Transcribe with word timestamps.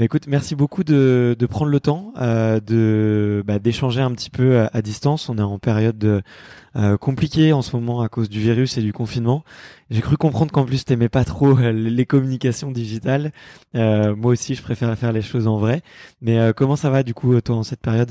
Écoute, 0.00 0.26
merci 0.26 0.56
beaucoup 0.56 0.82
de, 0.82 1.36
de 1.38 1.46
prendre 1.46 1.70
le 1.70 1.78
temps 1.78 2.12
euh, 2.20 2.58
de 2.58 3.44
bah, 3.46 3.58
d'échanger 3.58 4.00
un 4.00 4.10
petit 4.12 4.30
peu 4.30 4.66
à, 4.72 4.82
distance. 4.82 5.28
On 5.28 5.38
est 5.38 5.42
en 5.42 5.58
période 5.58 5.96
de, 5.96 6.22
euh, 6.76 6.96
compliquée 6.96 7.52
en 7.52 7.62
ce 7.62 7.76
moment 7.76 8.00
à 8.00 8.08
cause 8.08 8.28
du 8.28 8.40
virus 8.40 8.76
et 8.76 8.82
du 8.82 8.92
confinement. 8.92 9.44
J'ai 9.90 10.00
cru 10.00 10.16
comprendre 10.16 10.50
qu'en 10.50 10.64
plus 10.64 10.84
t'aimais 10.84 11.08
pas 11.08 11.24
trop 11.24 11.56
euh, 11.58 11.70
les 11.70 12.06
communications 12.06 12.72
digitales. 12.72 13.30
Euh, 13.76 14.16
moi 14.16 14.32
aussi, 14.32 14.56
je 14.56 14.62
préfère 14.62 14.96
faire 14.98 15.12
les 15.12 15.22
choses 15.22 15.46
en 15.46 15.58
vrai. 15.58 15.82
Mais 16.20 16.38
euh, 16.38 16.52
comment 16.52 16.74
ça 16.74 16.90
va 16.90 17.04
du 17.04 17.14
coup 17.14 17.40
toi 17.40 17.56
en 17.56 17.62
cette 17.62 17.80
période? 17.80 18.10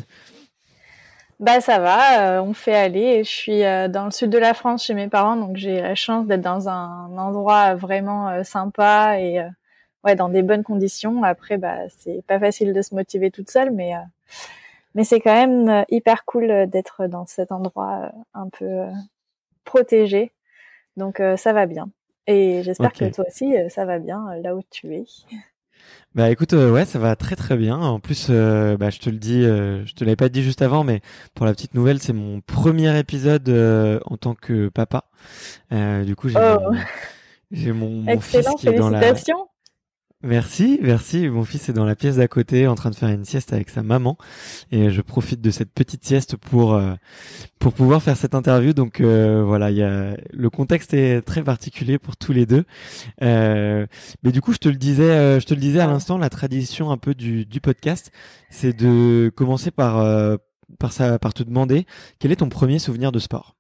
Bah 1.40 1.60
ça 1.60 1.80
va, 1.80 2.42
on 2.42 2.54
fait 2.54 2.76
aller. 2.76 3.26
Je 3.26 3.30
suis 3.30 3.62
dans 3.92 4.06
le 4.06 4.12
sud 4.12 4.30
de 4.30 4.38
la 4.38 4.54
France 4.54 4.86
chez 4.86 4.94
mes 4.94 5.10
parents, 5.10 5.36
donc 5.36 5.58
j'ai 5.58 5.82
la 5.82 5.96
chance 5.96 6.26
d'être 6.26 6.42
dans 6.42 6.70
un 6.70 7.18
endroit 7.18 7.76
vraiment 7.76 8.44
sympa 8.46 9.20
et 9.20 9.42
ouais, 10.04 10.16
dans 10.16 10.30
des 10.30 10.44
bonnes 10.44 10.64
conditions. 10.64 11.24
Après, 11.24 11.58
bah, 11.58 11.78
c'est 11.90 12.24
pas 12.28 12.40
facile 12.40 12.74
de 12.74 12.82
se 12.82 12.96
motiver 12.96 13.32
toute 13.32 13.50
seule, 13.50 13.72
mais 13.72 13.96
euh, 13.96 14.00
mais 14.96 15.04
c'est 15.04 15.20
quand 15.20 15.34
même 15.34 15.70
euh, 15.70 15.84
hyper 15.90 16.26
cool 16.26 16.52
euh, 16.52 16.66
d'être 16.66 17.08
dans 17.08 17.26
cet 17.26 17.52
endroit 17.52 18.12
un 18.34 18.50
peu 18.50 18.84
protégé. 19.64 20.32
Donc 20.98 21.22
ça 21.38 21.54
va 21.54 21.66
bien. 21.66 21.90
Et 22.28 22.62
j'espère 22.62 22.94
que 22.94 23.06
toi 23.06 23.26
aussi 23.28 23.56
ça 23.70 23.84
va 23.84 23.98
bien 23.98 24.36
là 24.44 24.56
où 24.56 24.62
tu 24.70 24.94
es. 24.94 25.06
Bah 26.16 26.30
écoute, 26.30 26.54
ouais, 26.54 26.86
ça 26.86 26.98
va 27.00 27.16
très 27.16 27.36
très 27.36 27.58
bien. 27.58 27.76
En 27.76 28.00
plus, 28.00 28.30
bah, 28.30 28.90
je 28.90 29.00
te 29.00 29.10
le 29.10 29.18
dis, 29.18 29.42
je 29.42 29.94
te 29.96 30.06
l'avais 30.06 30.16
pas 30.16 30.30
dit 30.30 30.44
juste 30.44 30.62
avant, 30.62 30.84
mais 30.84 31.02
pour 31.34 31.46
la 31.46 31.54
petite 31.54 31.74
nouvelle, 31.74 32.00
c'est 32.00 32.14
mon 32.14 32.40
premier 32.40 32.98
épisode 33.00 33.50
en 34.06 34.16
tant 34.16 34.36
que 34.36 34.70
papa. 34.70 35.06
du 35.72 36.16
coup, 36.16 36.30
j'ai 36.30 36.38
oh. 36.40 36.72
mon, 36.72 36.78
j'ai 37.52 37.72
mon, 37.74 38.20
fils 38.22 38.48
qui 38.60 38.70
est 38.70 38.74
dans 38.74 38.92
la. 38.92 39.02
Merci, 40.26 40.80
merci. 40.82 41.28
Mon 41.28 41.44
fils 41.44 41.68
est 41.68 41.74
dans 41.74 41.84
la 41.84 41.98
pièce 41.98 42.16
d'à 42.16 42.30
côté 42.30 42.66
en 42.66 42.76
train 42.76 42.90
de 42.90 42.96
faire 42.96 43.10
une 43.10 43.26
sieste 43.26 43.52
avec 43.52 43.70
sa 43.70 43.84
maman 43.84 44.18
et 44.72 44.90
je 44.90 45.02
profite 45.02 45.42
de 45.42 45.52
cette 45.52 45.74
petite 45.74 46.06
sieste 46.06 46.38
pour 46.38 46.76
euh, 46.76 46.94
pour 47.60 47.74
pouvoir 47.74 48.02
faire 48.02 48.16
cette 48.16 48.34
interview. 48.34 48.72
Donc 48.72 49.02
euh, 49.02 49.44
voilà, 49.46 49.70
il 49.70 49.76
y 49.76 49.84
a 49.84 50.16
le 50.32 50.50
contexte 50.50 50.94
est 50.94 51.22
très 51.24 51.44
particulier 51.44 52.00
pour 52.00 52.16
tous 52.16 52.32
les 52.32 52.46
deux. 52.46 52.64
Euh, 53.22 53.86
mais 54.24 54.32
du 54.32 54.40
coup, 54.40 54.54
je 54.54 54.60
te 54.60 54.70
le 54.70 54.78
disais, 54.78 55.42
je 55.42 55.46
te 55.46 55.54
le 55.54 55.60
disais 55.60 55.82
à 55.82 55.88
l'instant, 55.88 56.18
la 56.18 56.30
tradition 56.30 56.90
un 56.90 56.98
peu 56.98 57.14
du, 57.14 57.46
du 57.46 57.60
podcast, 57.60 58.14
c'est 58.50 58.72
de 58.72 59.30
commencer 59.36 59.72
par 59.72 60.38
par 60.80 60.94
ça, 60.94 61.20
par 61.20 61.34
te 61.34 61.44
demander 61.44 61.86
quel 62.20 62.32
est 62.32 62.38
ton 62.38 62.48
premier 62.48 62.80
souvenir 62.80 63.12
de 63.12 63.20
sport? 63.20 63.56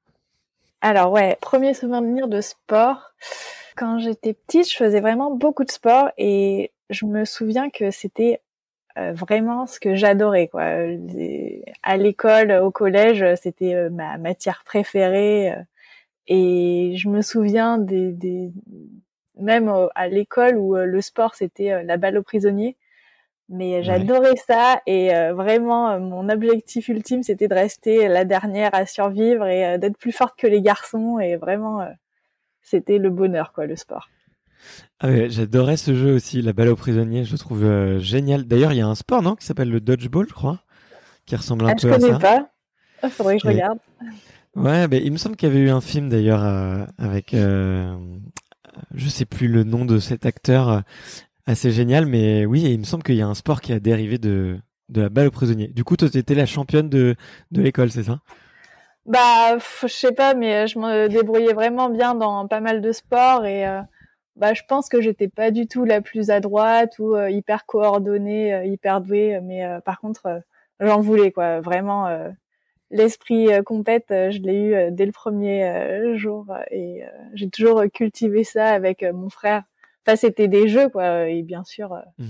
Alors 0.79 1.12
ouais, 1.12 1.38
premier 1.41 1.73
souvenir 1.73 2.29
de 2.29 2.40
sport. 2.40 3.12
Quand 3.75 4.00
j'étais 4.00 4.34
petite, 4.34 4.72
je 4.72 4.75
faisais 4.75 5.01
vraiment 5.01 5.31
beaucoup 5.31 5.63
de 5.63 5.72
sport 5.72 6.09
et 6.17 6.72
je 6.89 7.06
me 7.06 7.25
souviens 7.25 7.69
que 7.69 7.91
c'était 7.91 8.41
euh, 8.97 9.11
vraiment 9.13 9.66
ce 9.66 9.79
que 9.79 9.95
j'adorais 9.95 10.47
quoi. 10.47 10.63
À 11.84 11.97
l'école, 11.97 12.51
au 12.51 12.72
collège, 12.72 13.25
c'était 13.41 13.73
euh, 13.73 13.89
ma 13.89 14.17
matière 14.17 14.63
préférée 14.66 15.51
euh, 15.51 15.63
et 16.28 16.94
je 16.97 17.09
me 17.09 17.22
souviens 17.22 17.79
des, 17.79 18.11
des 18.11 18.51
même 19.39 19.73
à 19.95 20.07
l'école 20.07 20.57
où 20.57 20.75
le 20.75 21.01
sport 21.01 21.35
c'était 21.35 21.84
la 21.84 21.97
balle 21.97 22.17
aux 22.17 22.23
prisonniers. 22.23 22.78
Mais 23.50 23.84
j'adorais 23.84 24.35
ça 24.47 24.81
et 24.88 25.09
vraiment 25.34 26.00
mon 26.00 26.29
objectif 26.29 26.88
ultime 26.88 27.23
c'était 27.23 27.47
de 27.47 27.55
rester 27.55 28.07
la 28.07 28.25
dernière 28.25 28.73
à 28.73 28.85
survivre 28.85 29.46
et 29.47 29.78
d'être 29.79 29.97
plus 29.97 30.11
forte 30.14 30.37
que 30.40 30.47
les 30.47 30.61
garçons 30.61 31.20
et 31.20 31.35
vraiment 31.35 31.85
c'était 32.63 32.97
le 32.97 33.09
bonheur, 33.09 33.53
quoi, 33.53 33.65
le 33.65 33.75
sport. 33.75 34.09
Ah 34.99 35.27
j'adorais 35.27 35.77
ce 35.77 35.93
jeu 35.93 36.15
aussi, 36.15 36.41
la 36.41 36.53
balle 36.53 36.69
aux 36.69 36.75
prisonniers, 36.75 37.25
je 37.25 37.33
le 37.33 37.37
trouve 37.37 37.63
euh, 37.65 37.99
génial. 37.99 38.45
D'ailleurs, 38.45 38.71
il 38.71 38.77
y 38.77 38.81
a 38.81 38.87
un 38.87 38.95
sport, 38.95 39.21
non, 39.21 39.35
qui 39.35 39.45
s'appelle 39.45 39.69
le 39.69 39.81
dodgeball, 39.81 40.27
je 40.27 40.33
crois, 40.33 40.63
qui 41.25 41.35
ressemble 41.35 41.65
un 41.65 41.69
ah, 41.69 41.75
peu 41.75 41.89
à 41.89 41.99
ça. 41.99 41.99
Je 41.99 42.05
connais 42.05 42.19
pas. 42.19 42.49
Il 43.03 43.09
faudrait 43.09 43.35
que 43.37 43.43
je 43.43 43.47
regarde. 43.47 43.79
Ouais, 44.55 44.85
il 45.03 45.11
me 45.11 45.17
semble 45.17 45.35
qu'il 45.35 45.49
y 45.49 45.51
avait 45.51 45.61
eu 45.61 45.69
un 45.69 45.81
film 45.81 46.09
d'ailleurs 46.09 46.43
euh, 46.43 46.85
avec, 46.99 47.33
euh, 47.33 47.97
je 48.93 49.09
sais 49.09 49.25
plus 49.25 49.47
le 49.47 49.63
nom 49.63 49.83
de 49.83 49.97
cet 49.97 50.25
acteur, 50.27 50.69
euh, 50.69 50.79
assez 51.47 51.71
génial, 51.71 52.05
mais 52.05 52.45
oui, 52.45 52.61
il 52.61 52.79
me 52.79 52.83
semble 52.83 53.03
qu'il 53.03 53.15
y 53.15 53.21
a 53.21 53.27
un 53.27 53.33
sport 53.33 53.61
qui 53.61 53.73
a 53.73 53.79
dérivé 53.79 54.17
de 54.17 54.57
de 54.89 55.01
la 55.01 55.09
balle 55.09 55.27
aux 55.27 55.31
prisonniers. 55.31 55.69
Du 55.69 55.83
coup, 55.83 55.97
toi, 55.97 56.09
tu 56.09 56.17
étais 56.17 56.35
la 56.35 56.45
championne 56.45 56.87
de 56.87 57.15
de 57.51 57.61
l'école, 57.61 57.89
c'est 57.89 58.03
ça? 58.03 58.19
Bah, 59.05 59.58
je 59.58 59.88
sais 59.88 60.14
pas, 60.14 60.34
mais 60.34 60.67
je 60.67 60.79
me 60.79 61.08
débrouillais 61.09 61.53
vraiment 61.53 61.90
bien 61.90 62.16
dans 62.16 62.47
pas 62.47 62.61
mal 62.61 62.82
de 62.82 62.91
sports 62.94 63.46
et 63.46 63.67
euh, 63.67 63.82
bah, 64.38 64.53
je 64.53 64.64
pense 64.67 64.88
que 64.88 65.02
j'étais 65.02 65.28
pas 65.28 65.52
du 65.52 65.67
tout 65.67 65.84
la 65.84 66.02
plus 66.02 66.29
à 66.29 66.40
droite 66.40 66.97
ou 67.00 67.16
euh, 67.16 67.29
hyper 67.29 67.66
coordonnée, 67.66 68.53
euh, 68.53 68.66
hyper 68.66 69.02
douée, 69.02 69.40
mais 69.41 69.66
par 69.84 70.00
contre, 70.00 70.41
j'en 70.79 71.02
voulais 71.02 71.32
quoi. 71.32 71.59
Vraiment, 71.59 72.08
l'esprit 72.91 73.50
compète, 73.66 74.05
je 74.09 74.40
l'ai 74.40 74.55
eu 74.55 74.91
dès 74.91 75.06
le 75.06 75.11
premier 75.11 76.16
jour 76.16 76.47
et 76.72 77.03
j'ai 77.34 77.49
toujours 77.49 77.84
cultivé 77.94 78.44
ça 78.44 78.70
avec 78.70 79.03
mon 79.03 79.29
frère. 79.29 79.64
Enfin, 80.06 80.16
c'était 80.16 80.47
des 80.47 80.67
jeux, 80.67 80.90
quoi. 80.90 81.29
Et 81.29 81.44
bien 81.44 81.64
sûr, 81.64 82.02
mmh. 82.17 82.26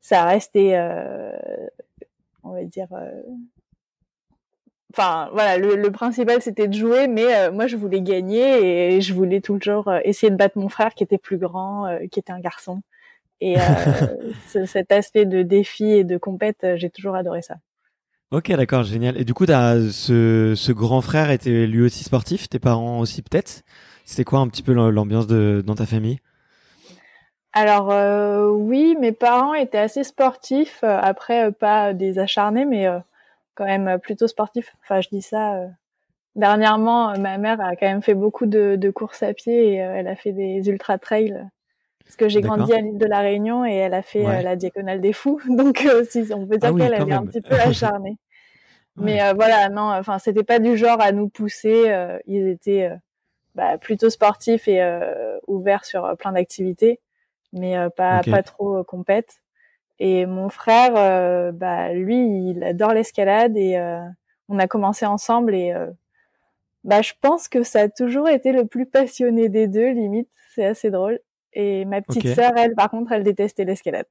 ça 0.00 0.22
a 0.22 0.26
resté, 0.26 0.76
on 2.42 2.52
va 2.52 2.64
dire, 2.64 2.88
enfin 4.96 5.28
voilà 5.32 5.58
le, 5.58 5.90
principal 5.90 6.40
c'était 6.40 6.68
de 6.68 6.74
jouer 6.74 7.06
mais 7.06 7.50
moi 7.50 7.66
je 7.66 7.76
voulais 7.76 8.00
gagner 8.00 8.94
et 8.94 9.00
je 9.00 9.12
voulais 9.12 9.40
toujours 9.40 9.92
essayer 10.04 10.30
de 10.30 10.36
battre 10.36 10.58
mon 10.58 10.68
frère 10.68 10.94
qui 10.94 11.04
était 11.04 11.18
plus 11.18 11.36
grand 11.36 11.86
qui 12.10 12.18
était 12.18 12.32
un 12.32 12.40
garçon 12.40 12.82
et 13.40 13.56
cet 14.46 14.92
aspect 14.92 15.26
de 15.26 15.42
défi 15.42 15.84
et 15.84 16.04
de 16.04 16.16
compète 16.16 16.66
j'ai 16.76 16.88
toujours 16.90 17.14
adoré 17.14 17.42
ça 17.42 17.56
Ok, 18.32 18.50
d'accord, 18.50 18.82
génial. 18.82 19.16
Et 19.20 19.24
du 19.24 19.34
coup, 19.34 19.44
as 19.48 19.92
ce, 19.92 20.54
ce 20.56 20.72
grand 20.72 21.00
frère 21.00 21.30
était 21.30 21.64
lui 21.68 21.82
aussi 21.82 22.02
sportif, 22.02 22.48
tes 22.48 22.58
parents 22.58 22.98
aussi 22.98 23.22
peut-être? 23.22 23.62
C'était 24.04 24.24
quoi 24.24 24.40
un 24.40 24.48
petit 24.48 24.64
peu 24.64 24.72
l'ambiance 24.72 25.28
de 25.28 25.62
dans 25.64 25.76
ta 25.76 25.86
famille? 25.86 26.18
Alors 27.52 27.90
euh, 27.90 28.48
oui, 28.50 28.96
mes 29.00 29.12
parents 29.12 29.54
étaient 29.54 29.78
assez 29.78 30.04
sportifs. 30.04 30.80
Euh, 30.84 30.98
après, 31.00 31.46
euh, 31.46 31.50
pas 31.50 31.94
des 31.94 32.18
acharnés, 32.18 32.64
mais 32.64 32.86
quand 33.56 33.64
même 33.64 33.98
plutôt 33.98 34.28
sportifs. 34.28 34.74
Enfin, 34.82 35.00
je 35.00 35.08
dis 35.08 35.22
ça. 35.22 35.58
Dernièrement, 36.36 37.18
ma 37.18 37.38
mère 37.38 37.60
a 37.60 37.74
quand 37.76 37.86
même 37.86 38.02
fait 38.02 38.14
beaucoup 38.14 38.46
de, 38.46 38.76
de 38.76 38.90
courses 38.90 39.22
à 39.22 39.32
pied 39.32 39.72
et 39.72 39.74
elle 39.76 40.06
a 40.06 40.14
fait 40.14 40.32
des 40.32 40.68
ultra 40.68 40.98
trails. 40.98 41.48
Parce 42.04 42.16
que 42.16 42.28
j'ai 42.28 42.40
grandi 42.40 42.72
à 42.72 42.80
l'île 42.80 42.98
de 42.98 43.06
la 43.06 43.20
Réunion 43.20 43.64
et 43.66 43.74
elle 43.74 43.94
a 43.94 44.02
fait 44.02 44.42
la 44.42 44.54
diagonale 44.54 45.00
des 45.00 45.12
fous. 45.12 45.40
Donc, 45.48 45.84
si 46.08 46.26
on 46.32 46.46
peut 46.46 46.58
dire 46.58 46.72
ah 46.74 46.78
qu'elle 46.78 46.94
est 46.94 47.12
un 47.12 47.26
petit 47.26 47.40
peu 47.40 47.54
acharnée. 47.60 48.18
Mais 48.96 49.22
euh, 49.22 49.34
voilà, 49.34 49.68
non, 49.68 49.92
enfin, 49.92 50.18
c'était 50.18 50.44
pas 50.44 50.58
du 50.58 50.76
genre 50.76 51.00
à 51.00 51.12
nous 51.12 51.28
pousser. 51.28 51.90
Euh, 51.90 52.18
ils 52.26 52.48
étaient 52.48 52.90
euh, 52.90 52.96
bah, 53.54 53.78
plutôt 53.78 54.10
sportifs 54.10 54.68
et 54.68 54.82
ouverts 55.46 55.84
sur 55.84 56.16
plein 56.18 56.32
d'activités, 56.32 57.00
mais 57.52 57.76
pas 57.96 58.22
pas 58.22 58.42
trop 58.42 58.82
compète. 58.84 59.42
Et 59.98 60.26
mon 60.26 60.48
frère, 60.48 61.52
bah 61.54 61.92
lui, 61.92 62.50
il 62.50 62.62
adore 62.62 62.92
l'escalade 62.92 63.56
et 63.56 63.78
on 64.48 64.58
a 64.58 64.66
commencé 64.66 65.06
ensemble 65.06 65.54
et 65.54 65.74
bah 66.84 67.02
je 67.02 67.14
pense 67.20 67.48
que 67.48 67.62
ça 67.62 67.80
a 67.80 67.88
toujours 67.88 68.28
été 68.28 68.52
le 68.52 68.66
plus 68.66 68.86
passionné 68.86 69.48
des 69.48 69.68
deux, 69.68 69.90
limite. 69.90 70.28
C'est 70.54 70.66
assez 70.66 70.90
drôle. 70.90 71.18
Et 71.54 71.86
ma 71.86 72.02
petite 72.02 72.34
sœur, 72.34 72.52
elle, 72.56 72.74
par 72.74 72.90
contre, 72.90 73.12
elle 73.12 73.22
détestait 73.22 73.64
l'escalade. 73.64 74.06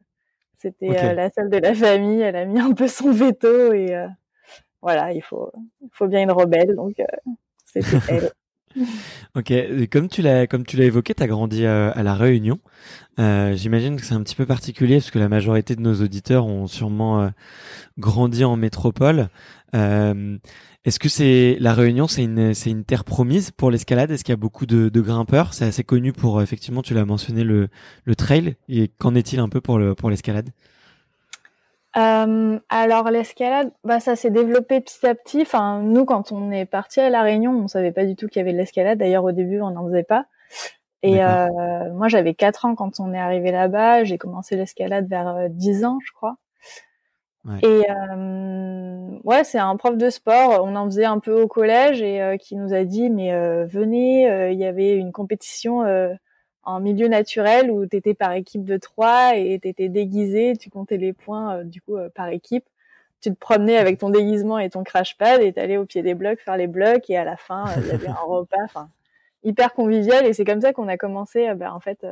C'était 0.58 1.14
la 1.14 1.30
seule 1.30 1.50
de 1.50 1.58
la 1.58 1.76
famille. 1.76 2.22
Elle 2.22 2.36
a 2.36 2.46
mis 2.46 2.60
un 2.60 2.74
peu 2.74 2.88
son 2.88 3.12
veto 3.12 3.72
et 3.74 3.96
voilà, 4.86 5.14
il 5.14 5.24
faut, 5.24 5.52
il 5.82 5.90
faut 5.92 6.06
bien 6.06 6.22
une 6.22 6.32
rebelle, 6.32 6.76
donc 6.76 7.00
euh, 7.00 7.06
c'était 7.66 7.98
elle. 8.10 8.32
ok, 9.36 9.54
comme 9.92 10.10
tu 10.10 10.22
l'as 10.22 10.48
comme 10.48 10.66
tu 10.66 10.78
l'as 10.78 10.86
évoqué, 10.86 11.14
tu 11.14 11.24
as 11.24 11.28
grandi 11.28 11.66
euh, 11.66 11.92
à, 11.94 12.04
la 12.04 12.16
Réunion. 12.16 12.60
Euh, 13.20 13.56
J'imagine 13.56 13.96
que 13.96 14.06
c'est 14.06 14.14
un 14.14 14.22
petit 14.22 14.36
peu 14.36 14.46
particulier 14.46 14.98
parce 14.98 15.12
que 15.12 15.20
la 15.20 15.30
majorité 15.30 15.76
de 15.76 15.82
nos 15.82 16.02
auditeurs 16.02 16.46
ont 16.46 16.68
sûrement 16.68 17.22
euh, 17.22 17.30
grandi 17.98 18.44
en 18.44 18.56
métropole. 18.56 19.30
Est-ce 19.74 21.00
que 21.00 21.10
c'est 21.10 21.58
la 21.60 21.74
Réunion, 21.74 22.08
c'est 22.08 22.24
une 22.24 22.54
c'est 22.54 22.70
une 22.70 22.86
terre 22.86 23.04
promise 23.04 23.52
pour 23.52 23.72
l'escalade? 23.72 24.12
Est-ce 24.12 24.24
qu'il 24.24 24.34
y 24.34 24.34
a 24.34 24.38
beaucoup 24.38 24.66
de, 24.68 24.90
de 24.90 25.02
grimpeurs? 25.02 25.54
C'est 25.54 25.66
assez 25.66 25.84
connu 25.84 26.14
pour 26.14 26.42
effectivement, 26.42 26.84
tu 26.84 26.94
l'as 26.94 27.06
mentionné 27.06 27.44
le 27.44 27.70
le 28.06 28.16
trail. 28.16 28.56
Et 28.70 28.90
qu'en 29.00 29.16
est-il 29.16 29.40
un 29.40 29.50
peu 29.50 29.62
pour 29.62 29.80
le 29.80 29.96
pour 29.96 30.10
l'escalade? 30.10 30.52
Euh, 31.98 32.60
alors 32.70 33.10
l'escalade, 33.10 33.72
bah 33.84 34.00
ça 34.00 34.16
s'est 34.16 34.30
développé 34.30 34.82
petit 34.82 35.06
à 35.08 35.16
petit. 35.16 35.42
Enfin, 35.42 35.82
nous 35.82 36.06
quand 36.06 36.32
on 36.32 36.52
est 36.52 36.66
parti 36.66 37.00
à 37.00 37.10
la 37.10 37.22
Réunion, 37.22 37.52
on 37.52 37.68
savait 37.68 37.94
pas 37.94 38.06
du 38.06 38.16
tout 38.16 38.28
qu'il 38.28 38.40
y 38.40 38.42
avait 38.42 38.52
de 38.52 38.58
l'escalade. 38.58 38.98
D'ailleurs 39.00 39.24
au 39.24 39.32
début, 39.32 39.62
on 39.62 39.72
n'en 39.72 39.86
faisait 39.88 40.04
pas. 40.04 40.26
Et 41.04 41.24
euh, 41.24 41.94
moi 41.94 42.08
j'avais 42.08 42.34
4 42.34 42.66
ans 42.66 42.76
quand 42.76 43.00
on 43.00 43.14
est 43.14 43.20
arrivé 43.20 43.52
là-bas. 43.52 44.04
J'ai 44.04 44.18
commencé 44.18 44.56
l'escalade 44.56 45.08
vers 45.08 45.50
10 45.50 45.84
euh, 45.84 45.88
ans, 45.88 46.00
je 46.06 46.12
crois. 46.12 46.36
Ouais. 47.46 47.60
Et 47.62 47.86
euh, 47.92 49.18
ouais, 49.24 49.44
c'est 49.44 49.60
un 49.60 49.78
prof 49.78 49.96
de 49.96 50.10
sport. 50.10 50.64
On 50.64 50.76
en 50.76 50.86
faisait 50.86 51.06
un 51.06 51.20
peu 51.20 51.40
au 51.40 51.48
collège 51.48 52.02
et 52.02 52.22
euh, 52.22 52.38
qui 52.38 52.56
nous 52.56 52.74
a 52.74 52.84
dit 52.84 53.10
mais 53.10 53.32
venez, 53.66 54.52
il 54.52 54.60
y 54.60 54.66
avait 54.66 54.96
une 54.96 55.12
compétition 55.12 55.84
en 56.66 56.80
milieu 56.80 57.08
naturel 57.08 57.72
où 57.72 57.86
tu 57.86 57.96
étais 57.96 58.14
par 58.14 58.34
équipe 58.34 58.66
de 58.66 58.78
trois 58.78 59.36
et 59.36 59.60
tu 59.62 59.68
étais 59.68 59.88
déguisé, 59.88 60.58
tu 60.58 60.70
comptais 60.70 60.98
les 60.98 61.14
points 61.14 61.58
euh, 61.58 61.64
du 61.64 61.82
coup 61.82 61.96
euh, 61.96 62.10
par 62.10 62.30
équipe. 62.30 62.66
Tu 63.22 63.32
te 63.32 63.40
promenais 63.40 63.78
avec 63.78 64.00
ton 64.00 64.10
déguisement 64.10 64.60
et 64.60 64.70
ton 64.70 64.84
crash 64.84 65.18
pad 65.18 65.42
et 65.42 65.54
t'allais 65.54 65.78
au 65.78 65.86
pied 65.86 66.02
des 66.02 66.14
blocs 66.16 66.40
faire 66.40 66.58
les 66.58 66.68
blocs 66.68 67.10
et 67.10 67.18
à 67.18 67.24
la 67.24 67.38
fin 67.38 67.68
euh, 67.68 67.82
il 67.82 67.88
y 67.88 67.92
avait 67.92 68.08
un 68.08 68.14
repas, 68.26 68.64
enfin 68.64 68.90
hyper 69.44 69.74
convivial 69.74 70.26
et 70.26 70.34
c'est 70.34 70.46
comme 70.46 70.62
ça 70.62 70.74
qu'on 70.74 70.88
a 70.88 70.98
commencé 70.98 71.54
ben, 71.54 71.72
en 71.72 71.80
fait 71.80 72.06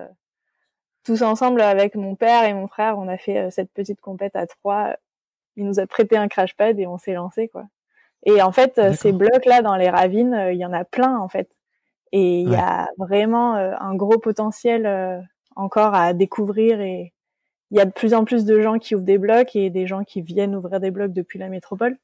tous 1.03 1.23
ensemble 1.23 1.61
avec 1.61 1.95
mon 1.95 2.15
père 2.15 2.45
et 2.45 2.53
mon 2.53 2.67
frère, 2.67 2.97
on 2.97 3.07
a 3.07 3.17
fait 3.17 3.49
cette 3.51 3.71
petite 3.71 3.99
compète 3.99 4.35
à 4.35 4.45
trois. 4.45 4.95
Il 5.57 5.65
nous 5.65 5.79
a 5.79 5.87
prêté 5.87 6.15
un 6.15 6.27
crash 6.27 6.55
pad 6.55 6.79
et 6.79 6.87
on 6.87 6.97
s'est 6.97 7.13
lancé 7.13 7.47
quoi. 7.47 7.65
Et 8.25 8.41
en 8.41 8.51
fait, 8.51 8.79
ces 8.93 9.11
blocs 9.11 9.45
là 9.45 9.61
dans 9.61 9.75
les 9.75 9.89
ravines, 9.89 10.49
il 10.51 10.57
y 10.57 10.65
en 10.65 10.73
a 10.73 10.85
plein 10.85 11.17
en 11.17 11.27
fait. 11.27 11.49
Et 12.15 12.41
il 12.41 12.49
y 12.49 12.55
a 12.55 12.89
vraiment 12.99 13.55
euh, 13.55 13.73
un 13.79 13.95
gros 13.95 14.19
potentiel 14.19 14.85
euh, 14.85 15.19
encore 15.55 15.95
à 15.95 16.13
découvrir 16.13 16.79
et 16.79 17.11
il 17.71 17.77
y 17.77 17.81
a 17.81 17.85
de 17.85 17.91
plus 17.91 18.13
en 18.13 18.23
plus 18.23 18.45
de 18.45 18.61
gens 18.61 18.77
qui 18.77 18.93
ouvrent 18.93 19.03
des 19.03 19.17
blocs 19.17 19.55
et 19.55 19.71
des 19.71 19.87
gens 19.87 20.03
qui 20.03 20.21
viennent 20.21 20.55
ouvrir 20.55 20.79
des 20.79 20.91
blocs 20.91 21.11
depuis 21.11 21.39
la 21.39 21.49
métropole. 21.49 21.97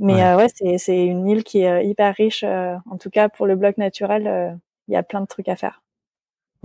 Mais 0.00 0.34
ouais, 0.34 0.48
euh, 0.62 0.74
c'est 0.76 1.06
une 1.06 1.28
île 1.28 1.44
qui 1.44 1.60
est 1.60 1.86
hyper 1.86 2.14
riche. 2.16 2.42
en 2.42 2.98
tout 3.00 3.10
cas, 3.10 3.28
pour 3.28 3.46
le 3.46 3.54
bloc 3.54 3.78
naturel, 3.78 4.58
il 4.88 4.94
y 4.94 4.96
a 4.96 5.04
plein 5.04 5.20
de 5.20 5.26
trucs 5.26 5.48
à 5.48 5.54
faire. 5.54 5.82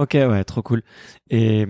Ok, 0.02 0.14
ouais, 0.16 0.44
trop 0.46 0.64
cool. 0.64 0.82
Et, 1.30 1.68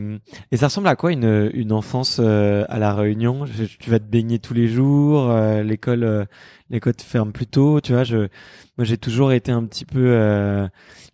et 0.52 0.58
ça 0.58 0.68
ressemble 0.68 0.88
à 0.88 0.96
quoi 0.96 1.12
une, 1.12 1.52
une 1.54 1.74
enfance 1.74 2.22
euh, 2.24 2.64
à 2.70 2.80
la 2.80 2.94
Réunion? 2.94 3.44
Tu 3.78 3.90
vas 3.90 4.00
te 4.00 4.06
baigner 4.06 4.40
tous 4.40 4.54
les 4.54 4.70
jours, 4.70 5.30
euh, 5.30 5.64
l'école 5.64 6.06
euh, 6.06 6.24
l'école 6.70 6.96
te 6.96 7.02
ferme 7.02 7.34
plus 7.34 7.46
tôt, 7.46 7.82
tu 7.82 7.92
vois. 7.92 8.06
Je, 8.06 8.30
moi, 8.78 8.86
j'ai 8.86 8.98
toujours 8.98 9.34
été 9.34 9.52
un 9.52 9.66
petit 9.66 9.84
peu 9.84 10.18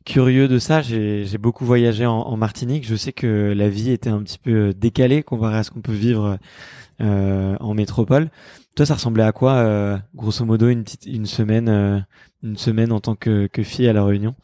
curieux 0.06 0.48
de 0.48 0.60
ça. 0.60 0.84
J'ai 0.84 1.38
beaucoup 1.40 1.66
voyagé 1.66 2.06
en, 2.06 2.38
Martinique. 2.38 2.86
Je 2.88 2.96
sais 2.96 3.14
que 3.14 3.52
la 3.58 3.68
vie 3.68 3.90
était 3.90 4.12
un 4.12 4.22
petit 4.22 4.38
peu 4.38 4.76
décalée 4.76 5.24
comparé 5.24 5.58
à 5.58 5.64
ce 5.64 5.72
qu'on 5.72 5.82
peut 5.82 5.92
vivre 5.94 6.38
en 7.00 7.74
métropole. 7.74 8.30
Toi, 8.76 8.86
ça 8.86 8.94
ressemblait 8.94 9.24
à 9.24 9.32
quoi, 9.32 10.00
grosso 10.14 10.46
modo, 10.46 10.70
une 10.70 10.84
petite 10.84 11.08
une 11.08 11.26
semaine 11.26 12.06
une 12.44 12.58
semaine 12.58 12.92
en 12.92 13.00
tant 13.00 13.16
que, 13.16 13.48
que 13.48 13.64
fille 13.64 13.88
à 13.88 13.94
la 13.94 14.04
Réunion? 14.06 14.36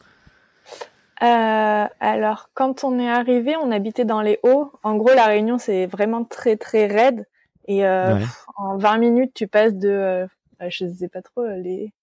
Euh, 1.23 1.87
alors, 2.01 2.49
quand 2.53 2.83
on 2.83 2.99
est 2.99 3.09
arrivé, 3.09 3.55
on 3.55 3.71
habitait 3.71 4.03
dans 4.03 4.21
les 4.21 4.39
hauts. 4.43 4.71
En 4.83 4.95
gros, 4.95 5.13
la 5.13 5.25
Réunion, 5.27 5.57
c'est 5.57 5.85
vraiment 5.85 6.25
très 6.25 6.57
très 6.57 6.87
raide. 6.87 7.25
Et 7.65 7.85
euh, 7.85 8.17
en 8.57 8.77
20 8.77 8.97
minutes, 8.97 9.33
tu 9.33 9.47
passes 9.47 9.73
de, 9.73 9.89
euh, 9.89 10.27
je 10.67 10.85
sais 10.85 11.07
pas 11.07 11.21
trop 11.21 11.45
les 11.45 11.93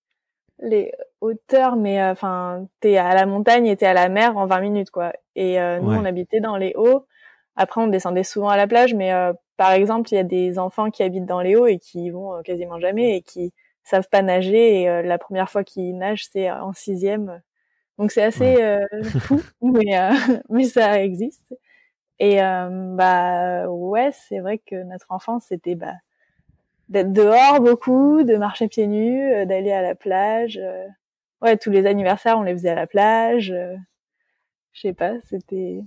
les 0.62 0.92
hauteurs, 1.22 1.76
mais 1.76 2.02
enfin, 2.04 2.66
t'es 2.80 2.98
à 2.98 3.14
la 3.14 3.24
montagne 3.24 3.66
et 3.66 3.76
t'es 3.76 3.86
à 3.86 3.94
la 3.94 4.10
mer 4.10 4.36
en 4.36 4.44
20 4.44 4.60
minutes, 4.60 4.90
quoi. 4.90 5.12
Et 5.34 5.58
nous, 5.58 5.92
on 5.92 6.04
habitait 6.04 6.40
dans 6.40 6.58
les 6.58 6.74
hauts. 6.76 7.06
Après, 7.56 7.80
on 7.80 7.86
descendait 7.86 8.24
souvent 8.24 8.50
à 8.50 8.58
la 8.58 8.66
plage, 8.66 8.92
mais 8.94 9.10
par 9.56 9.72
exemple, 9.72 10.10
il 10.12 10.16
y 10.16 10.18
a 10.18 10.22
des 10.22 10.58
enfants 10.58 10.90
qui 10.90 11.02
habitent 11.02 11.24
dans 11.24 11.40
les 11.40 11.56
hauts 11.56 11.66
et 11.66 11.78
qui 11.78 12.04
y 12.04 12.10
vont 12.10 12.42
quasiment 12.42 12.78
jamais 12.78 13.16
et 13.16 13.22
qui 13.22 13.54
savent 13.84 14.08
pas 14.10 14.20
nager. 14.20 14.82
Et 14.82 15.02
la 15.02 15.16
première 15.16 15.48
fois 15.48 15.64
qu'ils 15.64 15.96
nagent, 15.96 16.26
c'est 16.30 16.50
en 16.50 16.74
sixième 16.74 17.40
donc 18.00 18.12
c'est 18.12 18.22
assez 18.22 18.62
euh, 18.62 18.86
fou, 19.20 19.42
mais 19.62 19.98
euh, 19.98 20.10
mais 20.48 20.64
ça 20.64 21.02
existe. 21.02 21.54
Et 22.18 22.42
euh, 22.42 22.94
bah 22.96 23.68
ouais, 23.68 24.10
c'est 24.12 24.40
vrai 24.40 24.56
que 24.56 24.82
notre 24.84 25.04
enfance 25.10 25.44
c'était 25.48 25.74
bah 25.74 25.92
d'être 26.88 27.12
dehors 27.12 27.60
beaucoup, 27.60 28.22
de 28.22 28.36
marcher 28.36 28.68
pieds 28.68 28.86
nus, 28.86 29.44
d'aller 29.44 29.70
à 29.70 29.82
la 29.82 29.94
plage. 29.94 30.58
ouais, 31.42 31.58
tous 31.58 31.70
les 31.70 31.84
anniversaires 31.84 32.38
on 32.38 32.42
les 32.42 32.54
faisait 32.54 32.70
à 32.70 32.74
la 32.74 32.86
plage. 32.86 33.54
je 34.72 34.80
sais 34.80 34.94
pas, 34.94 35.12
c'était 35.28 35.82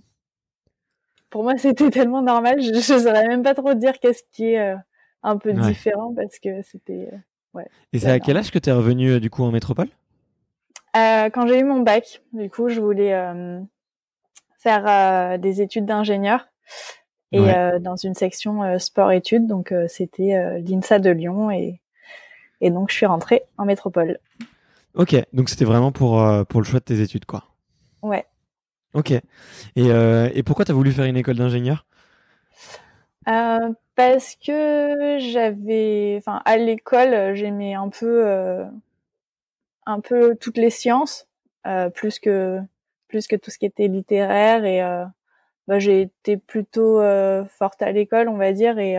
pour 1.32 1.42
moi 1.42 1.58
c'était 1.58 1.90
tellement 1.90 2.22
normal. 2.22 2.62
Je, 2.62 2.76
je 2.76 2.80
saurais 2.80 3.28
même 3.28 3.42
pas 3.42 3.56
trop 3.56 3.74
dire 3.74 4.00
qu'est-ce 4.00 4.22
qui 4.32 4.54
est 4.54 4.76
un 5.24 5.38
peu 5.38 5.52
différent 5.52 6.14
parce 6.14 6.38
que 6.38 6.62
c'était 6.62 7.10
ouais. 7.56 7.68
Et 7.92 7.98
c'est 7.98 8.12
à 8.12 8.20
quel 8.20 8.38
âge 8.38 8.52
que 8.52 8.60
tu 8.60 8.70
es 8.70 8.74
revenu 8.74 9.20
du 9.20 9.32
coup 9.32 9.44
en 9.44 9.52
métropole? 9.52 9.90
Euh, 10.96 11.30
quand 11.30 11.48
j'ai 11.48 11.60
eu 11.60 11.64
mon 11.64 11.82
bac, 11.82 12.22
du 12.34 12.50
coup, 12.50 12.70
je 12.70 12.80
voulais 12.82 13.14
euh, 13.14 13.60
faire 14.60 14.86
euh, 14.88 15.38
des 15.38 15.62
études 15.62 15.86
d'ingénieur 15.86 16.48
et 17.32 17.40
dans 17.80 17.96
une 17.96 18.14
section 18.14 18.78
sport-études. 18.78 19.48
Donc, 19.48 19.74
c'était 19.88 20.60
l'INSA 20.60 21.00
de 21.00 21.10
Lyon 21.10 21.50
et, 21.50 21.82
et 22.62 22.70
donc 22.70 22.92
je 22.92 22.96
suis 22.96 23.08
rentrée 23.08 23.42
en 23.58 23.66
métropole. 23.66 24.20
Ok, 24.94 25.16
donc 25.34 25.50
c'était 25.50 25.66
vraiment 25.66 25.92
pour, 25.92 26.24
pour 26.48 26.62
le 26.62 26.66
choix 26.66 26.80
de 26.80 26.86
tes 26.86 27.02
études, 27.02 27.26
quoi. 27.26 27.46
Ouais. 28.04 28.26
Ok. 28.94 29.12
Et, 29.12 29.24
et 29.76 30.44
pourquoi 30.44 30.64
tu 30.64 30.72
as 30.72 30.76
voulu 30.76 30.92
faire 30.92 31.06
une 31.06 31.18
école 31.18 31.38
d'ingénieur? 31.38 31.88
Parce 33.26 34.36
que 34.36 35.18
j'avais, 35.20 36.16
enfin, 36.20 36.42
à 36.46 36.58
l'école, 36.58 37.34
j'aimais 37.34 37.74
un 37.74 37.90
peu, 37.90 38.64
un 39.86 40.00
peu 40.00 40.36
toutes 40.36 40.58
les 40.58 40.70
sciences, 40.70 41.28
euh, 41.68 41.90
plus 41.90 42.20
que, 42.20 42.60
plus 43.08 43.28
que 43.28 43.36
tout 43.36 43.52
ce 43.52 43.58
qui 43.58 43.66
était 43.66 43.88
littéraire 43.88 44.66
et 44.66 44.82
euh, 44.82 45.06
bah, 45.68 45.80
j'ai 45.80 46.02
été 46.02 46.38
plutôt 46.38 47.02
forte 47.48 47.82
à 47.82 47.92
l'école, 47.92 48.28
on 48.30 48.38
va 48.38 48.52
dire, 48.52 48.80
et 48.80 48.98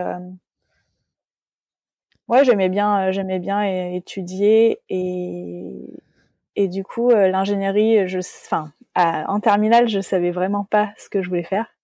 ouais, 2.29 2.45
j'aimais 2.45 2.69
bien, 2.69 3.11
j'aimais 3.11 3.39
bien 3.39 3.63
étudier 3.65 4.81
et 4.89 6.01
et 6.57 6.69
du 6.69 6.85
coup, 6.85 7.11
l'ingénierie, 7.11 8.07
je, 8.07 8.21
enfin, 8.21 8.73
en 8.95 9.41
terminale, 9.41 9.89
je 9.89 10.01
savais 10.01 10.31
vraiment 10.31 10.65
pas 10.65 10.93
ce 10.97 11.09
que 11.09 11.21
je 11.21 11.29
voulais 11.29 11.43
faire. 11.43 11.75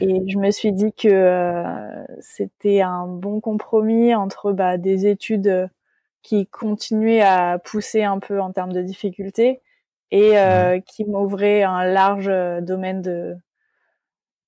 Et 0.00 0.28
je 0.28 0.38
me 0.38 0.50
suis 0.50 0.72
dit 0.72 0.92
que 0.92 1.08
euh, 1.08 2.04
c'était 2.20 2.80
un 2.80 3.06
bon 3.06 3.40
compromis 3.40 4.14
entre 4.14 4.52
bah, 4.52 4.78
des 4.78 5.06
études 5.06 5.46
euh, 5.46 5.66
qui 6.22 6.46
continuaient 6.46 7.22
à 7.22 7.58
pousser 7.58 8.04
un 8.04 8.18
peu 8.18 8.40
en 8.40 8.52
termes 8.52 8.72
de 8.72 8.82
difficultés 8.82 9.60
et 10.10 10.38
euh, 10.38 10.78
qui 10.80 11.04
m'ouvraient 11.04 11.62
un 11.62 11.84
large 11.84 12.30
domaine 12.62 13.02
de, 13.02 13.34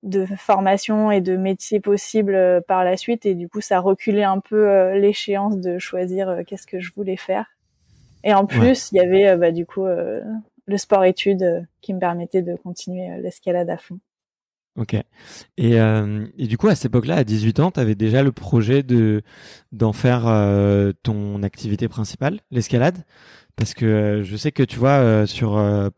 de 0.03 0.25
formation 0.37 1.11
et 1.11 1.21
de 1.21 1.35
métiers 1.37 1.79
possibles 1.79 2.63
par 2.67 2.83
la 2.83 2.97
suite. 2.97 3.25
Et 3.25 3.35
du 3.35 3.49
coup, 3.49 3.61
ça 3.61 3.79
reculait 3.79 4.23
un 4.23 4.39
peu 4.39 4.93
l'échéance 4.93 5.57
de 5.57 5.79
choisir 5.79 6.41
qu'est-ce 6.45 6.67
que 6.67 6.79
je 6.79 6.93
voulais 6.93 7.17
faire. 7.17 7.47
Et 8.23 8.33
en 8.33 8.45
plus, 8.45 8.91
il 8.91 8.97
y 8.97 8.99
avait 8.99 9.35
bah, 9.37 9.51
du 9.51 9.65
coup 9.65 9.85
le 9.85 10.77
sport-études 10.77 11.67
qui 11.81 11.93
me 11.93 11.99
permettait 11.99 12.43
de 12.43 12.55
continuer 12.55 13.09
l'escalade 13.21 13.69
à 13.69 13.77
fond. 13.77 13.99
Ok. 14.77 14.93
Et, 15.57 15.79
euh, 15.79 16.27
et, 16.37 16.47
du 16.47 16.57
coup, 16.57 16.67
à 16.67 16.75
cette 16.75 16.85
époque-là, 16.85 17.15
à 17.15 17.23
18 17.23 17.59
ans, 17.61 17.71
tu 17.71 17.79
avais 17.79 17.95
déjà 17.95 18.23
le 18.23 18.33
projet 18.33 18.83
de 18.83 19.21
d'en 19.71 19.93
faire 19.93 20.27
euh, 20.27 20.91
ton 21.03 21.43
activité 21.43 21.87
principale, 21.87 22.41
l'escalade? 22.51 23.05
Parce 23.55 23.73
que 23.73 23.85
euh, 23.85 24.23
je 24.23 24.35
sais 24.35 24.51
que 24.51 24.63
tu 24.63 24.77
vois 24.77 24.89
euh, 24.99 25.25
sur 25.25 25.57
euh, 25.57 25.89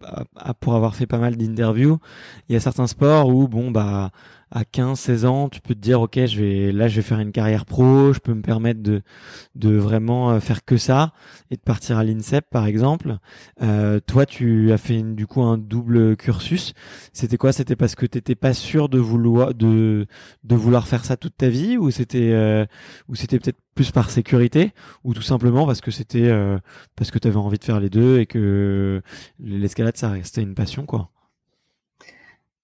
pour 0.60 0.76
avoir 0.76 0.96
fait 0.96 1.08
pas 1.08 1.18
mal 1.18 1.38
d'interviews, 1.38 1.98
il 2.50 2.54
y 2.54 2.56
a 2.56 2.60
certains 2.60 2.86
sports 2.86 3.30
où 3.30 3.48
bon 3.48 3.72
bah 3.72 4.12
à 4.52 4.66
15 4.66 5.00
16 5.00 5.26
ans, 5.26 5.50
tu 5.50 5.62
peux 5.62 5.76
te 5.76 5.80
dire 5.80 6.02
OK, 6.02 6.20
je 6.26 6.42
vais 6.42 6.72
là 6.72 6.88
je 6.88 6.96
vais 6.98 7.02
faire 7.02 7.20
une 7.20 7.32
carrière 7.32 7.66
pro, 7.66 8.14
je 8.14 8.20
peux 8.20 8.34
me 8.34 8.42
permettre 8.42 8.82
de 8.82 9.02
de 9.56 9.76
vraiment 9.76 10.40
faire 10.40 10.64
que 10.66 10.78
ça 10.78 11.14
et 11.52 11.56
de 11.56 11.62
partir 11.62 11.98
à 11.98 12.04
l'INSEP 12.04 12.46
par 12.50 12.66
exemple. 12.66 13.18
Euh, 13.62 14.00
toi 14.06 14.26
tu 14.26 14.72
as 14.72 14.78
fait 14.78 15.02
du 15.04 15.28
coup 15.28 15.42
un 15.44 15.58
double 15.58 16.16
cursus. 16.18 16.74
C'était 17.14 17.38
quoi? 17.38 17.52
C'était 17.52 17.76
parce 17.76 17.96
que 17.96 18.06
tu 18.06 18.18
étais 18.18 18.36
pas 18.36 18.54
sûr 18.54 18.90
de 18.90 19.00
vouloir 19.00 19.54
de 19.54 20.08
de 20.44 20.56
vouloir 20.56 20.88
faire 20.88 21.06
ça 21.06 21.18
toute 21.18 21.38
ta 21.38 21.50
vie 21.50 21.78
ou 21.78 21.92
c'était 21.92 22.68
ou 23.08 23.16
c'était 23.16 23.40
peut-être 23.40 23.60
plus 23.76 23.92
par 23.92 24.10
sécurité 24.10 24.74
ou 25.04 25.14
tout 25.14 25.22
simplement 25.22 25.66
parce 25.66 25.82
que 25.82 25.92
c'était 25.92 26.32
parce 26.96 27.12
que 27.12 27.20
tu 27.20 27.28
avais 27.28 27.38
envie 27.38 27.60
de 27.60 27.64
faire 27.64 27.80
les 27.80 27.90
deux 27.90 28.20
et 28.20 28.26
que 28.26 29.02
l'escalade 29.40 29.98
ça 29.98 30.10
restait 30.10 30.42
une 30.42 30.56
passion 30.56 30.86
quoi? 30.86 31.12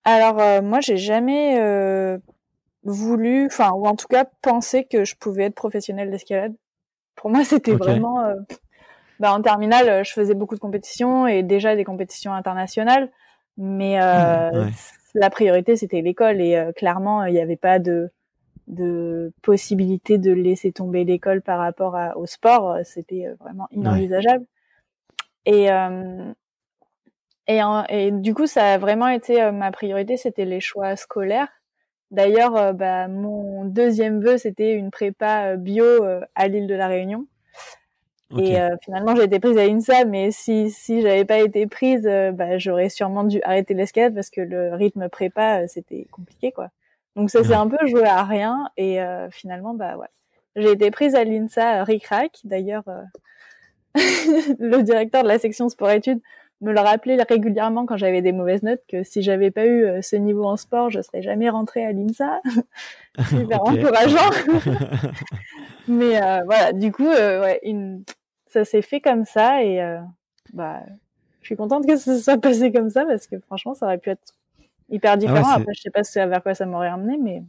Alors 0.05 0.39
euh, 0.39 0.62
moi 0.62 0.79
j'ai 0.81 0.98
jamais 0.98 1.60
euh, 1.60 2.17
voulu, 2.83 3.45
enfin 3.45 3.72
ou 3.72 3.86
en 3.86 3.95
tout 3.95 4.07
cas 4.07 4.25
pensé 4.41 4.83
que 4.83 5.05
je 5.05 5.15
pouvais 5.15 5.43
être 5.45 5.55
professionnelle 5.55 6.12
d'escalade. 6.12 6.53
Pour 7.15 7.29
moi 7.29 7.43
c'était 7.45 7.75
vraiment, 7.75 8.22
euh, 8.22 8.36
bah, 9.19 9.33
en 9.33 9.41
terminale 9.41 10.03
je 10.03 10.12
faisais 10.12 10.33
beaucoup 10.33 10.55
de 10.55 10.60
compétitions 10.60 11.27
et 11.27 11.43
déjà 11.43 11.75
des 11.75 11.86
compétitions 11.86 12.33
internationales, 12.33 13.10
mais 13.57 13.98
mmh, 13.98 14.72
la 15.15 15.29
priorité 15.29 15.75
c'était 15.75 16.01
l'école 16.01 16.41
et 16.41 16.72
clairement 16.75 17.24
il 17.25 17.33
n'y 17.33 17.41
avait 17.41 17.55
pas 17.55 17.79
de 17.79 18.12
de 18.67 19.33
possibilité 19.41 20.17
de 20.17 20.31
laisser 20.31 20.72
tomber 20.72 21.03
l'école 21.03 21.41
par 21.41 21.60
rapport 21.60 21.98
au 22.15 22.25
sport, 22.25 22.77
c'était 22.86 23.27
vraiment 23.41 23.67
inenvisageable. 23.72 24.45
Et, 25.45 25.72
euh, 25.72 26.33
et, 27.47 27.59
et, 27.89 28.12
du 28.12 28.33
coup, 28.33 28.47
ça 28.47 28.73
a 28.73 28.77
vraiment 28.77 29.07
été 29.07 29.41
euh, 29.41 29.51
ma 29.51 29.71
priorité, 29.71 30.17
c'était 30.17 30.45
les 30.45 30.62
choix 30.62 30.95
scolaires. 30.95 31.50
D'ailleurs, 32.12 32.55
euh, 32.55 32.73
bah, 32.73 33.07
mon 33.07 33.65
deuxième 33.65 34.21
vœu, 34.21 34.38
c'était 34.38 34.73
une 34.73 34.91
prépa 34.91 35.55
bio 35.57 35.83
à 36.35 36.47
l'île 36.47 36.67
de 36.67 36.75
la 36.75 36.88
Réunion. 36.88 37.27
Et 38.35 38.57
finalement, 38.81 39.15
j'ai 39.15 39.25
été 39.25 39.39
prise 39.39 39.59
à 39.59 39.62
INSA, 39.62 40.05
mais 40.05 40.31
si 40.31 40.71
si 40.71 41.03
j'avais 41.03 41.23
pas 41.23 41.38
été 41.38 41.67
prise, 41.67 42.01
bah, 42.33 42.57
j'aurais 42.57 42.89
sûrement 42.89 43.25
dû 43.25 43.39
arrêter 43.43 43.75
l'escalade 43.75 44.15
parce 44.15 44.31
que 44.31 44.41
le 44.41 44.73
rythme 44.73 45.07
prépa, 45.07 45.67
c'était 45.67 46.07
compliqué, 46.12 46.51
quoi. 46.51 46.69
Donc 47.15 47.29
ça 47.29 47.43
s'est 47.43 47.53
un 47.53 47.67
peu 47.67 47.77
joué 47.85 48.05
à 48.05 48.23
rien 48.23 48.71
et 48.75 48.97
finalement, 49.29 49.75
bah 49.75 49.97
ouais, 49.97 50.07
j'ai 50.55 50.71
été 50.71 50.89
prise 50.89 51.13
à 51.13 51.23
l'INSA 51.23 51.83
RICRAC. 51.83 52.39
D'ailleurs, 52.43 52.85
le 53.95 54.81
directeur 54.81 55.21
de 55.21 55.27
la 55.27 55.38
section 55.38 55.69
sport-études 55.69 56.21
me 56.63 56.74
le 56.74 56.79
rappelait 56.79 57.22
régulièrement 57.22 57.86
quand 57.86 57.98
j'avais 57.98 58.22
des 58.22 58.32
mauvaises 58.32 58.63
notes 58.63 58.82
que 58.88 59.03
si 59.03 59.22
j'avais 59.22 59.51
pas 59.51 59.65
eu 59.65 59.84
euh, 59.84 60.01
ce 60.01 60.15
niveau 60.15 60.46
en 60.46 60.58
sport, 60.58 60.89
je 60.89 61.01
serais 61.01 61.22
jamais 61.22 61.50
rentrée 61.50 61.86
à 61.86 61.91
l'INSA. 61.91 62.41
Super 63.29 63.62
encourageant. 63.67 64.32
Mais 65.88 66.22
euh, 66.22 66.41
voilà, 66.46 66.72
du 66.72 66.91
coup, 66.91 67.08
euh, 67.08 67.41
ouais, 67.41 67.60
une... 67.63 68.03
ça 68.48 68.65
s'est 68.65 68.82
fait 68.82 69.01
comme 69.01 69.25
ça 69.25 69.63
et 69.63 69.98
bah, 70.53 70.82
je 71.41 71.48
suis 71.48 71.55
contente 71.55 71.86
que 71.86 71.98
ça 71.98 72.17
soit 72.17 72.38
passé 72.38 72.72
comme 72.72 72.89
ça 72.89 73.05
parce 73.05 73.27
que 73.27 73.38
franchement, 73.39 73.74
ça 73.74 73.86
aurait 73.86 73.98
pu 73.98 74.10
être 74.10 74.34
hyper 74.89 75.17
différent. 75.17 75.43
Ah 75.46 75.55
Après, 75.58 75.74
je 75.75 75.82
sais 75.82 75.89
pas 75.91 76.25
vers 76.27 76.41
quoi 76.41 76.55
ça 76.55 76.65
m'aurait 76.65 76.89
amené, 76.89 77.17
mais 77.17 77.43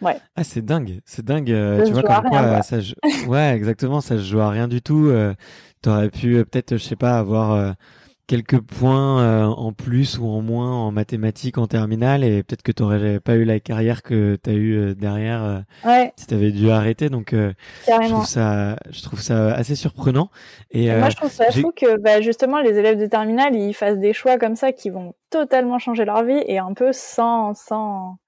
Ouais. 0.00 0.16
Ah, 0.34 0.44
c'est 0.44 0.64
dingue, 0.64 1.00
c'est 1.04 1.22
dingue. 1.22 1.54
Tu 1.84 1.92
vois 1.92 2.02
comme 2.02 2.30
quoi, 2.30 2.62
ça, 2.62 2.78
ouais, 3.28 3.54
exactement, 3.54 4.00
ça 4.00 4.16
se 4.16 4.22
joue 4.22 4.40
à 4.40 4.48
rien 4.48 4.66
du 4.66 4.80
tout. 4.80 5.12
T'aurais 5.82 6.08
pu 6.08 6.42
peut-être, 6.46 6.78
je 6.78 6.82
sais 6.82 6.96
pas, 6.96 7.18
avoir 7.18 7.74
quelques 8.30 8.60
points 8.60 9.48
en 9.48 9.72
plus 9.72 10.18
ou 10.18 10.28
en 10.28 10.40
moins 10.40 10.70
en 10.70 10.92
mathématiques 10.92 11.58
en 11.58 11.66
terminale 11.66 12.22
et 12.22 12.44
peut-être 12.44 12.62
que 12.62 12.70
t'aurais 12.70 13.18
pas 13.18 13.34
eu 13.34 13.44
la 13.44 13.58
carrière 13.58 14.02
que 14.02 14.36
t'as 14.36 14.52
eu 14.52 14.94
derrière 14.94 15.64
ouais. 15.84 16.12
si 16.16 16.28
t'avais 16.28 16.52
dû 16.52 16.70
arrêter. 16.70 17.08
Donc, 17.08 17.32
je 17.32 18.08
trouve 18.08 18.26
ça, 18.26 18.76
je 18.90 19.02
trouve 19.02 19.20
ça 19.20 19.52
assez 19.54 19.74
surprenant. 19.74 20.30
Et, 20.70 20.94
moi, 20.94 21.10
je 21.10 21.16
trouve 21.16 21.30
ça 21.30 21.50
fou 21.50 21.72
que 21.74 21.98
bah, 21.98 22.20
justement 22.20 22.60
les 22.60 22.78
élèves 22.78 22.98
de 22.98 23.06
terminale 23.06 23.56
ils 23.56 23.74
fassent 23.74 23.98
des 23.98 24.12
choix 24.12 24.38
comme 24.38 24.54
ça 24.54 24.70
qui 24.70 24.90
vont 24.90 25.14
totalement 25.30 25.78
changer 25.78 26.04
leur 26.04 26.22
vie 26.22 26.42
et 26.46 26.58
un 26.58 26.72
peu 26.72 26.92
sans, 26.92 27.54
sans 27.54 28.18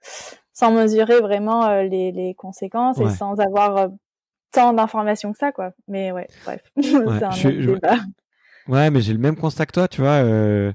sans 0.52 0.70
mesurer 0.70 1.20
vraiment 1.20 1.66
euh, 1.66 1.82
les, 1.82 2.12
les, 2.12 2.34
conséquences 2.34 3.00
et 3.00 3.08
sans 3.08 3.40
avoir 3.40 3.76
euh, 3.76 3.88
tant 4.52 4.72
d'informations 4.72 5.32
que 5.32 5.38
ça, 5.38 5.52
quoi. 5.52 5.72
Mais 5.88 6.12
ouais, 6.12 6.28
bref, 6.44 6.62
c'est 6.80 6.94
un 6.94 7.30
autre 7.30 7.74
débat. 7.74 7.96
Ouais, 8.68 8.90
mais 8.90 9.00
j'ai 9.00 9.12
le 9.12 9.18
même 9.18 9.36
constat 9.36 9.66
que 9.66 9.72
toi, 9.72 9.88
tu 9.88 10.00
vois. 10.02 10.10
Euh, 10.22 10.72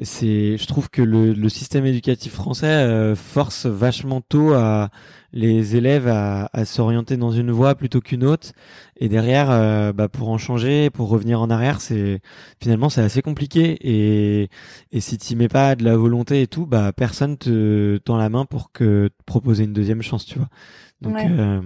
c'est, 0.00 0.56
je 0.58 0.66
trouve 0.66 0.88
que 0.90 1.02
le, 1.02 1.32
le 1.34 1.48
système 1.50 1.84
éducatif 1.86 2.32
français 2.34 2.66
euh, 2.66 3.14
force 3.16 3.66
vachement 3.66 4.20
tôt 4.22 4.52
à 4.54 4.90
les 5.32 5.76
élèves 5.76 6.08
à, 6.08 6.48
à 6.54 6.64
s'orienter 6.64 7.16
dans 7.18 7.30
une 7.32 7.50
voie 7.50 7.74
plutôt 7.74 8.00
qu'une 8.00 8.24
autre, 8.24 8.52
et 8.96 9.08
derrière, 9.10 9.50
euh, 9.50 9.92
bah, 9.92 10.08
pour 10.08 10.30
en 10.30 10.38
changer, 10.38 10.88
pour 10.90 11.08
revenir 11.10 11.40
en 11.42 11.50
arrière, 11.50 11.80
c'est 11.82 12.20
finalement 12.62 12.88
c'est 12.88 13.02
assez 13.02 13.20
compliqué. 13.22 13.76
Et, 13.82 14.48
et 14.92 15.00
si 15.00 15.18
tu 15.18 15.36
mets 15.36 15.48
pas 15.48 15.76
de 15.76 15.84
la 15.84 15.96
volonté 15.96 16.40
et 16.42 16.46
tout, 16.46 16.64
bah 16.66 16.92
personne 16.94 17.36
te 17.36 17.98
tend 17.98 18.16
la 18.16 18.30
main 18.30 18.46
pour 18.46 18.72
que 18.72 19.08
te 19.08 19.22
proposer 19.26 19.64
une 19.64 19.74
deuxième 19.74 20.00
chance, 20.02 20.24
tu 20.24 20.38
vois. 20.38 20.48
Donc, 21.02 21.16
euh, 21.18 21.60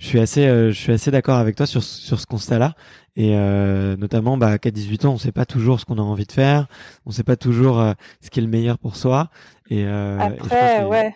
je 0.00 0.06
suis 0.06 0.18
assez, 0.18 0.46
je 0.46 0.72
suis 0.72 0.92
assez 0.92 1.10
d'accord 1.10 1.38
avec 1.38 1.54
toi 1.56 1.66
sur 1.66 1.82
sur 1.82 2.18
ce 2.20 2.26
constat-là. 2.26 2.74
Et 3.16 3.36
euh, 3.36 3.96
notamment, 3.96 4.36
bah, 4.36 4.58
qu'à 4.58 4.70
18 4.70 5.04
ans, 5.04 5.12
on 5.12 5.18
sait 5.18 5.32
pas 5.32 5.46
toujours 5.46 5.78
ce 5.78 5.84
qu'on 5.84 5.98
a 5.98 6.02
envie 6.02 6.26
de 6.26 6.32
faire, 6.32 6.66
on 7.06 7.10
sait 7.10 7.22
pas 7.22 7.36
toujours 7.36 7.80
euh, 7.80 7.92
ce 8.20 8.30
qui 8.30 8.40
est 8.40 8.42
le 8.42 8.48
meilleur 8.48 8.78
pour 8.78 8.96
soi. 8.96 9.28
Et, 9.70 9.84
euh, 9.86 10.18
Après, 10.18 10.84
ouais. 10.84 11.14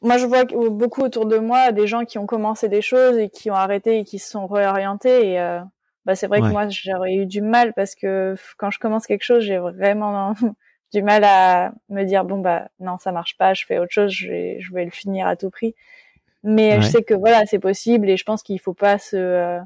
Moi, 0.00 0.18
je 0.18 0.26
vois 0.26 0.44
beaucoup 0.44 1.02
autour 1.02 1.26
de 1.26 1.38
moi 1.38 1.70
des 1.70 1.86
gens 1.86 2.04
qui 2.04 2.18
ont 2.18 2.26
commencé 2.26 2.68
des 2.68 2.82
choses 2.82 3.18
et 3.18 3.28
qui 3.28 3.50
ont 3.50 3.54
arrêté 3.54 3.98
et 3.98 4.04
qui 4.04 4.18
se 4.18 4.30
sont 4.30 4.46
réorientés. 4.46 5.32
Et 5.32 5.40
euh, 5.40 5.60
bah, 6.04 6.16
c'est 6.16 6.26
vrai 6.26 6.40
que 6.40 6.46
moi, 6.46 6.68
j'aurais 6.68 7.14
eu 7.14 7.26
du 7.26 7.40
mal 7.40 7.72
parce 7.74 7.94
que 7.94 8.34
quand 8.56 8.70
je 8.70 8.78
commence 8.80 9.06
quelque 9.06 9.24
chose, 9.24 9.44
j'ai 9.44 9.58
vraiment 9.58 10.34
du 10.92 11.02
mal 11.02 11.22
à 11.24 11.72
me 11.88 12.02
dire 12.04 12.24
bon 12.24 12.38
bah 12.38 12.68
non, 12.80 12.98
ça 12.98 13.12
marche 13.12 13.36
pas, 13.38 13.54
je 13.54 13.64
fais 13.64 13.78
autre 13.78 13.92
chose, 13.92 14.10
je 14.10 14.28
vais, 14.28 14.60
je 14.60 14.72
vais 14.74 14.84
le 14.84 14.90
finir 14.90 15.26
à 15.26 15.36
tout 15.36 15.50
prix. 15.50 15.74
Mais 16.44 16.80
je 16.82 16.88
sais 16.88 17.02
que 17.02 17.14
voilà, 17.14 17.46
c'est 17.46 17.60
possible 17.60 18.10
et 18.10 18.16
je 18.16 18.24
pense 18.24 18.42
qu'il 18.42 18.58
faut 18.58 18.74
pas 18.74 18.98
se 18.98 19.16
euh, 19.16 19.60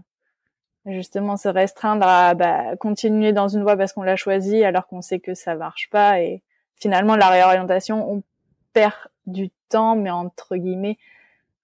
justement 0.84 1.36
se 1.36 1.48
restreindre 1.48 2.06
à 2.06 2.34
bah, 2.34 2.76
continuer 2.76 3.32
dans 3.32 3.48
une 3.48 3.62
voie 3.62 3.76
parce 3.76 3.92
qu'on 3.92 4.02
l'a 4.02 4.16
choisi 4.16 4.62
alors 4.62 4.86
qu'on 4.86 5.00
sait 5.00 5.18
que 5.18 5.34
ça 5.34 5.54
marche 5.54 5.88
pas 5.90 6.20
et 6.20 6.42
finalement 6.76 7.16
la 7.16 7.28
réorientation 7.28 8.10
on 8.10 8.22
perd 8.74 8.94
du 9.26 9.50
temps 9.70 9.96
mais 9.96 10.10
entre 10.10 10.56
guillemets 10.56 10.98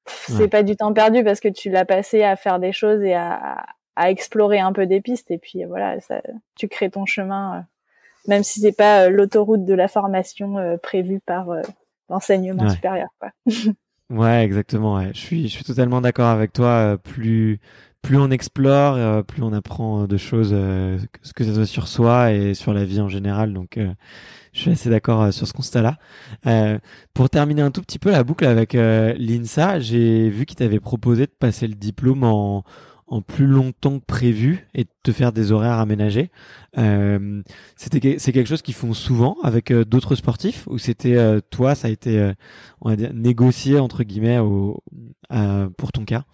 c'est 0.06 0.48
pas 0.48 0.62
du 0.64 0.76
temps 0.76 0.92
perdu 0.92 1.22
parce 1.22 1.38
que 1.40 1.48
tu 1.48 1.70
l'as 1.70 1.84
passé 1.84 2.24
à 2.24 2.34
faire 2.34 2.58
des 2.58 2.72
choses 2.72 3.02
et 3.02 3.14
à, 3.14 3.64
à 3.94 4.10
explorer 4.10 4.58
un 4.58 4.72
peu 4.72 4.86
des 4.86 5.00
pistes 5.00 5.30
et 5.30 5.38
puis 5.38 5.64
voilà 5.64 6.00
ça, 6.00 6.20
tu 6.56 6.68
crées 6.68 6.90
ton 6.90 7.06
chemin 7.06 7.58
euh, 7.58 7.60
même 8.28 8.42
si 8.42 8.60
c'est 8.60 8.72
pas 8.72 9.04
euh, 9.04 9.10
l'autoroute 9.10 9.64
de 9.64 9.74
la 9.74 9.88
formation 9.88 10.78
prévue 10.82 11.20
par 11.20 11.48
l'enseignement 12.08 12.68
supérieur 12.70 13.10
quoi. 13.20 13.30
Ouais, 14.10 14.44
exactement. 14.44 14.96
Ouais. 14.96 15.10
Je 15.14 15.18
suis, 15.18 15.42
je 15.48 15.52
suis 15.52 15.64
totalement 15.64 16.00
d'accord 16.00 16.28
avec 16.28 16.52
toi. 16.52 16.98
plus, 17.02 17.60
plus 18.02 18.16
on 18.18 18.30
explore, 18.30 19.24
plus 19.24 19.42
on 19.42 19.52
apprend 19.52 20.06
de 20.06 20.16
choses, 20.16 20.50
que, 20.50 21.32
que 21.34 21.44
ce 21.44 21.54
soit 21.54 21.66
sur 21.66 21.88
soi 21.88 22.32
et 22.32 22.54
sur 22.54 22.74
la 22.74 22.84
vie 22.84 23.00
en 23.00 23.08
général. 23.08 23.52
Donc, 23.52 23.78
je 24.52 24.60
suis 24.60 24.70
assez 24.70 24.90
d'accord 24.90 25.32
sur 25.32 25.46
ce 25.46 25.52
constat-là. 25.52 25.96
Euh, 26.46 26.78
pour 27.14 27.30
terminer 27.30 27.62
un 27.62 27.70
tout 27.70 27.80
petit 27.80 27.98
peu 27.98 28.10
la 28.10 28.22
boucle 28.22 28.44
avec 28.44 28.74
l'INSA, 28.74 29.80
j'ai 29.80 30.28
vu 30.28 30.44
qu'il 30.44 30.56
t'avait 30.56 30.80
proposé 30.80 31.26
de 31.26 31.32
passer 31.38 31.66
le 31.66 31.74
diplôme 31.74 32.24
en, 32.24 32.64
en 33.12 33.20
plus 33.20 33.46
longtemps 33.46 33.98
que 33.98 34.06
prévu 34.06 34.66
et 34.72 34.84
de 34.84 34.90
te 35.02 35.12
faire 35.12 35.32
des 35.32 35.52
horaires 35.52 35.78
aménagés. 35.78 36.30
Euh, 36.78 37.42
c'était 37.76 38.16
c'est 38.18 38.32
quelque 38.32 38.46
chose 38.46 38.62
qu'ils 38.62 38.74
font 38.74 38.94
souvent 38.94 39.36
avec 39.42 39.70
euh, 39.70 39.84
d'autres 39.84 40.14
sportifs 40.14 40.66
ou 40.66 40.78
c'était 40.78 41.16
euh, 41.16 41.40
toi 41.50 41.74
ça 41.74 41.88
a 41.88 41.90
été 41.90 42.32
on 42.80 42.88
va 42.88 42.96
dire 42.96 43.10
négocié 43.12 43.78
entre 43.78 44.02
guillemets 44.02 44.38
au, 44.38 44.82
pour 45.76 45.92
ton 45.92 46.06
cas? 46.06 46.24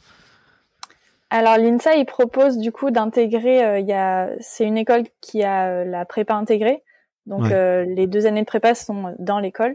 Alors 1.30 1.58
l'INSA 1.58 1.96
il 1.96 2.06
propose 2.06 2.58
du 2.58 2.70
coup 2.70 2.92
d'intégrer 2.92 3.80
il 3.80 3.86
y 3.86 3.92
a 3.92 4.30
c'est 4.38 4.64
une 4.64 4.78
école 4.78 5.02
qui 5.20 5.42
a 5.42 5.84
la 5.84 6.04
prépa 6.04 6.34
intégrée 6.34 6.84
donc 7.26 7.50
les 7.50 8.06
deux 8.06 8.26
années 8.26 8.42
de 8.42 8.46
prépa 8.46 8.76
sont 8.76 9.16
dans 9.18 9.40
l'école 9.40 9.74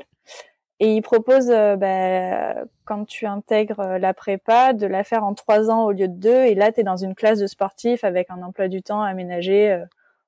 et 0.83 0.95
il 0.95 1.01
propose, 1.01 1.49
euh, 1.49 1.77
bah, 1.77 2.65
quand 2.83 3.05
tu 3.05 3.25
intègres 3.25 3.79
euh, 3.79 3.97
la 3.99 4.13
prépa, 4.13 4.73
de 4.73 4.85
la 4.85 5.05
faire 5.05 5.23
en 5.23 5.33
trois 5.33 5.71
ans 5.71 5.85
au 5.85 5.93
lieu 5.93 6.09
de 6.09 6.13
deux. 6.13 6.43
Et 6.43 6.55
là, 6.55 6.73
tu 6.73 6.81
es 6.81 6.83
dans 6.83 6.97
une 6.97 7.15
classe 7.15 7.39
de 7.39 7.47
sportif 7.47 8.03
avec 8.03 8.29
un 8.29 8.43
emploi 8.43 8.67
du 8.67 8.81
temps 8.81 9.01
aménagé. 9.01 9.71
Euh, 9.71 9.85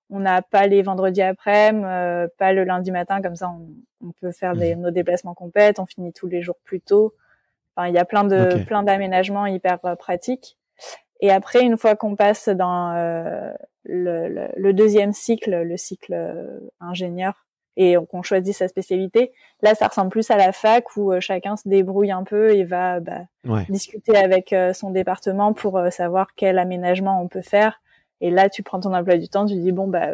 on 0.09 0.21
n'a 0.21 0.41
pas 0.41 0.65
les 0.67 0.81
vendredis 0.81 1.23
après-midi, 1.23 2.31
pas 2.37 2.53
le 2.53 2.63
lundi 2.63 2.89
matin, 2.91 3.21
comme 3.21 3.35
ça 3.35 3.51
on, 4.01 4.11
peut 4.21 4.31
faire 4.31 4.55
des, 4.55 4.75
mmh. 4.75 4.79
nos 4.79 4.91
déplacements 4.91 5.33
complètes, 5.33 5.77
on 5.79 5.85
finit 5.85 6.13
tous 6.13 6.27
les 6.27 6.41
jours 6.41 6.57
plus 6.63 6.79
tôt. 6.79 7.13
Enfin, 7.75 7.89
il 7.89 7.93
y 7.93 7.97
a 7.97 8.05
plein 8.05 8.23
de 8.23 8.63
plein 8.65 8.83
d'aménagements 8.83 9.47
hyper 9.47 9.79
pratiques. 9.97 10.57
Et 11.19 11.31
après, 11.31 11.63
une 11.63 11.75
fois 11.75 11.95
qu'on 11.95 12.15
passe 12.15 12.47
dans 12.49 12.93
le, 13.83 14.47
le, 14.55 14.73
deuxième 14.73 15.11
cycle, 15.11 15.63
le 15.63 15.75
cycle 15.75 16.15
ingénieur, 16.79 17.44
et 17.77 17.95
qu'on 18.09 18.23
choisit 18.23 18.55
sa 18.55 18.67
spécialité. 18.67 19.31
Là, 19.61 19.75
ça 19.75 19.87
ressemble 19.87 20.09
plus 20.09 20.29
à 20.31 20.37
la 20.37 20.51
fac 20.51 20.95
où 20.95 21.11
euh, 21.11 21.19
chacun 21.19 21.57
se 21.57 21.67
débrouille 21.67 22.11
un 22.11 22.23
peu 22.23 22.55
et 22.55 22.63
va 22.63 22.99
bah, 22.99 23.21
discuter 23.69 24.15
avec 24.15 24.53
euh, 24.53 24.73
son 24.73 24.91
département 24.91 25.53
pour 25.53 25.77
euh, 25.77 25.89
savoir 25.89 26.27
quel 26.35 26.57
aménagement 26.57 27.21
on 27.21 27.27
peut 27.27 27.41
faire. 27.41 27.81
Et 28.21 28.31
là, 28.31 28.49
tu 28.49 28.63
prends 28.63 28.79
ton 28.79 28.93
emploi 28.93 29.17
du 29.17 29.27
temps, 29.27 29.45
tu 29.45 29.55
dis 29.55 29.71
bon 29.71 29.87
bah 29.87 30.11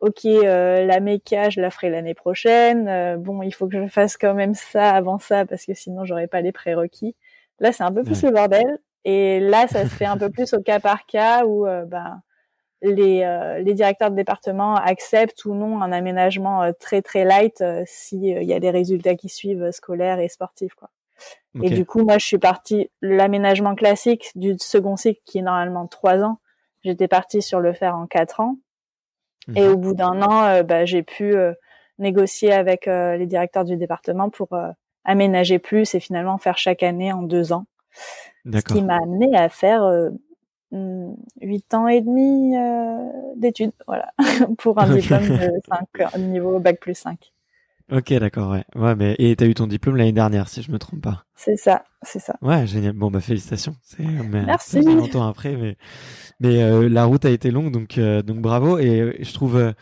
ok, 0.00 0.24
la 0.24 1.00
méca, 1.00 1.48
je 1.48 1.62
la 1.62 1.70
ferai 1.70 1.88
l'année 1.88 2.12
prochaine. 2.12 3.16
bon, 3.16 3.40
il 3.42 3.54
faut 3.54 3.66
que 3.66 3.82
je 3.82 3.86
fasse 3.86 4.18
quand 4.18 4.34
même 4.34 4.52
ça 4.52 4.90
avant 4.90 5.18
ça 5.18 5.46
parce 5.46 5.64
que 5.64 5.72
sinon 5.72 6.04
j'aurais 6.04 6.26
pas 6.26 6.42
les 6.42 6.52
prérequis. 6.52 7.16
Là, 7.60 7.72
c'est 7.72 7.82
un 7.82 7.92
peu 7.92 8.02
plus 8.02 8.22
le 8.22 8.30
bordel. 8.30 8.78
Et 9.06 9.40
là, 9.40 9.66
ça 9.68 9.84
se 9.84 9.94
fait 9.94 10.04
un 10.04 10.18
peu 10.18 10.28
plus 10.28 10.52
au 10.52 10.60
cas 10.60 10.80
par 10.80 11.06
cas 11.06 11.46
où 11.46 11.64
bah 11.86 12.18
les, 12.82 13.22
euh, 13.22 13.58
les 13.60 13.74
directeurs 13.74 14.10
de 14.10 14.16
département 14.16 14.74
acceptent 14.76 15.44
ou 15.44 15.54
non 15.54 15.80
un 15.82 15.92
aménagement 15.92 16.62
euh, 16.62 16.72
très 16.78 17.02
très 17.02 17.24
light 17.24 17.60
euh, 17.60 17.82
s'il 17.86 18.24
y 18.24 18.52
a 18.52 18.60
des 18.60 18.70
résultats 18.70 19.14
qui 19.14 19.28
suivent 19.28 19.70
scolaires 19.70 20.20
et 20.20 20.28
sportifs 20.28 20.74
quoi. 20.74 20.90
Et 21.62 21.70
du 21.70 21.86
coup, 21.86 22.04
moi, 22.04 22.18
je 22.18 22.26
suis 22.26 22.38
partie 22.38 22.90
l'aménagement 23.00 23.76
classique 23.76 24.32
du 24.34 24.56
second 24.58 24.96
cycle 24.96 25.20
qui 25.24 25.38
est 25.38 25.42
normalement 25.42 25.86
trois 25.86 26.24
ans. 26.24 26.40
J'étais 26.82 27.06
partie 27.06 27.42
sur 27.42 27.60
le 27.60 27.72
faire 27.72 27.94
en 27.94 28.08
quatre 28.08 28.40
ans. 28.40 28.56
Et 29.54 29.62
mhm. 29.62 29.72
au 29.72 29.76
bout 29.76 29.94
d'un 29.94 30.20
an, 30.22 30.64
bah, 30.64 30.84
j'ai 30.84 31.04
pu 31.04 31.36
négocier 32.00 32.52
avec 32.52 32.86
les 32.86 33.26
directeurs 33.26 33.64
du 33.64 33.76
département 33.76 34.30
pour 34.30 34.48
aménager 35.04 35.60
plus 35.60 35.94
et 35.94 36.00
finalement 36.00 36.38
faire 36.38 36.58
chaque 36.58 36.82
année 36.82 37.12
en 37.12 37.22
deux 37.22 37.52
ans. 37.52 37.66
Ce 38.52 38.58
qui 38.58 38.82
m'a 38.82 38.96
amené 38.96 39.36
à 39.36 39.48
faire 39.48 40.10
huit 40.72 41.74
ans 41.74 41.88
et 41.88 42.00
demi 42.00 42.56
euh, 42.56 43.08
d'études, 43.36 43.72
voilà, 43.86 44.12
pour 44.58 44.80
un 44.80 44.94
diplôme 44.94 45.28
de 45.28 45.50
5, 45.68 46.18
niveau 46.18 46.58
bac 46.58 46.80
plus 46.80 46.94
5. 46.94 47.32
Ok, 47.92 48.14
d'accord, 48.14 48.50
ouais. 48.50 48.64
Ouais, 48.74 48.94
mais 48.96 49.14
et 49.18 49.36
t'as 49.36 49.44
eu 49.44 49.52
ton 49.52 49.66
diplôme 49.66 49.96
l'année 49.96 50.12
dernière, 50.12 50.48
si 50.48 50.62
je 50.62 50.72
me 50.72 50.78
trompe 50.78 51.02
pas. 51.02 51.24
C'est 51.34 51.56
ça, 51.56 51.84
c'est 52.00 52.18
ça. 52.18 52.34
Ouais, 52.40 52.66
génial. 52.66 52.94
Bon, 52.94 53.10
bah 53.10 53.20
félicitations. 53.20 53.76
C'est 53.82 54.02
Merci. 54.02 54.80
longtemps 54.80 55.28
après, 55.28 55.54
mais 55.54 55.76
mais 56.40 56.62
euh, 56.62 56.88
la 56.88 57.04
route 57.04 57.26
a 57.26 57.30
été 57.30 57.50
longue, 57.50 57.70
donc 57.70 57.98
euh, 57.98 58.22
donc 58.22 58.40
bravo. 58.40 58.78
Et, 58.78 59.18
je 59.20 59.32
trouve, 59.34 59.74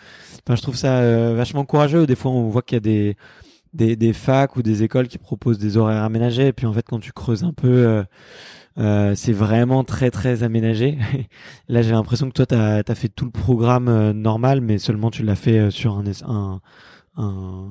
je 0.48 0.62
trouve 0.62 0.74
ça 0.74 1.32
vachement 1.32 1.64
courageux. 1.64 2.06
Des 2.06 2.16
fois, 2.16 2.32
on 2.32 2.48
voit 2.48 2.62
qu'il 2.62 2.76
y 2.76 2.78
a 2.78 2.80
des 2.80 3.16
des 3.72 3.94
des 3.94 4.12
facs 4.12 4.56
ou 4.56 4.62
des 4.62 4.82
écoles 4.82 5.06
qui 5.06 5.18
proposent 5.18 5.58
des 5.58 5.76
horaires 5.76 6.02
aménagés, 6.02 6.48
et 6.48 6.52
puis 6.52 6.66
en 6.66 6.72
fait, 6.72 6.84
quand 6.88 6.98
tu 6.98 7.12
creuses 7.12 7.44
un 7.44 7.52
peu 7.52 8.02
euh, 8.78 9.14
c'est 9.14 9.32
vraiment 9.32 9.84
très 9.84 10.10
très 10.10 10.42
aménagé. 10.42 10.98
Là, 11.68 11.82
j'ai 11.82 11.92
l'impression 11.92 12.28
que 12.28 12.32
toi, 12.32 12.46
tu 12.46 12.54
as, 12.54 12.94
fait 12.94 13.08
tout 13.08 13.24
le 13.24 13.30
programme 13.30 13.88
euh, 13.88 14.12
normal, 14.12 14.60
mais 14.60 14.78
seulement 14.78 15.10
tu 15.10 15.22
l'as 15.22 15.36
fait 15.36 15.58
euh, 15.58 15.70
sur 15.70 15.98
un, 15.98 16.04
un, 16.26 16.60
un, 17.16 17.68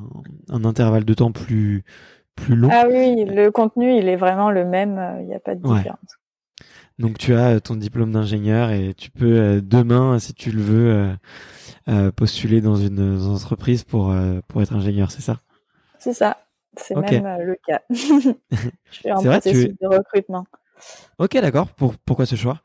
un, 0.50 0.64
intervalle 0.64 1.06
de 1.06 1.14
temps 1.14 1.32
plus, 1.32 1.84
plus 2.36 2.56
long. 2.56 2.70
Ah 2.72 2.86
oui, 2.88 3.26
le 3.26 3.50
contenu, 3.50 3.98
il 3.98 4.08
est 4.08 4.16
vraiment 4.16 4.52
le 4.52 4.66
même, 4.66 5.18
il 5.22 5.28
n'y 5.28 5.36
a 5.36 5.40
pas 5.40 5.56
de 5.56 5.62
différence. 5.62 6.18
Donc 7.00 7.18
tu 7.18 7.34
as 7.34 7.60
ton 7.62 7.76
diplôme 7.76 8.12
d'ingénieur 8.12 8.70
et 8.70 8.94
tu 8.94 9.10
peux 9.10 9.60
demain, 9.64 10.20
si 10.20 10.36
tu 10.36 10.52
le 10.52 10.62
veux, 10.62 12.12
postuler 12.16 12.62
dans 12.62 12.76
une, 12.76 13.20
entreprise 13.24 13.84
pour, 13.84 14.14
pour 14.48 14.62
être 14.62 14.74
ingénieur, 14.74 15.10
c'est 15.10 15.24
ça? 15.24 15.38
C'est 15.98 16.14
ça, 16.14 16.38
c'est 16.78 16.96
même 16.96 17.42
le 17.42 17.58
cas. 17.66 17.82
Je 17.90 18.36
suis 18.92 19.12
en 19.12 19.24
processus 19.24 19.74
de 19.80 19.88
recrutement. 19.88 20.46
Ok, 21.18 21.38
d'accord. 21.40 21.68
Pour, 21.68 21.96
pourquoi 22.06 22.26
ce 22.26 22.36
choix? 22.36 22.62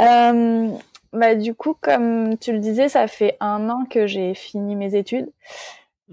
Euh, 0.00 0.68
bah, 1.12 1.34
Du 1.34 1.54
coup, 1.54 1.74
comme 1.80 2.36
tu 2.38 2.52
le 2.52 2.58
disais, 2.58 2.88
ça 2.88 3.06
fait 3.06 3.36
un 3.40 3.68
an 3.68 3.84
que 3.88 4.06
j'ai 4.06 4.34
fini 4.34 4.76
mes 4.76 4.94
études. 4.94 5.30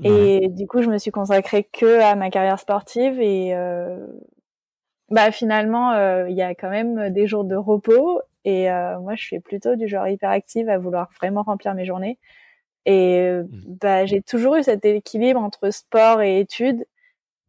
Et 0.02 0.48
du 0.48 0.66
coup, 0.66 0.82
je 0.82 0.90
me 0.90 0.98
suis 0.98 1.12
consacrée 1.12 1.66
que 1.66 2.00
à 2.00 2.16
ma 2.16 2.30
carrière 2.30 2.58
sportive. 2.58 3.20
Et 3.20 3.54
euh, 3.54 3.98
bah, 5.10 5.30
finalement, 5.32 5.92
euh, 5.92 6.30
il 6.30 6.38
y 6.38 6.42
a 6.42 6.56
quand 6.56 6.70
même 6.70 7.10
des 7.10 7.28
jours 7.28 7.44
de 7.44 7.56
repos. 7.56 8.22
Et 8.46 8.70
moi, 9.02 9.16
je 9.16 9.24
suis 9.24 9.40
plutôt 9.42 9.76
du 9.76 9.88
genre 9.90 10.08
hyperactive 10.08 10.70
à 10.70 10.78
vouloir 10.78 11.10
vraiment 11.20 11.44
remplir 11.44 11.74
mes 11.74 11.86
journées. 11.86 12.18
Et 12.86 13.30
mmh. 13.30 13.48
bah, 13.82 14.06
j'ai 14.06 14.22
toujours 14.22 14.56
eu 14.56 14.64
cet 14.64 14.86
équilibre 14.86 15.42
entre 15.42 15.70
sport 15.70 16.22
et 16.22 16.40
études. 16.40 16.86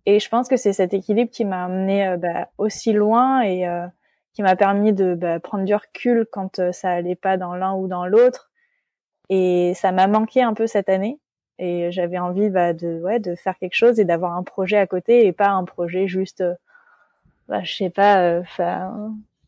Et 0.07 0.19
je 0.21 0.29
pense 0.29 0.49
que 0.49 0.57
c'est 0.57 0.73
cet 0.73 0.95
équilibre 0.95 1.31
qui 1.31 1.45
m'a 1.45 1.65
amené 1.65 2.09
euh, 2.09 2.17
bah, 2.17 2.49
aussi 2.59 2.93
loin 2.93 3.43
et 3.43 3.67
euh, 3.69 3.87
qui 4.33 4.43
m'a 4.43 4.57
permis 4.57 4.93
de 4.93 5.15
bah, 5.15 5.41
prendre 5.41 5.65
du 5.65 5.75
recul 5.75 6.27
quand 6.31 6.59
euh, 6.59 6.73
ça 6.73 6.91
allait 6.91 7.17
pas 7.17 7.37
dans 7.37 7.55
l'un 7.55 7.75
ou 7.75 7.87
dans 7.87 8.07
l'autre. 8.07 8.51
Et 9.29 9.73
ça 9.75 9.93
m'a 9.93 10.07
manqué 10.07 10.43
un 10.43 10.55
peu 10.55 10.67
cette 10.67 10.89
année. 10.89 11.19
Et 11.59 11.93
j'avais 11.93 12.19
envie 12.19 12.49
bah, 12.49 12.73
de, 12.73 13.01
ouais, 13.03 13.19
de 13.21 13.35
faire 13.35 13.59
quelque 13.59 13.75
chose 13.75 14.01
et 14.01 14.05
d'avoir 14.05 14.35
un 14.35 14.43
projet 14.43 14.79
à 14.79 14.87
côté 14.87 15.27
et 15.27 15.33
pas 15.33 15.51
un 15.51 15.65
projet 15.65 16.09
juste, 16.09 16.43
bah, 17.49 17.63
je 17.63 17.75
sais 17.75 17.91
pas, 17.91 18.41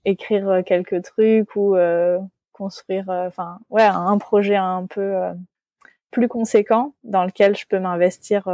écrire 0.05 0.63
quelques 0.67 1.03
trucs 1.03 1.57
ou 1.57 1.75
construire, 2.53 3.09
enfin, 3.09 3.59
ouais, 3.71 3.83
un 3.83 4.19
projet 4.19 4.57
un 4.57 4.85
peu 4.87 5.15
plus 6.11 6.29
conséquent 6.29 6.93
dans 7.03 7.25
lequel 7.25 7.57
je 7.57 7.67
peux 7.67 7.79
m'investir 7.79 8.47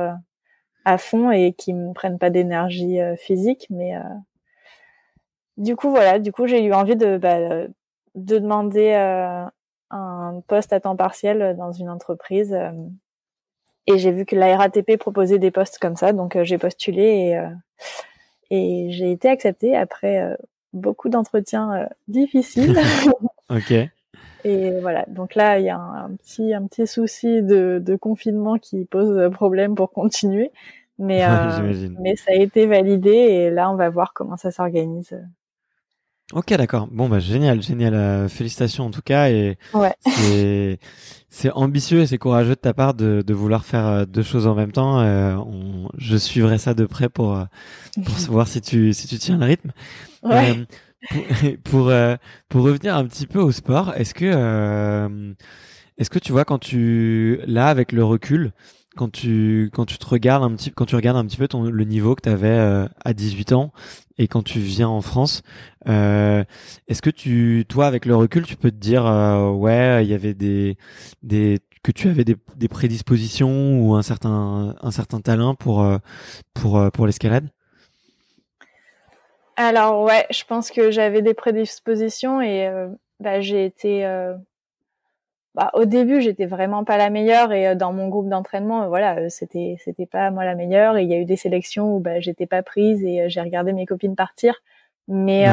à 0.89 0.97
fond 0.97 1.31
et 1.31 1.53
qui 1.53 1.75
me 1.75 1.93
prennent 1.93 2.19
pas 2.19 2.31
d'énergie 2.31 2.99
euh, 2.99 3.15
physique. 3.17 3.67
Mais 3.69 3.95
euh, 3.95 4.01
du 5.59 5.77
coup, 5.77 5.91
voilà, 5.91 6.19
du 6.19 6.33
coup, 6.33 6.47
j'ai 6.47 6.65
eu 6.65 6.73
envie 6.73 6.97
de, 6.97 7.19
bah, 7.19 7.39
de 8.15 8.39
demander 8.39 8.93
euh, 8.93 9.45
un 9.91 10.43
poste 10.47 10.73
à 10.73 10.81
temps 10.81 10.97
partiel 10.97 11.57
dans 11.59 11.73
une 11.73 11.91
entreprise. 11.91 12.57
et 13.87 13.99
j'ai 13.99 14.13
vu 14.13 14.25
que 14.25 14.35
la 14.35 14.57
RATP 14.57 14.97
proposait 14.99 15.39
des 15.39 15.51
postes 15.51 15.79
comme 15.79 15.97
ça, 15.97 16.13
donc 16.13 16.43
j'ai 16.43 16.59
postulé 16.59 17.39
et, 18.51 18.55
et 18.55 18.91
j'ai 18.91 19.13
été 19.13 19.29
acceptée 19.29 19.77
après 19.77 20.37
beaucoup 20.73 21.09
d'entretiens 21.09 21.89
difficiles. 22.07 22.79
ok. 23.51 23.75
Et 24.45 24.81
voilà, 24.81 25.05
donc 25.09 25.35
là, 25.35 25.59
il 25.59 25.65
y 25.65 25.71
a 25.71 25.79
un, 25.79 26.15
petit, 26.17 26.55
un 26.55 26.67
petit 26.67 26.87
souci 26.87 27.43
de, 27.43 27.83
de, 27.85 27.97
confinement 27.97 28.57
qui 28.59 28.85
pose 28.85 29.31
problème 29.33 29.75
pour 29.75 29.91
continuer. 29.91 30.53
Mais, 30.99 31.25
euh, 31.29 31.89
mais 32.01 32.17
ça 32.17 32.33
a 32.33 32.35
été 32.35 32.67
validé 32.67 33.11
et 33.11 33.51
là, 33.51 33.71
on 33.71 33.77
va 33.77 33.89
voir 33.89 34.13
comment 34.15 34.37
ça 34.37 34.51
s'organise. 34.51 35.19
Ok, 36.35 36.53
d'accord. 36.53 36.89
Bon, 36.91 37.09
bah 37.09 37.21
génial, 37.21 37.63
génial. 37.63 37.95
Euh, 37.95 38.29
félicitations 38.29 38.85
en 38.85 38.91
tout 38.91 39.01
cas. 39.01 39.31
Et 39.31 39.57
ouais. 39.73 39.95
c'est, 40.07 40.79
c'est 41.31 41.51
ambitieux 41.53 42.01
et 42.01 42.07
c'est 42.07 42.19
courageux 42.19 42.51
de 42.51 42.55
ta 42.61 42.75
part 42.75 42.93
de, 42.93 43.23
de 43.27 43.35
vouloir 43.35 43.65
faire 43.65 43.87
euh, 43.87 44.05
deux 44.05 44.23
choses 44.23 44.47
en 44.47 44.55
même 44.55 44.71
temps. 44.71 45.01
Euh, 45.01 45.37
on, 45.37 45.89
je 45.97 46.19
suivrai 46.19 46.59
ça 46.59 46.75
de 46.75 46.85
près 46.85 47.09
pour 47.09 47.43
pour 48.05 48.15
voir 48.29 48.47
si 48.47 48.61
tu 48.61 48.93
si 48.93 49.07
tu 49.07 49.17
tiens 49.17 49.39
le 49.39 49.47
rythme. 49.47 49.73
Ouais. 50.23 50.67
pour 51.65 51.87
pour, 51.89 51.93
pour, 52.51 52.63
revenir 52.63 52.95
un 52.95 53.07
petit 53.07 53.27
peu 53.27 53.41
au 53.41 53.51
sport, 53.51 53.95
est-ce 53.95 54.13
que 54.13 54.27
est-ce 55.97 56.11
que 56.11 56.19
tu 56.19 56.33
vois 56.33 56.45
quand 56.45 56.59
tu 56.59 57.41
là 57.47 57.69
avec 57.69 57.93
le 57.93 58.05
recul, 58.05 58.53
quand 58.97 59.11
tu 59.11 59.71
quand 59.73 59.85
tu 59.85 59.99
te 59.99 60.07
regardes 60.07 60.43
un 60.43 60.55
petit 60.55 60.71
quand 60.71 60.85
tu 60.85 60.97
regardes 60.97 61.17
un 61.17 61.25
petit 61.25 61.37
peu 61.37 61.47
le 61.71 61.85
niveau 61.85 62.15
que 62.15 62.23
tu 62.23 62.29
avais 62.29 62.49
euh, 62.49 62.87
à 63.05 63.13
18 63.13 63.53
ans 63.53 63.73
et 64.19 64.27
quand 64.27 64.43
tu 64.43 64.59
viens 64.59 64.89
en 64.89 65.01
France, 65.01 65.43
euh, 65.89 66.43
est-ce 66.89 67.03
que 67.03 67.11
tu 67.11 67.65
toi 67.69 67.87
avec 67.87 68.05
le 68.05 68.17
recul, 68.17 68.45
tu 68.45 68.57
peux 68.57 68.71
te 68.71 68.77
dire 68.77 69.07
euh, 69.07 69.51
ouais, 69.51 70.05
il 70.05 70.11
y 70.11 70.15
avait 70.15 70.35
des 70.35 70.77
des 71.23 71.61
que 71.83 71.93
tu 71.93 72.09
avais 72.09 72.25
des, 72.25 72.37
des 72.57 72.69
prédispositions 72.69 73.81
ou 73.81 73.95
un 73.95 74.03
certain 74.03 74.75
un 74.81 74.91
certain 74.91 75.21
talent 75.21 75.55
pour 75.55 75.87
pour 76.55 76.91
pour 76.93 77.07
l'escalade? 77.07 77.49
Alors 79.57 80.03
ouais, 80.03 80.27
je 80.31 80.45
pense 80.45 80.71
que 80.71 80.91
j'avais 80.91 81.23
des 81.23 81.35
prédispositions 81.35 82.41
et 82.41 82.71
bah, 83.21 83.41
j'ai 83.41 83.65
été 83.65 84.05
bah, 85.59 85.71
au 85.75 85.87
début, 85.87 86.21
j'étais 86.21 86.47
vraiment 86.47 86.85
pas 86.85 86.97
la 86.97 87.11
meilleure 87.11 87.53
et 87.53 87.67
euh, 87.67 87.75
dans 87.75 87.93
mon 87.93 88.07
groupe 88.07 88.29
d'entraînement, 88.29 88.85
euh, 88.85 88.87
voilà, 88.87 89.17
euh, 89.19 89.29
c'était 89.29 89.77
c'était 89.85 90.07
pas 90.07 90.31
moi 90.31 90.45
la 90.45 90.55
meilleure 90.55 90.97
et 90.97 91.03
il 91.03 91.11
y 91.11 91.15
a 91.15 91.19
eu 91.19 91.25
des 91.25 91.37
sélections 91.37 91.97
où 91.97 91.99
bah, 91.99 92.21
j'étais 92.21 92.47
pas 92.47 92.63
prise 92.63 93.03
et 93.05 93.29
j'ai 93.29 93.41
regardé 93.41 93.73
mes 93.73 93.85
copines 93.85 94.15
partir. 94.15 94.55
Mais 95.09 95.47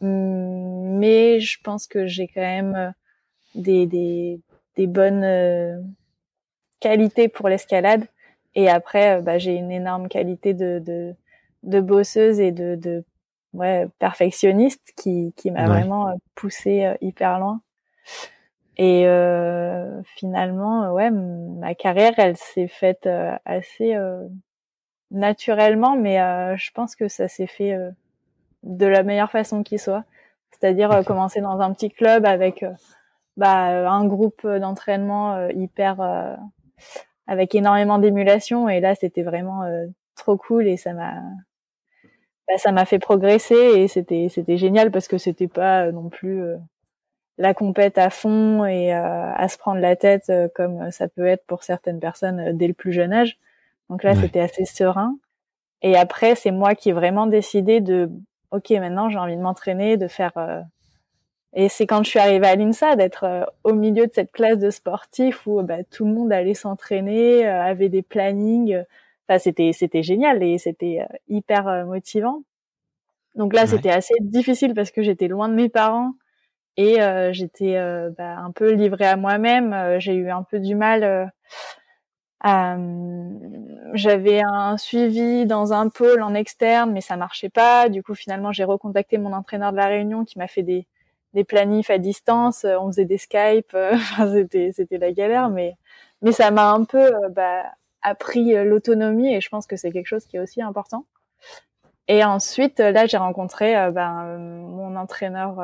mais 0.00 1.38
je 1.40 1.58
pense 1.62 1.86
que 1.86 2.06
j'ai 2.06 2.26
quand 2.26 2.40
même 2.40 2.94
des 3.54 3.86
des 3.86 4.40
des 4.76 4.86
bonnes 4.88 5.86
qualités 6.80 7.28
pour 7.28 7.48
l'escalade 7.48 8.06
et 8.56 8.68
après 8.68 9.22
bah, 9.22 9.38
j'ai 9.38 9.54
une 9.54 9.70
énorme 9.70 10.08
qualité 10.08 10.52
de 10.54 10.80
de 10.84 11.14
de 11.62 11.80
bosseuse 11.80 12.40
et 12.40 12.50
de 12.52 12.74
de 12.76 13.04
ouais 13.52 13.86
perfectionniste 14.00 14.92
qui 14.96 15.32
qui 15.36 15.50
m'a 15.52 15.66
vraiment 15.66 16.12
poussée 16.34 16.92
hyper 17.00 17.38
loin. 17.38 17.60
Et 18.78 19.08
euh, 19.08 20.00
finalement, 20.04 20.92
ouais, 20.92 21.10
ma 21.10 21.74
carrière, 21.74 22.14
elle 22.16 22.36
s'est 22.36 22.68
faite 22.68 23.06
euh, 23.06 23.36
assez 23.44 23.96
euh, 23.96 24.28
naturellement, 25.10 25.96
mais 25.96 26.20
euh, 26.20 26.56
je 26.56 26.70
pense 26.70 26.94
que 26.94 27.08
ça 27.08 27.26
s'est 27.26 27.48
fait 27.48 27.76
de 28.62 28.86
la 28.86 29.02
meilleure 29.02 29.32
façon 29.32 29.64
qui 29.64 29.78
soit. 29.78 30.04
C'est-à-dire 30.52 31.02
commencer 31.06 31.40
dans 31.40 31.60
un 31.60 31.72
petit 31.72 31.90
club 31.90 32.24
avec 32.24 32.64
bah, 33.36 33.90
un 33.90 34.06
groupe 34.06 34.46
d'entraînement 34.46 35.48
hyper 35.50 36.36
avec 37.26 37.54
énormément 37.54 37.98
d'émulation. 37.98 38.68
Et 38.68 38.80
là, 38.80 38.94
c'était 38.94 39.22
vraiment 39.22 39.62
trop 40.16 40.36
cool 40.36 40.66
et 40.66 40.76
ça 40.76 40.94
m'a 40.94 41.14
bah, 42.48 42.58
ça 42.58 42.72
m'a 42.72 42.84
fait 42.86 42.98
progresser 42.98 43.54
et 43.54 43.88
c'était 43.88 44.28
c'était 44.30 44.56
génial 44.56 44.90
parce 44.90 45.06
que 45.06 45.18
c'était 45.18 45.48
pas 45.48 45.92
non 45.92 46.08
plus 46.08 46.42
la 47.38 47.54
compète 47.54 47.98
à 47.98 48.10
fond 48.10 48.66
et 48.66 48.92
euh, 48.92 49.32
à 49.34 49.48
se 49.48 49.56
prendre 49.56 49.80
la 49.80 49.94
tête 49.96 50.28
euh, 50.28 50.48
comme 50.54 50.90
ça 50.90 51.08
peut 51.08 51.26
être 51.26 51.46
pour 51.46 51.62
certaines 51.62 52.00
personnes 52.00 52.40
euh, 52.40 52.52
dès 52.52 52.66
le 52.66 52.74
plus 52.74 52.92
jeune 52.92 53.12
âge. 53.12 53.38
Donc 53.88 54.02
là, 54.02 54.14
c'était 54.14 54.40
assez 54.40 54.64
serein. 54.64 55.16
Et 55.80 55.96
après, 55.96 56.34
c'est 56.34 56.50
moi 56.50 56.74
qui 56.74 56.90
ai 56.90 56.92
vraiment 56.92 57.26
décidé 57.26 57.80
de, 57.80 58.10
ok, 58.50 58.70
maintenant 58.70 59.08
j'ai 59.08 59.18
envie 59.18 59.36
de 59.36 59.40
m'entraîner, 59.40 59.96
de 59.96 60.08
faire. 60.08 60.32
Et 61.54 61.70
c'est 61.70 61.86
quand 61.86 62.04
je 62.04 62.10
suis 62.10 62.18
arrivée 62.18 62.48
à 62.48 62.54
l'INSA 62.54 62.96
d'être 62.96 63.50
au 63.64 63.72
milieu 63.72 64.06
de 64.06 64.12
cette 64.12 64.30
classe 64.30 64.58
de 64.58 64.68
sportifs 64.68 65.46
où 65.46 65.62
bah, 65.62 65.84
tout 65.84 66.04
le 66.04 66.12
monde 66.12 66.32
allait 66.32 66.52
s'entraîner, 66.52 67.46
avait 67.46 67.88
des 67.88 68.02
plannings. 68.02 68.82
Enfin, 69.26 69.38
c'était 69.38 69.72
c'était 69.72 70.02
génial 70.02 70.42
et 70.42 70.58
c'était 70.58 71.06
hyper 71.28 71.86
motivant. 71.86 72.42
Donc 73.36 73.54
là, 73.54 73.66
c'était 73.66 73.90
assez 73.90 74.16
difficile 74.20 74.74
parce 74.74 74.90
que 74.90 75.02
j'étais 75.02 75.28
loin 75.28 75.48
de 75.48 75.54
mes 75.54 75.70
parents 75.70 76.12
et 76.78 77.02
euh, 77.02 77.32
j'étais 77.32 77.76
euh, 77.76 78.10
bah, 78.16 78.38
un 78.38 78.52
peu 78.52 78.72
livrée 78.72 79.06
à 79.06 79.16
moi-même. 79.16 79.72
Euh, 79.72 79.98
j'ai 80.00 80.14
eu 80.14 80.30
un 80.30 80.44
peu 80.44 80.60
du 80.60 80.76
mal. 80.76 81.32
j'avais 83.94 84.40
un 84.40 84.76
suivi 84.78 85.44
dans 85.44 85.72
un 85.72 85.88
pôle 85.88 86.22
en 86.22 86.34
externe, 86.34 86.92
mais 86.92 87.00
ça 87.00 87.16
marchait 87.16 87.48
pas. 87.50 87.88
Du 87.88 88.02
coup, 88.04 88.14
finalement, 88.14 88.52
j'ai 88.52 88.64
recontacté 88.64 89.18
mon 89.18 89.32
entraîneur 89.32 89.72
de 89.72 89.76
la 89.76 89.86
Réunion 89.88 90.24
qui 90.24 90.38
m'a 90.38 90.48
fait 90.48 90.62
des 90.62 90.86
des 91.34 91.44
planifs 91.44 91.90
à 91.90 91.98
distance. 91.98 92.64
On 92.64 92.86
faisait 92.88 93.04
des 93.04 93.18
Skype. 93.18 93.76
c'était 94.32 94.70
c'était 94.72 94.98
la 94.98 95.12
galère, 95.12 95.50
mais 95.50 95.76
mais 96.22 96.32
ça 96.32 96.50
m'a 96.52 96.70
un 96.70 96.84
peu 96.84 97.10
bah, 97.32 97.64
appris 98.02 98.54
l'autonomie 98.64 99.34
et 99.34 99.40
je 99.40 99.48
pense 99.50 99.66
que 99.66 99.76
c'est 99.76 99.90
quelque 99.92 100.06
chose 100.06 100.26
qui 100.26 100.36
est 100.36 100.40
aussi 100.40 100.62
important. 100.62 101.06
Et 102.08 102.24
ensuite, 102.24 102.78
là, 102.80 103.06
j'ai 103.06 103.18
rencontré 103.18 103.74
ben, 103.92 104.38
mon 104.38 104.96
entraîneur 104.96 105.60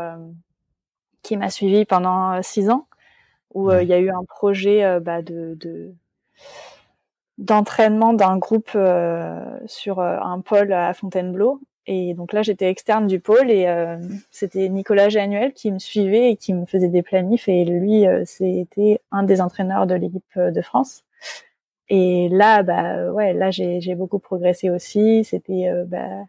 qui 1.24 1.36
m'a 1.36 1.50
suivi 1.50 1.84
pendant 1.84 2.34
euh, 2.34 2.40
six 2.42 2.70
ans, 2.70 2.86
où 3.54 3.70
euh, 3.70 3.82
il 3.82 3.88
y 3.88 3.92
a 3.92 3.98
eu 3.98 4.10
un 4.10 4.24
projet 4.28 4.84
euh, 4.84 5.00
bah, 5.00 5.22
de, 5.22 5.58
d'entraînement 7.38 8.12
d'un 8.12 8.36
groupe 8.38 8.78
sur 9.66 10.00
un 10.00 10.40
pôle 10.40 10.72
à 10.72 10.94
Fontainebleau. 10.94 11.60
Et 11.86 12.14
donc 12.14 12.32
là, 12.32 12.42
j'étais 12.42 12.70
externe 12.70 13.06
du 13.06 13.20
pôle 13.20 13.50
et 13.50 13.66
c'était 14.30 14.68
Nicolas 14.68 15.08
Januel 15.08 15.52
qui 15.52 15.70
me 15.72 15.78
suivait 15.78 16.30
et 16.30 16.36
qui 16.36 16.54
me 16.54 16.64
faisait 16.64 16.88
des 16.88 17.02
planifs. 17.02 17.48
Et 17.48 17.64
lui, 17.64 18.04
c'était 18.24 19.00
un 19.10 19.24
des 19.24 19.40
entraîneurs 19.40 19.86
de 19.86 19.94
l'équipe 19.94 20.38
de 20.38 20.62
France. 20.62 21.04
Et 21.88 22.28
là, 22.30 22.62
bah 22.62 23.10
ouais, 23.12 23.32
là 23.34 23.50
j'ai 23.50 23.94
beaucoup 23.96 24.20
progressé 24.20 24.70
aussi. 24.70 25.24
C'était 25.24 25.70
bah, 25.86 26.24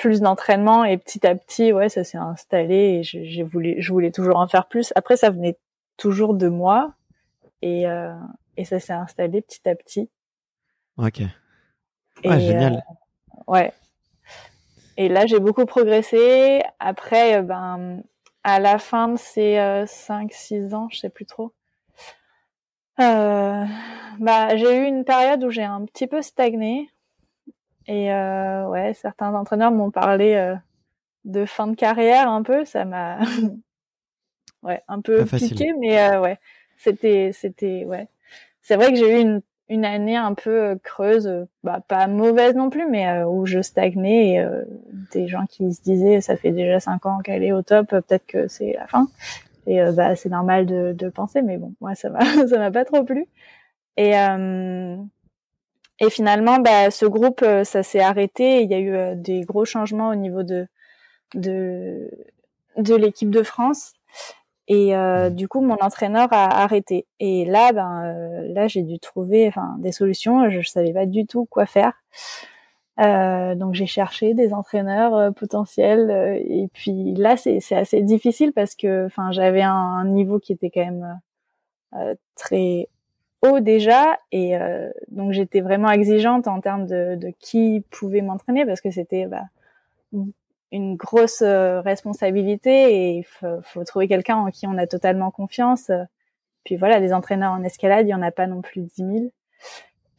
plus 0.00 0.22
d'entraînement 0.22 0.84
et 0.84 0.96
petit 0.96 1.26
à 1.26 1.34
petit, 1.34 1.74
ouais, 1.74 1.90
ça 1.90 2.04
s'est 2.04 2.16
installé 2.16 2.74
et 2.74 3.02
j'ai 3.02 3.42
voulu, 3.42 3.76
je 3.78 3.92
voulais 3.92 4.10
toujours 4.10 4.38
en 4.38 4.48
faire 4.48 4.66
plus. 4.66 4.94
Après, 4.96 5.18
ça 5.18 5.28
venait 5.28 5.58
toujours 5.98 6.32
de 6.32 6.48
moi 6.48 6.94
et, 7.60 7.86
euh, 7.86 8.14
et 8.56 8.64
ça 8.64 8.80
s'est 8.80 8.94
installé 8.94 9.42
petit 9.42 9.68
à 9.68 9.74
petit. 9.74 10.08
Ok. 10.96 11.20
Ouais, 12.24 12.40
génial. 12.40 12.76
Euh, 12.76 13.42
ouais. 13.46 13.74
Et 14.96 15.10
là, 15.10 15.26
j'ai 15.26 15.38
beaucoup 15.38 15.66
progressé. 15.66 16.62
Après, 16.78 17.36
euh, 17.36 17.42
ben, 17.42 18.02
à 18.42 18.58
la 18.58 18.78
fin 18.78 19.08
de 19.08 19.18
ces 19.18 19.56
5-6 19.86 20.74
ans, 20.74 20.88
je 20.90 20.98
sais 20.98 21.10
plus 21.10 21.26
trop. 21.26 21.52
bah, 22.96 24.56
j'ai 24.56 24.78
eu 24.78 24.86
une 24.86 25.04
période 25.04 25.44
où 25.44 25.50
j'ai 25.50 25.64
un 25.64 25.84
petit 25.84 26.06
peu 26.06 26.22
stagné 26.22 26.88
et 27.86 28.12
euh, 28.12 28.66
ouais, 28.68 28.94
certains 28.94 29.34
entraîneurs 29.34 29.72
m'ont 29.72 29.90
parlé 29.90 30.34
euh, 30.34 30.54
de 31.24 31.44
fin 31.44 31.66
de 31.66 31.74
carrière 31.74 32.28
un 32.28 32.42
peu. 32.42 32.64
Ça 32.64 32.84
m'a 32.84 33.18
ouais 34.62 34.82
un 34.88 35.00
peu 35.00 35.24
piqué, 35.24 35.72
mais 35.78 36.00
euh, 36.00 36.20
ouais, 36.20 36.38
c'était 36.76 37.30
c'était 37.32 37.84
ouais. 37.84 38.08
C'est 38.62 38.76
vrai 38.76 38.92
que 38.92 38.98
j'ai 38.98 39.18
eu 39.18 39.20
une 39.20 39.42
une 39.68 39.84
année 39.84 40.16
un 40.16 40.34
peu 40.34 40.76
creuse, 40.82 41.46
bah 41.62 41.80
pas 41.86 42.08
mauvaise 42.08 42.56
non 42.56 42.70
plus, 42.70 42.88
mais 42.88 43.22
où 43.22 43.46
je 43.46 43.62
stagnais 43.62 44.34
et 44.34 44.46
des 45.12 45.28
gens 45.28 45.46
qui 45.46 45.72
se 45.72 45.80
disaient 45.80 46.20
ça 46.20 46.36
fait 46.36 46.50
déjà 46.50 46.80
cinq 46.80 47.06
ans 47.06 47.20
qu'elle 47.20 47.44
est 47.44 47.52
au 47.52 47.62
top, 47.62 47.86
peut-être 47.86 48.26
que 48.26 48.48
c'est 48.48 48.72
la 48.72 48.88
fin. 48.88 49.06
Et 49.68 49.80
bah 49.92 50.16
c'est 50.16 50.28
normal 50.28 50.66
de, 50.66 50.92
de 50.92 51.08
penser, 51.08 51.42
mais 51.42 51.56
bon, 51.56 51.72
moi 51.80 51.94
ça 51.94 52.10
m'a 52.10 52.18
ça 52.48 52.58
m'a 52.58 52.72
pas 52.72 52.84
trop 52.84 53.04
plu. 53.04 53.26
Et 53.96 54.12
et 56.00 56.08
finalement, 56.10 56.58
bah, 56.58 56.90
ce 56.90 57.04
groupe, 57.06 57.42
euh, 57.42 57.64
ça 57.64 57.82
s'est 57.82 58.00
arrêté. 58.00 58.62
Il 58.62 58.70
y 58.70 58.74
a 58.74 58.78
eu 58.78 58.94
euh, 58.94 59.14
des 59.14 59.42
gros 59.42 59.66
changements 59.66 60.08
au 60.08 60.14
niveau 60.14 60.42
de 60.42 60.66
de, 61.34 62.10
de 62.76 62.94
l'équipe 62.96 63.30
de 63.30 63.42
France. 63.42 63.92
Et 64.68 64.96
euh, 64.96 65.30
du 65.30 65.48
coup, 65.48 65.60
mon 65.62 65.76
entraîneur 65.80 66.28
a 66.32 66.62
arrêté. 66.62 67.06
Et 67.20 67.44
là, 67.44 67.72
ben, 67.72 68.14
là, 68.54 68.68
j'ai 68.68 68.82
dû 68.82 68.98
trouver, 69.00 69.48
enfin, 69.48 69.76
des 69.80 69.92
solutions. 69.92 70.48
Je, 70.50 70.58
ne 70.58 70.62
savais 70.62 70.92
pas 70.92 71.06
du 71.06 71.26
tout 71.26 71.46
quoi 71.46 71.66
faire. 71.66 71.92
Donc, 72.98 73.74
j'ai 73.74 73.86
cherché 73.86 74.34
des 74.34 74.52
entraîneurs 74.52 75.34
potentiels. 75.34 76.10
et 76.46 76.68
puis 76.72 77.14
là, 77.14 77.36
c'est 77.36 77.60
assez 77.72 78.02
difficile 78.02 78.52
parce 78.52 78.74
que, 78.74 79.06
enfin, 79.06 79.32
j'avais 79.32 79.62
un, 79.62 80.04
niveau 80.04 80.38
qui 80.38 80.52
était 80.52 80.70
quand 80.70 80.84
même 80.84 81.20
très 82.36 82.88
haut 83.42 83.60
déjà 83.60 84.18
et 84.32 84.56
euh, 84.56 84.90
donc 85.08 85.32
j'étais 85.32 85.60
vraiment 85.60 85.90
exigeante 85.90 86.46
en 86.46 86.60
termes 86.60 86.86
de, 86.86 87.16
de 87.16 87.32
qui 87.38 87.84
pouvait 87.90 88.20
m'entraîner 88.20 88.66
parce 88.66 88.80
que 88.80 88.90
c'était 88.90 89.26
bah, 89.26 89.44
une 90.72 90.96
grosse 90.96 91.42
euh, 91.42 91.80
responsabilité 91.80 92.70
et 92.94 93.10
il 93.18 93.24
faut, 93.24 93.60
faut, 93.62 93.84
trouver 93.84 94.08
quelqu'un 94.08 94.36
en 94.36 94.50
qui 94.50 94.66
on 94.66 94.76
a 94.78 94.86
totalement 94.86 95.30
confiance. 95.30 95.90
Puis 96.64 96.76
voilà, 96.76 97.00
des 97.00 97.12
entraîneurs 97.12 97.52
en 97.52 97.62
escalade, 97.64 98.06
il 98.06 98.10
y 98.10 98.14
en 98.14 98.22
a 98.22 98.30
pas 98.30 98.46
non 98.46 98.60
plus 98.60 98.82
10 98.82 98.94
000. 98.96 99.30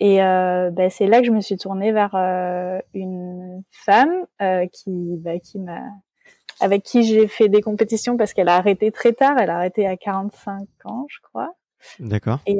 Et 0.02 0.24
euh, 0.24 0.72
bah, 0.72 0.90
c'est 0.90 1.06
là 1.06 1.20
que 1.20 1.28
je 1.28 1.32
me 1.32 1.42
suis 1.42 1.58
tournée 1.58 1.92
vers 1.92 2.16
euh, 2.16 2.80
une 2.96 3.64
femme 3.70 4.26
euh, 4.42 4.66
qui, 4.66 5.18
bah, 5.18 5.38
qui 5.38 5.60
m'a, 5.60 5.84
avec 6.60 6.82
qui 6.82 7.04
j'ai 7.04 7.28
fait 7.28 7.50
des 7.50 7.62
compétitions 7.62 8.18
parce 8.18 8.34
qu'elle 8.34 8.50
a 8.50 8.56
arrêté 8.56 8.92
très 8.92 9.14
tard. 9.14 9.38
Elle 9.40 9.52
a 9.52 9.58
arrêté 9.58 9.86
à 9.86 9.96
45 9.98 10.68
ans, 10.86 11.06
je 11.08 11.20
crois. 11.22 11.54
D'accord. 12.00 12.40
Et, 12.46 12.60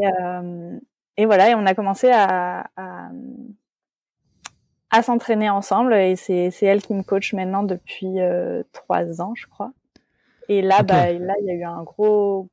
et 1.18 1.26
voilà, 1.26 1.50
et 1.50 1.56
on 1.56 1.66
a 1.66 1.76
commencé 1.76 2.10
à, 2.12 2.70
à, 2.76 3.10
à 4.90 5.02
s'entraîner 5.04 5.50
ensemble. 5.50 5.94
Et 5.94 6.16
c'est, 6.16 6.52
elle 6.62 6.82
qui 6.82 6.94
me 6.94 7.04
coach 7.04 7.34
maintenant 7.34 7.64
depuis 7.64 8.18
trois 8.72 9.22
ans, 9.22 9.34
je 9.36 9.48
crois. 9.48 9.72
Et 10.50 10.62
là, 10.62 10.84
bah, 10.84 11.12
là, 11.14 11.34
il 11.42 11.46
y 11.46 11.52
a 11.52 11.54
eu 11.54 11.64
un 11.64 11.84
gros, 11.84 12.50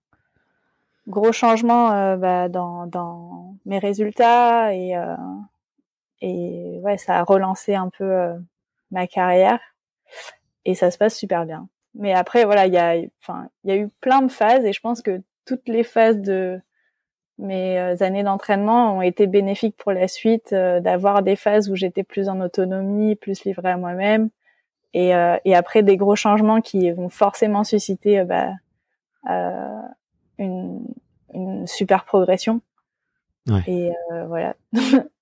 gros 1.06 1.32
changements 1.32 2.16
bah, 2.16 2.48
dans, 2.48 2.86
dans 2.86 3.54
mes 3.64 3.78
résultats 3.78 4.74
et 4.74 4.94
et 6.20 6.80
ouais, 6.82 6.98
ça 6.98 7.18
a 7.18 7.22
relancé 7.22 7.76
un 7.76 7.90
peu 7.90 8.32
ma 8.90 9.06
carrière 9.06 9.60
et 10.64 10.74
ça 10.74 10.90
se 10.90 10.98
passe 10.98 11.16
super 11.16 11.46
bien. 11.46 11.68
Mais 11.94 12.12
après, 12.12 12.44
voilà, 12.44 12.66
il 12.66 12.72
y 12.72 12.78
a, 12.78 12.96
enfin, 13.22 13.48
il 13.64 13.70
y 13.70 13.72
a 13.72 13.76
eu 13.76 13.88
plein 14.00 14.22
de 14.22 14.30
phases 14.30 14.64
et 14.64 14.72
je 14.72 14.80
pense 14.80 15.00
que 15.00 15.22
toutes 15.48 15.66
les 15.66 15.82
phases 15.82 16.20
de 16.20 16.60
mes 17.38 17.78
euh, 17.78 17.96
années 18.00 18.22
d'entraînement 18.22 18.98
ont 18.98 19.02
été 19.02 19.26
bénéfiques 19.26 19.76
pour 19.78 19.92
la 19.92 20.08
suite, 20.08 20.52
euh, 20.52 20.80
d'avoir 20.80 21.22
des 21.22 21.36
phases 21.36 21.70
où 21.70 21.74
j'étais 21.74 22.02
plus 22.02 22.28
en 22.28 22.40
autonomie, 22.40 23.16
plus 23.16 23.44
livrée 23.44 23.70
à 23.70 23.78
moi-même, 23.78 24.28
et, 24.92 25.14
euh, 25.14 25.36
et 25.46 25.54
après 25.54 25.82
des 25.82 25.96
gros 25.96 26.16
changements 26.16 26.60
qui 26.60 26.90
vont 26.90 27.08
forcément 27.08 27.64
susciter 27.64 28.24
bah, 28.24 28.50
une, 30.38 30.84
une 31.32 31.66
super 31.66 32.04
progression. 32.04 32.60
Ouais. 33.48 33.62
Et 33.66 33.92
voilà. 34.26 34.54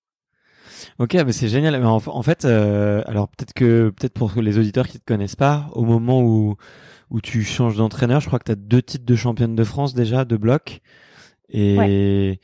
Ok, 0.99 1.15
mais 1.15 1.33
c'est 1.33 1.49
génial. 1.49 1.79
Mais 1.79 1.87
en, 1.87 2.23
fait, 2.23 2.45
euh, 2.45 3.03
alors 3.07 3.29
peut-être 3.29 3.53
que 3.53 3.91
peut-être 3.91 4.15
pour 4.15 4.33
les 4.41 4.59
auditeurs 4.59 4.89
qui 4.89 4.99
te 4.99 5.05
connaissent 5.05 5.37
pas, 5.37 5.69
au 5.73 5.85
moment 5.85 6.23
où 6.23 6.57
où 7.11 7.21
tu 7.21 7.45
changes 7.45 7.77
d'entraîneur, 7.77 8.21
je 8.21 8.27
crois 8.27 8.39
que 8.39 8.45
tu 8.45 8.53
as 8.53 8.57
deux 8.57 8.83
titres 8.83 9.05
de 9.05 9.15
championne 9.15 9.55
de 9.55 9.65
France 9.65 9.95
déjà 9.95 10.25
de 10.25 10.37
bloc 10.37 10.81
et 11.51 12.41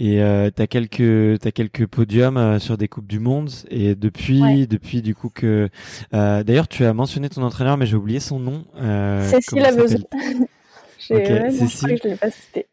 et 0.00 0.20
euh, 0.20 0.50
t'as 0.50 0.66
quelques 0.66 1.38
t'as 1.40 1.52
quelques 1.52 1.86
podiums 1.86 2.36
euh, 2.36 2.58
sur 2.58 2.76
des 2.76 2.88
coupes 2.88 3.06
du 3.06 3.20
monde 3.20 3.50
et 3.70 3.94
depuis 3.94 4.66
depuis 4.66 5.02
du 5.02 5.14
coup 5.14 5.30
que 5.30 5.68
euh, 6.12 6.42
d'ailleurs 6.42 6.66
tu 6.66 6.84
as 6.84 6.92
mentionné 6.92 7.28
ton 7.28 7.42
entraîneur 7.42 7.76
mais 7.76 7.86
j'ai 7.86 7.96
oublié 7.96 8.20
son 8.20 8.40
nom. 8.40 8.64
Euh, 8.76 9.28
Cécile 9.28 9.64
Aveuse. 9.64 9.96
Cécile. 10.98 11.98
je 12.02 12.08
l'ai 12.08 12.16
pas 12.16 12.30
cité. 12.30 12.66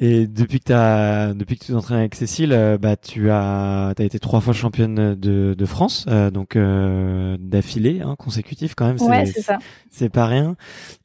Et 0.00 0.28
depuis 0.28 0.60
que 0.60 0.72
as, 0.72 1.34
depuis 1.34 1.58
que 1.58 1.64
tu 1.64 1.72
t'entraînes 1.72 1.98
avec 1.98 2.14
Cécile, 2.14 2.52
euh, 2.52 2.78
bah 2.78 2.96
tu 2.96 3.30
as, 3.30 3.88
as 3.98 4.02
été 4.04 4.20
trois 4.20 4.40
fois 4.40 4.52
championne 4.54 5.16
de, 5.16 5.54
de 5.58 5.66
France, 5.66 6.06
euh, 6.08 6.30
donc 6.30 6.54
euh, 6.54 7.36
d'affilée, 7.40 8.00
hein, 8.00 8.14
consécutif 8.16 8.76
quand 8.76 8.86
même. 8.86 9.00
Ouais, 9.00 9.26
c'est 9.26 9.42
ça. 9.42 9.58
C'est 9.90 10.08
pas 10.08 10.26
rien. 10.26 10.56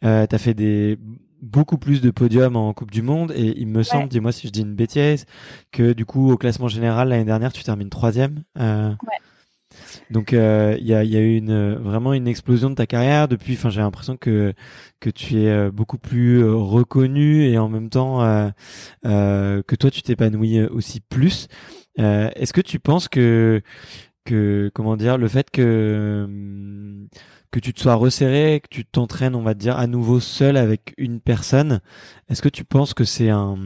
Euh, 0.03 0.27
as 0.31 0.37
fait 0.37 0.53
des 0.53 0.99
beaucoup 1.41 1.77
plus 1.77 2.01
de 2.01 2.11
podiums 2.11 2.55
en 2.55 2.71
Coupe 2.73 2.91
du 2.91 3.01
Monde 3.01 3.33
et 3.35 3.59
il 3.59 3.67
me 3.67 3.83
semble, 3.83 4.07
dis-moi 4.07 4.31
si 4.31 4.47
je 4.47 4.51
dis 4.51 4.61
une 4.61 4.75
bêtise, 4.75 5.25
que 5.71 5.93
du 5.93 6.05
coup 6.05 6.31
au 6.31 6.37
classement 6.37 6.67
général 6.67 7.09
l'année 7.09 7.25
dernière 7.25 7.51
tu 7.51 7.63
termines 7.63 7.89
troisième. 7.89 8.43
Euh, 8.59 8.89
ouais. 8.89 9.17
Donc 10.09 10.33
euh, 10.33 10.77
il 10.79 10.85
y, 10.87 10.93
a, 10.93 11.03
eu 11.03 11.37
une, 11.37 11.75
vraiment 11.75 12.13
une 12.13 12.27
explosion 12.27 12.69
de 12.69 12.75
ta 12.75 12.85
carrière 12.85 13.27
depuis. 13.27 13.53
Enfin, 13.53 13.69
j'ai 13.69 13.81
l'impression 13.81 14.17
que 14.17 14.53
que 14.99 15.09
tu 15.09 15.41
es 15.41 15.49
euh, 15.49 15.71
beaucoup 15.71 15.97
plus 15.97 16.43
euh, 16.43 16.55
reconnu 16.55 17.45
et 17.45 17.57
en 17.57 17.69
même 17.69 17.89
temps 17.89 18.19
que 19.03 19.75
toi 19.75 19.91
tu 19.91 20.01
t'épanouis 20.01 20.61
aussi 20.61 20.99
plus. 21.01 21.47
Est-ce 21.97 22.53
que 22.53 22.61
tu 22.61 22.79
penses 22.79 23.07
que 23.07 23.61
que 24.25 24.71
comment 24.73 24.95
dire 24.97 25.17
le 25.17 25.27
fait 25.27 25.49
que 25.51 26.27
que 27.51 27.59
tu 27.59 27.71
te 27.73 27.79
sois 27.79 27.95
resserré, 27.95 28.61
que 28.63 28.69
tu 28.69 28.83
t'entraînes, 28.83 29.35
on 29.35 29.43
va 29.43 29.53
dire, 29.53 29.77
à 29.77 29.85
nouveau 29.85 30.19
seul 30.19 30.57
avec 30.57 30.95
une 30.97 31.19
personne, 31.19 31.81
est-ce 32.27 32.41
que 32.41 32.49
tu 32.49 32.65
penses 32.65 32.95
que 32.95 33.03
c'est 33.03 33.29
un 33.29 33.57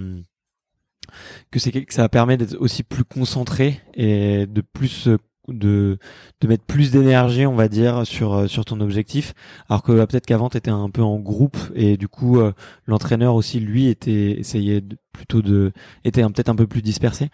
que 1.51 1.59
c'est 1.59 1.71
que 1.71 1.93
ça 1.93 2.09
permet 2.09 2.37
d'être 2.37 2.57
aussi 2.59 2.83
plus 2.83 3.05
concentré 3.05 3.81
et 3.93 4.45
de 4.45 4.61
plus 4.61 5.09
de 5.47 5.97
de 6.41 6.47
mettre 6.47 6.65
plus 6.65 6.91
d'énergie 6.91 7.45
on 7.45 7.55
va 7.55 7.67
dire 7.67 8.05
sur 8.05 8.33
euh, 8.33 8.47
sur 8.47 8.65
ton 8.65 8.79
objectif. 8.81 9.33
Alors 9.69 9.83
que 9.83 10.05
peut-être 10.05 10.25
qu'avant 10.25 10.49
tu 10.49 10.57
étais 10.57 10.71
un 10.71 10.89
peu 10.89 11.01
en 11.01 11.17
groupe 11.17 11.57
et 11.75 11.97
du 11.97 12.07
coup 12.07 12.39
euh, 12.39 12.53
l'entraîneur 12.85 13.35
aussi 13.35 13.59
lui 13.59 13.87
était 13.87 14.39
essayait 14.39 14.81
plutôt 15.13 15.41
de 15.41 15.71
était 16.03 16.21
peut-être 16.23 16.49
un 16.49 16.55
peu 16.55 16.67
plus 16.67 16.81
dispersé. 16.81 17.29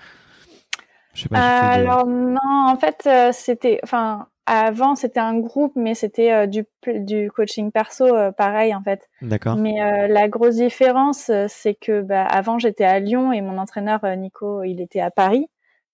Je 1.13 1.23
sais 1.23 1.30
pas 1.30 1.39
alors 1.39 2.08
non 2.08 2.38
en 2.43 2.76
fait 2.76 3.04
euh, 3.08 3.30
c'était 3.32 3.80
enfin 3.84 4.28
avant 4.45 4.95
c'était 4.95 5.19
un 5.19 5.39
groupe 5.39 5.73
mais 5.76 5.95
c'était 5.95 6.47
du 6.47 6.65
du 6.86 7.32
coaching 7.32 7.71
perso 7.71 8.06
pareil 8.38 8.76
en 8.76 8.84
fait. 8.84 9.10
D'accord. 9.21 9.56
Mais 9.56 10.08
la 10.08 10.28
grosse 10.28 10.56
différence 10.56 11.32
c'est 11.47 11.76
que 11.76 12.02
bah, 12.02 12.26
avant 12.26 12.60
j'étais 12.60 12.84
à 12.84 12.99
Lyon 12.99 13.32
et 13.32 13.41
mon 13.41 13.58
entraîneur 13.58 14.02
Nico 14.17 14.63
il 14.63 14.82
était 14.82 14.99
à 14.99 15.12
Paris. 15.12 15.47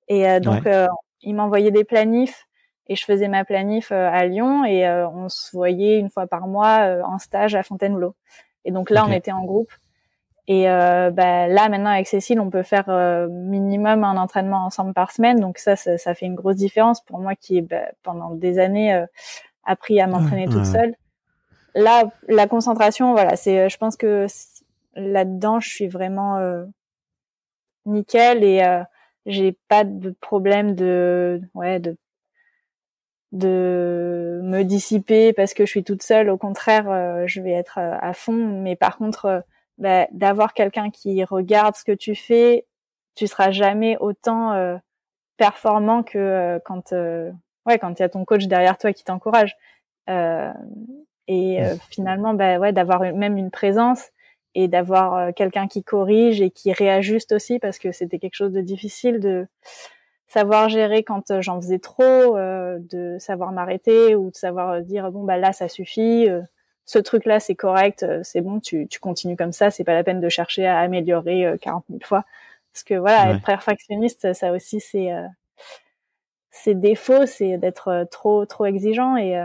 Et 0.07 0.39
donc 0.39 0.65
il 1.21 1.35
m'envoyait 1.35 1.71
des 1.71 1.83
planifs 1.83 2.47
et 2.89 2.95
je 2.95 3.05
faisais 3.05 3.27
ma 3.27 3.45
planif 3.45 3.91
euh, 3.91 4.09
à 4.11 4.25
Lyon 4.25 4.65
et 4.65 4.85
euh, 4.87 5.07
on 5.07 5.29
se 5.29 5.55
voyait 5.55 5.99
une 5.99 6.09
fois 6.09 6.25
par 6.25 6.47
mois 6.47 6.79
euh, 6.81 7.03
en 7.03 7.19
stage 7.19 7.55
à 7.55 7.61
Fontainebleau. 7.61 8.15
Et 8.65 8.71
donc 8.71 8.89
là, 8.89 9.05
on 9.07 9.11
était 9.11 9.31
en 9.31 9.45
groupe. 9.45 9.71
Et 10.47 10.63
bah, 10.65 11.47
là, 11.47 11.69
maintenant, 11.69 11.91
avec 11.91 12.07
Cécile, 12.07 12.39
on 12.39 12.49
peut 12.49 12.63
faire 12.63 12.89
minimum 13.29 14.03
un 14.03 14.17
entraînement 14.17 14.65
ensemble 14.65 14.95
par 14.95 15.11
semaine. 15.11 15.39
Donc 15.39 15.59
ça, 15.59 15.75
ça, 15.75 15.99
ça 15.99 16.15
fait 16.15 16.25
une 16.25 16.33
grosse 16.33 16.55
différence 16.55 17.01
pour 17.01 17.19
moi 17.19 17.35
qui, 17.35 17.61
bah, 17.61 17.83
pendant 18.01 18.31
des 18.31 18.57
années, 18.57 19.05
appris 19.63 20.01
à 20.01 20.07
m'entraîner 20.07 20.47
toute 20.47 20.65
seule. 20.65 20.95
Là, 21.75 22.03
la 22.27 22.47
concentration, 22.47 23.11
voilà, 23.11 23.35
c'est, 23.35 23.69
je 23.69 23.77
pense 23.77 23.95
que 23.95 24.25
là-dedans, 24.95 25.59
je 25.59 25.69
suis 25.69 25.87
vraiment 25.87 26.39
nickel 27.85 28.43
et 28.43 28.83
j'ai 29.25 29.57
pas 29.67 29.83
de 29.83 30.11
problème 30.21 30.75
de 30.75 31.41
ouais 31.53 31.79
de 31.79 31.97
de 33.31 34.41
me 34.43 34.63
dissiper 34.63 35.33
parce 35.33 35.53
que 35.53 35.65
je 35.65 35.69
suis 35.69 35.83
toute 35.83 36.03
seule. 36.03 36.29
Au 36.29 36.37
contraire, 36.37 36.89
euh, 36.89 37.23
je 37.27 37.41
vais 37.41 37.51
être 37.51 37.77
euh, 37.77 37.95
à 38.01 38.13
fond. 38.13 38.33
Mais 38.33 38.75
par 38.75 38.97
contre, 38.97 39.25
euh, 39.25 39.39
bah, 39.77 40.07
d'avoir 40.11 40.53
quelqu'un 40.53 40.89
qui 40.89 41.23
regarde 41.23 41.75
ce 41.75 41.83
que 41.83 41.91
tu 41.91 42.15
fais, 42.15 42.65
tu 43.15 43.27
seras 43.27 43.51
jamais 43.51 43.97
autant 43.99 44.79
performant 45.37 46.03
que 46.03 46.59
quand 46.65 46.93
ouais 47.65 47.79
quand 47.79 47.99
il 47.99 48.01
y 48.01 48.05
a 48.05 48.09
ton 48.09 48.25
coach 48.25 48.47
derrière 48.47 48.77
toi 48.77 48.93
qui 48.93 49.03
t'encourage. 49.03 49.57
et 51.27 51.59
finalement, 51.89 52.33
bah 52.33 52.59
ouais, 52.59 52.73
d'avoir 52.73 53.01
même 53.01 53.37
une 53.37 53.51
présence 53.51 54.09
et 54.55 54.67
d'avoir 54.67 55.15
euh, 55.15 55.31
quelqu'un 55.31 55.67
qui 55.67 55.83
corrige 55.83 56.41
et 56.41 56.49
qui 56.49 56.71
réajuste 56.73 57.31
aussi 57.31 57.59
parce 57.59 57.79
que 57.79 57.91
c'était 57.91 58.19
quelque 58.19 58.35
chose 58.35 58.51
de 58.51 58.61
difficile 58.61 59.19
de 59.19 59.47
savoir 60.27 60.69
gérer 60.69 61.03
quand 61.03 61.31
euh, 61.31 61.41
j'en 61.41 61.61
faisais 61.61 61.79
trop, 61.79 62.37
euh, 62.37 62.79
de 62.79 63.17
savoir 63.19 63.51
m'arrêter 63.51 64.15
ou 64.15 64.31
de 64.31 64.35
savoir 64.35 64.81
dire 64.81 65.11
bon 65.11 65.23
bah 65.23 65.37
là 65.37 65.53
ça 65.53 65.67
suffit, 65.67 66.27
ce 66.85 66.99
truc 66.99 67.25
là 67.25 67.39
c'est 67.39 67.55
correct, 67.55 68.05
c'est 68.23 68.41
bon, 68.41 68.59
tu, 68.59 68.87
tu 68.87 68.99
continues 68.99 69.37
comme 69.37 69.51
ça, 69.53 69.71
c'est 69.71 69.83
pas 69.83 69.93
la 69.93 70.03
peine 70.03 70.21
de 70.21 70.29
chercher 70.29 70.65
à 70.67 70.79
améliorer 70.79 71.55
40 71.61 71.85
000 71.89 71.99
fois. 72.03 72.25
Parce 72.73 72.83
que 72.83 72.95
voilà 72.95 73.31
être 73.31 73.43
perfectionniste 73.43 74.33
ça 74.33 74.51
aussi 74.51 74.79
c'est 74.79 75.09
c'est 76.51 76.75
défaut, 76.79 77.25
c'est 77.25 77.57
d'être 77.57 78.07
trop 78.11 78.45
trop 78.45 78.65
exigeant 78.65 79.15
et 79.17 79.35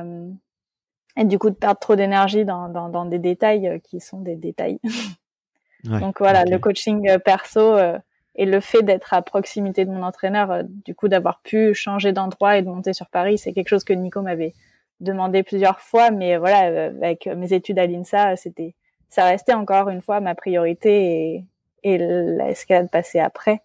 et 1.17 1.25
du 1.25 1.39
coup 1.39 1.51
de 1.51 1.55
perdre 1.55 1.79
trop 1.79 1.97
d'énergie 1.97 2.45
dans, 2.45 2.69
dans, 2.69 2.89
dans, 2.89 3.05
des 3.05 3.19
détails 3.19 3.69
euh, 3.69 3.79
qui 3.79 4.01
sont 4.01 4.21
des 4.21 4.37
détails. 4.37 4.81
Donc 5.85 6.19
voilà, 6.19 6.45
le 6.45 6.59
coaching 6.59 7.09
euh, 7.11 7.19
perso 7.19 7.61
euh, 7.61 7.99
et 8.37 8.47
le 8.47 8.61
fait 8.61 8.83
d'être 8.83 9.13
à 9.13 9.23
proximité 9.23 9.85
de 9.85 9.91
mon 9.91 10.03
entraîneur, 10.03 10.63
du 10.65 10.95
coup 10.95 11.09
d'avoir 11.09 11.41
pu 11.41 11.75
changer 11.75 12.13
d'endroit 12.13 12.57
et 12.57 12.63
de 12.63 12.69
monter 12.69 12.93
sur 12.93 13.09
Paris, 13.09 13.39
c'est 13.39 13.53
quelque 13.53 13.69
chose 13.69 13.85
que 13.85 13.93
Nico 13.93 14.23
m'avait 14.23 14.55
demandé 15.01 15.43
plusieurs 15.43 15.81
fois, 15.81 16.11
mais 16.11 16.37
voilà, 16.37 16.87
avec 16.87 17.27
mes 17.27 17.53
études 17.53 17.79
à 17.79 17.87
l'INSA, 17.87 18.37
c'était, 18.37 18.75
ça 19.09 19.25
restait 19.25 19.53
encore 19.53 19.89
une 19.89 20.01
fois 20.01 20.21
ma 20.21 20.35
priorité 20.35 21.35
et, 21.35 21.45
et 21.85 21.99
l'escalade 21.99 22.91
passait 22.91 23.21
après. 23.21 23.63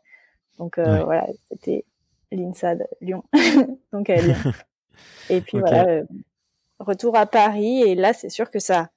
Donc 0.59 0.77
voilà, 0.77 1.25
c'était 1.49 1.85
l'INSA 2.31 2.75
de 2.75 2.85
Lyon. 3.01 3.23
Donc 3.93 4.09
Lyon. 4.09 4.35
Et 5.29 5.41
puis 5.41 5.59
voilà, 5.59 6.01
retour 6.79 7.15
à 7.17 7.25
Paris 7.25 7.83
et 7.83 7.95
là 7.95 8.13
c'est 8.13 8.29
sûr 8.29 8.49
que 8.49 8.59
ça 8.59 8.89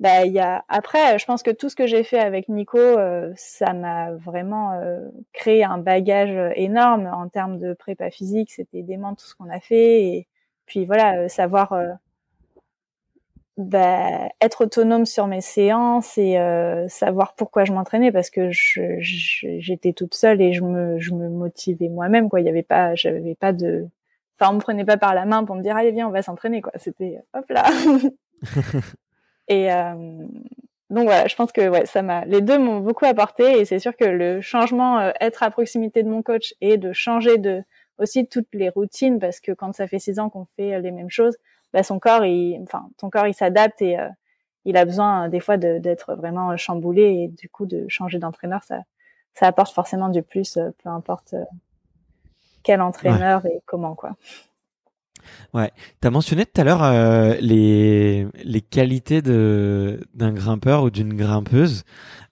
bah 0.00 0.24
y 0.24 0.38
a 0.38 0.64
après 0.68 1.18
je 1.18 1.26
pense 1.26 1.42
que 1.42 1.50
tout 1.50 1.68
ce 1.68 1.76
que 1.76 1.86
j'ai 1.86 2.02
fait 2.04 2.18
avec 2.18 2.48
Nico 2.48 2.78
euh, 2.78 3.32
ça 3.36 3.74
m'a 3.74 4.12
vraiment 4.12 4.72
euh, 4.72 5.06
créé 5.34 5.62
un 5.62 5.76
bagage 5.76 6.52
énorme 6.56 7.06
en 7.12 7.28
termes 7.28 7.58
de 7.58 7.74
prépa 7.74 8.10
physique. 8.10 8.50
C'était 8.50 8.82
dément 8.82 9.14
tout 9.14 9.26
ce 9.26 9.34
qu'on 9.34 9.50
a 9.50 9.60
fait 9.60 10.04
et 10.04 10.28
puis 10.66 10.86
voilà 10.86 11.18
euh, 11.18 11.28
savoir 11.28 11.74
bah, 13.58 14.28
être 14.40 14.64
autonome 14.64 15.04
sur 15.04 15.26
mes 15.26 15.42
séances 15.42 16.16
et 16.16 16.38
savoir 16.88 17.34
pourquoi 17.34 17.64
je 17.66 17.72
m'entraînais 17.72 18.10
parce 18.10 18.30
que 18.30 18.48
j'étais 18.50 19.92
toute 19.92 20.14
seule 20.14 20.40
et 20.40 20.54
je 20.54 20.62
me 20.64 20.98
je 20.98 21.12
me 21.12 21.28
motivais 21.28 21.88
moi-même 21.88 22.30
quoi. 22.30 22.40
Il 22.40 22.46
y 22.46 22.48
avait 22.48 22.62
pas 22.62 22.94
j'avais 22.94 23.34
pas 23.34 23.52
de 23.52 23.86
Enfin, 24.40 24.52
on 24.52 24.54
me 24.54 24.60
prenait 24.60 24.84
pas 24.84 24.96
par 24.96 25.14
la 25.14 25.26
main 25.26 25.44
pour 25.44 25.54
me 25.54 25.62
dire 25.62 25.76
allez 25.76 25.92
viens, 25.92 26.08
on 26.08 26.12
va 26.12 26.22
s'entraîner 26.22 26.62
quoi. 26.62 26.72
C'était 26.76 27.18
hop 27.34 27.44
là. 27.50 27.64
et 29.48 29.70
euh, 29.72 30.26
donc 30.88 31.04
voilà, 31.04 31.26
je 31.26 31.36
pense 31.36 31.52
que 31.52 31.68
ouais, 31.68 31.84
ça 31.84 32.02
m'a. 32.02 32.24
Les 32.24 32.40
deux 32.40 32.58
m'ont 32.58 32.80
beaucoup 32.80 33.04
apporté 33.04 33.60
et 33.60 33.64
c'est 33.66 33.78
sûr 33.78 33.94
que 33.96 34.04
le 34.04 34.40
changement, 34.40 34.98
euh, 34.98 35.10
être 35.20 35.42
à 35.42 35.50
proximité 35.50 36.02
de 36.02 36.08
mon 36.08 36.22
coach 36.22 36.54
et 36.60 36.78
de 36.78 36.92
changer 36.92 37.36
de 37.36 37.62
aussi 37.98 38.26
toutes 38.26 38.48
les 38.54 38.70
routines 38.70 39.18
parce 39.18 39.40
que 39.40 39.52
quand 39.52 39.74
ça 39.74 39.86
fait 39.86 39.98
six 39.98 40.18
ans 40.18 40.30
qu'on 40.30 40.46
fait 40.56 40.80
les 40.80 40.90
mêmes 40.90 41.10
choses, 41.10 41.36
bah 41.74 41.82
son 41.82 41.98
corps, 41.98 42.24
il, 42.24 42.60
enfin 42.62 42.88
ton 42.96 43.10
corps, 43.10 43.26
il 43.26 43.34
s'adapte 43.34 43.82
et 43.82 43.98
euh, 43.98 44.08
il 44.64 44.76
a 44.78 44.86
besoin 44.86 45.28
des 45.28 45.40
fois 45.40 45.58
d'être 45.58 46.14
vraiment 46.14 46.56
chamboulé 46.56 47.02
et 47.02 47.28
du 47.28 47.48
coup 47.50 47.66
de 47.66 47.84
changer 47.88 48.18
d'entraîneur, 48.18 48.62
ça, 48.62 48.80
ça 49.34 49.46
apporte 49.46 49.74
forcément 49.74 50.08
du 50.08 50.22
plus, 50.22 50.58
peu 50.82 50.88
importe 50.88 51.34
quel 52.62 52.80
entraîneur 52.80 53.44
et 53.46 53.60
comment 53.66 53.94
quoi. 53.94 54.16
Ouais, 55.52 55.70
tu 56.00 56.08
as 56.08 56.10
mentionné 56.10 56.46
tout 56.46 56.60
à 56.60 56.64
l'heure 56.64 56.82
euh, 56.82 57.34
les, 57.40 58.26
les 58.44 58.60
qualités 58.60 59.22
de 59.22 60.00
d'un 60.14 60.32
grimpeur 60.32 60.82
ou 60.84 60.90
d'une 60.90 61.14
grimpeuse. 61.14 61.84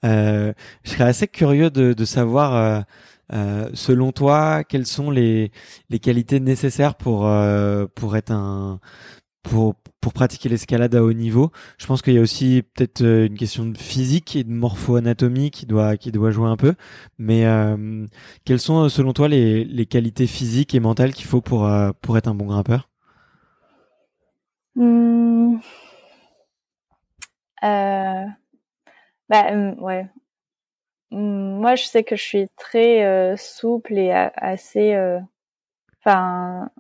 Euh, 0.05 0.53
je 0.85 0.91
serais 0.91 1.05
assez 1.05 1.29
curieux 1.29 1.71
de, 1.71 1.93
de 1.93 2.05
savoir, 2.05 2.85
euh, 3.33 3.69
selon 3.75 4.13
toi, 4.13 4.65
quelles 4.65 4.87
sont 4.87 5.11
les, 5.11 5.53
les 5.91 5.99
qualités 5.99 6.41
nécessaires 6.41 6.95
pour 6.95 7.31
pour 7.95 8.17
être 8.17 8.31
un 8.33 8.81
pour 9.43 9.75
pour 10.01 10.13
pratiquer 10.13 10.49
l'escalade 10.49 10.95
à 10.95 11.03
haut 11.03 11.13
niveau. 11.13 11.51
Je 11.79 11.87
pense 11.87 12.03
qu'il 12.03 12.15
y 12.15 12.19
a 12.19 12.21
aussi 12.21 12.63
peut-être 12.75 13.03
euh, 13.03 13.27
une 13.27 13.37
question 13.37 13.67
de 13.67 13.77
physique 13.77 14.37
et 14.37 14.45
de 14.45 14.51
morpho-anatomie 14.53 15.51
qui 15.51 15.67
doit 15.67 15.97
qui 15.97 16.13
doit 16.13 16.31
jouer 16.31 16.49
un 16.49 16.57
peu. 16.57 16.75
Mais 17.19 17.47
euh, 17.47 18.07
quelles 18.45 18.61
sont 18.61 18.89
selon 18.89 19.13
toi 19.13 19.29
les, 19.29 19.65
les 19.65 19.87
qualités 19.87 20.27
physiques 20.27 20.75
et 20.75 20.81
mentales 20.81 21.13
qu'il 21.13 21.27
faut 21.27 21.41
pour 21.41 21.67
euh, 21.67 21.91
pour 22.01 22.17
être 22.19 22.29
un 22.29 22.35
bon 22.35 22.47
grimpeur? 22.47 22.89
Mmh. 24.77 25.59
euh, 27.65 28.25
bah, 29.29 29.53
ouais. 29.79 30.07
Mmh, 31.11 31.61
moi, 31.61 31.75
je 31.75 31.85
sais 31.85 32.05
que 32.05 32.17
je 32.17 32.23
suis 32.23 32.49
très 32.57 33.37
souple 33.37 33.99
et 33.99 34.13
assez. 34.13 34.97
Enfin, 36.01 36.71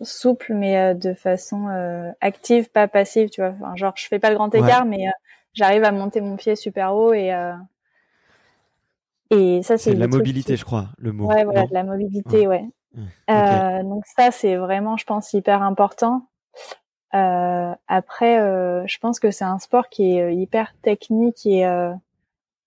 souple 0.00 0.52
mais 0.54 0.76
euh, 0.76 0.94
de 0.94 1.14
façon 1.14 1.68
euh, 1.68 2.10
active 2.20 2.70
pas 2.70 2.88
passive 2.88 3.30
tu 3.30 3.40
vois. 3.40 3.54
Enfin, 3.60 3.76
genre 3.76 3.94
je 3.96 4.06
fais 4.06 4.18
pas 4.18 4.30
le 4.30 4.36
grand 4.36 4.54
écart 4.54 4.84
mais 4.84 5.08
euh, 5.08 5.12
j'arrive 5.54 5.84
à 5.84 5.92
monter 5.92 6.20
mon 6.20 6.36
pied 6.36 6.56
super 6.56 6.94
haut 6.94 7.12
et 7.12 7.32
et 9.30 9.62
ça 9.62 9.78
c'est 9.78 9.94
de 9.94 10.00
la 10.00 10.06
mobilité 10.06 10.56
je 10.56 10.64
crois 10.64 10.88
le 10.98 11.12
mot. 11.12 11.26
Ouais 11.26 11.44
voilà 11.44 11.66
de 11.66 11.74
la 11.74 11.84
mobilité 11.84 12.46
ouais, 12.46 12.64
donc 13.28 14.04
ça 14.06 14.30
c'est 14.30 14.56
vraiment 14.56 14.96
je 14.96 15.04
pense 15.04 15.32
hyper 15.32 15.62
important. 15.62 16.28
Après 17.12 18.36
je 18.86 18.98
pense 18.98 19.18
que 19.18 19.30
c'est 19.30 19.44
un 19.44 19.58
sport 19.58 19.88
qui 19.88 20.18
est 20.18 20.36
hyper 20.36 20.74
technique 20.82 21.46
et 21.46 21.64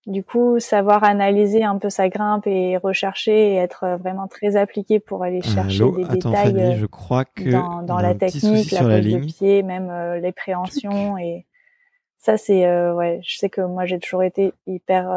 du 0.06 0.24
coup, 0.24 0.58
savoir 0.60 1.04
analyser 1.04 1.62
un 1.62 1.78
peu 1.78 1.90
sa 1.90 2.08
grimpe 2.08 2.46
et 2.46 2.76
rechercher 2.78 3.52
et 3.52 3.56
être 3.56 3.98
vraiment 3.98 4.28
très 4.28 4.56
appliqué 4.56 4.98
pour 4.98 5.22
aller 5.22 5.42
chercher 5.42 5.84
des 5.92 6.04
détails 6.04 6.58
euh, 6.58 6.76
je 6.76 6.86
crois 6.86 7.26
que 7.26 7.50
dans, 7.50 7.98
la 7.98 8.14
technique, 8.14 8.70
la 8.70 8.80
pose 8.80 9.06
de 9.06 9.18
pied, 9.18 9.62
même 9.62 9.90
euh, 9.90 10.18
les 10.18 10.32
préhensions 10.32 11.18
et 11.18 11.46
ça 12.16 12.38
c'est 12.38 12.66
euh, 12.66 12.94
ouais. 12.94 13.20
Je 13.22 13.36
sais 13.36 13.50
que 13.50 13.60
moi 13.60 13.84
j'ai 13.84 13.98
toujours 13.98 14.22
été 14.22 14.54
hyper 14.66 15.10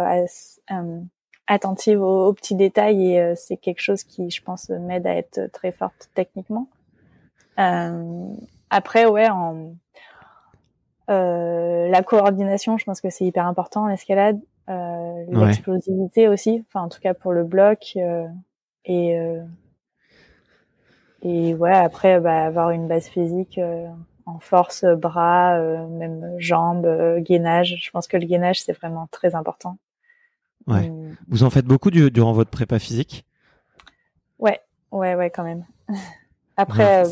attentive 1.47 2.01
aux, 2.01 2.33
petits 2.33 2.55
détails 2.55 3.15
et 3.15 3.35
c'est 3.35 3.57
quelque 3.57 3.81
chose 3.81 4.03
qui, 4.03 4.29
je 4.29 4.41
pense, 4.41 4.69
m'aide 4.69 5.07
à 5.07 5.15
être 5.15 5.49
très 5.53 5.71
forte 5.71 6.09
techniquement. 6.13 6.67
après, 8.69 9.05
ouais, 9.05 9.29
en 9.29 9.75
la 11.07 12.03
coordination, 12.03 12.77
je 12.77 12.83
pense 12.83 12.99
que 12.99 13.09
c'est 13.09 13.25
hyper 13.25 13.45
important 13.45 13.83
en 13.83 13.89
escalade 13.89 14.41
euh, 14.69 15.25
l'explosivité 15.27 16.29
aussi, 16.29 16.63
enfin 16.67 16.85
en 16.85 16.89
tout 16.89 17.01
cas 17.01 17.13
pour 17.13 17.33
le 17.33 17.43
bloc 17.43 17.93
euh, 17.97 18.25
et 18.85 19.17
euh, 19.19 19.41
et 21.21 21.53
ouais 21.53 21.73
après 21.73 22.21
bah, 22.21 22.45
avoir 22.45 22.71
une 22.71 22.87
base 22.87 23.07
physique 23.07 23.59
en 24.25 24.39
force 24.39 24.85
bras, 24.85 25.59
même 25.59 26.35
jambes, 26.37 26.87
gainage. 27.19 27.77
Je 27.81 27.91
pense 27.91 28.07
que 28.07 28.15
le 28.15 28.25
gainage 28.25 28.61
c'est 28.61 28.71
vraiment 28.73 29.07
très 29.11 29.35
important. 29.35 29.77
Ouais. 30.67 30.89
Vous 31.27 31.43
en 31.43 31.49
faites 31.49 31.65
beaucoup 31.65 31.91
durant 31.91 32.31
votre 32.31 32.49
prépa 32.49 32.79
physique? 32.79 33.25
Ouais, 34.39 34.61
ouais, 34.91 35.15
ouais, 35.15 35.29
quand 35.29 35.43
même. 35.43 35.65
Après, 36.55 37.03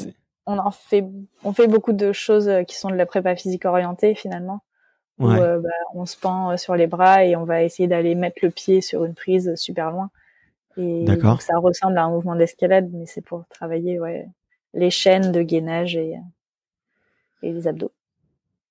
on 0.46 0.58
en 0.58 0.72
fait, 0.72 1.06
on 1.44 1.52
fait 1.52 1.68
beaucoup 1.68 1.92
de 1.92 2.14
choses 2.14 2.50
qui 2.66 2.78
sont 2.78 2.90
de 2.90 2.96
la 2.96 3.06
prépa 3.06 3.36
physique 3.36 3.66
orientée 3.66 4.16
finalement 4.16 4.62
où 5.20 5.30
euh, 5.30 5.60
bah, 5.60 5.70
on 5.94 6.06
se 6.06 6.18
pend 6.18 6.52
euh, 6.52 6.58
sur 6.58 6.76
les 6.76 6.88
bras 6.88 7.26
et 7.26 7.36
on 7.36 7.44
va 7.44 7.64
essayer 7.64 7.88
d'aller 7.88 8.16
mettre 8.16 8.40
le 8.42 8.50
pied 8.50 8.82
sur 8.82 9.06
une 9.06 9.14
prise 9.14 9.54
super 9.56 9.92
loin. 9.92 10.10
Et 10.78 11.06
donc 11.06 11.42
ça 11.42 11.58
ressemble 11.58 11.98
à 11.98 12.06
un 12.06 12.10
mouvement 12.10 12.36
d'escalade, 12.36 12.90
mais 12.94 13.06
c'est 13.06 13.22
pour 13.22 13.46
travailler 13.50 14.00
ouais, 14.00 14.28
les 14.74 14.90
chaînes 14.90 15.32
de 15.32 15.42
gainage 15.42 15.96
et, 15.96 16.16
et 17.44 17.52
les 17.52 17.68
abdos. 17.68 17.92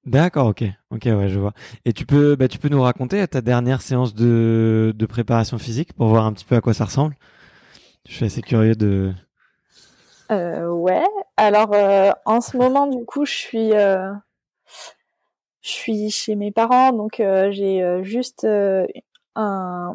D'accord, 0.07 0.47
ok, 0.47 0.65
ok, 0.91 1.03
ouais, 1.05 1.29
je 1.29 1.39
vois. 1.39 1.53
Et 1.85 1.93
tu 1.93 2.07
peux, 2.07 2.35
bah, 2.35 2.49
tu 2.49 2.59
peux 2.59 2.71
nous 2.71 2.81
raconter 2.81 3.27
ta 3.29 3.43
dernière 3.43 3.83
séance 3.83 4.15
de, 4.15 4.95
de 4.97 5.07
préparation 5.07 5.59
physique 5.59 5.93
pour 5.93 6.09
voir 6.09 6.25
un 6.25 6.33
petit 6.33 6.47
peu 6.47 6.57
à 6.57 6.63
quoi 6.63 6.73
ça 6.73 6.87
ressemble? 6.87 7.15
Je 8.09 8.15
suis 8.15 8.25
assez 8.25 8.41
curieux 8.41 8.75
de. 8.75 9.13
Euh, 10.33 10.69
ouais. 10.69 11.05
Alors, 11.37 11.75
euh, 11.75 12.13
en 12.25 12.41
ce 12.41 12.57
moment, 12.57 12.87
du 12.87 13.05
coup, 13.05 13.27
je 13.27 13.33
suis, 13.33 13.75
euh, 13.75 14.11
je 15.63 15.71
suis 15.71 16.11
chez 16.11 16.37
mes 16.37 16.51
parents, 16.51 16.93
donc 16.93 17.21
euh, 17.21 17.51
j'ai 17.51 17.83
euh, 17.83 18.03
juste 18.03 18.45
euh, 18.45 18.87
un, 19.35 19.95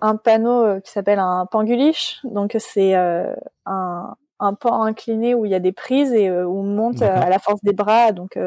un, 0.00 0.16
panneau 0.16 0.80
qui 0.80 0.90
s'appelle 0.90 1.18
un 1.18 1.46
panguliche. 1.46 2.20
Donc 2.24 2.56
c'est 2.58 2.94
un, 2.94 4.14
un 4.40 4.54
pan 4.54 4.82
incliné 4.82 5.34
où 5.34 5.44
il 5.44 5.52
y 5.52 5.54
a 5.54 5.60
des 5.60 5.72
prises 5.72 6.12
et 6.12 6.30
où 6.30 6.58
on 6.58 6.64
monte 6.64 7.02
à 7.02 7.28
la 7.28 7.38
force 7.38 7.62
des 7.62 7.72
bras. 7.72 8.12
Donc 8.12 8.38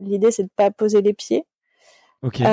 l'idée 0.00 0.30
c'est 0.30 0.44
de 0.44 0.50
pas 0.54 0.70
poser 0.70 1.02
les 1.02 1.12
pieds. 1.12 1.44
Okay. 2.24 2.44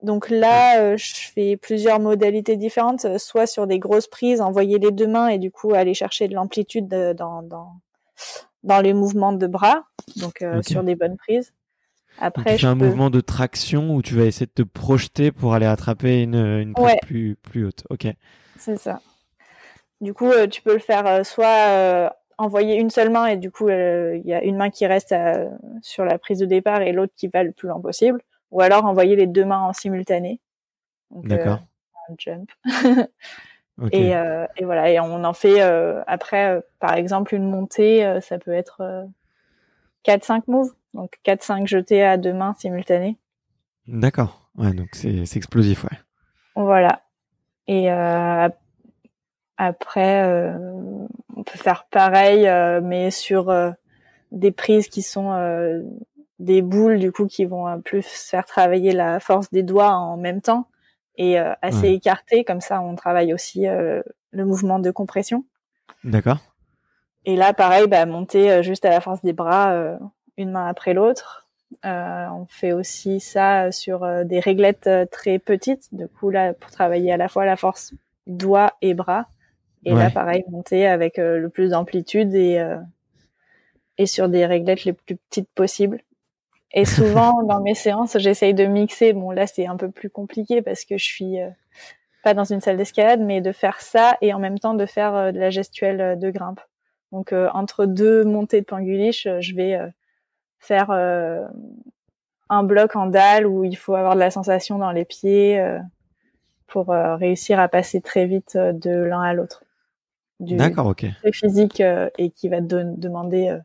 donc 0.00 0.30
là, 0.30 0.96
je 0.96 1.30
fais 1.34 1.58
plusieurs 1.58 2.00
modalités 2.00 2.56
différentes, 2.56 3.18
soit 3.18 3.46
sur 3.46 3.66
des 3.66 3.78
grosses 3.78 4.06
prises, 4.06 4.40
envoyer 4.40 4.78
les 4.78 4.92
deux 4.92 5.06
mains 5.06 5.28
et 5.28 5.38
du 5.38 5.50
coup 5.50 5.74
aller 5.74 5.92
chercher 5.92 6.26
de 6.26 6.34
l'amplitude 6.34 6.88
dans, 6.88 7.42
dans, 7.42 7.74
dans 8.62 8.80
les 8.80 8.94
mouvements 8.94 9.34
de 9.34 9.46
bras, 9.46 9.82
donc 10.16 10.42
sur 10.62 10.82
des 10.82 10.94
bonnes 10.94 11.18
prises. 11.18 11.52
Après, 12.20 12.54
tu 12.54 12.62
fais 12.62 12.66
un 12.66 12.74
mouvement 12.74 13.10
de 13.10 13.20
traction 13.20 13.94
où 13.94 14.02
tu 14.02 14.14
vas 14.14 14.24
essayer 14.24 14.46
de 14.46 14.52
te 14.52 14.62
projeter 14.62 15.32
pour 15.32 15.54
aller 15.54 15.66
attraper 15.66 16.22
une, 16.22 16.34
une 16.34 16.74
plus, 17.02 17.36
plus 17.36 17.66
haute. 17.66 17.84
Ok. 17.90 18.06
C'est 18.58 18.76
ça. 18.76 19.00
Du 20.00 20.14
coup, 20.14 20.30
euh, 20.30 20.46
tu 20.46 20.62
peux 20.62 20.72
le 20.72 20.78
faire 20.78 21.06
euh, 21.06 21.24
soit 21.24 21.68
euh, 21.70 22.08
envoyer 22.38 22.76
une 22.76 22.90
seule 22.90 23.10
main 23.10 23.26
et 23.26 23.36
du 23.36 23.50
coup, 23.50 23.68
il 23.68 24.22
y 24.24 24.32
a 24.32 24.42
une 24.44 24.56
main 24.56 24.70
qui 24.70 24.86
reste 24.86 25.14
sur 25.82 26.04
la 26.04 26.18
prise 26.18 26.38
de 26.38 26.46
départ 26.46 26.82
et 26.82 26.92
l'autre 26.92 27.12
qui 27.16 27.26
va 27.26 27.42
le 27.42 27.50
plus 27.50 27.68
loin 27.68 27.80
possible, 27.80 28.22
ou 28.52 28.60
alors 28.60 28.84
envoyer 28.84 29.16
les 29.16 29.26
deux 29.26 29.44
mains 29.44 29.60
en 29.60 29.72
simultané. 29.72 30.40
D'accord. 31.10 31.62
un 32.08 32.14
jump. 32.16 32.48
et, 33.92 34.10
et, 34.10 34.64
voilà, 34.64 34.90
et 34.90 35.00
on 35.00 35.24
en 35.24 35.32
fait 35.32 35.60
après, 36.06 36.62
par 36.78 36.94
exemple, 36.94 37.34
une 37.34 37.50
montée, 37.50 38.20
ça 38.20 38.38
peut 38.38 38.52
être 38.52 39.08
4-5 40.06 40.42
moves. 40.46 40.72
Donc 40.94 41.18
4-5 41.24 41.66
jetés 41.66 42.02
à 42.02 42.16
deux 42.16 42.32
mains 42.32 42.54
simultanées. 42.58 43.18
D'accord. 43.86 44.50
Ouais, 44.56 44.72
donc 44.72 44.88
c'est 44.92 45.36
explosif, 45.36 45.84
ouais. 45.84 45.98
Voilà. 46.56 47.02
Et 47.68 47.92
euh, 47.92 48.48
après, 49.56 50.24
euh, 50.24 50.58
on 51.36 51.42
peut 51.44 51.58
faire 51.58 51.86
pareil, 51.90 52.48
euh, 52.48 52.80
mais 52.82 53.10
sur 53.10 53.54
des 54.32 54.50
prises 54.50 54.88
qui 54.88 55.02
sont 55.02 55.84
des 56.38 56.62
boules, 56.62 56.98
du 56.98 57.12
coup, 57.12 57.26
qui 57.26 57.44
vont 57.44 57.80
plus 57.80 58.02
faire 58.02 58.46
travailler 58.46 58.92
la 58.92 59.20
force 59.20 59.50
des 59.50 59.62
doigts 59.62 59.92
en 59.92 60.16
même 60.16 60.40
temps 60.40 60.68
et 61.16 61.38
assez 61.38 61.88
écartées. 61.88 62.44
Comme 62.44 62.60
ça, 62.60 62.80
on 62.80 62.94
travaille 62.96 63.32
aussi 63.32 63.66
le 63.66 64.44
mouvement 64.44 64.78
de 64.78 64.90
compression. 64.90 65.44
D'accord. 66.04 66.38
Et 67.24 67.36
là, 67.36 67.52
pareil, 67.52 67.86
bah, 67.86 68.06
monter 68.06 68.62
juste 68.62 68.84
à 68.84 68.90
la 68.90 69.00
force 69.00 69.22
des 69.22 69.32
bras 69.32 69.98
une 70.38 70.52
main 70.52 70.66
après 70.66 70.94
l'autre. 70.94 71.48
Euh, 71.84 72.26
on 72.32 72.46
fait 72.46 72.72
aussi 72.72 73.20
ça 73.20 73.70
sur 73.72 74.02
euh, 74.02 74.24
des 74.24 74.40
réglettes 74.40 74.86
euh, 74.86 75.04
très 75.04 75.38
petites, 75.38 75.94
du 75.94 76.08
coup 76.08 76.30
là 76.30 76.54
pour 76.54 76.70
travailler 76.70 77.12
à 77.12 77.18
la 77.18 77.28
fois 77.28 77.44
la 77.44 77.56
force 77.56 77.92
doigts 78.26 78.72
et 78.80 78.94
bras. 78.94 79.26
Et 79.84 79.94
là 79.94 80.10
pareil 80.10 80.44
monter 80.50 80.86
avec 80.86 81.16
le 81.16 81.48
plus 81.48 81.70
d'amplitude 81.70 82.34
et 82.34 82.62
et 83.96 84.06
sur 84.06 84.28
des 84.28 84.44
réglettes 84.44 84.84
les 84.84 84.92
plus 84.92 85.16
petites 85.16 85.48
possibles. 85.54 86.02
Et 86.72 86.84
souvent 86.84 87.42
dans 87.44 87.60
mes 87.60 87.74
séances, 87.74 88.18
j'essaye 88.18 88.52
de 88.52 88.66
mixer. 88.66 89.14
Bon 89.14 89.30
là 89.30 89.46
c'est 89.46 89.66
un 89.66 89.76
peu 89.76 89.90
plus 89.90 90.10
compliqué 90.10 90.60
parce 90.60 90.84
que 90.84 90.98
je 90.98 91.04
suis 91.04 91.36
pas 92.22 92.34
dans 92.34 92.44
une 92.44 92.60
salle 92.60 92.76
d'escalade, 92.76 93.20
mais 93.20 93.40
de 93.40 93.52
faire 93.52 93.80
ça 93.80 94.18
et 94.20 94.34
en 94.34 94.38
même 94.38 94.58
temps 94.58 94.74
de 94.74 94.84
faire 94.84 95.32
de 95.32 95.38
la 95.38 95.48
gestuelle 95.48 96.18
de 96.18 96.30
grimpe. 96.30 96.60
Donc 97.12 97.32
entre 97.32 97.86
deux 97.86 98.24
montées 98.24 98.60
de 98.60 98.66
panguliche, 98.66 99.26
je 99.40 99.54
vais 99.54 99.78
faire 100.58 100.90
euh, 100.90 101.46
un 102.48 102.62
bloc 102.62 102.96
en 102.96 103.06
dalle 103.06 103.46
où 103.46 103.64
il 103.64 103.76
faut 103.76 103.94
avoir 103.94 104.14
de 104.14 104.20
la 104.20 104.30
sensation 104.30 104.78
dans 104.78 104.92
les 104.92 105.04
pieds 105.04 105.58
euh, 105.58 105.78
pour 106.66 106.90
euh, 106.90 107.16
réussir 107.16 107.60
à 107.60 107.68
passer 107.68 108.00
très 108.00 108.26
vite 108.26 108.56
de 108.56 108.90
l'un 108.90 109.22
à 109.22 109.34
l'autre. 109.34 109.64
D'accord, 110.40 110.86
ok. 110.86 111.04
Très 111.20 111.32
physique 111.32 111.80
et 111.80 112.30
qui 112.30 112.48
va 112.48 112.60
te 112.60 112.82
demander 112.96 113.58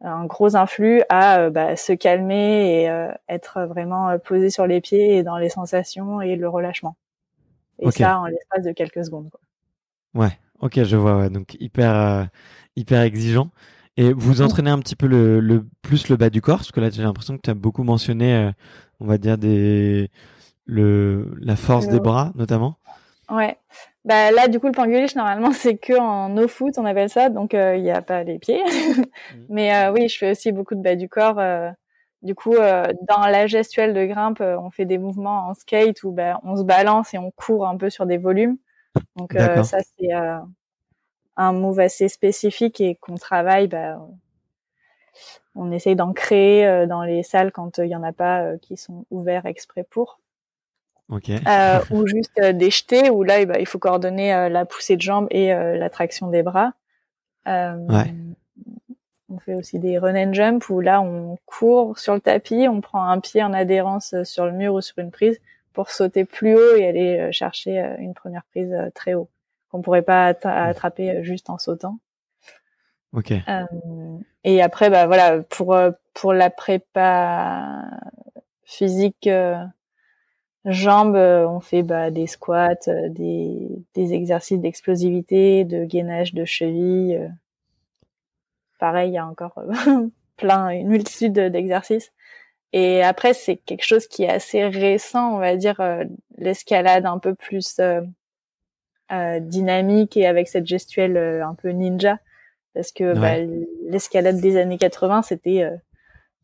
un 0.00 0.26
gros 0.26 0.54
influx 0.54 1.02
à 1.08 1.50
bah, 1.50 1.74
se 1.74 1.92
calmer 1.92 2.84
et 2.84 3.08
être 3.28 3.62
vraiment 3.62 4.16
posé 4.20 4.48
sur 4.48 4.68
les 4.68 4.80
pieds 4.80 5.16
et 5.16 5.22
dans 5.24 5.38
les 5.38 5.48
sensations 5.48 6.20
et 6.20 6.36
le 6.36 6.48
relâchement. 6.48 6.96
Et 7.80 7.90
ça 7.90 8.20
en 8.20 8.26
l'espace 8.26 8.62
de 8.62 8.70
quelques 8.70 9.04
secondes. 9.04 9.28
Quoi. 9.28 9.40
Ouais, 10.22 10.38
ok, 10.60 10.84
je 10.84 10.96
vois. 10.96 11.16
Ouais. 11.16 11.30
Donc 11.30 11.56
hyper, 11.58 12.28
hyper 12.76 13.02
exigeant. 13.02 13.50
Et 13.98 14.12
vous 14.12 14.40
entraînez 14.40 14.70
un 14.70 14.78
petit 14.78 14.96
peu 14.96 15.06
le, 15.06 15.40
le, 15.40 15.66
plus 15.82 16.08
le 16.08 16.16
bas 16.16 16.30
du 16.30 16.40
corps, 16.40 16.58
parce 16.58 16.72
que 16.72 16.80
là 16.80 16.88
j'ai 16.88 17.02
l'impression 17.02 17.36
que 17.36 17.42
tu 17.42 17.50
as 17.50 17.54
beaucoup 17.54 17.82
mentionné, 17.82 18.52
on 19.00 19.06
va 19.06 19.18
dire 19.18 19.36
des 19.36 20.10
le 20.64 21.34
la 21.40 21.56
force 21.56 21.88
des 21.88 22.00
bras 22.00 22.32
notamment. 22.34 22.78
Ouais. 23.30 23.58
Bah 24.04 24.30
là, 24.30 24.48
du 24.48 24.58
coup, 24.58 24.66
le 24.66 24.72
panguliche, 24.72 25.14
normalement, 25.16 25.52
c'est 25.52 25.76
que 25.76 25.98
en 25.98 26.30
no 26.30 26.48
foot, 26.48 26.74
on 26.78 26.84
appelle 26.84 27.10
ça, 27.10 27.28
donc 27.28 27.54
euh, 27.54 27.76
il 27.76 27.82
n'y 27.82 27.90
a 27.90 28.02
pas 28.02 28.22
les 28.24 28.38
pieds. 28.38 28.62
Mm. 28.64 29.02
Mais 29.50 29.74
euh, 29.74 29.92
oui, 29.92 30.08
je 30.08 30.16
fais 30.16 30.30
aussi 30.30 30.52
beaucoup 30.52 30.74
de 30.74 30.82
bas 30.82 30.96
du 30.96 31.08
corps. 31.08 31.38
Euh, 31.38 31.70
du 32.22 32.34
coup, 32.34 32.54
dans 32.56 33.26
la 33.28 33.46
gestuelle 33.46 33.94
de 33.94 34.04
grimpe, 34.04 34.40
on 34.40 34.70
fait 34.70 34.86
des 34.86 34.98
mouvements 34.98 35.46
en 35.48 35.54
skate 35.54 36.02
où 36.02 36.10
bah, 36.10 36.40
on 36.42 36.56
se 36.56 36.64
balance 36.64 37.14
et 37.14 37.18
on 37.18 37.30
court 37.30 37.68
un 37.68 37.76
peu 37.76 37.90
sur 37.90 38.06
des 38.06 38.18
volumes. 38.18 38.56
Donc 39.14 39.34
ça, 39.34 39.78
c'est 39.78 40.08
un 41.38 41.52
move 41.52 41.80
assez 41.80 42.08
spécifique 42.08 42.80
et 42.82 42.96
qu'on 42.96 43.14
travaille. 43.14 43.68
Bah, 43.68 43.98
on 45.54 45.72
essaye 45.72 45.96
d'en 45.96 46.12
créer 46.12 46.86
dans 46.86 47.02
les 47.02 47.22
salles 47.22 47.50
quand 47.50 47.78
il 47.78 47.88
y 47.88 47.96
en 47.96 48.02
a 48.02 48.12
pas 48.12 48.56
qui 48.58 48.76
sont 48.76 49.06
ouverts 49.10 49.46
exprès 49.46 49.82
pour. 49.82 50.20
Euh, 51.10 51.80
ou 51.90 52.06
juste 52.06 52.38
euh, 52.38 52.52
des 52.52 52.70
jetés 52.70 53.08
où 53.08 53.22
là, 53.22 53.40
eh 53.40 53.46
ben, 53.46 53.56
il 53.58 53.66
faut 53.66 53.78
coordonner 53.78 54.34
euh, 54.34 54.48
la 54.48 54.66
poussée 54.66 54.96
de 54.96 55.00
jambes 55.00 55.26
et 55.30 55.48
la 55.48 55.90
traction 55.90 56.28
des 56.28 56.42
bras. 56.42 56.72
Ouais. 57.46 58.14
On 59.30 59.38
fait 59.38 59.54
aussi 59.54 59.78
des 59.78 59.98
run 59.98 60.16
and 60.16 60.32
jump 60.32 60.68
où 60.70 60.80
là, 60.80 61.00
on 61.00 61.38
court 61.44 61.98
sur 61.98 62.14
le 62.14 62.20
tapis, 62.20 62.66
on 62.68 62.80
prend 62.80 63.08
un 63.08 63.20
pied 63.20 63.42
en 63.42 63.52
adhérence 63.52 64.14
sur 64.24 64.46
le 64.46 64.52
mur 64.52 64.74
ou 64.74 64.80
sur 64.80 64.98
une 64.98 65.10
prise 65.10 65.38
pour 65.74 65.90
sauter 65.90 66.24
plus 66.24 66.56
haut 66.56 66.76
et 66.76 66.86
aller 66.86 67.28
chercher 67.30 67.94
une 67.98 68.14
première 68.14 68.44
prise 68.44 68.74
très 68.94 69.14
haut 69.14 69.28
qu'on 69.70 69.82
pourrait 69.82 70.02
pas 70.02 70.26
attraper 70.26 71.22
juste 71.22 71.50
en 71.50 71.58
sautant. 71.58 71.98
Ok. 73.12 73.32
et 74.44 74.62
après, 74.62 74.90
bah 74.90 75.06
voilà, 75.06 75.42
pour 75.42 75.76
pour 76.14 76.32
la 76.32 76.50
prépa 76.50 77.84
physique 78.64 79.28
Jambes, 80.68 81.16
euh, 81.16 81.48
on 81.48 81.60
fait 81.60 81.82
bah, 81.82 82.10
des 82.10 82.26
squats, 82.26 82.88
euh, 82.88 83.08
des, 83.08 83.68
des 83.94 84.12
exercices 84.12 84.60
d'explosivité, 84.60 85.64
de 85.64 85.84
gainage 85.84 86.34
de 86.34 86.44
cheville. 86.44 87.16
Euh. 87.16 87.28
Pareil, 88.78 89.10
il 89.10 89.14
y 89.14 89.18
a 89.18 89.26
encore 89.26 89.54
plein, 90.36 90.68
une 90.70 90.88
multitude 90.88 91.32
d'exercices. 91.32 92.12
Et 92.72 93.02
après, 93.02 93.32
c'est 93.34 93.56
quelque 93.56 93.84
chose 93.84 94.06
qui 94.06 94.24
est 94.24 94.30
assez 94.30 94.64
récent, 94.66 95.34
on 95.34 95.38
va 95.38 95.56
dire, 95.56 95.80
l'escalade 96.36 97.06
un 97.06 97.18
peu 97.18 97.34
plus 97.34 97.80
dynamique 99.40 100.16
et 100.16 100.26
avec 100.26 100.48
cette 100.48 100.66
gestuelle 100.66 101.16
un 101.16 101.54
peu 101.54 101.70
ninja. 101.70 102.18
Parce 102.74 102.92
que 102.92 103.14
bah, 103.18 103.36
l'escalade 103.88 104.40
des 104.40 104.56
années 104.56 104.78
80, 104.78 105.22
c'était 105.22 105.68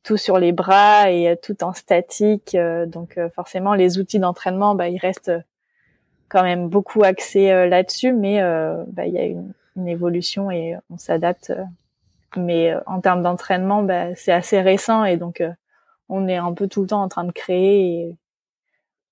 tout 0.05 0.19
sur 0.19 0.39
les 0.39 0.53
bras 0.53 1.11
et 1.11 1.31
euh, 1.31 1.35
tout 1.35 1.65
en 1.65 1.73
statique. 1.73 2.55
Euh, 2.55 2.87
donc 2.87 3.19
euh, 3.19 3.29
forcément, 3.31 3.75
les 3.75 3.99
outils 3.99 4.21
d'entraînement, 4.21 4.77
bah, 4.77 4.89
ils 4.89 4.99
restent 4.99 5.33
quand 6.29 6.43
même 6.43 6.69
beaucoup 6.69 7.03
axés 7.03 7.49
là-dessus, 7.69 8.13
mais 8.13 8.41
bah, 8.89 9.07
il 9.07 9.13
y 9.13 9.19
a 9.19 9.25
une, 9.25 9.53
une, 9.77 9.87
évolution 9.87 10.51
et 10.51 10.75
on 10.91 10.99
s'adapte. 10.99 11.53
mais 12.37 12.75
en 12.87 13.01
termes 13.01 13.23
d'entraînement, 13.23 13.85
bah, 13.85 14.17
c'est 14.17 14.33
assez 14.33 14.61
récent 14.61 15.05
et 15.05 15.17
donc 15.17 15.45
on 16.09 16.27
est 16.27 16.37
un 16.37 16.53
peu 16.53 16.67
tout 16.67 16.81
le 16.81 16.89
temps 16.89 17.03
en 17.03 17.09
train 17.09 17.23
de 17.23 17.31
créer 17.31 17.85
et 17.87 18.17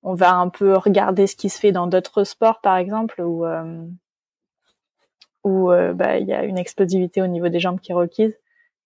on 0.02 0.14
va 0.14 0.34
un 0.34 0.48
peu 0.48 0.76
regarder 0.76 1.26
ce 1.26 1.36
qui 1.36 1.48
se 1.48 1.58
fait 1.58 1.72
dans 1.72 1.86
d'autres 1.86 2.24
sports, 2.24 2.60
par 2.60 2.76
exemple, 2.76 3.20
où 3.22 3.44
où 5.44 5.68
bah, 5.94 6.18
il 6.18 6.26
y 6.26 6.32
a 6.32 6.44
une 6.44 6.58
explosivité 6.58 7.20
au 7.22 7.26
niveau 7.26 7.48
des 7.48 7.60
jambes 7.60 7.80
qui 7.80 7.92
est 7.92 7.94
requise. 7.94 8.36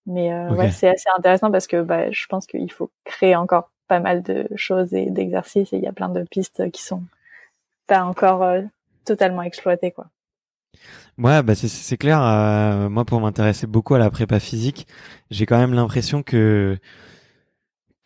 Mais 0.07 0.33
euh, 0.33 0.51
ouais, 0.51 0.71
c'est 0.71 0.89
assez 0.89 1.09
intéressant 1.17 1.51
parce 1.51 1.67
que 1.67 1.83
bah, 1.83 2.11
je 2.11 2.27
pense 2.27 2.47
qu'il 2.47 2.71
faut 2.71 2.91
créer 3.05 3.35
encore 3.35 3.71
pas 3.89 3.99
mal 4.01 4.23
de 4.23 4.49
choses 4.55 4.95
et 4.95 5.11
d'exercices 5.11 5.73
et 5.73 5.77
il 5.77 5.83
y 5.83 5.89
a 5.89 5.93
plein 5.93 6.09
de 6.09 6.23
pistes 6.23 6.71
qui 6.71 6.83
sont 6.83 7.03
pas 7.87 8.05
encore 8.05 8.43
euh, 8.43 8.63
totalement 9.05 9.43
exploitées 9.43 9.91
quoi. 9.91 10.07
Ouais, 11.19 11.43
bah 11.43 11.55
c'est 11.55 11.97
clair. 11.97 12.21
Euh, 12.23 12.91
moi, 12.91 13.07
pour 13.07 13.21
m'intéresser 13.21 13.67
beaucoup 13.67 13.95
à 13.95 13.99
la 13.99 14.11
prépa 14.11 14.39
physique, 14.39 14.87
j'ai 15.31 15.47
quand 15.47 15.57
même 15.57 15.73
l'impression 15.73 16.23
que 16.23 16.79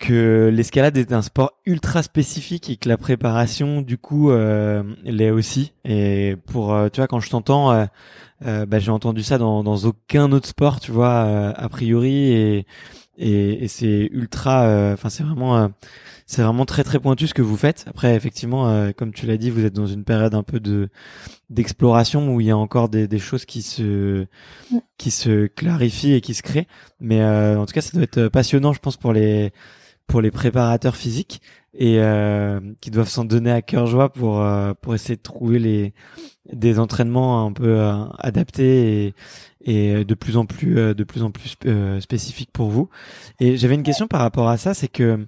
que 0.01 0.49
l'escalade 0.51 0.97
est 0.97 1.13
un 1.13 1.21
sport 1.21 1.51
ultra 1.65 2.01
spécifique 2.01 2.71
et 2.71 2.75
que 2.75 2.89
la 2.89 2.97
préparation 2.97 3.81
du 3.81 3.99
coup 3.99 4.31
euh, 4.31 4.83
l'est 5.03 5.29
aussi. 5.29 5.73
Et 5.85 6.35
pour 6.47 6.73
euh, 6.73 6.89
tu 6.89 6.99
vois 6.99 7.07
quand 7.07 7.19
je 7.19 7.29
t'entends 7.29 7.71
euh, 7.71 7.85
euh, 8.45 8.65
bah, 8.65 8.79
j'ai 8.79 8.89
entendu 8.89 9.21
ça 9.21 9.37
dans, 9.37 9.63
dans 9.63 9.77
aucun 9.85 10.31
autre 10.31 10.47
sport 10.47 10.79
tu 10.79 10.91
vois 10.91 11.21
a 11.55 11.69
priori. 11.69 12.31
Et 12.33 12.65
et, 13.17 13.65
et 13.65 13.67
c'est 13.67 14.09
ultra 14.11 14.91
enfin 14.93 15.09
c'est 15.09 15.21
vraiment 15.21 15.69
c'est 16.25 16.41
vraiment 16.41 16.65
très 16.65 16.83
très 16.83 16.99
pointu 16.99 17.27
ce 17.27 17.35
que 17.35 17.43
vous 17.43 17.57
faites. 17.57 17.85
Après 17.87 18.15
effectivement 18.15 18.91
comme 18.93 19.13
tu 19.13 19.27
l'as 19.27 19.37
dit 19.37 19.51
vous 19.51 19.65
êtes 19.65 19.73
dans 19.75 19.85
une 19.85 20.03
période 20.03 20.33
un 20.33 20.43
peu 20.43 20.59
de 20.59 20.89
d'exploration 21.51 22.33
où 22.33 22.41
il 22.41 22.47
y 22.47 22.51
a 22.51 22.57
encore 22.57 22.89
des, 22.89 23.07
des 23.07 23.19
choses 23.19 23.45
qui 23.45 23.61
se 23.61 24.25
qui 24.97 25.11
se 25.11 25.45
clarifient 25.45 26.13
et 26.13 26.21
qui 26.21 26.33
se 26.33 26.41
créent. 26.41 26.67
Mais 26.99 27.23
en 27.23 27.67
tout 27.67 27.73
cas 27.73 27.81
ça 27.81 27.91
doit 27.93 28.03
être 28.03 28.29
passionnant 28.29 28.73
je 28.73 28.79
pense 28.79 28.97
pour 28.97 29.13
les 29.13 29.53
pour 30.07 30.21
les 30.21 30.31
préparateurs 30.31 30.95
physiques 30.95 31.41
et 31.73 31.99
euh, 31.99 32.59
qui 32.81 32.91
doivent 32.91 33.07
s'en 33.07 33.23
donner 33.23 33.51
à 33.51 33.61
cœur 33.61 33.87
joie 33.87 34.11
pour 34.11 34.41
euh, 34.41 34.73
pour 34.81 34.93
essayer 34.93 35.15
de 35.15 35.21
trouver 35.21 35.57
les 35.59 35.93
des 36.51 36.79
entraînements 36.79 37.45
un 37.45 37.53
peu 37.53 37.79
euh, 37.79 38.03
adaptés 38.19 39.05
et, 39.07 39.13
et 39.61 40.05
de 40.05 40.13
plus 40.13 40.35
en 40.37 40.45
plus 40.45 40.75
de 40.75 41.03
plus 41.03 41.23
en 41.23 41.31
plus 41.31 41.55
spécifiques 42.01 42.51
pour 42.51 42.69
vous. 42.69 42.89
Et 43.39 43.57
j'avais 43.57 43.75
une 43.75 43.83
question 43.83 44.07
par 44.07 44.21
rapport 44.21 44.49
à 44.49 44.57
ça, 44.57 44.73
c'est 44.73 44.89
que 44.89 45.25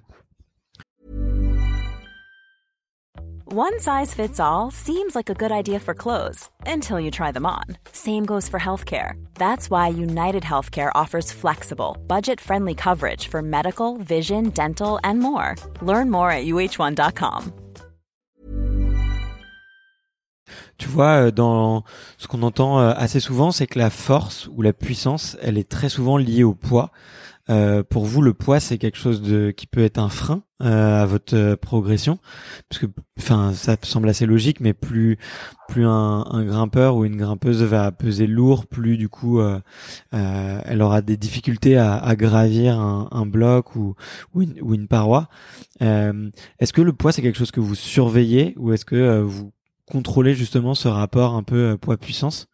One 3.56 3.78
size 3.78 4.12
fits 4.12 4.40
all 4.40 4.72
seems 4.72 5.14
like 5.14 5.30
a 5.30 5.34
good 5.34 5.52
idea 5.52 5.78
for 5.78 5.94
clothes 5.94 6.50
until 6.66 6.98
you 6.98 7.12
try 7.12 7.30
them 7.30 7.46
on. 7.46 7.62
Same 7.92 8.26
goes 8.26 8.48
for 8.48 8.58
healthcare. 8.58 9.12
That's 9.38 9.70
why 9.70 9.94
United 9.94 10.42
Healthcare 10.42 10.90
offers 10.96 11.30
flexible, 11.30 11.96
budget 12.08 12.40
friendly 12.40 12.74
coverage 12.74 13.28
for 13.28 13.42
medical, 13.42 13.96
vision, 13.98 14.50
dental, 14.50 14.98
and 15.04 15.20
more. 15.20 15.54
Learn 15.82 16.10
more 16.10 16.32
at 16.32 16.46
uh1.com. 16.46 17.52
Tu 20.76 20.88
vois, 20.88 21.26
euh, 21.26 21.30
dans 21.30 21.84
ce 22.18 22.26
qu'on 22.26 22.42
entend 22.42 22.80
euh, 22.80 22.92
assez 22.96 23.20
souvent, 23.20 23.52
c'est 23.52 23.68
que 23.68 23.78
la 23.78 23.90
force 23.90 24.48
ou 24.48 24.62
la 24.62 24.72
puissance, 24.72 25.36
elle 25.40 25.58
est 25.58 25.68
très 25.68 25.88
souvent 25.88 26.16
liée 26.16 26.42
au 26.42 26.54
poids. 26.54 26.90
Euh, 27.50 27.82
pour 27.82 28.06
vous, 28.06 28.22
le 28.22 28.32
poids, 28.32 28.58
c'est 28.58 28.78
quelque 28.78 28.96
chose 28.96 29.22
qui 29.56 29.66
peut 29.66 29.84
être 29.84 29.98
un 29.98 30.08
frein 30.08 30.42
euh, 30.62 31.02
à 31.02 31.06
votre 31.06 31.36
euh, 31.36 31.56
progression, 31.56 32.18
parce 32.68 32.80
que, 32.80 32.86
enfin, 33.18 33.52
ça 33.52 33.76
semble 33.82 34.08
assez 34.08 34.24
logique, 34.24 34.60
mais 34.60 34.72
plus 34.72 35.18
plus 35.68 35.84
un, 35.86 36.44
grimpeur 36.44 36.96
ou 36.96 37.04
une 37.04 37.16
grimpeuse 37.16 37.62
va 37.62 37.90
peser 37.92 38.26
lourd, 38.26 38.66
plus 38.66 38.96
du 38.96 39.08
coup, 39.08 39.40
elle 40.12 40.82
aura 40.82 41.02
des 41.02 41.16
difficultés 41.16 41.76
à, 41.78 42.14
gravir 42.16 42.78
un, 42.78 43.26
bloc 43.26 43.74
ou 43.74 43.94
ou 44.34 44.42
une, 44.42 44.54
ou 44.60 44.74
une 44.74 44.88
paroi. 44.88 45.28
est-ce 45.80 46.72
que 46.72 46.82
le 46.82 46.92
poids, 46.92 47.12
c'est 47.12 47.22
quelque 47.22 47.38
chose 47.38 47.50
que 47.50 47.60
vous 47.60 47.74
surveillez, 47.74 48.54
ou 48.58 48.72
est-ce 48.72 48.84
que 48.84 49.20
vous 49.20 49.52
contrôlez 49.86 50.34
justement 50.34 50.74
ce 50.74 50.88
rapport 50.88 51.34
un 51.34 51.42
peu 51.42 51.78
poids-puissance? 51.78 52.48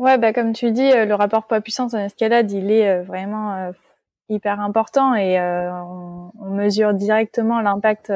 Ouais, 0.00 0.16
bah 0.16 0.32
comme 0.32 0.54
tu 0.54 0.72
dis, 0.72 0.90
euh, 0.92 1.04
le 1.04 1.14
rapport 1.14 1.46
poids-puissance 1.46 1.92
en 1.92 1.98
escalade, 1.98 2.50
il 2.52 2.70
est 2.70 2.88
euh, 2.88 3.02
vraiment 3.02 3.54
euh, 3.54 3.72
hyper 4.30 4.58
important 4.58 5.14
et 5.14 5.38
on, 5.38 6.32
on, 6.40 6.50
mesure 6.54 6.94
directement 6.94 7.60
l'impact 7.60 8.10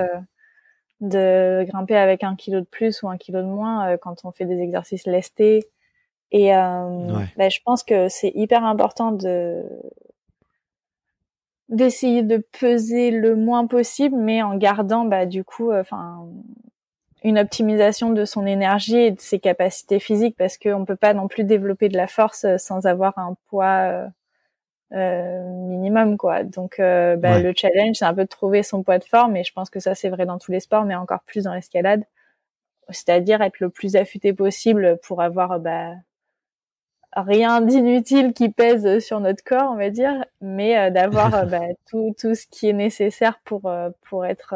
de 1.02 1.64
grimper 1.68 1.96
avec 1.96 2.24
un 2.24 2.36
kilo 2.36 2.60
de 2.60 2.64
plus 2.64 3.02
ou 3.02 3.08
un 3.10 3.18
kilo 3.18 3.42
de 3.42 3.46
moins 3.46 3.98
quand 3.98 4.24
on 4.24 4.32
fait 4.32 4.46
des 4.46 4.60
exercices 4.62 5.06
lestés. 5.06 5.68
Et 6.32 6.52
bah, 6.52 7.48
je 7.50 7.58
pense 7.64 7.82
que 7.82 8.08
c'est 8.08 8.32
hyper 8.34 8.64
important 8.64 9.12
de 9.12 9.62
d'essayer 11.68 12.22
de 12.22 12.38
peser 12.60 13.10
le 13.10 13.36
moins 13.36 13.66
possible, 13.66 14.16
mais 14.16 14.42
en 14.42 14.56
gardant 14.56 15.04
bah, 15.04 15.26
du 15.26 15.44
coup, 15.44 15.72
enfin 15.72 16.26
une 17.24 17.38
optimisation 17.38 18.10
de 18.10 18.26
son 18.26 18.46
énergie 18.46 18.98
et 18.98 19.10
de 19.10 19.20
ses 19.20 19.40
capacités 19.40 19.98
physiques 19.98 20.36
parce 20.36 20.58
qu'on 20.58 20.84
peut 20.84 20.94
pas 20.94 21.14
non 21.14 21.26
plus 21.26 21.44
développer 21.44 21.88
de 21.88 21.96
la 21.96 22.06
force 22.06 22.44
euh, 22.44 22.58
sans 22.58 22.86
avoir 22.86 23.18
un 23.18 23.34
poids 23.48 23.88
euh, 23.90 24.06
euh, 24.92 25.42
minimum 25.68 26.18
quoi. 26.18 26.44
Donc 26.44 26.76
bah, 26.78 27.40
le 27.40 27.52
challenge 27.56 27.96
c'est 27.96 28.04
un 28.04 28.14
peu 28.14 28.24
de 28.24 28.28
trouver 28.28 28.62
son 28.62 28.82
poids 28.82 28.98
de 28.98 29.04
forme 29.04 29.36
et 29.36 29.44
je 29.44 29.52
pense 29.52 29.70
que 29.70 29.80
ça 29.80 29.94
c'est 29.94 30.10
vrai 30.10 30.26
dans 30.26 30.38
tous 30.38 30.52
les 30.52 30.60
sports 30.60 30.84
mais 30.84 30.94
encore 30.94 31.22
plus 31.26 31.44
dans 31.44 31.54
l'escalade. 31.54 32.04
C'est-à-dire 32.90 33.40
être 33.42 33.60
le 33.60 33.70
plus 33.70 33.96
affûté 33.96 34.34
possible 34.34 34.98
pour 35.02 35.22
avoir 35.22 35.58
bah, 35.58 35.94
rien 37.16 37.62
d'inutile 37.62 38.34
qui 38.34 38.50
pèse 38.50 38.98
sur 38.98 39.20
notre 39.20 39.42
corps, 39.42 39.70
on 39.72 39.76
va 39.76 39.88
dire, 39.88 40.24
mais 40.42 40.90
d'avoir 40.90 41.30
bah, 41.46 41.60
tout 41.90 42.14
tout 42.18 42.34
ce 42.34 42.46
qui 42.46 42.68
est 42.68 42.74
nécessaire 42.74 43.40
pour 43.44 43.72
pour 44.02 44.26
être 44.26 44.54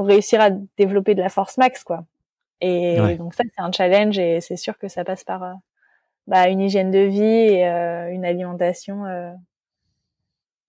pour 0.00 0.06
réussir 0.06 0.40
à 0.40 0.48
développer 0.78 1.14
de 1.14 1.20
la 1.20 1.28
force 1.28 1.58
max, 1.58 1.84
quoi. 1.84 2.06
Et 2.62 2.96
donc 3.18 3.34
ça, 3.34 3.44
c'est 3.44 3.60
un 3.60 3.70
challenge 3.70 4.18
et 4.18 4.40
c'est 4.40 4.56
sûr 4.56 4.78
que 4.78 4.88
ça 4.88 5.04
passe 5.04 5.24
par 5.24 5.58
bah, 6.26 6.48
une 6.48 6.62
hygiène 6.62 6.90
de 6.90 7.00
vie 7.00 7.20
et 7.20 7.66
une 7.66 8.24
alimentation 8.24 9.04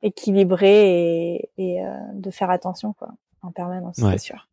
équilibrée 0.02 1.38
et, 1.38 1.50
et 1.58 1.82
de 2.14 2.30
faire 2.30 2.50
attention, 2.50 2.92
quoi, 2.92 3.14
en 3.42 3.52
permanence, 3.52 3.96
c'est 3.96 4.18
sûr. 4.18 4.50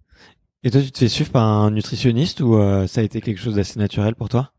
Et 0.62 0.70
toi, 0.70 0.80
tu 0.80 0.92
te 0.92 0.98
fais 0.98 1.08
suivre 1.08 1.32
par 1.32 1.42
un 1.42 1.72
nutritionniste 1.72 2.40
ou 2.40 2.54
euh, 2.54 2.86
ça 2.86 3.00
a 3.00 3.04
été 3.04 3.20
quelque 3.20 3.40
chose 3.40 3.56
d'assez 3.56 3.80
naturel 3.80 4.14
pour 4.14 4.28
toi? 4.28 4.52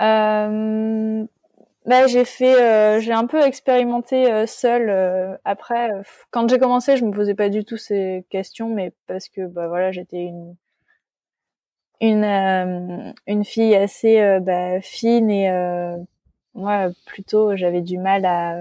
Euh, 0.00 1.26
bah, 1.86 2.06
j'ai 2.06 2.24
fait, 2.24 2.62
euh, 2.62 3.00
j'ai 3.00 3.12
un 3.12 3.26
peu 3.26 3.40
expérimenté 3.42 4.32
euh, 4.32 4.46
seul. 4.46 4.88
Euh, 4.88 5.36
après, 5.44 5.90
quand 6.30 6.48
j'ai 6.48 6.58
commencé, 6.58 6.96
je 6.96 7.04
me 7.04 7.12
posais 7.12 7.34
pas 7.34 7.48
du 7.48 7.64
tout 7.64 7.76
ces 7.76 8.24
questions, 8.30 8.68
mais 8.68 8.92
parce 9.08 9.28
que 9.28 9.46
bah 9.46 9.66
voilà, 9.68 9.90
j'étais 9.90 10.22
une 10.22 10.56
une 12.00 13.14
une 13.26 13.44
fille 13.44 13.74
assez 13.76 14.40
bah, 14.40 14.80
fine 14.80 15.30
et 15.30 15.48
moi 16.54 16.88
plutôt 17.06 17.56
j'avais 17.56 17.80
du 17.80 17.98
mal 17.98 18.24
à 18.24 18.56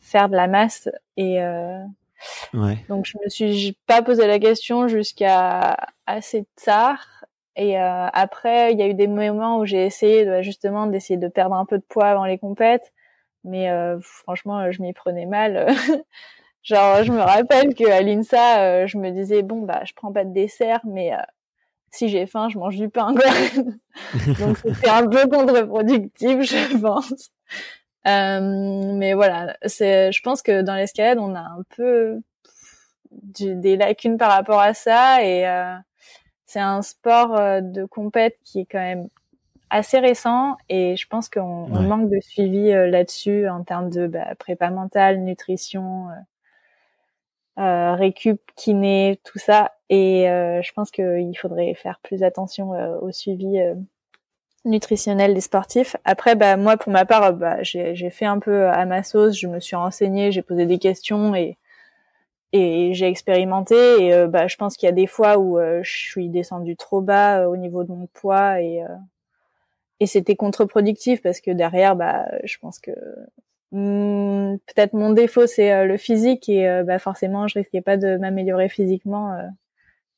faire 0.00 0.28
de 0.28 0.36
la 0.36 0.46
masse 0.46 0.88
et 1.16 1.38
donc 2.88 3.06
je 3.06 3.18
me 3.22 3.28
suis 3.28 3.76
pas 3.86 4.02
posé 4.02 4.26
la 4.26 4.38
question 4.38 4.88
jusqu'à 4.88 5.76
assez 6.06 6.46
tard. 6.64 7.15
Et 7.56 7.80
euh, 7.80 8.08
après, 8.12 8.72
il 8.72 8.78
y 8.78 8.82
a 8.82 8.86
eu 8.86 8.94
des 8.94 9.06
moments 9.06 9.58
où 9.58 9.64
j'ai 9.64 9.84
essayé 9.84 10.24
de, 10.24 10.42
justement 10.42 10.86
d'essayer 10.86 11.18
de 11.18 11.28
perdre 11.28 11.56
un 11.56 11.64
peu 11.64 11.78
de 11.78 11.84
poids 11.88 12.06
avant 12.06 12.24
les 12.24 12.38
compètes, 12.38 12.92
mais 13.44 13.70
euh, 13.70 13.98
franchement, 14.00 14.70
je 14.70 14.82
m'y 14.82 14.92
prenais 14.92 15.26
mal. 15.26 15.68
Genre, 16.62 17.04
je 17.04 17.12
me 17.12 17.20
rappelle 17.20 17.74
que 17.74 17.88
à 17.90 18.02
l'INSA, 18.02 18.60
euh, 18.60 18.86
je 18.86 18.98
me 18.98 19.10
disais 19.10 19.42
bon 19.42 19.62
bah, 19.62 19.82
je 19.84 19.94
prends 19.94 20.12
pas 20.12 20.24
de 20.24 20.32
dessert, 20.32 20.80
mais 20.84 21.12
si 21.90 22.08
j'ai 22.08 22.26
faim, 22.26 22.48
je 22.50 22.58
mange 22.58 22.76
du 22.76 22.88
pain. 22.88 23.14
Donc 24.38 24.58
c'était 24.58 24.88
un 24.88 25.06
peu 25.06 25.28
contre-productif, 25.28 26.42
je 26.42 26.78
pense. 26.78 27.30
Euh, 28.06 28.92
mais 28.94 29.14
voilà, 29.14 29.56
c'est, 29.66 30.12
je 30.12 30.22
pense 30.22 30.42
que 30.42 30.62
dans 30.62 30.74
l'escalade, 30.74 31.18
on 31.18 31.34
a 31.34 31.40
un 31.40 31.62
peu 31.76 32.20
des 33.10 33.76
lacunes 33.76 34.18
par 34.18 34.30
rapport 34.30 34.60
à 34.60 34.74
ça 34.74 35.24
et 35.24 35.46
euh, 35.46 35.74
c'est 36.46 36.60
un 36.60 36.82
sport 36.82 37.36
euh, 37.36 37.60
de 37.60 37.84
compète 37.84 38.38
qui 38.44 38.60
est 38.60 38.66
quand 38.66 38.78
même 38.78 39.08
assez 39.68 39.98
récent 39.98 40.56
et 40.68 40.96
je 40.96 41.06
pense 41.08 41.28
qu'on 41.28 41.66
manque 41.68 42.08
de 42.08 42.20
suivi 42.20 42.70
là-dessus 42.70 43.48
en 43.48 43.64
termes 43.64 43.90
de 43.90 44.06
bah, 44.06 44.34
prépa 44.38 44.70
mentale, 44.70 45.18
nutrition, 45.18 46.06
euh, 47.58 47.94
récup, 47.94 48.40
kiné, 48.54 49.18
tout 49.24 49.40
ça. 49.40 49.72
Et 49.90 50.26
je 50.26 50.72
pense 50.72 50.92
qu'il 50.92 51.36
faudrait 51.36 51.74
faire 51.74 51.98
plus 52.04 52.22
attention 52.22 52.70
au 53.02 53.10
suivi 53.10 53.58
nutritionnel 54.64 55.34
des 55.34 55.40
sportifs. 55.40 55.96
Après, 56.04 56.36
bah, 56.36 56.56
moi, 56.56 56.76
pour 56.76 56.92
ma 56.92 57.04
part, 57.04 57.32
bah, 57.32 57.60
j'ai 57.62 58.10
fait 58.10 58.26
un 58.26 58.38
peu 58.38 58.68
à 58.68 58.86
ma 58.86 59.02
sauce, 59.02 59.36
je 59.36 59.48
me 59.48 59.58
suis 59.58 59.74
renseignée, 59.74 60.30
j'ai 60.30 60.42
posé 60.42 60.66
des 60.66 60.78
questions 60.78 61.34
et, 61.34 61.58
et 62.56 62.94
j'ai 62.94 63.06
expérimenté. 63.06 64.04
Et 64.04 64.14
euh, 64.14 64.26
bah, 64.28 64.48
je 64.48 64.56
pense 64.56 64.76
qu'il 64.76 64.86
y 64.86 64.90
a 64.90 64.92
des 64.92 65.06
fois 65.06 65.38
où 65.38 65.58
euh, 65.58 65.80
je 65.82 65.96
suis 65.96 66.28
descendue 66.28 66.76
trop 66.76 67.00
bas 67.00 67.40
euh, 67.42 67.46
au 67.46 67.56
niveau 67.56 67.84
de 67.84 67.92
mon 67.92 68.06
poids 68.06 68.60
et, 68.60 68.82
et 70.00 70.06
c'était 70.06 70.36
contre-productif 70.36 71.22
parce 71.22 71.40
que 71.40 71.50
derrière, 71.50 71.96
bah, 71.96 72.26
je 72.44 72.58
pense 72.58 72.78
que 72.78 72.92
hmm, 73.72 74.56
peut-être 74.66 74.94
mon 74.94 75.10
défaut, 75.10 75.46
c'est 75.46 75.86
le 75.86 75.96
physique 75.96 76.48
et 76.48 76.82
bah, 76.84 76.98
forcément, 76.98 77.48
je 77.48 77.58
risquais 77.58 77.80
pas 77.80 77.96
de 77.96 78.16
m'améliorer 78.16 78.68
physiquement 78.68 79.36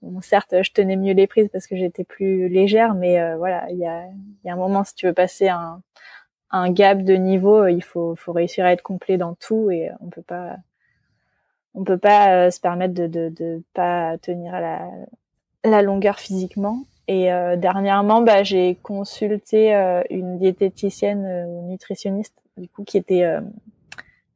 Bon, 0.03 0.21
certes, 0.21 0.55
je 0.63 0.71
tenais 0.73 0.97
mieux 0.97 1.13
les 1.15 1.27
prises 1.27 1.49
parce 1.53 1.67
que 1.67 1.77
j'étais 1.77 2.05
plus 2.05 2.49
légère, 2.49 2.95
mais 2.95 3.21
euh, 3.21 3.37
voilà, 3.37 3.69
il 3.71 3.79
y 3.79 3.87
a, 3.87 4.05
y 4.45 4.51
a, 4.51 4.53
un 4.53 4.57
moment, 4.57 4.85
si 4.85 4.95
tu 4.95 5.07
veux 5.07 5.13
passer 5.13 5.49
un, 5.49 5.83
un 6.51 6.71
gap 6.73 7.03
de 7.03 7.15
niveau, 7.15 7.67
il 7.67 7.83
faut, 7.83 8.15
faut 8.15 8.33
réussir 8.33 8.65
à 8.65 8.73
être 8.73 8.83
complet 8.83 9.19
dans 9.19 9.35
tout 9.35 9.71
et 9.71 9.91
on 10.01 10.09
peut 10.11 10.23
pas, 10.23 10.57
on 11.79 11.85
peut 11.85 11.99
pas 11.99 12.35
euh, 12.35 12.51
se 12.51 12.61
permettre 12.61 12.95
de, 12.95 13.07
de, 13.07 13.29
de 13.31 13.63
pas 13.75 14.19
tenir 14.19 14.55
à 14.55 14.61
la, 14.61 14.91
la 15.65 15.83
longueur 15.83 16.19
physiquement. 16.19 16.85
Et 17.07 17.33
euh, 17.33 17.57
dernièrement, 17.57 18.21
bah, 18.21 18.43
j'ai 18.43 18.75
consulté 18.83 19.73
une 20.11 20.39
diététicienne 20.39 21.47
ou 21.49 21.71
nutritionniste, 21.71 22.35
du 22.59 22.69
coup, 22.69 22.85
qui 22.85 22.99
était 22.99 23.25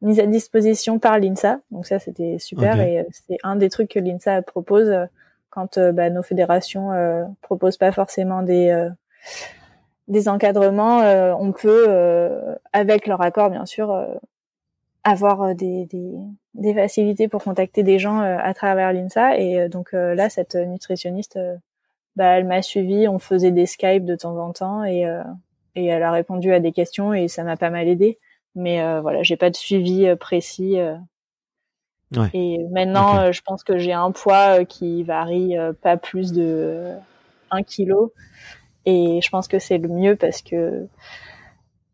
mise 0.01 0.19
à 0.21 0.27
disposition 0.27 0.99
par 0.99 1.19
l'INSA. 1.19 1.61
Donc 1.71 1.85
ça, 1.85 1.99
c'était 1.99 2.39
super 2.39 2.81
et 2.81 3.07
c'est 3.11 3.37
un 3.43 3.57
des 3.57 3.69
trucs 3.69 3.91
que 3.91 3.99
l'INSA 3.99 4.41
propose 4.41 4.91
quand 5.53 5.77
euh, 5.77 5.93
bah, 5.93 6.11
nos 6.11 6.23
fédérations 6.23 6.93
euh, 6.93 7.25
proposent 7.43 7.77
pas 7.77 7.93
forcément 7.93 8.43
des 8.43 8.71
euh, 8.71 8.91
des 10.09 10.29
encadrements, 10.29 10.99
on 11.39 11.53
peut, 11.53 11.87
avec 12.73 13.07
leur 13.07 13.23
accord 13.23 13.51
bien 13.51 13.65
sûr, 13.65 13.97
avoir 15.05 15.55
des, 15.55 15.87
des, 15.87 16.19
des, 16.55 16.75
facilités 16.75 17.29
pour 17.29 17.43
contacter 17.43 17.83
des 17.83 17.99
gens 17.99 18.21
à 18.21 18.55
travers 18.55 18.93
l'INSA. 18.93 19.39
Et 19.39 19.69
donc 19.69 19.93
là, 19.93 20.29
cette 20.29 20.55
nutritionniste, 20.55 21.39
bah, 22.17 22.37
elle 22.37 22.47
m'a 22.47 22.63
suivi, 22.63 23.09
on 23.09 23.19
faisait 23.19 23.53
des 23.53 23.67
Skype 23.67 24.05
de 24.05 24.17
temps 24.17 24.37
en 24.37 24.53
temps 24.53 24.85
et, 24.85 25.07
et 25.75 25.87
elle 25.87 26.03
a 26.03 26.13
répondu 26.13 26.53
à 26.53 26.61
des 26.61 26.73
questions 26.73 27.15
et 27.15 27.29
ça 27.29 27.45
m'a 27.45 27.57
pas 27.57 27.71
mal 27.71 27.89
aidé. 27.89 28.19
Mais 28.55 28.83
voilà, 29.01 29.23
j'ai 29.23 29.37
pas 29.37 29.51
de 29.51 29.57
suivi 29.57 30.15
précis 30.17 30.79
et 32.35 32.59
maintenant, 32.71 33.19
euh, 33.19 33.33
je 33.33 33.43
pense 33.43 33.65
que 33.65 33.79
j'ai 33.79 33.93
un 33.93 34.11
poids 34.11 34.61
euh, 34.61 34.65
qui 34.65 35.03
varie 35.03 35.57
euh, 35.57 35.73
pas 35.73 35.97
plus 35.97 36.33
de 36.33 36.93
1 37.51 37.63
kg. 37.63 37.93
Et 38.85 39.21
je 39.23 39.31
pense 39.31 39.49
que 39.49 39.59
c'est 39.59 39.79
le 39.79 39.89
mieux 39.89 40.17
parce 40.17 40.43
que 40.43 40.87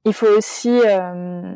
il 0.04 0.12
faut 0.12 0.26
aussi 0.26 0.80
euh, 0.86 1.54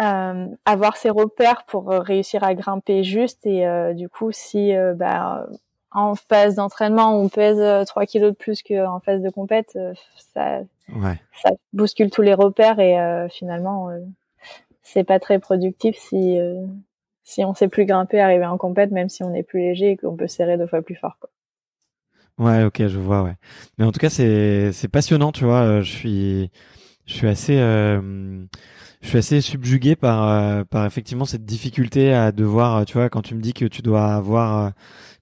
euh, 0.00 0.46
avoir 0.64 0.96
ses 0.96 1.10
repères 1.10 1.64
pour 1.66 1.88
réussir 1.88 2.44
à 2.44 2.54
grimper 2.54 3.04
juste. 3.04 3.46
Et 3.46 3.66
du 3.94 4.08
coup, 4.08 4.32
si 4.32 4.72
bah, 4.96 5.46
en 5.90 6.14
phase 6.14 6.54
d'entraînement, 6.56 7.18
on 7.20 7.28
pèse 7.28 7.86
3 7.86 8.06
kilos 8.06 8.30
de 8.30 8.36
plus 8.36 8.62
qu'en 8.62 9.00
phase 9.00 9.22
de 9.22 9.30
compète, 9.30 9.78
ça, 10.34 10.60
ouais. 10.94 11.20
ça 11.42 11.50
bouscule 11.72 12.10
tous 12.10 12.22
les 12.22 12.34
repères 12.34 12.78
et 12.80 13.28
finalement, 13.30 13.90
c'est 14.82 15.04
pas 15.04 15.20
très 15.20 15.38
productif 15.38 15.96
si 15.98 16.38
si 17.30 17.44
on 17.44 17.54
sait 17.54 17.68
plus 17.68 17.84
grimper, 17.84 18.20
arriver 18.20 18.46
en 18.46 18.58
compète, 18.58 18.90
même 18.90 19.08
si 19.08 19.22
on 19.22 19.32
est 19.34 19.44
plus 19.44 19.60
léger 19.60 19.92
et 19.92 19.96
qu'on 19.96 20.16
peut 20.16 20.26
serrer 20.26 20.58
deux 20.58 20.66
fois 20.66 20.82
plus 20.82 20.96
fort. 20.96 21.16
Quoi. 21.20 21.30
Ouais, 22.40 22.64
ok, 22.64 22.86
je 22.86 22.98
vois, 22.98 23.22
ouais. 23.22 23.34
Mais 23.78 23.84
en 23.84 23.92
tout 23.92 24.00
cas, 24.00 24.10
c'est 24.10 24.88
passionnant, 24.90 25.30
tu 25.30 25.44
vois. 25.44 25.60
Euh, 25.60 25.82
je 25.82 25.92
suis 25.92 26.50
je 27.10 27.16
suis 27.16 27.26
assez 27.28 27.58
euh, 27.58 28.44
je 29.02 29.08
suis 29.08 29.18
assez 29.18 29.40
subjugué 29.40 29.96
par 29.96 30.28
euh, 30.28 30.64
par 30.64 30.86
effectivement 30.86 31.24
cette 31.24 31.44
difficulté 31.44 32.12
à 32.12 32.32
devoir, 32.32 32.84
tu 32.86 32.94
vois, 32.94 33.08
quand 33.10 33.22
tu 33.22 33.34
me 33.34 33.40
dis 33.40 33.52
que 33.52 33.64
tu 33.66 33.82
dois 33.82 34.14
avoir 34.14 34.72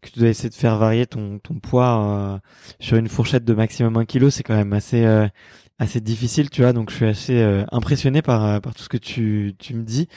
que 0.01 0.11
tu 0.11 0.19
dois 0.21 0.29
essayer 0.29 0.51
de 0.51 0.55
faire 0.55 0.79
varier 0.79 1.07
ton 1.07 1.39
ton 1.41 1.55
poids 1.55 2.41
sur 2.81 2.97
une 2.97 3.09
fourchette 3.09 3.45
de 3.45 3.55
maximum 3.55 3.97
1 3.97 4.05
kg, 4.05 4.31
c'est 4.31 4.43
quand 4.43 4.57
même 4.57 4.73
assez 4.73 5.05
assez 5.79 6.01
difficile, 6.01 6.51
tu 6.51 6.63
vois. 6.63 6.73
Donc 6.73 6.91
je 6.91 6.97
suis 6.97 7.07
assez 7.07 7.41
euh, 7.41 7.65
impressionné 7.73 8.23
par 8.23 8.45
euh, 8.45 8.61
par 8.61 8.75
tout 8.75 8.83
ce 8.83 8.89
que 8.89 8.97
tu 8.97 9.55
tu 9.59 9.75
me 9.75 9.85
dis. 9.85 10.09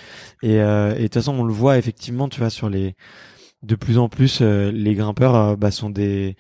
Et 0.44 0.62
euh, 0.62 0.94
et 0.96 0.98
de 0.98 1.04
toute 1.04 1.16
façon, 1.16 1.34
on 1.34 1.44
le 1.44 1.54
voit 1.54 1.78
effectivement, 1.78 2.30
tu 2.30 2.40
vois, 2.40 2.50
sur 2.50 2.70
les 2.70 2.96
de 3.64 3.76
plus 3.76 4.00
en 4.00 4.10
plus 4.10 4.42
les 4.42 4.96
grimpeurs 4.96 5.56
bah, 5.56 5.70
sont 5.70 5.92
des 5.92 6.36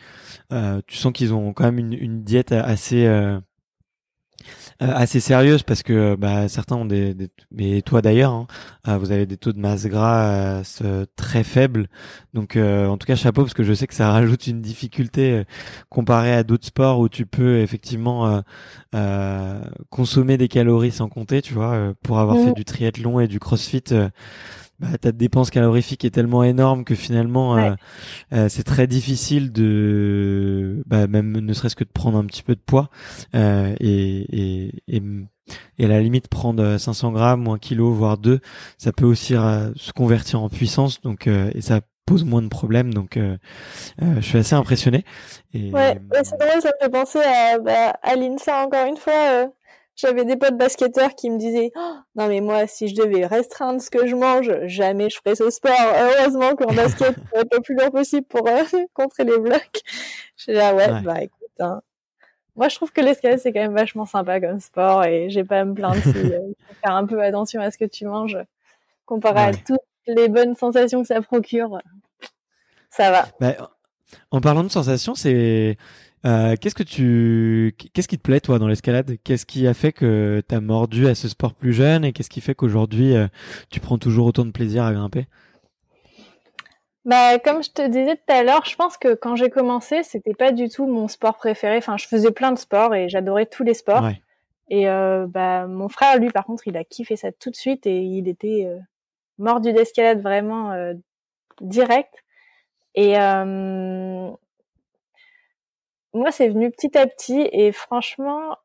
tu 0.87 0.97
sens 0.97 1.13
qu'ils 1.13 1.33
ont 1.33 1.53
quand 1.53 1.65
même 1.65 1.77
une, 1.77 1.93
une 1.93 2.23
diète 2.23 2.51
assez 2.51 3.05
euh, 3.05 3.39
assez 4.81 5.19
sérieuse 5.19 5.63
parce 5.63 5.83
que 5.83 6.15
bah, 6.15 6.47
certains 6.49 6.75
ont 6.75 6.85
des, 6.85 7.15
mais 7.51 7.81
toi 7.81 8.01
d'ailleurs, 8.01 8.31
hein, 8.31 8.47
euh, 8.87 8.97
vous 8.97 9.11
avez 9.11 9.25
des 9.25 9.37
taux 9.37 9.53
de 9.53 9.59
masse 9.59 9.85
grasse 9.85 10.79
euh, 10.83 11.05
très 11.15 11.43
faibles. 11.43 11.87
Donc 12.33 12.57
en 12.57 12.97
tout 12.97 13.05
cas 13.05 13.15
chapeau 13.15 13.43
parce 13.43 13.53
que 13.53 13.63
je 13.63 13.73
sais 13.73 13.87
que 13.87 13.93
ça 13.93 14.11
rajoute 14.11 14.47
une 14.47 14.61
difficulté 14.61 15.43
comparé 15.89 16.33
à 16.33 16.43
d'autres 16.43 16.65
sports 16.65 16.99
où 16.99 17.09
tu 17.09 17.25
peux 17.25 17.59
effectivement 17.59 18.41
consommer 19.89 20.37
des 20.37 20.47
calories 20.47 20.91
sans 20.91 21.09
compter, 21.09 21.41
tu 21.41 21.53
vois, 21.53 21.93
pour 22.03 22.19
avoir 22.19 22.37
fait 22.37 22.53
du 22.53 22.65
triathlon 22.65 23.19
et 23.19 23.27
du 23.27 23.39
crossfit 23.39 23.83
bah, 24.81 24.97
ta 24.99 25.11
dépense 25.11 25.51
calorifique 25.51 26.03
est 26.05 26.09
tellement 26.09 26.43
énorme 26.43 26.83
que 26.85 26.95
finalement 26.95 27.55
euh, 27.55 27.73
euh, 28.33 28.49
c'est 28.49 28.63
très 28.63 28.87
difficile 28.87 29.51
de 29.51 30.81
bah, 30.87 31.05
même 31.05 31.33
ne 31.33 31.53
serait-ce 31.53 31.75
que 31.75 31.83
de 31.83 31.91
prendre 31.91 32.17
un 32.17 32.25
petit 32.25 32.41
peu 32.41 32.55
de 32.55 32.59
poids 32.59 32.89
euh, 33.35 33.75
et, 33.79 33.91
et, 34.31 34.81
et, 34.87 35.03
et, 35.77 35.85
à 35.85 35.87
la 35.87 35.99
limite 35.99 36.29
prendre 36.29 36.77
500 36.79 37.11
grammes 37.11 37.47
ou 37.47 37.51
un 37.51 37.59
kilo 37.59 37.93
voire 37.93 38.17
deux 38.17 38.39
ça 38.79 38.91
peut 38.91 39.05
aussi 39.05 39.33
se 39.33 39.91
convertir 39.93 40.41
en 40.41 40.49
puissance 40.49 40.99
donc 41.01 41.27
et 41.27 41.61
ça 41.61 41.81
pose 42.07 42.25
moins 42.25 42.41
de 42.41 42.47
problèmes 42.47 42.91
donc 42.91 43.19
je 43.99 44.21
suis 44.21 44.39
assez 44.39 44.55
impressionné. 44.55 45.05
Et, 45.53 45.71
ouais, 45.71 46.01
c'est 46.23 46.39
drôle 46.39 46.61
ça 46.61 46.69
me 46.69 46.83
fait 46.85 46.91
penser 46.91 47.19
à, 47.19 47.59
bah, 47.59 47.93
à 48.01 48.15
l'INSA 48.15 48.65
encore 48.65 48.87
une 48.87 48.97
fois 48.97 49.51
j'avais 50.01 50.25
des 50.25 50.35
potes 50.35 50.57
basketteurs 50.57 51.15
qui 51.15 51.29
me 51.29 51.37
disaient 51.37 51.71
oh, 51.75 51.93
non 52.15 52.27
mais 52.27 52.41
moi 52.41 52.67
si 52.67 52.87
je 52.87 52.95
devais 52.95 53.25
restreindre 53.25 53.81
ce 53.81 53.89
que 53.89 54.07
je 54.07 54.15
mange, 54.15 54.51
jamais 54.65 55.09
je 55.09 55.17
ferais 55.17 55.35
ce 55.35 55.49
sport. 55.49 55.71
Heureusement 55.99 56.55
qu'en 56.55 56.73
basket, 56.73 57.15
c'est 57.33 57.53
le 57.53 57.61
plus 57.61 57.75
lourd 57.75 57.91
possible 57.91 58.25
pour 58.27 58.47
euh, 58.47 58.63
contrer 58.93 59.23
les 59.23 59.37
blocs. 59.37 59.81
Je 60.37 60.51
là 60.51 60.73
ouais, 60.73 61.01
bah 61.01 61.21
écoute. 61.21 61.49
Hein. 61.59 61.81
Moi 62.55 62.67
je 62.67 62.75
trouve 62.75 62.91
que 62.91 63.01
l'escalade 63.01 63.39
c'est 63.39 63.53
quand 63.53 63.61
même 63.61 63.75
vachement 63.75 64.05
sympa 64.05 64.41
comme 64.41 64.59
sport 64.59 65.05
et 65.05 65.29
j'ai 65.29 65.43
pas 65.43 65.59
à 65.61 65.65
me 65.65 65.73
plaindre 65.73 66.01
si 66.01 66.09
euh, 66.09 66.39
faire 66.83 66.95
un 66.95 67.05
peu 67.05 67.21
attention 67.21 67.61
à 67.61 67.69
ce 67.71 67.77
que 67.77 67.85
tu 67.85 68.05
manges 68.05 68.37
comparé 69.05 69.39
à 69.41 69.53
toutes 69.53 69.79
les 70.07 70.29
bonnes 70.29 70.55
sensations 70.55 71.01
que 71.01 71.07
ça 71.07 71.21
procure. 71.21 71.79
Ça 72.89 73.11
va. 73.11 73.27
Bah, 73.39 73.71
en 74.31 74.41
parlant 74.41 74.63
de 74.63 74.69
sensations, 74.69 75.15
c'est 75.15 75.77
euh, 76.25 76.55
qu'est-ce 76.55 76.75
que 76.75 76.83
tu, 76.83 77.75
qu'est-ce 77.93 78.07
qui 78.07 78.17
te 78.17 78.21
plaît 78.21 78.39
toi 78.39 78.59
dans 78.59 78.67
l'escalade? 78.67 79.17
Qu'est-ce 79.23 79.45
qui 79.45 79.65
a 79.67 79.73
fait 79.73 79.91
que 79.91 80.43
tu 80.47 80.55
as 80.55 80.61
mordu 80.61 81.07
à 81.07 81.15
ce 81.15 81.27
sport 81.27 81.53
plus 81.53 81.73
jeune 81.73 82.05
et 82.05 82.13
qu'est-ce 82.13 82.29
qui 82.29 82.41
fait 82.41 82.53
qu'aujourd'hui 82.53 83.15
euh, 83.15 83.27
tu 83.71 83.79
prends 83.79 83.97
toujours 83.97 84.27
autant 84.27 84.45
de 84.45 84.51
plaisir 84.51 84.83
à 84.83 84.93
grimper? 84.93 85.25
Bah, 87.05 87.39
comme 87.39 87.63
je 87.63 87.71
te 87.71 87.87
disais 87.87 88.15
tout 88.15 88.33
à 88.33 88.43
l'heure, 88.43 88.63
je 88.65 88.75
pense 88.75 88.97
que 88.97 89.15
quand 89.15 89.35
j'ai 89.35 89.49
commencé, 89.49 90.03
c'était 90.03 90.35
pas 90.35 90.51
du 90.51 90.69
tout 90.69 90.85
mon 90.85 91.07
sport 91.07 91.37
préféré. 91.37 91.77
Enfin, 91.77 91.97
je 91.97 92.05
faisais 92.07 92.31
plein 92.31 92.51
de 92.51 92.59
sports 92.59 92.93
et 92.93 93.09
j'adorais 93.09 93.47
tous 93.47 93.63
les 93.63 93.73
sports. 93.73 94.07
Et 94.69 94.87
euh, 94.87 95.25
bah, 95.27 95.65
mon 95.65 95.89
frère, 95.89 96.19
lui, 96.19 96.29
par 96.29 96.45
contre, 96.45 96.67
il 96.67 96.77
a 96.77 96.83
kiffé 96.83 97.15
ça 97.15 97.31
tout 97.31 97.49
de 97.49 97.55
suite 97.55 97.87
et 97.87 98.01
il 98.03 98.27
était 98.27 98.67
mordu 99.39 99.73
d'escalade 99.73 100.21
vraiment 100.21 100.71
direct. 101.59 102.13
Et 102.93 103.15
moi, 106.13 106.31
c'est 106.31 106.49
venu 106.49 106.71
petit 106.71 106.97
à 106.97 107.07
petit 107.07 107.47
et 107.51 107.71
franchement, 107.71 108.57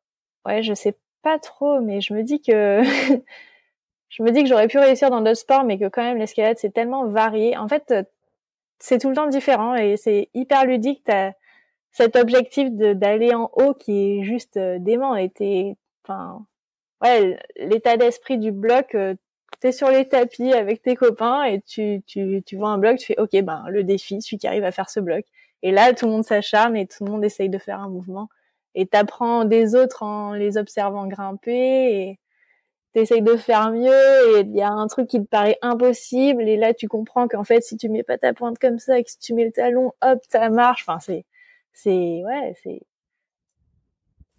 ouais, 0.46 0.62
je 0.62 0.74
sais 0.74 0.96
pas 1.22 1.38
trop, 1.38 1.80
mais 1.80 2.00
je 2.00 2.14
me 2.14 2.22
dis 2.22 2.40
que 2.42 2.82
je 4.08 4.22
me 4.22 4.30
dis 4.30 4.42
que 4.42 4.48
j'aurais 4.48 4.68
pu 4.68 4.78
réussir 4.78 5.10
dans 5.10 5.20
d'autres 5.20 5.40
sports, 5.40 5.64
mais 5.64 5.78
que 5.78 5.88
quand 5.88 6.02
même 6.02 6.18
l'escalade 6.18 6.58
c'est 6.58 6.72
tellement 6.72 7.06
varié. 7.06 7.56
En 7.56 7.68
fait, 7.68 7.94
c'est 8.78 8.98
tout 8.98 9.08
le 9.10 9.16
temps 9.16 9.28
différent 9.28 9.74
et 9.74 9.96
c'est 9.96 10.28
hyper 10.34 10.64
ludique. 10.66 11.02
T'as 11.04 11.32
cet 11.96 12.16
objectif 12.16 12.70
d'aller 12.72 13.34
en 13.34 13.50
haut 13.54 13.74
qui 13.74 14.18
est 14.20 14.22
juste 14.22 14.58
euh, 14.58 14.78
dément. 14.78 15.16
Et 15.16 15.30
t'es, 15.30 15.76
enfin, 16.04 16.44
ouais, 17.02 17.38
l'état 17.56 17.96
d'esprit 17.96 18.38
du 18.38 18.52
bloc. 18.52 18.94
Euh, 18.94 19.14
t'es 19.60 19.72
sur 19.72 19.88
les 19.90 20.06
tapis 20.06 20.52
avec 20.52 20.82
tes 20.82 20.96
copains 20.96 21.44
et 21.44 21.62
tu, 21.62 22.02
tu, 22.06 22.42
tu 22.44 22.56
vois 22.56 22.68
un 22.68 22.78
bloc, 22.78 22.98
tu 22.98 23.06
fais 23.06 23.18
ok 23.18 23.42
ben 23.42 23.64
le 23.68 23.84
défi, 23.84 24.20
celui 24.20 24.38
qui 24.38 24.46
arrive 24.46 24.64
à 24.64 24.72
faire 24.72 24.90
ce 24.90 25.00
bloc. 25.00 25.24
Et 25.62 25.72
là, 25.72 25.92
tout 25.94 26.06
le 26.06 26.12
monde 26.12 26.24
s'acharne 26.24 26.76
et 26.76 26.86
tout 26.86 27.04
le 27.04 27.10
monde 27.10 27.24
essaye 27.24 27.48
de 27.48 27.58
faire 27.58 27.80
un 27.80 27.88
mouvement. 27.88 28.28
Et 28.74 28.86
t'apprends 28.86 29.44
des 29.44 29.74
autres 29.74 30.02
en 30.02 30.34
les 30.34 30.58
observant 30.58 31.06
grimper 31.06 31.52
et 31.52 32.18
t'essayes 32.96 33.20
de 33.20 33.36
faire 33.36 33.72
mieux 33.72 34.38
et 34.38 34.40
il 34.40 34.56
y 34.56 34.62
a 34.62 34.70
un 34.70 34.86
truc 34.86 35.08
qui 35.08 35.20
te 35.20 35.28
paraît 35.28 35.58
impossible. 35.60 36.48
Et 36.48 36.56
là 36.56 36.72
tu 36.72 36.88
comprends 36.88 37.28
qu'en 37.28 37.44
fait 37.44 37.62
si 37.62 37.76
tu 37.76 37.90
mets 37.90 38.02
pas 38.02 38.16
ta 38.16 38.32
pointe 38.32 38.58
comme 38.58 38.78
ça 38.78 38.98
et 38.98 39.04
que 39.04 39.10
si 39.10 39.18
tu 39.18 39.34
mets 39.34 39.44
le 39.44 39.52
talon 39.52 39.92
hop 40.02 40.20
ça 40.30 40.48
marche. 40.48 40.84
Enfin 40.88 40.98
c'est 41.00 41.26
c'est 41.74 42.22
ouais 42.24 42.54
c'est 42.62 42.80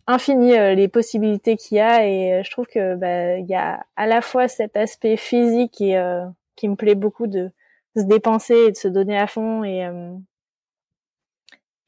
infini 0.07 0.57
euh, 0.57 0.73
les 0.73 0.87
possibilités 0.87 1.55
qu'il 1.55 1.77
y 1.77 1.81
a. 1.81 2.07
Et 2.07 2.33
euh, 2.33 2.43
je 2.43 2.49
trouve 2.49 2.65
que 2.65 2.95
bah 2.95 3.37
il 3.37 3.47
y 3.47 3.55
a 3.55 3.85
à 3.95 4.07
la 4.07 4.21
fois 4.21 4.47
cet 4.47 4.75
aspect 4.75 5.17
physique 5.17 5.79
et 5.81 5.97
euh, 5.97 6.25
qui 6.55 6.67
me 6.67 6.75
plaît 6.75 6.95
beaucoup 6.95 7.27
de, 7.27 7.51
se 7.95 8.03
dépenser 8.03 8.55
et 8.67 8.71
de 8.71 8.77
se 8.77 8.87
donner 8.87 9.19
à 9.19 9.27
fond. 9.27 9.63
Et 9.63 9.87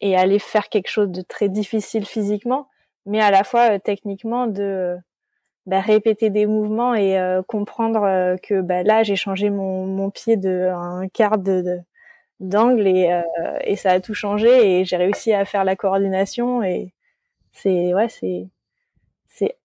et 0.01 0.15
aller 0.15 0.39
faire 0.39 0.69
quelque 0.69 0.89
chose 0.89 1.09
de 1.09 1.21
très 1.21 1.49
difficile 1.49 2.05
physiquement, 2.05 2.69
mais 3.05 3.21
à 3.21 3.31
la 3.31 3.43
fois 3.43 3.75
euh, 3.75 3.79
techniquement 3.79 4.47
de 4.47 4.97
bah, 5.65 5.81
répéter 5.81 6.29
des 6.29 6.45
mouvements 6.45 6.95
et 6.95 7.19
euh, 7.19 7.41
comprendre 7.43 8.03
euh, 8.03 8.37
que 8.37 8.61
bah, 8.61 8.83
là 8.83 9.03
j'ai 9.03 9.15
changé 9.15 9.49
mon, 9.49 9.85
mon 9.85 10.09
pied 10.09 10.37
de 10.37 10.69
un 10.73 11.07
quart 11.09 11.37
de 11.37 11.79
d'angle 12.39 12.87
et, 12.87 13.21
et 13.65 13.75
ça 13.75 13.91
a 13.91 13.99
tout 13.99 14.13
changé 14.13 14.79
et 14.79 14.85
j'ai 14.85 14.95
réussi 14.95 15.33
à 15.33 15.43
faire 15.43 15.65
la 15.65 15.75
coordination 15.75 16.63
et 16.63 16.93
c'est 17.51 17.93
ouais 17.93 18.07
c'est 18.07 18.47
c'est 19.27 19.57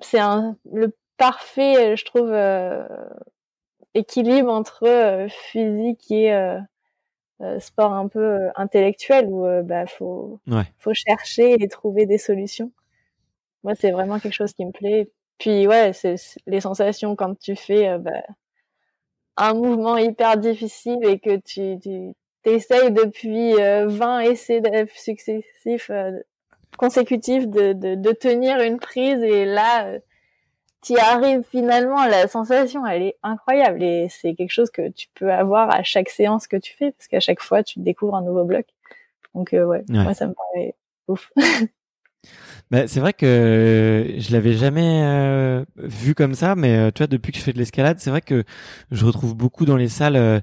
c'est 0.00 0.18
un 0.18 0.56
le 0.72 0.92
parfait 1.18 1.96
je 1.96 2.04
trouve 2.04 2.34
équilibre 3.94 4.52
entre 4.52 5.26
physique 5.28 6.10
et 6.10 6.32
euh, 7.40 7.58
sport 7.58 7.92
un 7.92 8.06
peu 8.06 8.20
euh, 8.20 8.50
intellectuel 8.54 9.26
où 9.28 9.44
euh, 9.44 9.62
bah 9.62 9.86
faut 9.86 10.38
faut 10.78 10.94
chercher 10.94 11.60
et 11.60 11.68
trouver 11.68 12.06
des 12.06 12.18
solutions. 12.18 12.70
Moi, 13.64 13.74
c'est 13.74 13.90
vraiment 13.90 14.20
quelque 14.20 14.34
chose 14.34 14.52
qui 14.52 14.64
me 14.64 14.70
plaît. 14.70 15.10
Puis 15.38 15.66
ouais, 15.66 15.92
c'est 15.92 16.14
les 16.46 16.60
sensations 16.60 17.16
quand 17.16 17.36
tu 17.38 17.56
fais 17.56 17.98
bah, 17.98 18.12
un 19.36 19.54
mouvement 19.54 19.96
hyper 19.96 20.36
difficile 20.36 20.98
et 21.02 21.18
que 21.18 21.36
tu, 21.38 21.78
tu 21.80 22.14
essayes 22.44 22.92
depuis 22.92 23.54
20 23.54 24.20
essais 24.20 24.62
successifs 24.94 25.90
consécutifs 26.78 27.48
de, 27.48 27.72
de, 27.72 27.94
de, 27.96 28.12
tenir 28.12 28.60
une 28.60 28.78
prise 28.78 29.22
et 29.22 29.44
là 29.44 29.98
tu 30.84 30.98
arrives 30.98 31.42
finalement, 31.50 32.04
la 32.04 32.28
sensation, 32.28 32.86
elle 32.86 33.02
est 33.02 33.16
incroyable 33.22 33.82
et 33.82 34.08
c'est 34.10 34.34
quelque 34.34 34.52
chose 34.52 34.70
que 34.70 34.90
tu 34.90 35.08
peux 35.14 35.32
avoir 35.32 35.70
à 35.74 35.82
chaque 35.82 36.10
séance 36.10 36.46
que 36.46 36.56
tu 36.56 36.74
fais 36.76 36.92
parce 36.92 37.08
qu'à 37.08 37.20
chaque 37.20 37.40
fois, 37.40 37.62
tu 37.62 37.80
découvres 37.80 38.16
un 38.16 38.22
nouveau 38.22 38.44
bloc. 38.44 38.66
Donc 39.34 39.54
euh, 39.54 39.64
ouais, 39.64 39.84
moi 39.88 40.14
ça 40.14 40.26
me 40.26 40.34
paraît 40.34 40.74
ouf. 41.08 41.32
bah, 42.70 42.86
c'est 42.86 43.00
vrai 43.00 43.14
que 43.14 44.14
je 44.18 44.32
l'avais 44.32 44.52
jamais 44.52 45.02
euh, 45.04 45.64
vu 45.76 46.14
comme 46.14 46.34
ça, 46.34 46.54
mais 46.54 46.76
euh, 46.76 46.90
tu 46.94 46.98
vois, 46.98 47.06
depuis 47.06 47.32
que 47.32 47.38
je 47.38 47.42
fais 47.42 47.54
de 47.54 47.58
l'escalade, 47.58 47.98
c'est 47.98 48.10
vrai 48.10 48.20
que 48.20 48.44
je 48.90 49.06
retrouve 49.06 49.34
beaucoup 49.34 49.64
dans 49.64 49.76
les 49.76 49.88
salles 49.88 50.42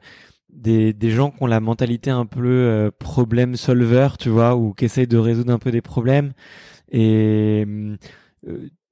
des, 0.50 0.92
des 0.92 1.12
gens 1.12 1.30
qui 1.30 1.44
ont 1.44 1.48
la 1.48 1.60
mentalité 1.60 2.10
un 2.10 2.26
peu 2.26 2.92
problème 2.98 3.56
solver, 3.56 4.10
tu 4.20 4.30
vois, 4.30 4.56
ou 4.56 4.74
qui 4.74 4.86
essayent 4.86 5.08
de 5.08 5.18
résoudre 5.18 5.54
un 5.54 5.60
peu 5.60 5.72
des 5.72 5.82
problèmes. 5.82 6.34
Et 6.92 7.66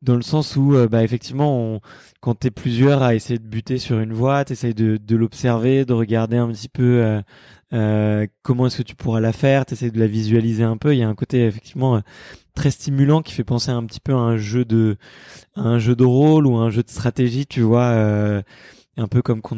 dans 0.02 0.16
le 0.16 0.22
sens 0.22 0.56
où 0.56 0.76
euh, 0.76 0.88
bah 0.88 1.04
effectivement 1.04 1.58
on, 1.58 1.82
quand 2.22 2.36
t'es 2.36 2.52
plusieurs 2.52 3.04
à 3.04 3.16
essayer 3.16 3.40
de 3.40 3.48
buter 3.48 3.78
sur 3.78 4.00
une 4.00 4.14
voie 4.14 4.46
t'essayes 4.46 4.74
de, 4.74 4.98
de 4.98 5.16
l'observer 5.16 5.86
de 5.86 5.94
regarder 5.94 6.38
un 6.38 6.50
petit 6.50 6.70
peu 6.70 7.02
euh, 7.04 7.22
euh, 7.74 8.26
comment 8.42 8.68
est-ce 8.68 8.78
que 8.78 8.84
tu 8.84 8.96
pourras 8.96 9.20
la 9.20 9.34
faire 9.34 9.66
t'essayes 9.66 9.92
de 9.92 10.00
la 10.00 10.08
visualiser 10.08 10.64
un 10.64 10.78
peu. 10.78 10.96
Il 10.96 11.00
y 11.00 11.04
a 11.04 11.10
un 11.10 11.16
côté 11.16 11.46
effectivement 11.46 12.02
très 12.56 12.72
stimulant 12.72 13.22
qui 13.22 13.34
fait 13.34 13.44
penser 13.44 13.72
un 13.72 13.86
petit 13.86 14.00
peu 14.00 14.14
à 14.14 14.18
un 14.18 14.38
jeu 14.38 14.66
de 14.66 14.98
un 15.56 15.80
jeu 15.80 15.96
de 15.96 16.06
rôle 16.06 16.48
ou 16.48 16.56
un 16.56 16.70
jeu 16.70 16.82
de 16.82 16.90
stratégie 16.90 17.46
tu 17.46 17.62
vois 17.62 17.94
un 18.98 19.08
peu 19.08 19.22
comme 19.22 19.42
quand 19.42 19.58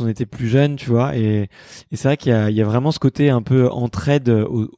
on 0.00 0.08
était 0.08 0.26
plus 0.26 0.48
jeune 0.48 0.76
tu 0.76 0.90
vois. 0.90 1.16
Et, 1.16 1.48
et 1.92 1.96
c'est 1.96 2.08
vrai 2.08 2.16
qu'il 2.16 2.32
y 2.32 2.62
a 2.62 2.64
vraiment 2.64 2.90
ce 2.90 2.98
côté 2.98 3.30
un 3.30 3.42
peu 3.42 3.70
entraide 3.70 4.28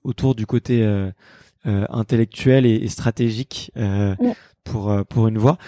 autour 0.04 0.34
du 0.34 0.46
côté 0.46 0.84
intellectuel 1.64 2.66
et, 2.66 2.74
et 2.76 2.88
stratégique 2.88 3.70
euh, 3.76 4.14
pour 4.64 4.90
euh, 4.90 5.02
pour 5.04 5.28
une 5.28 5.38
voix. 5.38 5.58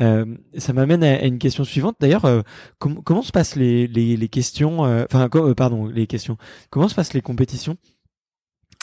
Euh, 0.00 0.24
ça 0.56 0.72
m'amène 0.72 1.02
à, 1.02 1.24
une 1.24 1.38
question 1.38 1.64
suivante. 1.64 1.96
D'ailleurs, 2.00 2.24
euh, 2.24 2.42
comment 2.78 3.22
se 3.22 3.32
passent 3.32 3.56
les 3.56 3.86
les, 3.86 4.16
les 4.16 4.28
questions 4.28 4.80
Enfin, 4.80 5.28
pardon, 5.56 5.86
les 5.86 6.06
questions. 6.06 6.36
Comment 6.70 6.88
se 6.88 6.94
passent 6.94 7.14
les 7.14 7.22
compétitions? 7.22 7.76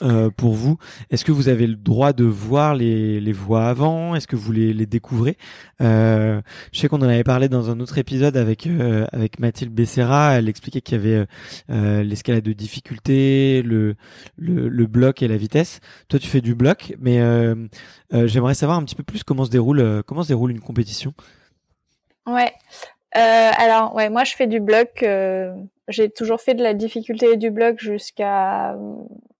Euh, 0.04 0.30
pour 0.30 0.54
vous 0.54 0.78
Est-ce 1.10 1.26
que 1.26 1.32
vous 1.32 1.50
avez 1.50 1.66
le 1.66 1.76
droit 1.76 2.14
de 2.14 2.24
voir 2.24 2.76
les, 2.76 3.20
les 3.20 3.32
voix 3.32 3.68
avant? 3.68 4.14
Est-ce 4.16 4.28
que 4.28 4.36
vous 4.36 4.52
les, 4.52 4.72
les 4.74 4.86
découvrez? 4.86 5.38
Euh, 5.82 6.40
Je 6.72 6.80
sais 6.80 6.88
qu'on 6.88 7.00
en 7.00 7.10
avait 7.10 7.24
parlé 7.24 7.50
dans 7.50 7.72
un 7.72 7.80
autre 7.80 7.98
épisode 7.98 8.38
avec 8.38 8.68
euh, 8.68 9.08
avec 9.12 9.40
Mathilde 9.40 9.74
Becerra. 9.74 10.34
Elle 10.38 10.50
expliquait 10.50 10.82
qu'il 10.82 10.98
y 10.98 11.00
avait 11.00 11.26
euh, 11.72 12.04
l'escalade 12.04 12.44
de 12.44 12.54
difficulté, 12.54 13.64
le, 13.64 13.96
le, 14.38 14.70
le 14.70 14.86
bloc 14.86 15.24
et 15.24 15.28
la 15.28 15.38
vitesse. 15.38 15.80
Toi, 16.10 16.20
tu 16.20 16.28
fais 16.28 16.42
du 16.42 16.54
bloc, 16.54 16.94
mais 17.00 17.20
j'aimerais 18.12 18.54
savoir 18.54 18.78
un 18.78 18.84
petit 18.84 18.96
peu 18.96 19.04
plus 19.04 19.24
comment 19.24 19.46
se 19.46 19.50
déroule 19.50 20.04
comment 20.06 20.22
se 20.24 20.28
déroule 20.28 20.52
une 20.52 20.62
compétition. 20.62 21.14
Ouais. 22.28 22.54
alors 23.14 23.96
ouais, 23.96 24.10
moi 24.10 24.24
je 24.26 24.36
fais 24.36 24.48
du 24.48 24.60
bloc. 24.60 25.04
J'ai 25.90 26.10
toujours 26.10 26.42
fait 26.42 26.54
de 26.54 26.62
la 26.64 26.74
difficulté 26.74 27.32
et 27.32 27.38
du 27.38 27.50
bloc 27.50 27.80
jusqu'à 27.80 28.76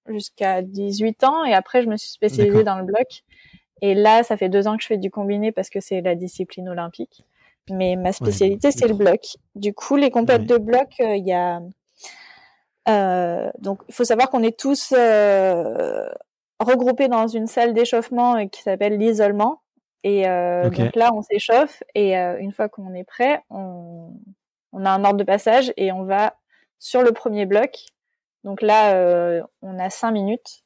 jusqu'à 0.10 0.62
18 0.62 1.24
ans 1.24 1.46
et 1.46 1.54
après 1.54 1.82
je 1.82 1.88
me 1.88 1.98
suis 1.98 2.10
spécialisée 2.10 2.64
dans 2.64 2.78
le 2.78 2.86
bloc. 2.86 3.24
Et 3.82 3.94
là, 3.94 4.24
ça 4.24 4.38
fait 4.38 4.50
deux 4.50 4.68
ans 4.68 4.76
que 4.76 4.84
je 4.84 4.88
fais 4.88 4.98
du 4.98 5.12
combiné 5.12 5.52
parce 5.52 5.70
que 5.70 5.80
c'est 5.80 6.02
la 6.02 6.16
discipline 6.16 6.70
olympique. 6.70 7.26
Mais 7.70 7.96
ma 7.96 8.14
spécialité, 8.14 8.72
c'est 8.72 8.88
le 8.88 8.94
bloc. 8.94 9.20
Du 9.56 9.74
coup, 9.74 9.98
les 9.98 10.10
compètes 10.10 10.46
de 10.46 10.58
bloc, 10.58 10.88
euh, 11.00 11.16
il 11.16 11.28
y 11.28 11.34
a... 11.34 11.60
Euh, 12.88 13.52
donc, 13.60 13.82
il 13.90 13.94
faut 13.94 14.06
savoir 14.06 14.30
qu'on 14.30 14.42
est 14.42 14.58
tous 14.58 14.94
euh, 14.98 16.08
regroupés 16.60 17.10
dans 17.10 17.28
une 17.28 17.48
salle 17.48 17.74
d'échauffement 17.74 18.48
qui 18.48 18.62
s'appelle 18.62 18.98
l'isolement. 18.98 19.62
Et 20.04 20.24
donc 20.24 20.96
là, 20.96 21.12
on 21.14 21.22
s'échauffe 21.22 21.84
et 21.94 22.16
une 22.16 22.54
fois 22.54 22.70
qu'on 22.70 22.94
est 22.94 23.04
prêt, 23.04 23.42
on, 23.50 24.14
on 24.72 24.86
a 24.86 24.90
un 24.90 25.04
ordre 25.04 25.18
de 25.18 25.26
passage 25.26 25.74
et 25.76 25.92
on 25.92 26.06
va 26.06 26.38
sur 26.80 27.02
le 27.02 27.12
premier 27.12 27.46
bloc 27.46 27.88
donc 28.44 28.62
là, 28.62 28.96
euh, 28.96 29.42
on 29.62 29.80
a 29.80 29.90
cinq 29.90 30.12
minutes 30.12 30.64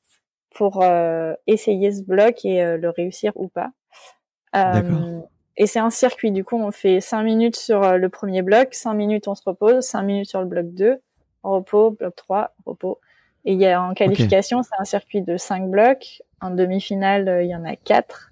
pour 0.54 0.84
euh, 0.84 1.34
essayer 1.48 1.92
ce 1.92 2.04
bloc 2.04 2.44
et 2.46 2.64
euh, 2.64 2.78
le 2.78 2.90
réussir 2.90 3.32
ou 3.36 3.48
pas. 3.48 3.72
et 5.58 5.66
c'est 5.66 5.80
un 5.80 5.90
circuit. 5.90 6.32
Du 6.32 6.44
coup, 6.44 6.58
on 6.58 6.72
fait 6.72 7.00
5 7.00 7.24
minutes 7.24 7.56
sur 7.56 7.98
le 7.98 8.10
premier 8.10 8.42
bloc, 8.42 8.74
5 8.74 8.94
minutes 8.94 9.28
on 9.28 9.36
se 9.36 9.44
repose, 9.46 9.86
5 9.86 10.02
minutes 10.04 10.30
sur 10.30 10.42
le 10.42 10.46
bloc 10.46 10.68
2, 10.74 11.02
repos, 11.44 11.92
bloc 11.92 12.16
3, 12.16 12.54
repos. 12.66 13.00
Et 13.46 13.54
il 13.54 13.60
y 13.60 13.66
a 13.66 13.82
en 13.82 13.94
qualification, 13.94 14.62
c'est 14.62 14.76
un 14.78 14.86
circuit 14.86 15.22
de 15.22 15.38
5 15.38 15.70
blocs. 15.70 16.22
En 16.42 16.52
demi-finale, 16.52 17.40
il 17.44 17.50
y 17.50 17.56
en 17.56 17.66
a 17.66 17.76
4. 17.76 18.32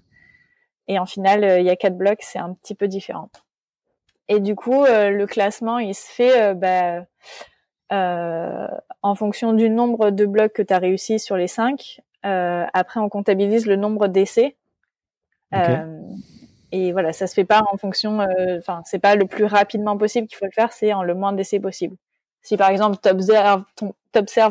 Et 0.88 0.98
en 0.98 1.06
finale, 1.06 1.60
il 1.60 1.66
y 1.66 1.70
a 1.70 1.76
4 1.76 1.96
blocs, 1.96 2.22
c'est 2.22 2.38
un 2.38 2.54
petit 2.54 2.74
peu 2.74 2.86
différent. 2.86 3.30
Et 4.28 4.40
du 4.40 4.54
coup, 4.54 4.84
le 4.84 5.24
classement, 5.24 5.78
il 5.78 5.94
se 5.94 6.08
fait 6.08 6.54
bah, 6.54 7.04
euh, 7.92 8.68
en 9.02 9.14
fonction 9.14 9.52
du 9.52 9.68
nombre 9.68 10.10
de 10.10 10.26
blocs 10.26 10.52
que 10.52 10.62
tu 10.62 10.72
as 10.72 10.78
réussi 10.78 11.18
sur 11.18 11.36
les 11.36 11.48
5. 11.48 12.00
Euh, 12.26 12.66
après, 12.72 13.00
on 13.00 13.08
comptabilise 13.08 13.66
le 13.66 13.76
nombre 13.76 14.06
d'essais. 14.06 14.56
Euh, 15.54 16.00
et 16.70 16.92
voilà, 16.92 17.12
ça 17.12 17.26
se 17.26 17.34
fait 17.34 17.44
pas 17.44 17.62
en 17.72 17.76
fonction. 17.76 18.20
Euh, 18.20 18.58
enfin, 18.58 18.82
c'est 18.84 18.98
pas 18.98 19.16
le 19.16 19.26
plus 19.26 19.44
rapidement 19.44 19.96
possible 19.96 20.28
qu'il 20.28 20.36
faut 20.36 20.44
le 20.44 20.52
faire, 20.52 20.72
c'est 20.72 20.92
en 20.92 21.02
le 21.02 21.14
moins 21.14 21.32
d'essais 21.32 21.58
possible. 21.60 21.96
Si 22.42 22.56
par 22.56 22.70
exemple 22.70 22.96
tu 23.02 23.08
observes 23.08 23.64
ton, 23.74 23.94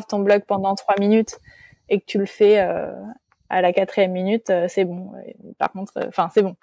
ton 0.08 0.18
bloc 0.20 0.44
pendant 0.46 0.74
3 0.74 0.96
minutes 1.00 1.38
et 1.88 2.00
que 2.00 2.04
tu 2.04 2.18
le 2.18 2.26
fais 2.26 2.58
à 2.58 3.62
la 3.62 3.72
quatrième 3.72 4.12
minute, 4.12 4.52
c'est 4.68 4.84
bon. 4.84 5.12
Par 5.58 5.72
contre, 5.72 5.92
enfin 6.06 6.28
c'est 6.32 6.42
bon. 6.42 6.54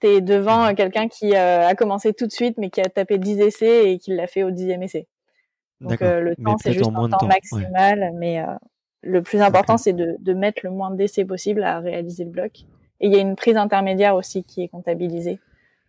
T'es 0.00 0.20
devant 0.20 0.74
quelqu'un 0.74 1.08
qui 1.08 1.34
a 1.34 1.74
commencé 1.76 2.12
tout 2.12 2.26
de 2.26 2.32
suite, 2.32 2.58
mais 2.58 2.68
qui 2.68 2.82
a 2.82 2.90
tapé 2.90 3.16
10 3.16 3.40
essais 3.40 3.92
et 3.92 3.98
qui 3.98 4.14
l'a 4.14 4.26
fait 4.26 4.42
au 4.42 4.50
dixième 4.50 4.82
essai. 4.82 5.06
Donc 5.80 6.00
euh, 6.02 6.20
le 6.20 6.36
temps, 6.36 6.56
c'est 6.58 6.72
juste 6.72 6.90
un 6.94 7.08
temps, 7.08 7.26
maximal, 7.26 8.12
mais 8.14 8.40
euh, 8.40 8.46
le 9.02 9.22
plus 9.22 9.40
important, 9.40 9.76
c'est 9.76 9.92
de, 9.92 10.16
de, 10.18 10.32
mettre 10.32 10.60
le 10.64 10.70
moins 10.70 10.90
d'essais 10.90 11.24
possible 11.24 11.62
à 11.62 11.80
réaliser 11.80 12.24
le 12.24 12.30
bloc. 12.30 12.60
Et 13.00 13.08
il 13.08 13.12
y 13.12 13.16
a 13.16 13.20
une 13.20 13.36
prise 13.36 13.56
intermédiaire 13.56 14.16
aussi 14.16 14.42
qui 14.42 14.62
est 14.62 14.68
comptabilisée. 14.68 15.38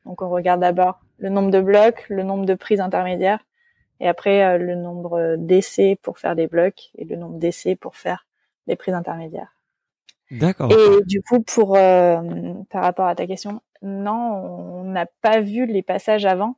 Donc 0.05 0.21
on 0.21 0.29
regarde 0.29 0.61
d'abord 0.61 0.99
le 1.17 1.29
nombre 1.29 1.51
de 1.51 1.61
blocs, 1.61 2.05
le 2.09 2.23
nombre 2.23 2.45
de 2.45 2.53
prises 2.53 2.81
intermédiaires, 2.81 3.39
et 3.99 4.07
après 4.07 4.43
euh, 4.43 4.57
le 4.57 4.75
nombre 4.75 5.35
d'essais 5.37 5.97
pour 6.01 6.19
faire 6.19 6.35
des 6.35 6.47
blocs 6.47 6.91
et 6.97 7.05
le 7.05 7.15
nombre 7.15 7.37
d'essais 7.39 7.75
pour 7.75 7.95
faire 7.95 8.25
des 8.67 8.75
prises 8.75 8.93
intermédiaires. 8.93 9.53
D'accord. 10.29 10.69
Et 10.71 11.03
du 11.05 11.21
coup, 11.21 11.39
pour 11.41 11.73
par 11.73 12.83
rapport 12.83 13.07
à 13.07 13.15
ta 13.15 13.25
question, 13.25 13.61
non, 13.81 14.11
on 14.13 14.83
n'a 14.83 15.05
pas 15.21 15.39
vu 15.39 15.65
les 15.65 15.81
passages 15.81 16.25
avant 16.25 16.57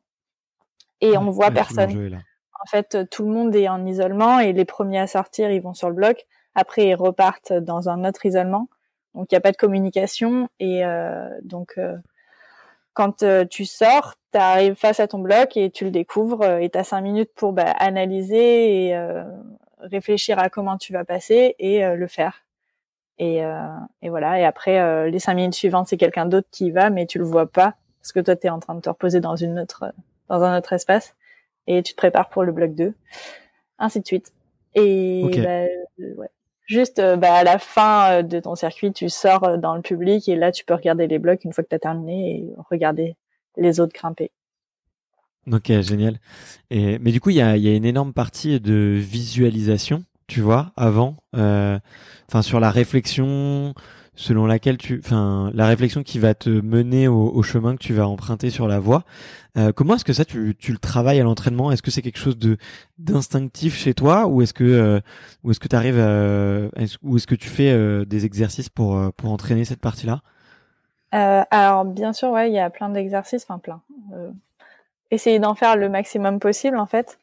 et 1.01 1.15
on 1.17 1.29
voit 1.29 1.51
personne. 1.51 2.19
En 2.61 2.69
fait, 2.69 2.95
euh, 2.95 3.05
tout 3.09 3.23
le 3.23 3.29
monde 3.29 3.55
est 3.55 3.69
en 3.69 3.85
isolement 3.85 4.39
et 4.39 4.53
les 4.53 4.65
premiers 4.65 4.99
à 4.99 5.07
sortir, 5.07 5.51
ils 5.51 5.61
vont 5.61 5.73
sur 5.73 5.89
le 5.89 5.95
bloc. 5.95 6.25
Après, 6.55 6.87
ils 6.87 6.95
repartent 6.95 7.53
dans 7.53 7.89
un 7.89 8.03
autre 8.05 8.25
isolement. 8.25 8.67
Donc, 9.15 9.27
il 9.31 9.35
n'y 9.35 9.37
a 9.37 9.41
pas 9.41 9.51
de 9.51 9.57
communication. 9.57 10.49
Et 10.59 10.85
euh, 10.85 11.29
donc, 11.43 11.73
euh, 11.77 11.97
quand 12.93 13.23
tu 13.49 13.65
sors, 13.65 14.15
tu 14.33 14.39
arrives 14.39 14.75
face 14.75 14.99
à 14.99 15.07
ton 15.07 15.19
bloc 15.19 15.55
et 15.55 15.69
tu 15.69 15.85
le 15.85 15.91
découvres 15.91 16.43
et 16.43 16.69
tu 16.69 16.77
as 16.77 16.83
cinq 16.83 17.01
minutes 17.01 17.31
pour 17.33 17.53
bah, 17.53 17.71
analyser 17.79 18.87
et 18.87 19.01
réfléchir 19.79 20.37
à 20.37 20.49
comment 20.49 20.77
tu 20.77 20.91
vas 20.91 21.05
passer 21.05 21.55
et 21.59 21.81
le 21.95 22.07
faire. 22.07 22.43
Et, 23.19 23.37
et, 24.01 24.09
voilà. 24.09 24.39
Et 24.41 24.43
après, 24.43 25.09
les 25.09 25.19
cinq 25.19 25.35
minutes 25.35 25.55
suivantes, 25.55 25.87
c'est 25.87 25.95
quelqu'un 25.95 26.25
d'autre 26.25 26.49
qui 26.51 26.65
y 26.65 26.71
va, 26.71 26.89
mais 26.89 27.05
tu 27.05 27.19
le 27.19 27.23
vois 27.23 27.49
pas 27.49 27.75
parce 28.01 28.11
que 28.11 28.19
toi, 28.19 28.35
tu 28.35 28.47
es 28.47 28.49
en 28.49 28.59
train 28.59 28.75
de 28.75 28.81
te 28.81 28.89
reposer 28.89 29.21
dans 29.21 29.37
une 29.37 29.59
autre, 29.59 29.93
dans 30.27 30.43
un 30.43 30.57
autre 30.57 30.73
espace 30.73 31.15
et 31.69 31.83
tu 31.83 31.93
te 31.93 31.97
prépares 31.97 32.29
pour 32.29 32.43
le 32.43 32.51
bloc 32.51 32.75
2, 32.75 32.93
ainsi 33.77 34.01
de 34.01 34.05
suite. 34.05 34.33
Et 34.75 35.23
bah, 35.35 35.49
euh, 35.49 35.67
ouais. 36.17 36.29
juste 36.65 36.99
euh, 36.99 37.15
bah, 37.15 37.33
à 37.33 37.43
la 37.43 37.59
fin 37.59 38.11
euh, 38.11 38.23
de 38.23 38.39
ton 38.39 38.55
circuit, 38.55 38.91
tu 38.91 39.07
sors 39.07 39.57
dans 39.57 39.75
le 39.75 39.81
public 39.81 40.27
et 40.27 40.35
là, 40.35 40.51
tu 40.51 40.65
peux 40.65 40.73
regarder 40.73 41.07
les 41.07 41.19
blocs 41.19 41.43
une 41.45 41.53
fois 41.53 41.63
que 41.63 41.69
tu 41.69 41.75
as 41.75 41.79
terminé 41.79 42.31
et 42.31 42.49
regarder 42.69 43.15
les 43.55 43.79
autres 43.79 43.93
grimper. 43.93 44.31
Ok, 45.51 45.71
génial. 45.81 46.17
Et, 46.69 46.99
mais 46.99 47.11
du 47.11 47.21
coup, 47.21 47.29
il 47.29 47.37
y 47.37 47.41
a, 47.41 47.55
y 47.55 47.69
a, 47.69 47.75
une 47.75 47.85
énorme 47.85 48.13
partie 48.13 48.59
de 48.59 48.97
visualisation, 48.97 50.03
tu 50.27 50.41
vois, 50.41 50.71
avant, 50.75 51.17
enfin 51.33 52.41
sur 52.41 52.59
la 52.59 52.69
réflexion, 52.69 53.73
selon 54.19 54.45
laquelle 54.45 54.77
tu, 54.77 55.01
enfin, 55.01 55.49
la 55.53 55.65
réflexion 55.65 56.03
qui 56.03 56.19
va 56.19 56.33
te 56.33 56.49
mener 56.49 57.07
au, 57.07 57.41
chemin 57.41 57.77
que 57.77 57.81
tu 57.81 57.93
vas 57.93 58.05
emprunter 58.05 58.49
sur 58.49 58.67
la 58.67 58.77
voie. 58.77 59.05
Euh, 59.57 59.71
comment 59.71 59.95
est-ce 59.95 60.03
que 60.03 60.11
ça, 60.11 60.25
tu, 60.25 60.57
tu 60.59 60.73
le 60.73 60.77
travailles 60.77 61.21
à 61.21 61.23
l'entraînement? 61.23 61.71
Est-ce 61.71 61.81
que 61.81 61.89
c'est 61.89 62.01
quelque 62.01 62.19
chose 62.19 62.37
de 62.37 62.57
d'instinctif 62.97 63.77
chez 63.77 63.93
toi, 63.93 64.27
ou 64.27 64.41
est-ce 64.41 64.53
que, 64.53 64.65
euh, 64.65 64.99
ou 65.45 65.51
est-ce 65.51 65.61
que 65.61 65.69
tu 65.69 65.75
arrives, 65.75 65.95
ou 67.01 67.15
est-ce 67.15 67.27
que 67.27 67.35
tu 67.35 67.47
fais 67.47 67.71
euh, 67.71 68.03
des 68.03 68.25
exercices 68.25 68.67
pour 68.67 68.99
pour 69.13 69.31
entraîner 69.31 69.63
cette 69.63 69.79
partie-là? 69.79 70.21
Alors, 71.11 71.85
bien 71.85 72.11
sûr, 72.11 72.29
ouais, 72.31 72.49
il 72.49 72.53
y 72.53 72.59
a 72.59 72.69
plein 72.69 72.89
d'exercices, 72.89 73.45
enfin 73.47 73.57
plein. 73.57 73.81
essayer 75.11 75.39
d'en 75.39 75.55
faire 75.55 75.77
le 75.77 75.87
maximum 75.87 76.39
possible, 76.39 76.77
en 76.77 76.87
fait. 76.87 77.19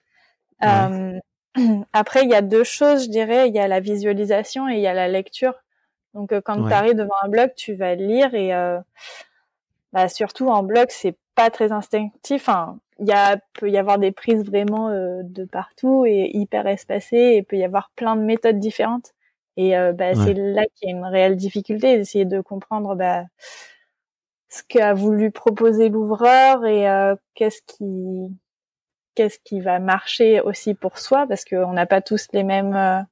après, 1.92 2.22
il 2.22 2.30
y 2.30 2.34
a 2.34 2.42
deux 2.42 2.64
choses, 2.64 3.04
je 3.04 3.10
dirais. 3.10 3.48
Il 3.48 3.54
y 3.54 3.58
a 3.58 3.68
la 3.68 3.80
visualisation 3.80 4.66
et 4.70 4.76
il 4.76 4.80
y 4.80 4.86
a 4.86 4.94
la 4.94 5.08
lecture. 5.08 5.52
Donc 6.16 6.32
euh, 6.32 6.40
quand 6.40 6.66
tu 6.66 6.72
arrives 6.72 6.94
devant 6.94 7.14
un 7.22 7.28
bloc, 7.28 7.54
tu 7.54 7.74
vas 7.74 7.94
lire 7.94 8.34
et 8.34 8.54
euh, 8.54 8.80
bah, 9.92 10.08
surtout 10.08 10.48
en 10.48 10.62
bloc, 10.62 10.90
c'est 10.90 11.16
pas 11.34 11.50
très 11.50 11.72
instinctif. 11.72 12.48
Enfin, 12.48 12.78
il 12.98 13.06
y 13.06 13.12
a 13.12 13.36
peut 13.52 13.70
y 13.70 13.76
avoir 13.76 13.98
des 13.98 14.12
prises 14.12 14.42
vraiment 14.42 14.88
euh, 14.88 15.20
de 15.22 15.44
partout 15.44 16.04
et 16.06 16.30
hyper 16.32 16.66
espacées 16.66 17.34
et 17.36 17.42
peut 17.42 17.56
y 17.56 17.64
avoir 17.64 17.90
plein 17.96 18.16
de 18.16 18.22
méthodes 18.22 18.58
différentes. 18.58 19.12
Et 19.58 19.72
bah, 19.94 20.14
c'est 20.14 20.34
là 20.34 20.64
qu'il 20.74 20.90
y 20.90 20.92
a 20.92 20.94
une 20.94 21.06
réelle 21.06 21.34
difficulté, 21.34 21.96
d'essayer 21.96 22.26
de 22.26 22.42
comprendre 22.42 22.94
bah, 22.94 23.22
ce 24.50 24.62
qu'a 24.68 24.92
voulu 24.92 25.30
proposer 25.30 25.88
l'ouvreur 25.88 26.66
et 26.66 26.84
qu'est-ce 27.34 27.62
qui 27.66 28.36
qu'est-ce 29.14 29.38
qui 29.42 29.60
va 29.60 29.78
marcher 29.78 30.42
aussi 30.42 30.74
pour 30.74 30.98
soi 30.98 31.26
parce 31.26 31.46
qu'on 31.46 31.72
n'a 31.72 31.86
pas 31.86 32.02
tous 32.02 32.26
les 32.34 32.42
mêmes 32.42 33.06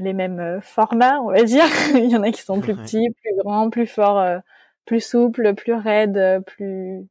les 0.00 0.12
mêmes 0.12 0.40
euh, 0.40 0.60
formats, 0.60 1.20
on 1.20 1.30
va 1.30 1.42
dire. 1.44 1.64
Il 1.94 2.10
y 2.10 2.16
en 2.16 2.22
a 2.22 2.30
qui 2.32 2.42
sont 2.42 2.60
plus 2.60 2.74
petits, 2.74 3.10
plus 3.10 3.36
grands, 3.36 3.70
plus 3.70 3.86
forts, 3.86 4.18
euh, 4.18 4.38
plus 4.86 5.00
souples, 5.00 5.54
plus 5.54 5.74
raides, 5.74 6.16
euh, 6.16 6.40
plus 6.40 7.06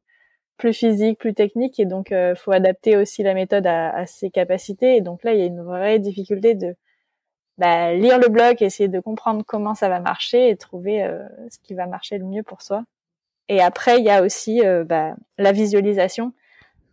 plus 0.58 0.74
physiques, 0.74 1.18
plus 1.18 1.32
techniques. 1.32 1.80
Et 1.80 1.86
donc, 1.86 2.10
il 2.10 2.34
faut 2.36 2.52
adapter 2.52 2.96
aussi 2.96 3.22
la 3.22 3.32
méthode 3.32 3.66
à, 3.66 3.90
à, 3.96 4.04
ses 4.04 4.30
capacités. 4.30 4.96
Et 4.96 5.00
donc 5.00 5.24
là, 5.24 5.32
il 5.32 5.40
y 5.40 5.42
a 5.42 5.46
une 5.46 5.62
vraie 5.62 5.98
difficulté 5.98 6.54
de 6.54 6.76
bah, 7.56 7.94
lire 7.94 8.18
le 8.18 8.28
bloc, 8.28 8.60
essayer 8.60 8.88
de 8.90 9.00
comprendre 9.00 9.42
comment 9.46 9.74
ça 9.74 9.88
va 9.88 10.00
marcher 10.00 10.50
et 10.50 10.56
trouver 10.56 11.08
ce 11.48 11.58
qui 11.60 11.72
va 11.72 11.86
marcher 11.86 12.18
le 12.18 12.26
mieux 12.26 12.42
pour 12.42 12.60
soi. 12.60 12.84
Et 13.48 13.62
après, 13.62 14.00
il 14.00 14.04
y 14.04 14.10
a 14.10 14.22
aussi 14.22 14.60
bah, 14.84 15.14
la 15.38 15.52
visualisation, 15.52 16.34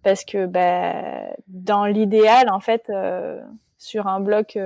parce 0.02 0.24
que 0.24 0.46
bah, 0.46 1.28
dans 1.48 1.86
l'idéal, 1.86 2.50
en 2.50 2.62
fait, 2.62 2.90
sur 3.78 4.08
un 4.08 4.22
bloc 4.22 4.58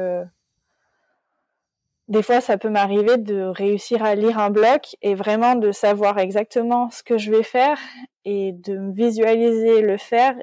des 2.12 2.24
fois, 2.24 2.42
ça 2.42 2.58
peut 2.58 2.70
m'arriver 2.70 3.18
de 3.18 3.44
réussir 3.44 4.04
à 4.04 4.16
lire 4.16 4.38
un 4.38 4.50
bloc 4.50 4.98
et 5.02 5.16
vraiment 5.16 5.56
de 5.56 5.72
savoir 5.72 6.20
exactement 6.20 6.90
ce 6.90 7.04
que 7.04 7.18
je 7.18 7.32
vais 7.32 7.44
faire 7.44 7.80
et 8.26 8.52
de 8.52 8.78
me 8.78 8.92
visualiser 8.92 9.82
le 9.82 9.98
faire. 9.98 10.36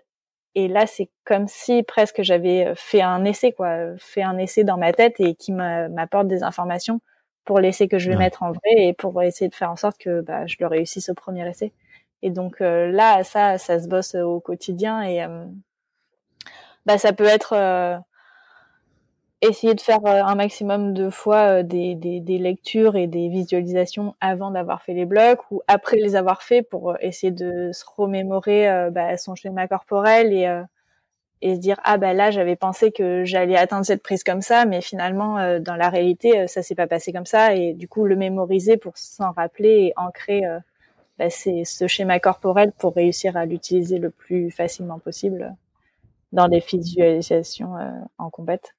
Et 0.55 0.67
là, 0.67 0.87
c'est 0.87 1.11
comme 1.25 1.47
si 1.47 1.83
presque 1.83 2.23
j'avais 2.23 2.73
fait 2.75 3.03
un 3.03 3.25
essai, 3.27 3.53
quoi, 3.53 3.97
fait 3.99 4.23
un 4.23 4.39
essai 4.39 4.65
dans 4.65 4.79
ma 4.79 4.95
tête 4.95 5.21
et 5.21 5.35
qui 5.35 5.53
m'apporte 5.53 6.27
des 6.27 6.43
informations 6.43 7.01
pour 7.45 7.61
l'essai 7.61 7.87
que 7.87 7.99
je 7.99 8.11
vais 8.11 8.17
mettre 8.17 8.43
en 8.43 8.53
vrai 8.53 8.73
et 8.77 8.95
pour 8.95 9.23
essayer 9.23 9.49
de 9.51 9.55
faire 9.55 9.71
en 9.71 9.77
sorte 9.77 9.99
que 9.99 10.23
bah, 10.23 10.47
je 10.47 10.57
le 10.61 10.67
réussisse 10.67 11.11
au 11.11 11.15
premier 11.15 11.47
essai. 11.49 11.73
Et 12.23 12.31
donc 12.31 12.63
euh, 12.63 12.91
là, 12.91 13.25
ça, 13.25 13.59
ça 13.59 13.79
se 13.79 13.89
bosse 13.89 14.15
au 14.15 14.41
quotidien 14.41 15.03
et 15.03 15.23
euh, 15.23 15.45
bah, 16.87 16.99
ça 16.99 17.13
peut 17.13 17.25
être 17.25 17.53
euh, 17.55 17.99
essayer 19.41 19.75
de 19.75 19.81
faire 19.81 20.05
euh, 20.05 20.23
un 20.23 20.35
maximum 20.35 20.95
de 20.95 21.11
fois 21.11 21.61
euh, 21.61 21.63
des, 21.63 21.95
lectures 22.39 22.97
et 22.97 23.07
des 23.07 23.29
visualisations 23.29 24.15
avant 24.21 24.51
d'avoir 24.51 24.83
fait 24.83 24.95
les 24.95 25.05
blocs 25.07 25.41
ou 25.51 25.63
après 25.69 25.97
les 25.97 26.17
avoir 26.17 26.43
faits 26.43 26.69
pour 26.69 26.91
euh, 26.91 26.97
essayer 27.01 27.33
de 27.33 27.71
se 27.73 27.85
remémorer 27.97 28.91
bah, 28.91 29.17
son 29.17 29.35
schéma 29.35 29.69
corporel 29.69 30.33
et, 30.33 31.55
se 31.55 31.59
dire 31.61 31.79
ah 31.85 31.99
bah 31.99 32.15
là 32.15 32.31
j'avais 32.33 32.57
pensé 32.57 32.91
que 32.91 33.25
j'allais 33.25 33.57
atteindre 33.57 33.87
cette 33.87 34.03
prise 34.03 34.25
comme 34.25 34.43
ça 34.43 34.65
mais 34.65 34.81
finalement 34.81 35.59
dans 35.61 35.77
la 35.77 35.89
réalité 35.89 36.49
ça 36.49 36.63
s'est 36.63 36.75
pas 36.75 36.89
passé 36.89 37.13
comme 37.13 37.27
ça 37.27 37.55
et 37.55 37.75
du 37.75 37.87
coup 37.89 38.05
le 38.05 38.17
mémoriser 38.17 38.77
pour 38.77 38.97
s'en 38.97 39.31
rappeler 39.33 39.69
et 39.69 39.93
ancrer 39.97 40.43
bah, 41.19 41.31
c'est 41.31 41.65
ce 41.65 41.87
schéma 41.87 42.19
corporel 42.19 42.73
pour 42.73 42.95
réussir 42.95 43.37
à 43.37 43.47
l'utiliser 43.47 43.99
le 43.99 44.11
plus 44.11 44.51
facilement 44.51 44.99
possible 44.99 45.55
dans 46.33 46.49
des 46.49 46.61
visualisations 46.61 47.75
en 48.19 48.31
compète. 48.31 48.75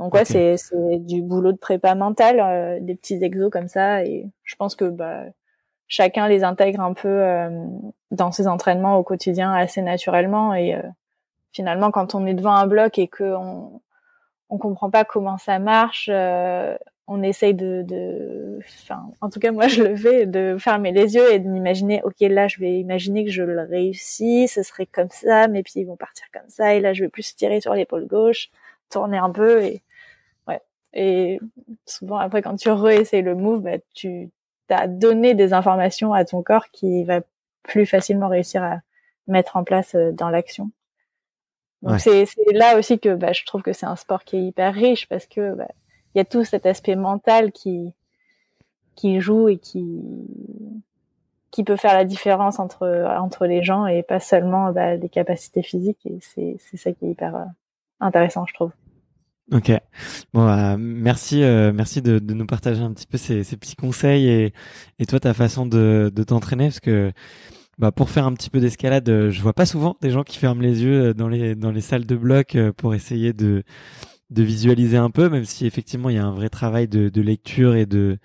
Donc 0.00 0.14
ouais, 0.14 0.24
c'est 0.24 0.56
du 0.98 1.20
boulot 1.20 1.52
de 1.52 1.58
prépa 1.58 1.94
mentale, 1.94 2.40
euh, 2.40 2.78
des 2.80 2.94
petits 2.94 3.22
exos 3.22 3.50
comme 3.50 3.68
ça, 3.68 4.02
et 4.02 4.26
je 4.44 4.56
pense 4.56 4.74
que 4.74 4.86
bah, 4.86 5.24
chacun 5.88 6.26
les 6.26 6.42
intègre 6.42 6.80
un 6.80 6.94
peu 6.94 7.06
euh, 7.06 7.50
dans 8.10 8.32
ses 8.32 8.48
entraînements 8.48 8.96
au 8.96 9.02
quotidien 9.02 9.52
assez 9.52 9.82
naturellement. 9.82 10.54
Et 10.54 10.74
euh, 10.74 10.80
finalement, 11.52 11.90
quand 11.90 12.14
on 12.14 12.24
est 12.24 12.32
devant 12.32 12.54
un 12.54 12.66
bloc 12.66 12.98
et 12.98 13.08
qu'on 13.08 13.82
on 14.48 14.58
comprend 14.58 14.90
pas 14.90 15.04
comment 15.04 15.36
ça 15.36 15.58
marche, 15.58 16.08
on 17.06 17.22
essaye 17.22 17.54
de, 17.54 17.82
de, 17.86 18.58
enfin, 18.60 19.02
en 19.20 19.28
tout 19.28 19.38
cas 19.38 19.52
moi 19.52 19.68
je 19.68 19.82
le 19.82 19.96
fais, 19.96 20.24
de 20.26 20.56
fermer 20.58 20.92
les 20.92 21.14
yeux 21.16 21.30
et 21.32 21.40
de 21.40 21.48
m'imaginer, 21.48 22.00
ok 22.04 22.20
là 22.20 22.48
je 22.48 22.58
vais 22.58 22.78
imaginer 22.78 23.24
que 23.24 23.30
je 23.30 23.42
le 23.42 23.62
réussis, 23.62 24.48
ce 24.48 24.62
serait 24.62 24.86
comme 24.86 25.10
ça, 25.10 25.46
mes 25.48 25.62
pieds 25.62 25.84
vont 25.84 25.96
partir 25.96 26.26
comme 26.32 26.48
ça 26.48 26.74
et 26.74 26.80
là 26.80 26.94
je 26.94 27.02
vais 27.02 27.08
plus 27.08 27.34
tirer 27.36 27.60
sur 27.60 27.74
l'épaule 27.74 28.06
gauche, 28.06 28.48
tourner 28.88 29.18
un 29.18 29.30
peu 29.30 29.62
et. 29.62 29.82
Et 30.92 31.40
souvent 31.86 32.18
après 32.18 32.42
quand 32.42 32.56
tu 32.56 32.70
réessayes 32.70 33.22
le 33.22 33.34
move, 33.34 33.62
bah, 33.62 33.78
tu 33.94 34.30
as 34.68 34.86
donné 34.88 35.34
des 35.34 35.52
informations 35.52 36.12
à 36.12 36.24
ton 36.24 36.42
corps 36.42 36.70
qui 36.70 37.04
va 37.04 37.20
plus 37.62 37.86
facilement 37.86 38.28
réussir 38.28 38.62
à 38.62 38.78
mettre 39.26 39.56
en 39.56 39.64
place 39.64 39.94
euh, 39.94 40.12
dans 40.12 40.30
l'action. 40.30 40.70
Donc 41.82 41.98
c'est 41.98 42.26
là 42.52 42.78
aussi 42.78 42.98
que 42.98 43.14
bah, 43.14 43.32
je 43.32 43.44
trouve 43.46 43.62
que 43.62 43.72
c'est 43.72 43.86
un 43.86 43.96
sport 43.96 44.24
qui 44.24 44.36
est 44.36 44.42
hyper 44.42 44.74
riche 44.74 45.08
parce 45.08 45.26
que 45.26 45.54
bah, 45.54 45.68
il 46.14 46.18
y 46.18 46.20
a 46.20 46.24
tout 46.26 46.44
cet 46.44 46.66
aspect 46.66 46.96
mental 46.96 47.52
qui 47.52 47.94
qui 48.96 49.20
joue 49.20 49.48
et 49.48 49.56
qui 49.56 50.02
qui 51.50 51.64
peut 51.64 51.76
faire 51.76 51.94
la 51.94 52.04
différence 52.04 52.58
entre 52.58 53.06
entre 53.18 53.46
les 53.46 53.62
gens 53.62 53.86
et 53.86 54.02
pas 54.02 54.20
seulement 54.20 54.72
bah, 54.72 54.96
les 54.96 55.08
capacités 55.08 55.62
physiques 55.62 56.04
et 56.04 56.18
c'est 56.20 56.56
c'est 56.58 56.76
ça 56.76 56.92
qui 56.92 57.06
est 57.06 57.10
hyper 57.12 57.34
euh, 57.34 57.44
intéressant 58.00 58.44
je 58.46 58.52
trouve. 58.52 58.72
Ok. 59.52 59.72
Bon, 60.32 60.46
euh, 60.46 60.76
merci, 60.78 61.42
euh, 61.42 61.72
merci 61.72 62.02
de, 62.02 62.20
nous 62.32 62.46
partager 62.46 62.82
un 62.82 62.92
petit 62.92 63.06
peu 63.06 63.18
ces, 63.18 63.42
petits 63.42 63.74
conseils 63.74 64.28
et, 64.28 64.52
et 64.98 65.06
toi 65.06 65.18
ta 65.18 65.34
façon 65.34 65.66
de, 65.66 66.12
t'entraîner 66.26 66.66
parce 66.66 66.80
que 66.80 67.12
bah, 67.78 67.90
pour 67.90 68.10
faire 68.10 68.26
un 68.26 68.34
petit 68.34 68.50
peu 68.50 68.60
d'escalade, 68.60 69.06
je 69.30 69.42
vois 69.42 69.54
pas 69.54 69.66
souvent 69.66 69.96
des 70.02 70.10
gens 70.10 70.22
qui 70.22 70.38
ferment 70.38 70.60
les 70.62 70.82
yeux 70.84 71.14
dans 71.14 71.28
les 71.28 71.54
dans 71.56 71.72
les 71.72 71.80
salles 71.80 72.06
de 72.06 72.16
bloc 72.16 72.56
pour 72.76 72.94
essayer 72.94 73.32
de 73.32 73.64
de 74.30 74.42
visualiser 74.42 74.96
un 74.96 75.10
peu, 75.10 75.28
même 75.28 75.44
si 75.44 75.66
effectivement 75.66 76.08
il 76.08 76.16
y 76.16 76.18
a 76.18 76.24
un 76.24 76.30
vrai 76.32 76.48
travail 76.48 76.88
de, 76.88 77.20
lecture 77.20 77.74
et 77.74 77.86
de 77.86 78.18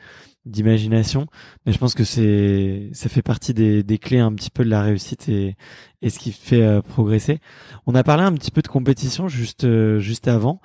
d'imagination. 0.45 1.25
Mais 1.65 1.73
je 1.73 1.79
pense 1.79 1.95
que 1.95 2.03
c'est 2.03 2.89
ça 2.93 3.09
fait 3.09 3.23
partie 3.23 3.53
des, 3.53 3.97
clés 3.97 4.19
un 4.19 4.33
petit 4.33 4.51
peu 4.51 4.63
de 4.63 4.69
la 4.69 4.83
réussite 4.83 5.27
et, 5.29 5.55
et 6.01 6.09
ce 6.09 6.19
qui 6.19 6.31
fait 6.31 6.61
euh, 6.61 6.81
progresser. 6.81 7.39
On 7.87 7.95
a 7.95 8.03
parlé 8.03 8.23
un 8.23 8.33
petit 8.33 8.51
peu 8.51 8.61
de 8.61 8.67
compétition 8.67 9.27
juste 9.27 9.63
euh, 9.63 9.99
juste 9.99 10.27
avant. 10.27 10.61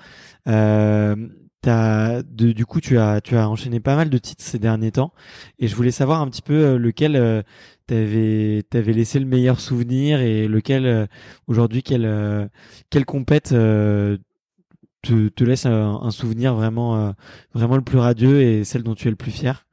Euh, 0.49 1.17
de, 1.63 2.53
du 2.53 2.65
coup, 2.65 2.81
tu 2.81 2.99
as, 2.99 3.21
tu 3.21 3.37
as 3.37 3.49
enchaîné 3.49 3.81
pas 3.81 3.95
mal 3.95 4.09
de 4.09 4.19
titres 4.19 4.43
ces 4.43 4.59
derniers 4.59 4.93
temps, 4.93 5.13
et 5.59 5.69
je 5.69 5.77
voulais 5.77 5.91
savoir 5.91 6.23
un 6.23 6.29
petit 6.29 6.41
peu 6.43 6.55
euh, 6.55 6.79
lequel 6.79 7.17
euh, 7.17 7.43
t'avais, 7.87 8.93
laissé 8.93 9.19
le 9.19 9.27
meilleur 9.27 9.61
souvenir 9.61 10.21
et 10.21 10.49
lequel 10.49 11.09
aujourd'hui 11.49 11.83
quel, 11.83 12.49
quel 12.89 13.05
compète 13.05 13.53
te, 15.03 15.29
te 15.29 15.45
laisse 15.45 15.67
un, 15.67 16.11
souvenir 16.11 16.55
vraiment, 16.55 16.97
euh, 16.97 17.13
vraiment 17.55 17.77
le 17.77 17.83
plus 17.83 17.99
radieux 17.99 18.43
et 18.43 18.65
celle 18.65 18.83
dont 18.83 18.95
tu 18.95 19.09
es 19.09 19.11
le 19.11 19.17
plus 19.17 19.31
fier? 19.31 19.67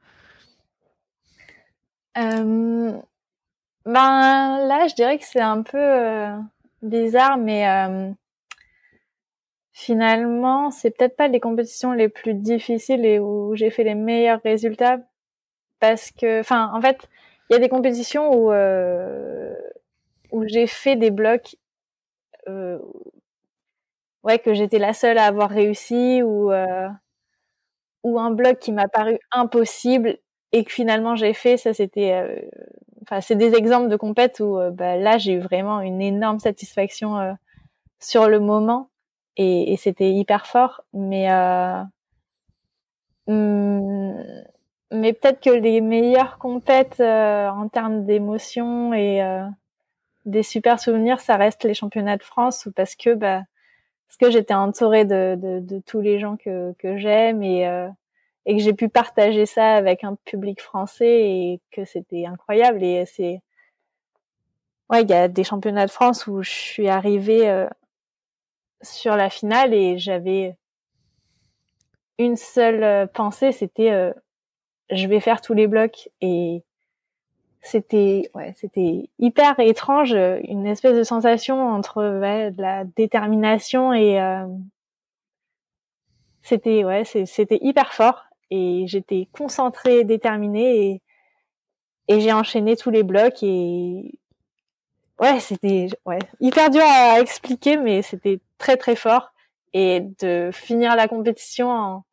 Euh, 2.16 2.92
Ben 3.84 4.66
là, 4.66 4.86
je 4.88 4.94
dirais 4.94 5.18
que 5.18 5.24
c'est 5.24 5.40
un 5.40 5.62
peu 5.62 5.78
euh, 5.78 6.36
bizarre, 6.82 7.38
mais 7.38 7.68
euh, 7.68 8.10
finalement, 9.78 10.70
c'est 10.70 10.90
peut-être 10.90 11.16
pas 11.16 11.28
les 11.28 11.40
compétitions 11.40 11.92
les 11.92 12.08
plus 12.08 12.34
difficiles 12.34 13.04
et 13.06 13.18
où 13.20 13.54
j'ai 13.54 13.70
fait 13.70 13.84
les 13.84 13.94
meilleurs 13.94 14.40
résultats, 14.44 14.98
parce 15.80 16.10
que, 16.12 16.40
enfin, 16.40 16.70
en 16.74 16.80
fait, 16.82 17.08
il 17.50 17.54
y 17.54 17.56
a 17.56 17.60
des 17.60 17.68
compétitions 17.70 18.32
où 18.34 18.52
où 20.32 20.46
j'ai 20.46 20.66
fait 20.66 20.96
des 20.96 21.10
blocs 21.10 21.56
euh, 22.48 22.78
ouais 24.24 24.38
que 24.38 24.54
j'étais 24.54 24.78
la 24.78 24.92
seule 24.94 25.18
à 25.18 25.26
avoir 25.26 25.50
réussi 25.50 26.22
ou 26.22 26.52
euh, 26.52 26.88
ou 28.04 28.18
un 28.18 28.30
bloc 28.30 28.58
qui 28.58 28.72
m'a 28.72 28.88
paru 28.88 29.18
impossible 29.32 30.18
et 30.52 30.64
que 30.64 30.72
finalement 30.72 31.16
j'ai 31.16 31.34
fait. 31.34 31.56
Ça 31.56 31.74
c'était 31.74 32.12
euh, 32.12 32.40
enfin 33.02 33.20
c'est 33.20 33.36
des 33.36 33.54
exemples 33.54 33.88
de 33.88 33.96
compètes 33.96 34.40
où 34.40 34.58
euh, 34.58 34.70
bah, 34.70 34.96
là 34.96 35.18
j'ai 35.18 35.34
eu 35.34 35.40
vraiment 35.40 35.80
une 35.80 36.00
énorme 36.00 36.38
satisfaction 36.38 37.36
sur 38.00 38.28
le 38.28 38.40
moment 38.40 38.90
et, 39.38 39.72
et 39.72 39.76
c'était 39.76 40.10
hyper 40.12 40.46
fort 40.46 40.84
mais 40.92 41.28
hmm, 43.26 44.12
mais 44.90 45.12
peut-être 45.12 45.40
que 45.40 45.50
les 45.50 45.80
meilleures 45.80 46.38
compètes 46.38 47.00
en 47.00 47.68
termes 47.68 48.04
d'émotion 48.04 48.92
et 48.94 49.22
des 50.26 50.42
super 50.42 50.80
souvenirs 50.80 51.20
ça 51.20 51.36
reste 51.36 51.64
les 51.64 51.74
championnats 51.74 52.16
de 52.16 52.22
France 52.22 52.68
parce 52.76 52.94
que 52.94 53.14
bah 53.14 53.42
parce 54.08 54.16
que 54.16 54.30
j'étais 54.30 54.54
entourée 54.54 55.04
de, 55.04 55.36
de, 55.40 55.60
de, 55.60 55.80
tous 55.80 56.00
les 56.00 56.18
gens 56.18 56.36
que, 56.36 56.72
que 56.78 56.96
j'aime 56.96 57.42
et, 57.42 57.68
euh, 57.68 57.88
et 58.46 58.56
que 58.56 58.62
j'ai 58.62 58.72
pu 58.72 58.88
partager 58.88 59.44
ça 59.44 59.76
avec 59.76 60.02
un 60.02 60.16
public 60.24 60.62
français 60.62 61.30
et 61.30 61.60
que 61.70 61.84
c'était 61.84 62.24
incroyable. 62.24 62.82
Et 62.82 63.04
c'est, 63.04 63.42
ouais, 64.90 65.02
il 65.02 65.10
y 65.10 65.12
a 65.12 65.28
des 65.28 65.44
championnats 65.44 65.84
de 65.86 65.90
France 65.90 66.26
où 66.26 66.42
je 66.42 66.50
suis 66.50 66.88
arrivée 66.88 67.50
euh, 67.50 67.68
sur 68.82 69.16
la 69.16 69.30
finale 69.30 69.74
et 69.74 69.98
j'avais 69.98 70.56
une 72.18 72.36
seule 72.36 72.82
euh, 72.82 73.06
pensée, 73.06 73.52
c'était 73.52 74.12
je 74.90 75.06
vais 75.06 75.20
faire 75.20 75.40
tous 75.40 75.54
les 75.54 75.66
blocs 75.66 76.08
et 76.20 76.62
c'était 77.60 78.30
ouais, 78.34 78.54
c'était 78.56 79.10
hyper 79.18 79.58
étrange, 79.60 80.12
une 80.12 80.66
espèce 80.66 80.96
de 80.96 81.02
sensation 81.02 81.68
entre 81.68 82.20
ouais, 82.20 82.50
de 82.50 82.62
la 82.62 82.84
détermination 82.84 83.92
et 83.92 84.20
euh, 84.20 84.46
c'était 86.42 86.84
ouais, 86.84 87.04
c'était 87.04 87.58
hyper 87.60 87.92
fort 87.92 88.24
et 88.50 88.84
j'étais 88.86 89.28
concentrée, 89.32 90.04
déterminée 90.04 90.86
et 90.86 91.02
et 92.10 92.20
j'ai 92.20 92.32
enchaîné 92.32 92.74
tous 92.74 92.88
les 92.90 93.02
blocs 93.02 93.42
et 93.42 94.18
ouais, 95.20 95.40
c'était 95.40 95.88
ouais, 96.06 96.18
hyper 96.40 96.70
dur 96.70 96.82
à 96.82 97.20
expliquer 97.20 97.76
mais 97.76 98.00
c'était 98.02 98.40
très 98.58 98.76
très 98.76 98.96
fort 98.96 99.32
et 99.72 100.00
de 100.20 100.50
finir 100.52 100.96
la 100.96 101.08
compétition 101.08 101.70
en 101.70 102.04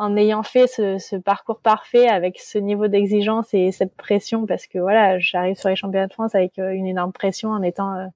en 0.00 0.16
ayant 0.16 0.42
fait 0.42 0.66
ce, 0.66 0.96
ce, 0.96 1.16
parcours 1.16 1.60
parfait 1.60 2.08
avec 2.08 2.40
ce 2.40 2.56
niveau 2.56 2.88
d'exigence 2.88 3.52
et 3.52 3.70
cette 3.70 3.94
pression 3.94 4.46
parce 4.46 4.66
que 4.66 4.78
voilà 4.78 5.18
j'arrive 5.18 5.58
sur 5.58 5.68
les 5.68 5.76
championnats 5.76 6.06
de 6.06 6.12
France 6.14 6.34
avec 6.34 6.58
euh, 6.58 6.70
une 6.70 6.86
énorme 6.86 7.12
pression 7.12 7.50
en 7.50 7.62
étant 7.62 7.94
euh, 7.94 8.06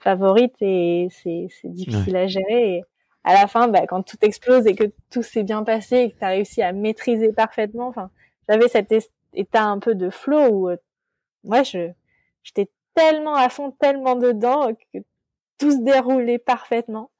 favorite 0.00 0.56
et 0.60 1.06
c'est 1.10 1.48
difficile 1.64 2.16
à 2.16 2.26
gérer 2.26 2.76
et 2.76 2.84
à 3.22 3.34
la 3.34 3.46
fin 3.46 3.68
bah, 3.68 3.86
quand 3.86 4.02
tout 4.02 4.16
explose 4.22 4.66
et 4.66 4.74
que 4.74 4.90
tout 5.10 5.22
s'est 5.22 5.44
bien 5.44 5.62
passé 5.62 5.96
et 5.98 6.10
que 6.10 6.18
tu 6.18 6.24
as 6.24 6.28
réussi 6.30 6.62
à 6.62 6.72
maîtriser 6.72 7.32
parfaitement 7.32 7.86
enfin 7.86 8.10
j'avais 8.48 8.66
cet 8.66 8.92
état 9.32 9.64
un 9.64 9.78
peu 9.78 9.94
de 9.94 10.10
flow 10.10 10.48
où 10.48 10.68
euh, 10.68 10.76
moi 11.44 11.62
je 11.62 11.90
j'étais 12.42 12.68
tellement 12.94 13.36
à 13.36 13.48
fond 13.50 13.70
tellement 13.70 14.16
dedans 14.16 14.72
que 14.92 14.98
tout 15.60 15.70
se 15.70 15.82
déroulait 15.82 16.38
parfaitement. 16.38 17.10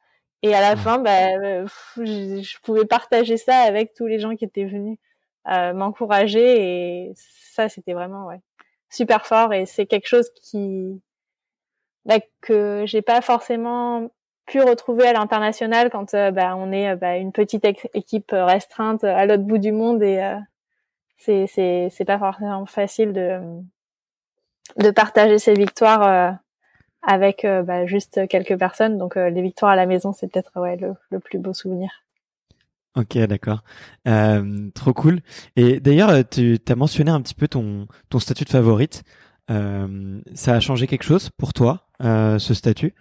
Et 0.42 0.54
à 0.54 0.60
la 0.60 0.74
fin, 0.74 0.98
bah, 0.98 1.28
euh, 1.42 1.66
je, 1.96 2.58
pouvais 2.62 2.86
partager 2.86 3.36
ça 3.36 3.58
avec 3.58 3.92
tous 3.92 4.06
les 4.06 4.18
gens 4.18 4.34
qui 4.34 4.46
étaient 4.46 4.64
venus 4.64 4.98
euh, 5.48 5.74
m'encourager 5.74 7.08
et 7.08 7.12
ça, 7.14 7.68
c'était 7.68 7.92
vraiment 7.92 8.26
ouais, 8.26 8.40
super 8.88 9.26
fort 9.26 9.52
et 9.52 9.66
c'est 9.66 9.86
quelque 9.86 10.06
chose 10.06 10.30
qui 10.34 11.00
bah, 12.06 12.18
que 12.40 12.84
j'ai 12.86 13.02
pas 13.02 13.20
forcément 13.20 14.10
pu 14.46 14.60
retrouver 14.62 15.06
à 15.06 15.12
l'international 15.12 15.90
quand 15.90 16.14
euh, 16.14 16.30
bah, 16.30 16.56
on 16.56 16.72
est 16.72 16.96
bah, 16.96 17.16
une 17.16 17.32
petite 17.32 17.64
équipe 17.94 18.32
restreinte 18.32 19.04
à 19.04 19.26
l'autre 19.26 19.44
bout 19.44 19.58
du 19.58 19.72
monde 19.72 20.02
et 20.02 20.22
euh, 20.22 20.36
c'est 21.18 21.46
c'est 21.46 21.88
c'est 21.90 22.04
pas 22.06 22.18
forcément 22.18 22.66
facile 22.66 23.12
de 23.12 23.40
de 24.78 24.90
partager 24.90 25.38
ces 25.38 25.54
victoires 25.54 26.38
avec 27.02 27.44
euh, 27.44 27.62
bah, 27.62 27.86
juste 27.86 28.26
quelques 28.28 28.58
personnes. 28.58 28.98
Donc 28.98 29.16
euh, 29.16 29.30
les 29.30 29.42
victoires 29.42 29.72
à 29.72 29.76
la 29.76 29.86
maison, 29.86 30.12
c'est 30.12 30.30
peut-être 30.30 30.58
ouais, 30.60 30.76
le, 30.76 30.94
le, 31.10 31.20
plus 31.20 31.38
beau 31.38 31.52
souvenir. 31.52 31.90
Ok, 32.96 33.16
d'accord. 33.18 33.62
Euh, 34.08 34.68
trop 34.74 34.92
cool. 34.92 35.20
Et 35.56 35.80
d'ailleurs, 35.80 36.28
tu 36.28 36.58
as 36.68 36.74
mentionné 36.74 37.10
un 37.10 37.20
petit 37.20 37.34
peu 37.34 37.48
ton, 37.48 37.86
ton 38.08 38.18
statut 38.18 38.44
de 38.44 38.50
favorite. 38.50 39.04
Ça 39.48 40.54
a 40.54 40.60
changé 40.60 40.86
quelque 40.86 41.02
chose 41.02 41.30
pour 41.30 41.52
toi, 41.52 41.88
ce 42.00 42.54
statut? 42.54 42.94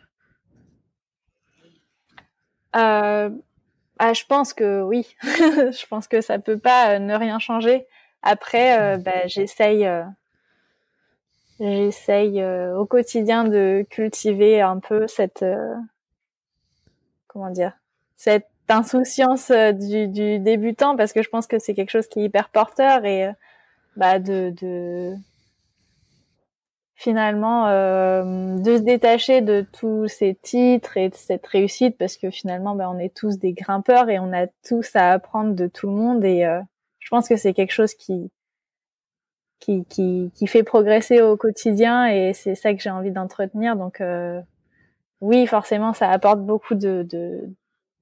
Ah, 2.74 3.30
Je 4.00 4.24
pense 4.28 4.54
que 4.54 4.82
oui. 4.82 5.16
je 5.24 5.86
pense 5.88 6.08
que 6.08 6.22
ça 6.22 6.40
peut 6.40 6.58
pas 6.58 6.98
ne 6.98 7.14
rien 7.14 7.38
changer. 7.38 7.86
Après, 8.24 8.98
bah, 8.98 9.28
j'essaye 9.28 9.88
J'essaye 11.60 12.42
euh, 12.42 12.78
au 12.78 12.86
quotidien 12.86 13.44
de 13.44 13.86
cultiver 13.90 14.62
un 14.62 14.80
peu 14.80 15.08
cette 15.08 15.44
euh, 15.44 15.76
comment 17.28 17.50
dire 17.50 17.74
cette 18.16 18.48
insouciance 18.70 19.50
euh, 19.52 19.72
du, 19.72 20.08
du, 20.08 20.40
débutant 20.40 20.96
parce 20.96 21.12
que 21.12 21.22
je 21.22 21.30
pense 21.30 21.48
que 21.48 21.60
c'est 21.60 21.74
quelque 21.74 21.90
chose 21.90 22.08
qui 22.08 22.22
est 22.22 22.26
hyper 22.26 22.50
porteur 22.50 23.06
et 23.06 23.30
bah 23.98 24.20
de, 24.20 24.54
de 24.62 25.16
finalement 27.00 27.68
euh, 27.68 28.58
de 28.58 28.76
se 28.76 28.82
détacher 28.82 29.40
de 29.40 29.66
tous 29.72 30.10
ces 30.10 30.36
titres 30.36 30.98
et 30.98 31.08
de 31.08 31.16
cette 31.16 31.48
réussite 31.48 31.98
parce 31.98 32.18
que 32.18 32.30
finalement 32.30 32.76
ben, 32.76 32.92
on 32.94 33.00
est 33.00 33.16
tous 33.16 33.40
des 33.40 33.54
grimpeurs 33.54 34.10
et 34.10 34.20
on 34.20 34.34
a 34.34 34.48
tous 34.68 34.98
à 34.98 35.14
apprendre 35.14 35.56
de 35.56 35.68
tout 35.68 35.88
le 35.88 35.94
monde 35.94 36.26
et 36.26 36.44
euh, 36.44 36.60
je 37.00 37.08
pense 37.10 37.30
que 37.30 37.38
c'est 37.38 37.54
quelque 37.54 37.72
chose 37.72 37.94
qui, 37.94 38.30
qui 39.60 39.86
qui 39.86 40.32
qui 40.36 40.48
fait 40.48 40.64
progresser 40.64 41.22
au 41.22 41.38
quotidien 41.38 42.08
et 42.08 42.34
c'est 42.34 42.56
ça 42.56 42.74
que 42.74 42.82
j'ai 42.82 42.90
envie 42.90 43.12
d'entretenir. 43.12 43.76
Donc 43.76 44.02
euh, 44.02 44.42
oui 45.22 45.48
forcément 45.48 45.94
ça 45.94 46.10
apporte 46.10 46.42
beaucoup 46.42 46.76
de, 46.76 47.06
de 47.10 47.50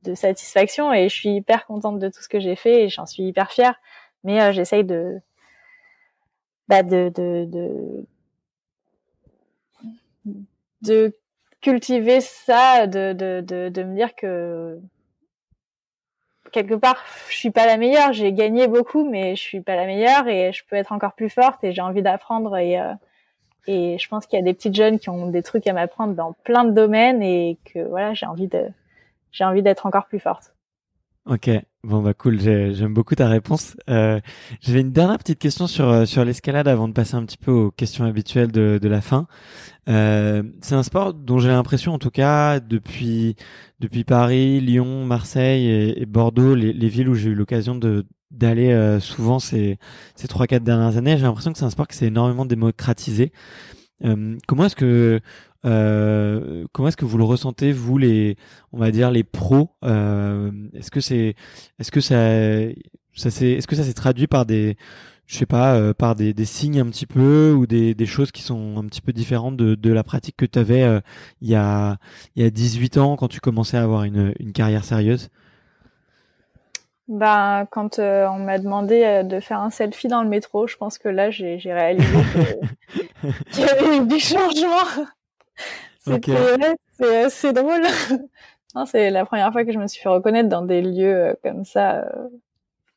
de 0.04 0.16
satisfaction 0.16 0.94
et 0.94 1.10
je 1.10 1.16
suis 1.16 1.30
hyper 1.36 1.66
contente 1.66 2.00
de 2.00 2.10
tout 2.10 2.22
ce 2.22 2.30
que 2.30 2.40
j'ai 2.40 2.56
fait 2.56 2.84
et 2.84 2.90
j'en 2.90 3.06
suis 3.06 3.24
hyper 3.24 3.52
fière. 3.52 3.76
Mais 4.24 4.54
j'essaye 4.54 4.84
de 4.84 5.20
bah 6.68 6.84
de, 6.84 7.10
de, 7.16 7.46
de 7.46 8.06
de 10.82 11.14
cultiver 11.62 12.22
ça, 12.22 12.88
de, 12.88 13.14
de, 13.14 13.42
de, 13.42 13.70
de, 13.70 13.84
me 13.84 13.96
dire 13.96 14.16
que 14.16 14.80
quelque 16.52 16.74
part, 16.74 17.04
je 17.30 17.36
suis 17.36 17.52
pas 17.52 17.66
la 17.66 17.78
meilleure. 17.78 18.14
J'ai 18.14 18.34
gagné 18.34 18.68
beaucoup, 18.68 19.10
mais 19.10 19.36
je 19.36 19.42
suis 19.42 19.62
pas 19.62 19.76
la 19.76 19.86
meilleure 19.86 20.28
et 20.28 20.52
je 20.52 20.64
peux 20.70 20.76
être 20.76 20.92
encore 20.92 21.14
plus 21.14 21.30
forte 21.30 21.64
et 21.64 21.72
j'ai 21.72 21.82
envie 21.82 22.02
d'apprendre 22.02 22.58
et 22.58 22.80
euh, 22.80 22.94
et 23.68 23.98
je 23.98 24.08
pense 24.08 24.26
qu'il 24.26 24.40
y 24.40 24.42
a 24.42 24.46
des 24.46 24.54
petites 24.54 24.76
jeunes 24.76 24.98
qui 24.98 25.10
ont 25.10 25.28
des 25.28 25.44
trucs 25.44 25.68
à 25.68 25.74
m'apprendre 25.74 26.14
dans 26.14 26.34
plein 26.46 26.64
de 26.64 26.72
domaines 26.72 27.22
et 27.22 27.58
que 27.66 27.80
voilà, 27.80 28.14
j'ai 28.14 28.26
envie 28.26 28.48
de 28.48 28.66
j'ai 29.32 29.44
envie 29.44 29.62
d'être 29.62 29.86
encore 29.86 30.06
plus 30.06 30.20
forte. 30.20 30.54
Ok, 31.30 31.50
bon 31.84 32.02
bah 32.02 32.14
cool, 32.14 32.40
j'aime 32.40 32.94
beaucoup 32.94 33.14
ta 33.14 33.28
réponse. 33.28 33.76
Euh, 33.90 34.22
J'avais 34.62 34.80
une 34.80 34.94
dernière 34.94 35.18
petite 35.18 35.40
question 35.40 35.68
sur 35.68 35.90
euh, 35.90 36.06
sur 36.06 36.24
l'escalade 36.24 36.70
avant 36.70 36.88
de 36.88 36.94
passer 36.94 37.16
un 37.16 37.26
petit 37.26 37.38
peu 37.38 37.52
aux 37.52 37.70
questions 37.70 38.06
habituelles 38.06 38.50
de, 38.50 38.80
de 38.82 38.88
la 38.88 39.02
fin. 39.02 39.28
Euh, 39.90 40.42
c'est 40.62 40.76
un 40.76 40.84
sport 40.84 41.14
dont 41.14 41.38
j'ai 41.40 41.50
l'impression, 41.50 41.94
en 41.94 42.00
tout 42.00 42.12
cas, 42.12 42.62
depuis 42.62 43.36
depuis 43.82 44.06
Paris, 44.06 44.62
Lyon, 44.62 45.06
Marseille 45.06 45.68
et, 45.98 46.06
Bordeaux, 46.06 46.56
les, 46.56 46.72
les, 46.72 46.88
villes 46.88 47.10
où 47.10 47.16
j'ai 47.16 47.32
eu 47.32 47.36
l'occasion 47.36 47.76
de 47.76 48.06
d'aller 48.32 48.72
euh, 48.72 49.02
souvent 49.02 49.40
ces 49.40 49.80
ces 50.16 50.30
trois 50.30 50.48
quatre 50.48 50.64
dernières 50.64 50.96
années, 50.96 51.18
j'ai 51.18 51.24
l'impression 51.24 51.52
que 51.52 51.60
c'est 51.60 51.66
un 51.66 51.70
sport 51.70 51.90
qui 51.90 51.98
s'est 51.98 52.08
énormément 52.08 52.46
démocratisé. 52.46 53.34
Euh, 54.06 54.38
comment 54.48 54.66
est-ce 54.66 54.76
que 54.78 55.20
euh, 55.66 56.66
comment 56.72 56.88
est-ce 56.88 56.98
que 56.98 57.06
vous 57.06 57.18
le 57.18 57.24
ressentez, 57.24 57.72
vous 57.72 57.98
les, 57.98 58.38
on 58.72 58.80
va 58.80 58.92
dire 58.92 59.12
les 59.12 59.24
pros 59.24 59.72
euh, 59.84 60.52
Est-ce 60.74 60.92
que 60.92 61.00
c'est, 61.00 61.36
est-ce 61.80 61.92
que 61.92 62.02
ça, 62.02 62.16
ça 63.16 63.32
c'est, 63.32 63.52
est-ce 63.52 63.68
que 63.68 63.76
ça 63.76 63.84
s'est 63.84 63.94
traduit 63.94 64.28
par 64.28 64.46
des, 64.46 64.78
je 65.26 65.38
sais 65.38 65.46
pas, 65.46 65.76
euh, 65.76 65.94
par 65.94 66.16
des, 66.16 66.34
des, 66.34 66.46
signes 66.46 66.80
un 66.80 66.86
petit 66.88 67.08
peu 67.08 67.54
ou 67.54 67.68
des, 67.68 67.96
des 67.96 68.06
choses 68.06 68.32
qui 68.32 68.42
sont 68.42 68.78
un 68.78 68.86
petit 68.86 69.02
peu 69.02 69.14
différentes 69.14 69.58
de, 69.58 69.76
de 69.76 69.92
la 69.92 70.04
pratique 70.04 70.38
que 70.38 70.46
tu 70.46 70.60
avais 70.60 71.02
il 71.42 71.50
y 71.50 71.56
a 71.56 71.98
il 72.36 72.44
y 72.44 72.46
a 72.46 72.50
18 72.50 72.98
ans 72.98 73.16
quand 73.16 73.28
tu 73.28 73.40
commençais 73.40 73.78
à 73.78 73.84
avoir 73.84 74.04
une, 74.04 74.34
une 74.40 74.54
carrière 74.54 74.84
sérieuse? 74.84 75.30
Ben, 77.08 77.66
quand 77.72 78.00
euh, 78.00 78.28
on 78.28 78.40
m'a 78.40 78.58
demandé 78.60 79.24
de 79.24 79.40
faire 79.40 79.62
un 79.62 79.70
selfie 79.70 80.10
dans 80.10 80.24
le 80.24 80.28
métro, 80.28 80.68
je 80.68 80.76
pense 80.76 80.98
que 80.98 81.08
là, 81.08 81.32
j'ai 81.32 81.58
réalisé 81.66 82.06
qu'il 83.52 83.62
y 83.62 83.70
avait 83.70 83.98
eu 83.98 84.06
du 84.06 84.20
changement. 84.20 85.08
C'est 87.00 87.26
assez 87.26 87.54
drôle. 87.54 87.84
c'est 88.86 89.10
la 89.10 89.26
première 89.26 89.52
fois 89.52 89.66
que 89.66 89.72
je 89.72 89.80
me 89.80 89.88
suis 89.88 90.02
fait 90.02 90.10
reconnaître 90.10 90.50
dans 90.50 90.62
des 90.62 90.82
lieux 90.82 91.16
euh, 91.16 91.34
comme 91.44 91.66
ça, 91.66 92.00
euh, 92.00 92.28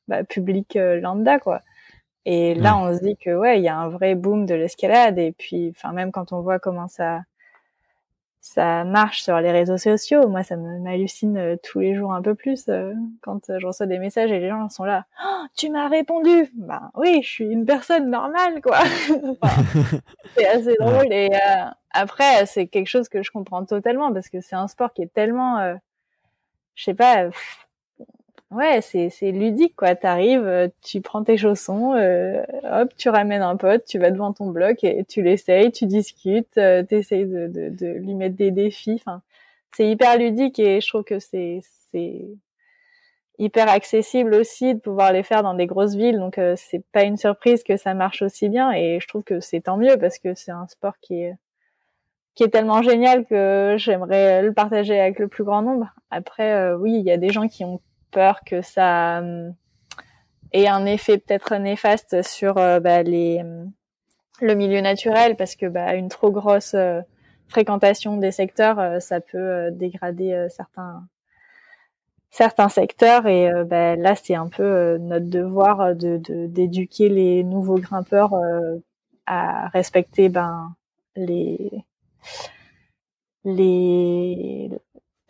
bah, 0.08 0.24
public 0.24 0.76
euh, 0.76 1.00
lambda, 1.00 1.38
quoi. 1.38 1.60
Et 2.26 2.54
là, 2.54 2.76
on 2.76 2.94
se 2.96 3.02
dit 3.02 3.16
que 3.16 3.34
ouais, 3.34 3.58
il 3.58 3.64
y 3.64 3.68
a 3.68 3.76
un 3.78 3.88
vrai 3.88 4.14
boom 4.14 4.46
de 4.46 4.54
l'escalade. 4.54 5.18
Et 5.18 5.32
puis, 5.32 5.72
enfin, 5.74 5.92
même 5.92 6.12
quand 6.12 6.32
on 6.32 6.42
voit 6.42 6.58
comment 6.58 6.88
ça 6.88 7.22
ça 8.40 8.84
marche 8.84 9.22
sur 9.22 9.38
les 9.40 9.52
réseaux 9.52 9.76
sociaux. 9.76 10.26
Moi, 10.28 10.42
ça 10.42 10.56
m'hallucine 10.56 11.36
euh, 11.36 11.56
tous 11.62 11.80
les 11.80 11.94
jours 11.94 12.14
un 12.14 12.22
peu 12.22 12.34
plus 12.34 12.64
euh, 12.68 12.94
quand 13.20 13.50
euh, 13.50 13.58
je 13.58 13.66
reçois 13.66 13.86
des 13.86 13.98
messages 13.98 14.32
et 14.32 14.40
les 14.40 14.48
gens 14.48 14.68
sont 14.70 14.84
là. 14.84 15.04
Oh, 15.22 15.44
tu 15.56 15.68
m'as 15.68 15.88
répondu. 15.88 16.50
Ben 16.54 16.90
oui, 16.94 17.20
je 17.22 17.28
suis 17.28 17.44
une 17.44 17.66
personne 17.66 18.08
normale, 18.08 18.62
quoi. 18.62 18.78
c'est 20.36 20.46
assez 20.46 20.74
drôle. 20.80 21.12
Et 21.12 21.30
après, 21.92 22.46
c'est 22.46 22.66
quelque 22.66 22.88
chose 22.88 23.08
que 23.08 23.22
je 23.22 23.30
comprends 23.30 23.64
totalement 23.64 24.12
parce 24.12 24.30
que 24.30 24.40
c'est 24.40 24.56
un 24.56 24.68
sport 24.68 24.94
qui 24.94 25.02
est 25.02 25.12
tellement, 25.12 25.76
je 26.74 26.84
sais 26.84 26.94
pas, 26.94 27.28
ouais, 28.50 28.80
c'est 28.82 29.10
c'est 29.10 29.30
ludique 29.32 29.74
quoi. 29.76 29.94
T'arrives, 29.94 30.46
euh, 30.46 30.68
tu 30.82 31.00
prends 31.00 31.22
tes 31.24 31.36
chaussons, 31.36 31.94
euh, 31.94 32.42
hop, 32.64 32.90
tu 32.96 33.08
ramènes 33.08 33.42
un 33.42 33.56
pote, 33.56 33.84
tu 33.84 33.98
vas 33.98 34.10
devant 34.10 34.32
ton 34.32 34.50
bloc 34.50 34.82
et 34.84 35.04
tu 35.04 35.22
l'essayes, 35.22 35.72
tu 35.72 35.86
discutes, 35.86 36.58
euh, 36.58 36.82
t'essayes 36.82 37.26
de, 37.26 37.46
de, 37.48 37.68
de 37.70 37.86
lui 37.86 38.14
mettre 38.14 38.36
des 38.36 38.50
défis. 38.50 38.94
Enfin, 38.94 39.22
c'est 39.76 39.88
hyper 39.88 40.18
ludique 40.18 40.58
et 40.58 40.80
je 40.80 40.88
trouve 40.88 41.04
que 41.04 41.18
c'est 41.18 41.60
c'est 41.92 42.28
hyper 43.38 43.68
accessible 43.70 44.34
aussi 44.34 44.74
de 44.74 44.80
pouvoir 44.80 45.12
les 45.12 45.22
faire 45.22 45.42
dans 45.42 45.54
des 45.54 45.66
grosses 45.66 45.94
villes. 45.94 46.18
Donc 46.18 46.38
euh, 46.38 46.54
c'est 46.56 46.84
pas 46.92 47.04
une 47.04 47.16
surprise 47.16 47.62
que 47.64 47.76
ça 47.76 47.94
marche 47.94 48.22
aussi 48.22 48.48
bien 48.48 48.72
et 48.72 49.00
je 49.00 49.08
trouve 49.08 49.24
que 49.24 49.40
c'est 49.40 49.62
tant 49.62 49.76
mieux 49.76 49.96
parce 49.98 50.18
que 50.18 50.34
c'est 50.34 50.52
un 50.52 50.66
sport 50.68 50.98
qui 51.00 51.22
est 51.22 51.36
qui 52.36 52.44
est 52.44 52.48
tellement 52.48 52.80
génial 52.82 53.26
que 53.26 53.74
j'aimerais 53.78 54.42
le 54.42 54.52
partager 54.54 54.98
avec 55.00 55.18
le 55.18 55.28
plus 55.28 55.44
grand 55.44 55.62
nombre. 55.62 55.92
Après, 56.10 56.72
oui, 56.74 56.94
il 56.94 57.04
y 57.04 57.10
a 57.10 57.16
des 57.16 57.30
gens 57.30 57.48
qui 57.48 57.64
ont 57.64 57.80
peur 58.10 58.40
que 58.44 58.62
ça 58.62 59.20
euh, 59.20 59.50
ait 60.52 60.68
un 60.68 60.86
effet 60.86 61.18
peut-être 61.18 61.56
néfaste 61.56 62.22
sur 62.22 62.58
euh, 62.58 62.80
bah, 62.80 63.02
les 63.02 63.42
euh, 63.44 63.64
le 64.40 64.54
milieu 64.54 64.80
naturel 64.80 65.36
parce 65.36 65.56
que 65.56 65.66
bah, 65.66 65.94
une 65.94 66.08
trop 66.08 66.30
grosse 66.30 66.74
fréquentation 67.48 68.16
des 68.16 68.30
secteurs, 68.30 69.02
ça 69.02 69.20
peut 69.20 69.70
dégrader 69.70 70.46
certains 70.48 71.06
certains 72.30 72.70
secteurs. 72.70 73.26
Et 73.26 73.50
bah, 73.66 73.96
là 73.96 74.14
c'est 74.14 74.34
un 74.34 74.48
peu 74.48 74.96
notre 74.96 75.26
devoir 75.28 75.94
de 75.94 76.16
d'éduquer 76.46 77.10
les 77.10 77.44
nouveaux 77.44 77.78
grimpeurs 77.78 78.32
à 79.26 79.68
respecter 79.68 80.30
ben 80.30 80.74
les 81.16 81.84
les 83.44 84.70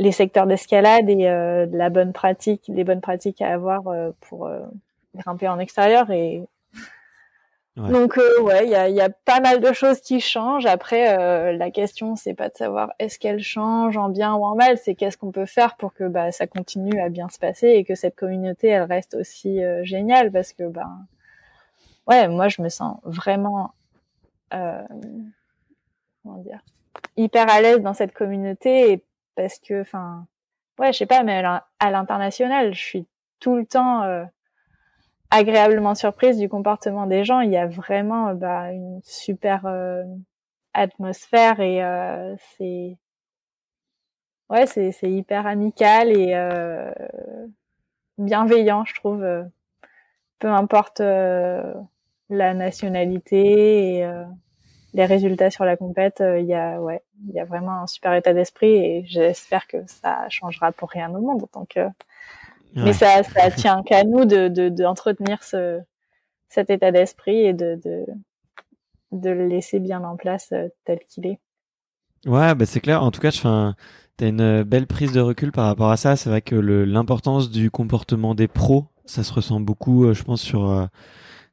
les 0.01 0.12
secteurs 0.12 0.46
d'escalade 0.46 1.11
et 1.11 1.28
euh, 1.28 1.66
la 1.72 1.90
bonne 1.90 2.14
pratique, 2.14 2.62
les 2.68 2.84
bonnes 2.84 3.03
pratiques 3.03 3.42
à 3.42 3.53
avoir 3.53 3.86
euh, 3.88 4.12
pour 4.20 4.46
euh, 4.46 4.61
grimper 5.14 5.46
en 5.46 5.59
extérieur. 5.59 6.11
Et 6.11 6.42
donc 7.76 8.18
ouais, 8.42 8.64
il 8.64 8.70
y 8.70 8.74
a, 8.74 8.88
y 8.88 9.01
a, 9.01 9.11
pas 9.11 9.40
mal 9.40 9.61
de 9.61 9.72
choses 9.74 10.01
qui 10.01 10.20
changent. 10.20 10.64
Après, 10.66 11.53
la 11.55 11.70
question 11.70 12.16
c'est 12.16 12.34
pas 12.34 12.48
de 12.48 12.57
savoir 12.57 12.92
est-ce 12.98 13.18
qu'elles 13.18 13.42
changent 13.42 13.96
en 13.96 14.09
bien 14.09 14.34
ou 14.34 14.44
en 14.44 14.55
mal, 14.55 14.76
c'est 14.76 14.94
qu'est-ce 14.94 15.16
qu'on 15.16 15.30
peut 15.30 15.46
faire 15.46 15.76
pour 15.76 15.94
que 15.94 16.05
bah, 16.05 16.32
ça 16.32 16.46
continue 16.46 17.01
à 17.01 17.09
bien 17.09 17.28
se 17.28 17.38
passer 17.38 17.68
et 17.68 17.84
que 17.84 17.94
cette 17.94 18.16
communauté 18.16 18.68
elle 18.68 18.82
reste 18.82 19.14
aussi 19.14 19.61
géniale 19.82 20.30
parce 20.32 20.53
que 20.53 20.64
bah 20.64 20.88
ouais, 22.07 22.28
moi 22.28 22.48
je 22.48 22.61
me 22.61 22.68
sens 22.68 22.98
vraiment 23.05 23.72
comment 24.51 26.38
dire 26.38 26.61
hyper 27.16 27.48
à 27.51 27.61
l'aise 27.62 27.80
dans 27.80 27.94
cette 27.94 28.12
communauté 28.12 28.92
et 28.92 29.03
parce 29.37 29.59
que, 29.59 29.81
enfin, 29.81 30.26
ouais, 30.78 30.93
je 30.93 30.99
sais 30.99 31.07
pas, 31.07 31.22
mais 31.22 31.43
à 31.78 31.91
l'international, 31.91 32.74
je 32.74 32.81
suis 32.83 33.07
tout 33.41 33.57
le 33.57 33.66
temps 33.66 34.03
euh, 34.03 34.24
agréablement 35.31 35.95
surprise 35.95 36.39
du 36.39 36.49
comportement 36.49 37.07
des 37.07 37.24
gens. 37.24 37.41
Il 37.41 37.51
y 37.51 37.57
a 37.57 37.66
vraiment 37.66 38.28
euh, 38.28 38.35
bah, 38.35 38.72
une 38.72 39.01
super 39.03 39.66
euh, 39.66 40.05
atmosphère 40.74 41.61
et 41.61 41.81
c'est 42.57 42.97
ouais, 44.51 44.66
c'est 44.66 44.93
c'est 44.93 45.11
hyper 45.11 45.47
amical 45.47 46.16
et 46.16 46.35
bienveillant, 48.18 48.85
je 48.85 48.95
trouve. 48.95 49.26
peu 50.39 50.49
importe 50.49 51.01
la 51.01 52.55
nationalité 52.55 53.97
et 53.97 54.09
les 54.95 55.05
résultats 55.05 55.51
sur 55.51 55.64
la 55.64 55.76
compète, 55.76 56.20
il 56.20 56.47
y 56.47 56.55
a 56.55 56.80
ouais, 56.80 57.03
il 57.28 57.34
y 57.34 57.41
a 57.41 57.45
vraiment 57.45 57.82
un 57.82 57.86
super 57.86 58.14
état 58.14 58.32
d'esprit 58.32 58.72
et 58.72 59.05
j'espère 59.07 59.66
que 59.66 59.78
ça 59.86 60.28
changera 60.28 60.72
pour 60.72 60.91
rien 60.91 61.14
au 61.14 61.20
monde. 61.20 61.45
Donc, 61.55 61.78
mais 62.74 62.93
ça, 62.93 63.22
ça 63.22 63.51
tient 63.51 63.82
qu'à 63.82 64.05
nous 64.05 64.24
de 64.24 64.68
d'entretenir 64.68 65.38
de, 65.38 65.45
ce 65.45 65.80
cet 66.49 66.70
état 66.70 66.91
d'esprit 66.93 67.47
et 67.47 67.53
de, 67.53 67.80
de 67.84 68.07
de 69.12 69.30
le 69.30 69.47
laisser 69.47 69.80
bien 69.80 70.03
en 70.05 70.16
place 70.16 70.51
euh, 70.53 70.68
tel 70.84 71.01
qu'il 71.09 71.26
est. 71.26 71.38
Ouais, 72.26 72.55
bah 72.55 72.66
c'est 72.66 72.80
clair. 72.80 73.03
En 73.03 73.11
tout 73.11 73.20
cas, 73.20 73.30
tu 73.30 73.47
as 73.47 73.74
une 74.20 74.62
belle 74.62 74.86
prise 74.86 75.12
de 75.12 75.20
recul 75.20 75.53
par 75.53 75.66
rapport 75.66 75.91
à 75.91 75.97
ça. 75.97 76.16
C'est 76.16 76.28
vrai 76.28 76.43
que 76.43 76.55
l'importance 76.55 77.51
du 77.51 77.70
comportement 77.70 78.34
des 78.34 78.49
pros, 78.49 78.86
ça 79.07 79.22
se 79.22 79.32
ressent 79.32 79.61
beaucoup, 79.61 80.05
euh, 80.05 80.14
je 80.14 80.22
pense, 80.22 80.43
sur 80.43 80.68
euh, 80.68 80.86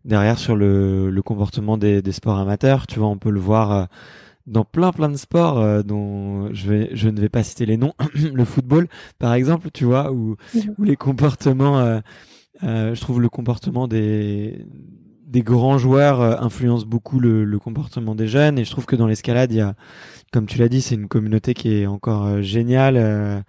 derrière 0.08 0.39
sur 0.39 0.55
le, 0.55 1.12
le 1.12 1.22
comportement 1.22 1.78
des, 1.78 2.01
des, 2.01 2.12
sports 2.12 2.39
amateurs. 2.39 2.88
Tu 2.88 2.97
vois, 2.99 3.08
on 3.10 3.18
peut 3.18 3.30
le 3.30 3.39
voir 3.39 3.88
dans 4.47 4.64
plein 4.64 4.91
plein 4.91 5.10
de 5.10 5.18
sports 5.18 5.60
euh, 5.60 5.84
dont 5.84 6.51
je 6.53 6.72
vais 6.72 6.89
je 6.93 7.10
ne 7.10 7.20
vais 7.20 7.30
pas 7.30 7.43
citer 7.43 7.66
les 7.66 7.78
noms 7.78 7.93
le 8.34 8.45
football 8.45 8.88
par 9.20 9.34
exemple 9.34 9.70
tu 9.74 9.84
vois 9.84 10.12
où, 10.12 10.38
où 10.78 10.84
les 10.84 10.95
comportements 10.95 11.80
euh, 11.80 11.99
euh, 12.64 12.95
je 12.95 13.01
trouve 13.01 13.22
le 13.22 13.30
comportement 13.30 13.88
des 13.88 14.66
des 15.28 15.43
grands 15.43 15.78
joueurs 15.78 16.22
euh, 16.22 16.38
influencent 16.39 16.86
beaucoup 16.86 17.20
le, 17.20 17.43
le, 17.43 17.60
comportement 17.60 18.16
des 18.16 18.30
jeunes. 18.30 18.58
Et 18.58 18.64
je 18.64 18.72
trouve 18.72 18.86
que 18.86 18.95
dans 18.95 19.08
l'escalade, 19.08 19.51
il 19.51 19.58
y 19.58 19.62
a, 19.62 19.76
comme 20.32 20.45
tu 20.45 20.58
l'as 20.58 20.70
dit, 20.70 20.82
c'est 20.82 20.95
une 20.95 21.10
communauté 21.10 21.53
qui 21.53 21.82
est 21.82 21.86
encore 21.86 22.26
euh, 22.26 22.41
géniale. 22.41 23.43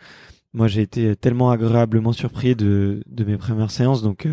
moi, 0.52 0.66
j'ai 0.66 0.82
été 0.82 1.14
tellement 1.14 1.52
agréablement 1.52 2.12
surpris 2.12 2.56
de, 2.56 3.04
de 3.06 3.24
mes 3.24 3.36
premières 3.36 3.70
séances. 3.70 4.02
Donc, 4.02 4.26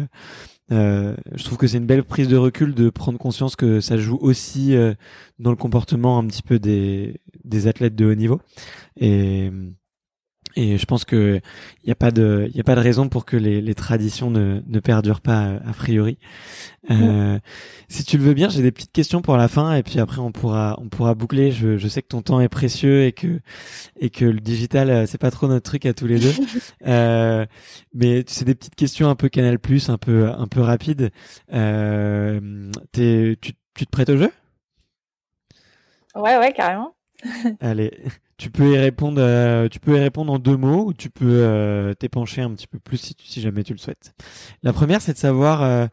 euh, 0.72 1.16
je 1.34 1.44
trouve 1.44 1.58
que 1.58 1.68
c'est 1.68 1.78
une 1.78 1.86
belle 1.86 2.04
prise 2.04 2.28
de 2.28 2.38
recul 2.38 2.74
de 2.74 2.90
prendre 2.90 3.20
conscience 3.20 3.56
que 3.56 3.80
ça 3.82 3.98
joue 3.98 4.18
aussi 4.20 4.76
euh, 4.76 4.94
dans 5.40 5.52
le 5.52 5.56
comportement 5.56 6.18
un 6.18 6.26
petit 6.26 6.42
peu 6.42 6.60
des, 6.60 7.22
des 7.44 7.68
athlètes 7.68 7.96
de 7.96 8.06
haut 8.06 8.16
niveau. 8.16 8.42
Et 10.56 10.78
je 10.78 10.86
pense 10.86 11.06
que 11.06 11.42
il 11.84 11.88
n'y 11.88 11.92
a 11.92 11.96
pas 11.96 12.12
de 12.12 12.50
il 12.54 12.60
a 12.60 12.64
pas 12.64 12.76
de 12.76 12.80
raison 12.80 13.10
pour 13.10 13.26
que 13.26 13.36
les, 13.36 13.62
les 13.62 13.76
traditions 13.76 14.30
ne, 14.32 14.62
ne 14.66 14.80
perdurent 14.80 15.22
pas 15.22 15.60
a 15.66 15.74
priori. 15.74 16.18
Euh, 16.90 17.40
si 17.90 18.04
tu 18.06 18.18
le 18.18 18.24
veux 18.24 18.34
bien, 18.34 18.48
j'ai 18.50 18.62
des 18.62 18.72
petites 18.72 18.92
questions 18.92 19.22
pour 19.22 19.38
la 19.38 19.48
fin 19.48 19.76
et 19.76 19.84
puis 19.84 20.00
après 20.00 20.20
on 20.20 20.32
pourra 20.32 20.78
on 20.82 20.88
pourra 20.88 21.14
boucler. 21.14 21.52
Je, 21.52 21.78
je 21.78 21.88
sais 21.88 22.02
que 22.02 22.08
ton 22.08 22.22
temps 22.22 22.40
est 22.40 22.50
précieux 22.50 23.04
et 23.06 23.12
que 23.12 23.40
et 24.00 24.10
que 24.10 24.26
le 24.26 24.40
digital 24.40 24.90
euh, 24.90 25.06
c'est 25.06 25.18
pas 25.18 25.32
trop 25.32 25.48
notre 25.48 25.70
truc 25.70 25.86
à 25.86 25.94
tous 25.94 26.08
les 26.08 26.20
deux. 26.20 26.34
euh, 26.88 27.46
mais 27.94 28.24
c'est 28.28 28.46
des 28.46 28.56
petites 28.56 28.76
questions 28.76 29.10
un 29.10 29.16
peu 29.16 29.30
Canal 29.30 29.60
Plus, 29.60 29.90
un 29.90 29.98
peu 29.98 30.30
un 30.30 30.48
peu 30.48 30.62
rapides. 30.62 31.12
Euh, 31.54 32.72
tu 32.94 33.38
tu 33.42 33.86
te 33.86 33.92
prêtes 33.92 34.10
au 34.10 34.18
jeu? 34.18 34.32
Ouais 36.16 36.38
ouais 36.38 36.54
carrément. 36.54 36.96
Allez, 37.60 37.92
tu 38.38 38.50
peux 38.52 38.74
y 38.74 38.78
répondre. 38.78 39.22
Euh, 39.22 39.70
tu 39.70 39.80
peux 39.80 39.96
y 39.96 40.00
répondre 40.00 40.32
en 40.34 40.40
deux 40.40 40.58
mots 40.58 40.88
ou 40.88 40.94
tu 40.94 41.10
peux 41.10 41.26
euh, 41.26 41.94
t'épancher 41.94 42.42
un 42.42 42.54
petit 42.54 42.68
peu 42.68 42.80
plus 42.80 42.98
si, 42.98 43.16
si, 43.18 43.42
jamais 43.42 43.64
tu 43.64 43.74
le 43.74 43.80
souhaites. 43.80 44.14
La 44.64 44.74
première, 44.74 45.02
c'est 45.02 45.14
de 45.14 45.18
savoir 45.18 45.64
euh, 45.64 45.88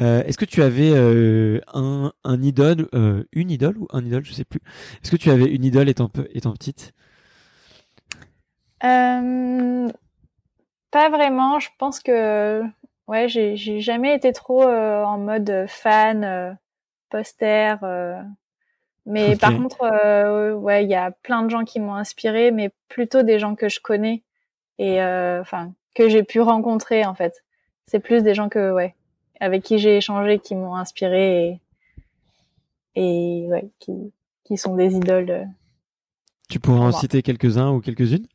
euh 0.00 0.22
est-ce 0.24 0.38
que 0.38 0.46
tu 0.46 0.62
avais 0.62 0.92
euh, 0.92 1.60
un, 1.74 2.12
un 2.24 2.42
idole, 2.42 2.88
une 3.32 3.50
idole 3.50 3.78
ou 3.78 3.86
un 3.92 4.04
idole, 4.04 4.24
je 4.24 4.32
sais 4.32 4.44
plus. 4.44 4.60
Est-ce 5.02 5.10
que 5.10 5.16
tu 5.16 5.30
avais 5.30 5.46
une 5.46 5.64
idole 5.64 5.88
étant 5.88 6.10
étant 6.32 6.52
petite? 6.52 6.92
Pas 10.90 11.08
vraiment. 11.10 11.58
Je 11.58 11.68
pense 11.78 12.00
que 12.00 12.62
ouais, 13.08 13.28
j'ai 13.28 13.80
jamais 13.80 14.14
été 14.14 14.32
trop 14.32 14.62
en 14.62 15.18
mode 15.18 15.66
fan, 15.68 16.56
poster 17.10 17.76
mais 19.06 19.36
par 19.36 19.54
contre, 19.54 19.82
euh, 19.82 20.54
ouais, 20.54 20.84
il 20.84 20.90
y 20.90 20.94
a 20.94 21.10
plein 21.10 21.42
de 21.42 21.50
gens 21.50 21.64
qui 21.64 21.78
m'ont 21.78 21.94
inspiré, 21.94 22.50
mais 22.50 22.70
plutôt 22.88 23.22
des 23.22 23.38
gens 23.38 23.54
que 23.54 23.68
je 23.68 23.80
connais 23.80 24.22
et 24.78 25.02
euh, 25.02 25.40
enfin 25.40 25.72
que 25.94 26.08
j'ai 26.08 26.22
pu 26.22 26.40
rencontrer 26.40 27.04
en 27.04 27.14
fait. 27.14 27.44
C'est 27.86 28.00
plus 28.00 28.22
des 28.22 28.34
gens 28.34 28.48
que 28.48 28.72
ouais, 28.72 28.94
avec 29.40 29.62
qui 29.62 29.78
j'ai 29.78 29.98
échangé, 29.98 30.38
qui 30.38 30.54
m'ont 30.54 30.74
inspiré 30.74 31.48
et, 31.48 31.60
et 32.96 33.46
ouais, 33.48 33.68
qui 33.78 34.12
qui 34.44 34.56
sont 34.56 34.74
des 34.74 34.94
idoles. 34.94 35.30
Euh, 35.30 35.44
tu 36.48 36.58
pourrais 36.58 36.80
en 36.80 36.92
citer 36.92 37.22
quelques-uns 37.22 37.72
ou 37.72 37.80
quelques-unes? 37.80 38.26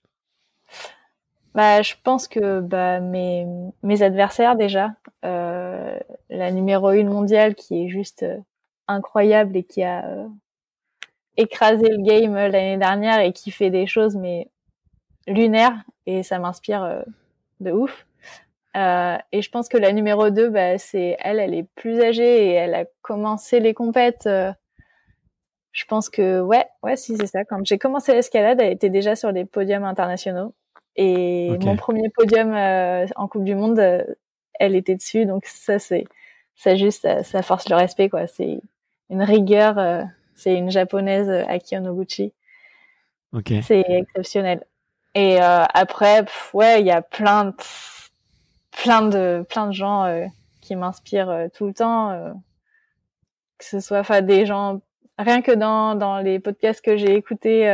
Bah, 1.55 1.82
je 1.82 1.95
pense 2.03 2.28
que 2.28 2.59
bah 2.59 2.99
mes 2.99 3.47
mes 3.82 4.03
adversaires 4.03 4.55
déjà, 4.55 4.93
euh, 5.26 5.97
la 6.30 6.51
numéro 6.51 6.91
une 6.91 7.09
mondiale 7.09 7.55
qui 7.55 7.84
est 7.84 7.89
juste 7.89 8.24
incroyable 8.88 9.57
et 9.57 9.63
qui 9.63 9.84
a 9.84 10.28
écrasé 11.39 11.87
le 11.89 12.03
game 12.03 12.35
euh, 12.35 12.49
l'année 12.49 12.77
dernière 12.77 13.19
et 13.19 13.33
qui 13.33 13.51
fait 13.51 13.69
des 13.69 13.87
choses 13.87 14.15
mais 14.15 14.49
lunaires 15.27 15.83
et 16.05 16.23
ça 16.23 16.39
m'inspire 16.39 16.83
euh, 16.83 17.01
de 17.59 17.71
ouf. 17.71 18.05
Euh, 18.77 19.17
et 19.31 19.41
je 19.41 19.49
pense 19.49 19.69
que 19.69 19.77
la 19.77 19.91
numéro 19.91 20.29
2, 20.29 20.49
bah, 20.49 20.77
c'est 20.77 21.17
elle, 21.19 21.39
elle 21.39 21.53
est 21.53 21.67
plus 21.75 22.01
âgée 22.01 22.47
et 22.47 22.53
elle 22.53 22.75
a 22.75 22.85
commencé 23.01 23.59
les 23.59 23.73
compètes. 23.73 24.27
Euh, 24.27 24.51
je 25.71 25.85
pense 25.85 26.09
que 26.09 26.41
ouais, 26.41 26.65
ouais, 26.83 26.95
si 26.95 27.15
c'est 27.17 27.27
ça. 27.27 27.45
Quand 27.45 27.65
j'ai 27.65 27.77
commencé 27.77 28.13
l'escalade, 28.13 28.59
elle 28.61 28.73
était 28.73 28.89
déjà 28.89 29.15
sur 29.15 29.31
les 29.31 29.45
podiums 29.45 29.83
internationaux. 29.83 30.53
Et 30.95 31.57
mon 31.61 31.77
premier 31.77 32.09
podium 32.09 32.53
en 32.53 33.27
Coupe 33.27 33.45
du 33.45 33.55
Monde, 33.55 33.79
elle 34.59 34.75
était 34.75 34.95
dessus. 34.95 35.25
Donc 35.25 35.45
ça, 35.45 35.79
c'est 35.79 36.05
ça 36.55 36.75
juste, 36.75 37.03
ça, 37.03 37.23
ça, 37.23 37.41
force 37.41 37.69
le 37.69 37.75
respect, 37.75 38.09
quoi. 38.09 38.27
C'est 38.27 38.59
une 39.09 39.23
rigueur 39.23 40.05
c'est 40.39 40.55
une 40.55 40.71
japonaise, 40.71 41.29
euh, 41.29 41.43
Aki 41.47 41.77
Onoguchi. 41.77 42.33
C'est 43.61 43.85
exceptionnel. 43.87 44.65
Et 45.13 45.41
euh, 45.41 45.63
après, 45.73 46.25
ouais, 46.53 46.79
il 46.79 46.87
y 46.87 46.91
a 46.91 47.01
plein 47.01 47.45
de, 47.45 47.53
plein 48.71 49.01
de, 49.01 49.45
plein 49.47 49.67
de 49.67 49.73
gens 49.73 50.05
euh, 50.05 50.25
qui 50.61 50.75
m'inspirent 50.75 51.49
tout 51.53 51.67
le 51.67 51.73
temps. 51.73 52.33
que 53.57 53.65
ce 53.65 53.79
soit, 53.79 53.99
enfin, 53.99 54.21
des 54.21 54.45
gens, 54.45 54.81
rien 55.17 55.41
que 55.41 55.51
dans 55.51 55.95
dans 55.95 56.19
les 56.19 56.39
podcasts 56.39 56.83
que 56.83 56.97
j'ai 56.97 57.15
écoutés 57.15 57.67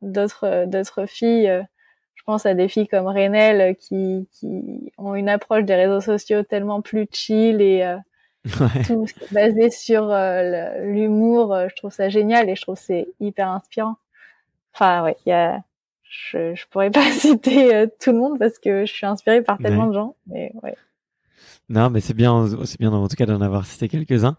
d'autres 0.00 0.64
d'autres 0.66 1.06
filles. 1.06 1.64
je 2.14 2.22
pense 2.24 2.46
à 2.46 2.54
des 2.54 2.68
filles 2.68 2.88
comme 2.88 3.06
Renel 3.06 3.76
qui, 3.76 4.28
qui 4.32 4.92
ont 4.98 5.14
une 5.14 5.28
approche 5.28 5.64
des 5.64 5.74
réseaux 5.74 6.00
sociaux 6.00 6.42
tellement 6.42 6.80
plus 6.80 7.06
chill 7.12 7.60
et 7.60 7.96
tout 8.86 9.06
basé 9.30 9.70
sur 9.70 10.10
euh, 10.10 10.84
l'humour, 10.84 11.54
euh, 11.54 11.68
je 11.70 11.76
trouve 11.76 11.92
ça 11.92 12.08
génial 12.08 12.48
et 12.48 12.56
je 12.56 12.62
trouve 12.62 12.78
c'est 12.78 13.08
hyper 13.20 13.48
inspirant. 13.48 13.96
Enfin 14.74 15.04
ouais, 15.04 15.16
il 15.24 15.30
y 15.30 15.32
a 15.32 15.62
je, 16.02 16.54
je 16.54 16.66
pourrais 16.68 16.90
pas 16.90 17.10
citer 17.12 17.74
euh, 17.74 17.86
tout 18.00 18.12
le 18.12 18.18
monde 18.18 18.38
parce 18.38 18.58
que 18.58 18.84
je 18.84 18.92
suis 18.92 19.06
inspirée 19.06 19.42
par 19.42 19.58
tellement 19.58 19.86
de 19.86 19.94
gens, 19.94 20.16
mais 20.26 20.52
ouais. 20.62 20.76
Non, 21.68 21.88
mais 21.88 22.00
c'est 22.00 22.14
bien, 22.14 22.46
c'est 22.64 22.78
bien 22.78 22.92
en 22.92 23.08
tout 23.08 23.16
cas 23.16 23.24
d'en 23.24 23.40
avoir 23.40 23.64
cité 23.64 23.88
quelques-uns. 23.88 24.36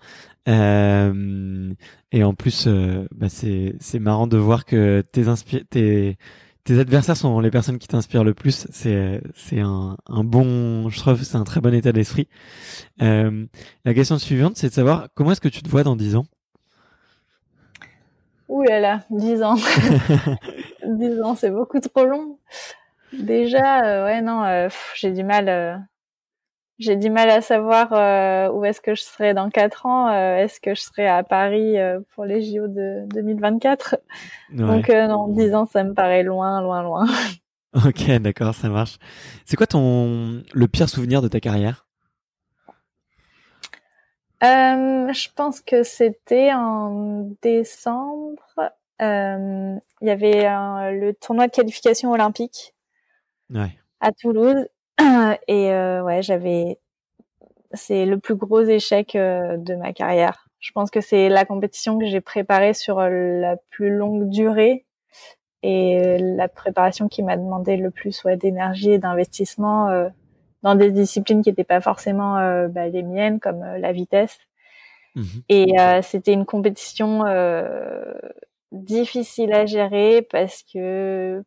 Euh, 0.47 1.73
et 2.11 2.23
en 2.23 2.33
plus, 2.33 2.67
bah 3.11 3.29
c'est 3.29 3.75
c'est 3.79 3.99
marrant 3.99 4.27
de 4.27 4.37
voir 4.37 4.65
que 4.65 5.01
tes 5.11 5.23
tes 5.69 6.17
tes 6.63 6.79
adversaires 6.79 7.17
sont 7.17 7.39
les 7.39 7.51
personnes 7.51 7.77
qui 7.77 7.87
t'inspirent 7.87 8.23
le 8.23 8.33
plus. 8.33 8.67
C'est 8.71 9.21
c'est 9.35 9.59
un, 9.59 9.97
un 10.07 10.23
bon, 10.23 10.89
je 10.89 10.99
trouve, 10.99 11.21
c'est 11.23 11.35
un 11.37 11.43
très 11.43 11.61
bon 11.61 11.73
état 11.73 11.91
d'esprit. 11.91 12.27
Euh, 13.01 13.45
la 13.85 13.93
question 13.93 14.17
suivante, 14.17 14.53
c'est 14.55 14.69
de 14.69 14.73
savoir 14.73 15.07
comment 15.13 15.31
est-ce 15.31 15.41
que 15.41 15.49
tu 15.49 15.61
te 15.61 15.69
vois 15.69 15.83
dans 15.83 15.95
10 15.95 16.15
ans? 16.15 16.25
Ouh 18.49 18.63
là 18.63 18.79
là, 18.79 19.03
10 19.09 19.43
ans. 19.43 19.55
10 20.87 21.21
ans, 21.21 21.35
c'est 21.35 21.51
beaucoup 21.51 21.79
trop 21.79 22.05
long. 22.05 22.37
Déjà, 23.11 23.83
euh, 23.83 24.05
ouais, 24.05 24.21
non, 24.21 24.43
euh, 24.43 24.69
j'ai 24.95 25.11
du 25.11 25.23
mal 25.23 25.87
j'ai 26.79 26.95
du 26.95 27.09
mal 27.09 27.29
à 27.29 27.41
savoir 27.41 27.93
euh, 27.93 28.51
où 28.51 28.65
est-ce 28.65 28.81
que 28.81 28.95
je 28.95 29.01
serai 29.01 29.33
dans 29.33 29.49
quatre 29.49 29.85
ans. 29.85 30.09
Euh, 30.09 30.37
est-ce 30.37 30.59
que 30.59 30.73
je 30.73 30.81
serai 30.81 31.07
à 31.07 31.23
Paris 31.23 31.77
euh, 31.77 31.99
pour 32.13 32.25
les 32.25 32.41
JO 32.41 32.67
de 32.67 33.05
2024 33.13 33.97
Donc 34.51 34.89
non, 34.89 35.27
dix 35.29 35.53
ans, 35.53 35.65
ça 35.65 35.83
me 35.83 35.93
paraît 35.93 36.23
loin, 36.23 36.61
loin, 36.61 36.83
loin. 36.83 37.05
Ok, 37.87 38.07
d'accord, 38.21 38.53
ça 38.53 38.69
marche. 38.69 38.99
C'est 39.45 39.55
quoi 39.55 39.65
ton 39.65 40.43
le 40.53 40.67
pire 40.67 40.87
souvenir 40.87 41.23
de 41.23 41.27
ta 41.27 41.39
carrière? 41.39 41.87
Je 44.43 45.27
pense 45.35 45.59
que 45.59 45.81
c'était 45.81 46.53
en 46.53 47.31
décembre. 47.41 48.43
Il 48.99 49.79
y 50.03 50.09
avait 50.11 50.43
le 50.91 51.13
tournoi 51.13 51.47
de 51.47 51.51
qualification 51.51 52.11
olympique 52.11 52.75
à 53.55 54.11
Toulouse 54.11 54.67
et 55.47 55.71
euh, 55.71 56.03
ouais, 56.03 56.21
j'avais, 56.21 56.79
c'est 57.73 58.05
le 58.05 58.19
plus 58.19 58.35
gros 58.35 58.61
échec 58.61 59.15
euh, 59.15 59.57
de 59.57 59.75
ma 59.75 59.93
carrière. 59.93 60.47
Je 60.59 60.71
pense 60.71 60.91
que 60.91 61.01
c'est 61.01 61.29
la 61.29 61.45
compétition 61.45 61.99
que 61.99 62.05
j'ai 62.05 62.21
préparée 62.21 62.73
sur 62.73 62.99
euh, 62.99 63.09
la 63.39 63.57
plus 63.69 63.89
longue 63.89 64.29
durée 64.29 64.85
et 65.61 66.17
la 66.19 66.47
préparation 66.47 67.07
qui 67.07 67.23
m'a 67.23 67.37
demandé 67.37 67.77
le 67.77 67.89
plus 67.89 68.23
ouais, 68.25 68.35
d'énergie 68.35 68.91
et 68.91 68.97
d'investissement 68.97 70.09
dans 70.61 70.75
des 70.75 70.91
disciplines 70.91 71.41
qui 71.41 71.49
n'étaient 71.49 71.63
pas 71.63 71.79
forcément 71.79 72.33
bah, 72.67 72.89
les 72.89 73.01
miennes, 73.01 73.39
comme 73.39 73.63
la 73.63 73.93
vitesse. 73.93 74.37
Mmh 75.15 75.23
et 75.47 75.75
c'était 76.01 76.33
une 76.33 76.45
compétition 76.45 77.23
difficile 78.73 79.53
à 79.53 79.65
gérer 79.65 80.21
parce 80.21 80.63
que 80.63 81.41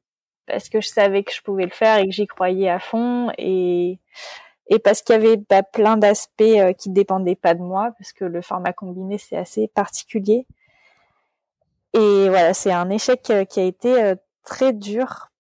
parce 0.47 0.69
que 0.69 0.81
je 0.81 0.89
savais 0.89 1.23
que 1.23 1.33
je 1.33 1.43
pouvais 1.43 1.65
le 1.65 1.71
faire 1.71 1.99
et 1.99 2.07
que 2.07 2.13
j'y 2.13 2.27
croyais 2.27 2.69
à 2.69 2.79
fond 2.79 3.31
et 3.39 3.99
et 4.69 4.81
parce 4.81 5.03
qu'il 5.03 5.15
y 5.15 5.19
avait 5.19 5.37
bah, 5.37 5.63
plein 5.63 5.97
d'aspects 5.97 6.41
euh, 6.43 6.73
qui 6.73 6.91
dépendaient 6.91 7.37
pas 7.37 7.55
de 7.55 7.63
moi 7.63 7.93
parce 7.99 8.13
que 8.13 8.25
le 8.25 8.43
format 8.43 8.73
combiné 8.73 9.19
c'est 9.19 9.37
assez 9.37 9.69
particulier. 9.69 10.47
Et 11.95 12.29
voilà 12.29 12.55
c'est 12.55 12.73
un 12.73 12.91
échec 12.91 13.31
euh, 13.31 13.45
qui 13.45 13.61
a 13.61 13.65
été 13.65 14.03
euh, 14.03 14.15
très 14.45 14.73
dur. 14.73 15.31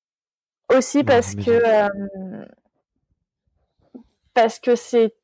Aussi 0.74 1.04
parce 1.04 1.36
que 1.36 1.88
parce 4.34 4.58
que 4.58 4.74
c'est 4.74 5.14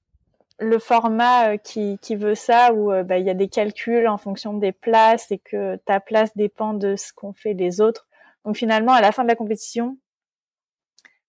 le 0.60 0.78
format 0.78 1.58
qui, 1.58 1.98
qui 2.00 2.14
veut 2.14 2.36
ça 2.36 2.72
où 2.72 2.92
bah, 3.04 3.18
il 3.18 3.26
y 3.26 3.30
a 3.30 3.34
des 3.34 3.48
calculs 3.48 4.06
en 4.06 4.18
fonction 4.18 4.54
des 4.54 4.70
places 4.70 5.32
et 5.32 5.38
que 5.38 5.74
ta 5.84 5.98
place 5.98 6.30
dépend 6.36 6.74
de 6.74 6.94
ce 6.94 7.12
qu'ont 7.12 7.32
fait 7.32 7.54
les 7.54 7.80
autres 7.80 8.06
donc 8.44 8.56
finalement, 8.56 8.92
à 8.92 9.00
la 9.00 9.12
fin 9.12 9.22
de 9.22 9.28
la 9.28 9.36
compétition, 9.36 9.96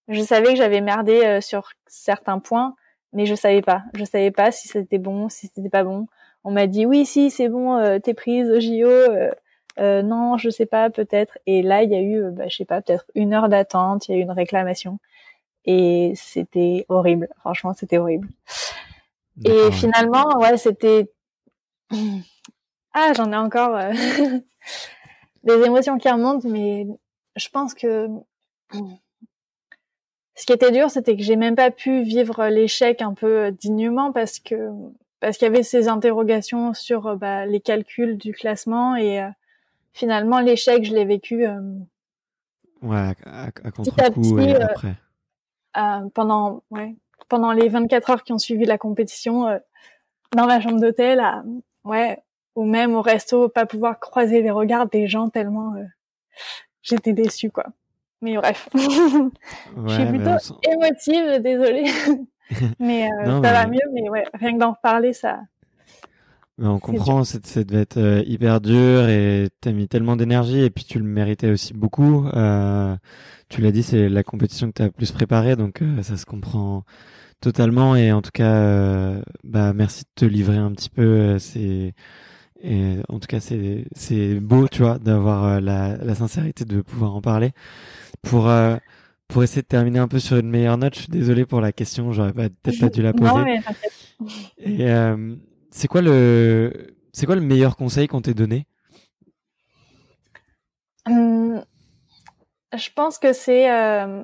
je 0.08 0.22
savais 0.22 0.48
que 0.48 0.56
j'avais 0.56 0.82
merdé 0.82 1.24
euh, 1.24 1.42
sur 1.42 1.72
certains 1.88 2.40
points, 2.40 2.76
mais 3.14 3.26
je 3.26 3.36
savais 3.36 3.62
pas. 3.62 3.84
Je 3.96 4.04
savais 4.04 4.32
pas 4.32 4.52
si 4.52 4.68
c'était 4.68 4.98
bon, 4.98 5.30
si 5.30 5.48
c'était 5.54 5.70
pas 5.70 5.84
bon. 5.84 6.08
on 6.44 6.52
m'a 6.52 6.68
dit 6.68 6.86
oui, 6.86 7.06
si, 7.06 7.32
c'est 7.32 7.50
bon, 7.50 7.78
euh, 7.78 8.00
t'es 8.00 8.14
prise 8.14 8.50
au 8.50 8.60
JO. 8.60 8.88
Euh, 8.88 9.32
euh, 9.80 10.02
non, 10.04 10.38
je 10.38 10.50
sais 10.50 10.66
pas, 10.66 10.90
peut-être. 10.90 11.38
Et 11.48 11.62
là, 11.64 11.84
il 11.84 11.92
y 11.92 11.96
a 11.96 12.02
eu, 12.02 12.32
bah, 12.32 12.48
je 12.48 12.58
sais 12.58 12.66
pas, 12.66 12.82
peut-être 12.82 13.06
une 13.16 13.34
heure 13.34 13.50
d'attente. 13.50 14.08
Il 14.08 14.12
y 14.12 14.16
a 14.16 14.18
eu 14.20 14.24
une 14.24 14.32
réclamation 14.32 15.00
et 15.66 16.14
c'était 16.16 16.86
horrible. 16.90 17.30
Franchement, 17.40 17.74
c'était 17.74 17.98
horrible. 17.98 18.28
Et 19.46 19.72
finalement, 19.72 20.38
ouais, 20.40 20.58
c'était 20.58 21.12
ah, 22.94 23.14
j'en 23.16 23.32
ai 23.32 23.38
encore 23.38 23.80
des 25.44 25.64
émotions 25.66 25.98
qui 25.98 26.10
remontent, 26.10 26.48
mais 26.48 26.86
je 27.36 27.50
pense 27.50 27.74
que 27.74 28.08
ce 30.36 30.46
qui 30.46 30.54
était 30.54 30.72
dur, 30.72 30.90
c'était 30.90 31.16
que 31.16 31.24
j'ai 31.24 31.36
même 31.36 31.56
pas 31.56 31.72
pu 31.72 32.02
vivre 32.02 32.48
l'échec 32.48 33.02
un 33.02 33.14
peu 33.14 33.52
dignement 33.52 34.12
parce 34.12 34.40
que 34.40 34.70
parce 35.20 35.38
qu'il 35.38 35.48
y 35.48 35.52
avait 35.52 35.64
ces 35.64 35.88
interrogations 35.88 36.74
sur 36.74 37.16
bah, 37.16 37.46
les 37.46 37.62
calculs 37.62 38.18
du 38.18 38.34
classement 38.34 38.96
et 38.98 39.22
euh, 39.22 39.30
finalement 39.94 40.40
l'échec, 40.40 40.84
je 40.84 40.94
l'ai 40.94 41.06
vécu 41.06 41.46
euh, 41.46 41.62
ouais, 42.82 43.14
à, 43.26 43.46
à 43.46 43.72
contre-coup 43.72 44.40
et 44.40 44.56
euh, 44.56 44.66
après. 44.66 44.96
Euh, 45.78 46.10
pendant 46.14 46.64
ouais, 46.72 46.96
pendant 47.30 47.52
les 47.52 47.70
24 47.70 48.10
heures 48.10 48.24
qui 48.24 48.34
ont 48.34 48.40
suivi 48.40 48.66
la 48.66 48.78
compétition 48.78 49.60
dans 50.36 50.46
ma 50.46 50.60
chambre 50.60 50.80
d'hôtel, 50.80 51.24
ouais, 51.84 52.22
ou 52.56 52.66
même 52.66 52.96
au 52.96 53.02
resto, 53.02 53.50
pas 53.50 53.66
pouvoir 53.66 54.00
croiser 54.00 54.42
les 54.42 54.52
regards 54.52 54.88
des 54.88 55.08
gens 55.08 55.30
tellement 55.30 55.74
j'étais 56.84 57.14
déçue 57.14 57.50
quoi. 57.50 57.66
Mais 58.24 58.38
bref, 58.38 58.70
je 58.76 59.94
suis 59.94 60.06
plutôt 60.06 60.38
émotive, 60.72 61.42
désolée. 61.42 61.92
mais 62.80 63.10
euh, 63.12 63.42
ça 63.42 63.52
va 63.52 63.68
mieux, 63.68 63.82
mais 63.94 64.10
ouais, 64.10 64.24
rien 64.34 64.54
que 64.54 64.60
d'en 64.60 64.72
reparler, 64.72 65.12
ça. 65.12 65.42
Mais 66.58 66.68
on 66.68 66.80
comprend, 66.80 67.26
ça 67.26 67.40
devait 67.64 67.82
être 67.82 67.98
euh, 67.98 68.24
hyper 68.26 68.62
dur 68.62 69.10
et 69.10 69.50
t'as 69.60 69.72
mis 69.72 69.90
tellement 69.90 70.16
d'énergie 70.16 70.62
et 70.62 70.70
puis 70.70 70.86
tu 70.86 71.00
le 71.00 71.06
méritais 71.06 71.50
aussi 71.50 71.74
beaucoup. 71.74 72.28
Euh, 72.34 72.96
tu 73.50 73.60
l'as 73.60 73.72
dit, 73.72 73.84
c'est 73.84 74.08
la 74.08 74.24
compétition 74.24 74.68
que 74.68 74.74
t'as 74.74 74.90
plus 74.90 75.12
préparée, 75.12 75.58
donc 75.58 75.82
ça 76.02 76.16
se 76.16 76.26
comprend 76.26 76.86
totalement. 77.42 77.98
Et 77.98 78.14
en 78.14 78.22
tout 78.22 78.32
cas, 78.32 79.20
bah 79.44 79.74
merci 79.74 80.04
de 80.04 80.10
te 80.16 80.26
livrer 80.26 80.58
un 80.58 80.72
petit 80.72 80.90
peu. 80.90 81.40
c'est 81.40 81.94
et 82.64 82.98
en 83.10 83.20
tout 83.20 83.28
cas, 83.28 83.40
c'est 83.42 83.86
c'est 83.96 84.40
beau, 84.40 84.68
tu 84.70 84.84
vois, 84.84 85.00
d'avoir 85.00 85.62
la, 85.62 85.98
la 85.98 86.16
sincérité 86.16 86.66
de 86.66 86.82
pouvoir 86.82 87.16
en 87.16 87.22
parler 87.22 87.52
pour 88.24 88.50
euh, 88.50 88.78
pour 89.28 89.44
essayer 89.44 89.62
de 89.64 89.68
terminer 89.68 90.00
un 90.00 90.08
peu 90.08 90.20
sur 90.20 90.38
une 90.38 90.50
meilleure 90.50 90.78
note. 90.78 90.96
Je 90.96 91.02
suis 91.02 91.10
désolé 91.12 91.46
pour 91.46 91.62
la 91.62 91.72
question, 91.74 92.12
j'aurais 92.14 92.34
peut-être 92.34 92.80
pas 92.80 92.90
dû 92.90 93.02
la 93.02 93.14
poser. 93.14 93.34
Non, 93.40 93.46
mais 93.46 93.62
Et 94.58 94.90
euh, 94.90 95.36
c'est 95.72 95.88
quoi 95.88 96.02
le 96.02 96.96
c'est 97.12 97.26
quoi 97.26 97.36
le 97.36 97.42
meilleur 97.42 97.76
conseil 97.76 98.08
qu'on 98.08 98.22
t'ait 98.22 98.34
donné? 98.34 98.68
Hum, 101.06 101.64
Je 102.74 102.90
pense 102.96 103.20
que 103.20 103.34
c'est 103.34 103.72
euh, 103.72 104.24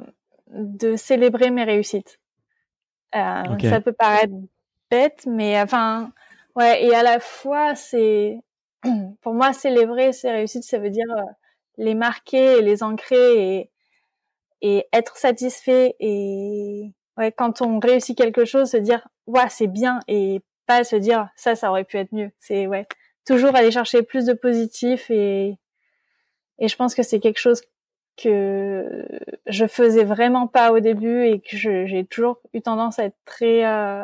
de 0.54 0.96
célébrer 0.96 1.52
mes 1.52 1.64
réussites. 1.64 2.20
Euh, 3.16 3.44
Ça 3.70 3.82
peut 3.82 3.94
paraître 3.94 4.34
bête, 4.90 5.26
mais 5.28 5.60
enfin, 5.62 6.12
ouais, 6.60 6.86
et 6.86 6.94
à 6.94 7.04
la 7.04 7.20
fois, 7.20 7.76
c'est 7.76 8.40
pour 9.22 9.34
moi 9.34 9.54
célébrer 9.54 10.14
ces 10.14 10.32
réussites, 10.32 10.64
ça 10.64 10.80
veut 10.80 10.90
dire 10.90 11.10
euh, 11.12 11.24
les 11.78 11.96
marquer 11.96 12.60
et 12.60 12.62
les 12.62 12.84
ancrer 12.84 13.58
et 13.58 13.72
et 14.62 14.88
être 14.92 15.16
satisfait 15.18 15.96
et 16.02 16.92
ouais, 17.18 17.32
quand 17.32 17.62
on 17.62 17.80
réussit 17.80 18.18
quelque 18.18 18.46
chose, 18.46 18.72
se 18.72 18.78
dire 18.78 19.08
ouais 19.28 19.48
c'est 19.50 19.68
bien 19.68 20.02
et 20.08 20.42
pas 20.68 20.84
se 20.84 20.98
dire 20.98 21.30
ça 21.36 21.56
ça 21.56 21.70
aurait 21.72 21.86
pu 21.86 21.98
être 21.98 22.14
mieux. 22.14 22.32
C'est 22.40 22.68
ouais 22.68 22.88
toujours 23.26 23.56
aller 23.56 23.72
chercher 23.72 24.04
plus 24.04 24.26
de 24.26 24.34
positif 24.34 25.10
et 25.12 25.58
et 26.60 26.68
je 26.68 26.76
pense 26.76 26.96
que 26.96 27.04
c'est 27.04 27.20
quelque 27.22 27.40
chose 27.40 27.62
que 28.18 29.06
je 29.48 29.66
faisais 29.66 30.04
vraiment 30.04 30.48
pas 30.48 30.74
au 30.74 30.80
début 30.82 31.24
et 31.26 31.40
que 31.40 31.56
j'ai 31.56 32.06
toujours 32.06 32.42
eu 32.54 32.62
tendance 32.62 33.00
à 33.00 33.06
être 33.06 33.18
très 33.26 33.66
euh, 33.66 34.04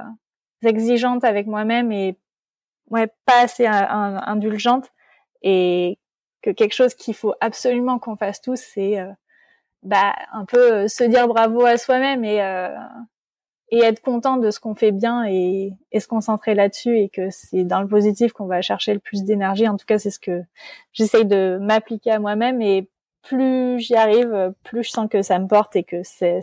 exigeante 0.63 1.25
avec 1.25 1.47
moi-même 1.47 1.91
et 1.91 2.17
ouais 2.89 3.07
pas 3.25 3.43
assez 3.43 3.65
indulgente 3.65 4.91
et 5.41 5.99
que 6.41 6.51
quelque 6.51 6.73
chose 6.73 6.93
qu'il 6.93 7.15
faut 7.15 7.33
absolument 7.41 7.99
qu'on 7.99 8.15
fasse 8.15 8.41
tous 8.41 8.59
c'est 8.59 8.99
euh, 8.99 9.11
bah, 9.83 10.15
un 10.33 10.45
peu 10.45 10.73
euh, 10.73 10.87
se 10.87 11.03
dire 11.03 11.27
bravo 11.27 11.63
à 11.65 11.77
soi-même 11.77 12.25
et, 12.25 12.41
euh, 12.41 12.75
et 13.69 13.79
être 13.79 14.01
content 14.01 14.37
de 14.37 14.51
ce 14.51 14.59
qu'on 14.59 14.75
fait 14.75 14.91
bien 14.91 15.25
et, 15.25 15.73
et 15.91 15.99
se 15.99 16.07
concentrer 16.07 16.55
là-dessus 16.55 16.97
et 16.99 17.09
que 17.09 17.29
c'est 17.29 17.63
dans 17.63 17.81
le 17.81 17.87
positif 17.87 18.33
qu'on 18.33 18.47
va 18.47 18.61
chercher 18.61 18.93
le 18.93 18.99
plus 18.99 19.23
d'énergie. 19.23 19.67
En 19.67 19.77
tout 19.77 19.85
cas, 19.85 19.99
c'est 19.99 20.11
ce 20.11 20.19
que 20.19 20.43
j'essaye 20.93 21.25
de 21.25 21.57
m'appliquer 21.61 22.11
à 22.11 22.19
moi-même 22.19 22.61
et 22.61 22.89
plus 23.23 23.79
j'y 23.79 23.95
arrive, 23.95 24.53
plus 24.63 24.83
je 24.83 24.91
sens 24.91 25.07
que 25.09 25.21
ça 25.21 25.39
me 25.39 25.47
porte 25.47 25.75
et 25.75 25.83
que 25.83 26.03
c'est 26.03 26.41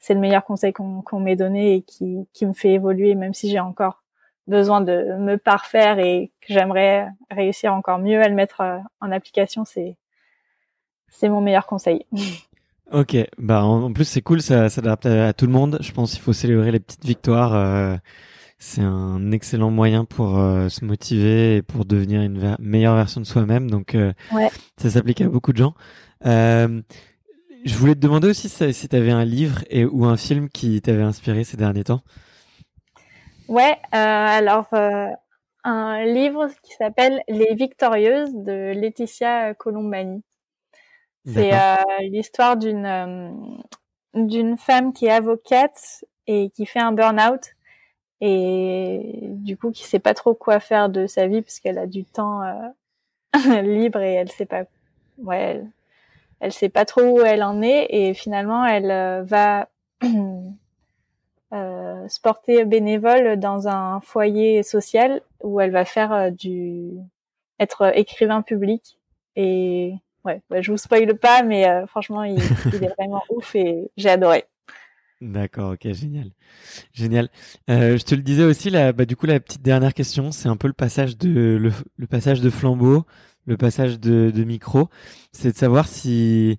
c'est 0.00 0.14
le 0.14 0.20
meilleur 0.20 0.44
conseil 0.44 0.72
qu'on 0.72 1.02
qu'on 1.02 1.20
m'ait 1.20 1.36
donné 1.36 1.74
et 1.76 1.82
qui 1.82 2.28
qui 2.32 2.46
me 2.46 2.52
fait 2.52 2.72
évoluer, 2.72 3.14
même 3.14 3.34
si 3.34 3.50
j'ai 3.50 3.60
encore 3.60 4.02
besoin 4.48 4.80
de 4.80 5.16
me 5.18 5.36
parfaire 5.36 5.98
et 5.98 6.32
que 6.40 6.52
j'aimerais 6.52 7.08
réussir 7.30 7.72
encore 7.74 7.98
mieux 7.98 8.20
à 8.20 8.28
le 8.28 8.34
mettre 8.34 8.60
euh, 8.62 8.78
en 9.00 9.12
application. 9.12 9.64
C'est 9.64 9.96
c'est 11.10 11.28
mon 11.28 11.40
meilleur 11.40 11.66
conseil. 11.66 12.04
Ok, 12.90 13.18
bah 13.36 13.64
en, 13.64 13.92
plus 13.92 14.06
c'est 14.06 14.22
cool, 14.22 14.40
ça 14.40 14.70
s'adapte 14.70 15.04
à, 15.04 15.34
tout 15.34 15.44
le 15.44 15.52
monde. 15.52 15.76
Je 15.82 15.92
pense 15.92 16.12
qu'il 16.12 16.22
faut 16.22 16.32
célébrer 16.32 16.72
les 16.72 16.80
petites 16.80 17.04
victoires. 17.04 17.54
Euh, 17.54 17.96
c'est 18.58 18.80
un 18.80 19.30
excellent 19.30 19.70
moyen 19.70 20.06
pour 20.06 20.38
euh, 20.38 20.70
se 20.70 20.86
motiver 20.86 21.56
et 21.56 21.62
pour 21.62 21.84
devenir 21.84 22.22
une 22.22 22.56
meilleure 22.58 22.96
version 22.96 23.20
de 23.20 23.26
soi-même. 23.26 23.70
Donc 23.70 23.94
euh, 23.94 24.14
ça 24.78 24.88
s'applique 24.88 25.20
à 25.20 25.28
beaucoup 25.28 25.52
de 25.52 25.58
gens. 25.58 25.74
je 26.24 27.74
voulais 27.76 27.94
te 27.94 28.00
demander 28.00 28.28
aussi 28.28 28.48
si 28.48 28.88
tu 28.88 28.96
avais 28.96 29.10
un 29.10 29.26
livre 29.26 29.64
et 29.68 29.84
ou 29.84 30.06
un 30.06 30.16
film 30.16 30.48
qui 30.48 30.80
t'avait 30.80 31.02
inspiré 31.02 31.44
ces 31.44 31.58
derniers 31.58 31.84
temps. 31.84 32.00
Ouais, 33.48 33.76
alors 33.92 34.68
un 35.64 36.04
livre 36.04 36.48
qui 36.62 36.74
s'appelle 36.74 37.22
Les 37.28 37.54
Victorieuses 37.54 38.34
de 38.34 38.72
Laetitia 38.72 39.54
Colombani. 39.54 40.22
C'est 41.26 41.52
euh, 41.52 41.76
l'histoire 42.00 42.56
d'une 42.56 42.86
euh, 42.86 43.30
d'une 44.14 44.56
femme 44.56 44.92
qui 44.92 45.06
est 45.06 45.10
avocate 45.10 46.04
et 46.26 46.50
qui 46.50 46.64
fait 46.64 46.80
un 46.80 46.92
burn-out 46.92 47.54
et 48.20 49.20
du 49.24 49.56
coup 49.56 49.70
qui 49.70 49.84
sait 49.84 49.98
pas 49.98 50.14
trop 50.14 50.34
quoi 50.34 50.58
faire 50.58 50.88
de 50.88 51.06
sa 51.06 51.26
vie 51.26 51.42
puisqu'elle 51.42 51.78
a 51.78 51.86
du 51.86 52.04
temps 52.04 52.42
euh, 52.42 53.60
libre 53.62 54.00
et 54.00 54.14
elle 54.14 54.30
sait 54.30 54.46
pas 54.46 54.64
ouais 55.18 55.38
elle, 55.38 55.70
elle, 56.40 56.52
sait 56.52 56.70
pas 56.70 56.86
trop 56.86 57.02
où 57.02 57.20
elle 57.20 57.42
en 57.42 57.60
est 57.60 57.86
et 57.90 58.14
finalement 58.14 58.64
elle 58.64 58.90
euh, 58.90 59.22
va 59.22 59.68
euh, 61.52 62.06
se 62.08 62.20
porter 62.20 62.64
bénévole 62.64 63.38
dans 63.38 63.68
un 63.68 64.00
foyer 64.00 64.62
social 64.62 65.22
où 65.42 65.60
elle 65.60 65.70
va 65.70 65.84
faire 65.84 66.30
du 66.32 66.90
être 67.58 67.96
écrivain 67.96 68.42
public 68.42 68.98
et 69.36 69.94
ouais, 70.24 70.42
je 70.60 70.70
vous 70.70 70.76
spoile 70.76 71.16
pas, 71.16 71.42
mais 71.42 71.68
euh, 71.68 71.86
franchement, 71.86 72.24
il, 72.24 72.38
il, 72.74 72.84
est 72.84 72.94
vraiment 72.98 73.22
ouf 73.30 73.54
et 73.54 73.90
j'ai 73.96 74.10
adoré. 74.10 74.44
D'accord, 75.20 75.72
ok, 75.72 75.92
génial, 75.92 76.30
génial. 76.92 77.28
Euh, 77.70 77.98
je 77.98 78.04
te 78.04 78.14
le 78.14 78.22
disais 78.22 78.44
aussi, 78.44 78.70
là, 78.70 78.92
bah, 78.92 79.04
du 79.04 79.16
coup, 79.16 79.26
la 79.26 79.40
petite 79.40 79.62
dernière 79.62 79.94
question, 79.94 80.30
c'est 80.30 80.48
un 80.48 80.56
peu 80.56 80.68
le 80.68 80.74
passage 80.74 81.16
de 81.16 81.56
le, 81.56 81.72
le 81.96 82.06
passage 82.06 82.40
de 82.40 82.50
flambeau, 82.50 83.04
le 83.46 83.56
passage 83.56 83.98
de, 83.98 84.30
de 84.30 84.44
micro. 84.44 84.88
C'est 85.32 85.52
de 85.52 85.56
savoir 85.56 85.88
si 85.88 86.58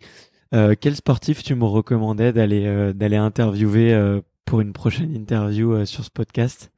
euh, 0.53 0.75
quel 0.79 0.95
sportif 0.95 1.43
tu 1.43 1.53
me 1.55 1.65
recommandais 1.65 2.33
d'aller 2.33 2.65
euh, 2.65 2.91
d'aller 2.91 3.17
interviewer 3.17 3.93
euh, 3.93 4.19
pour 4.49 4.61
une 4.61 4.73
prochaine 4.73 5.13
interview 5.15 5.85
sur 5.85 6.03
ce 6.03 6.09
podcast. 6.09 6.71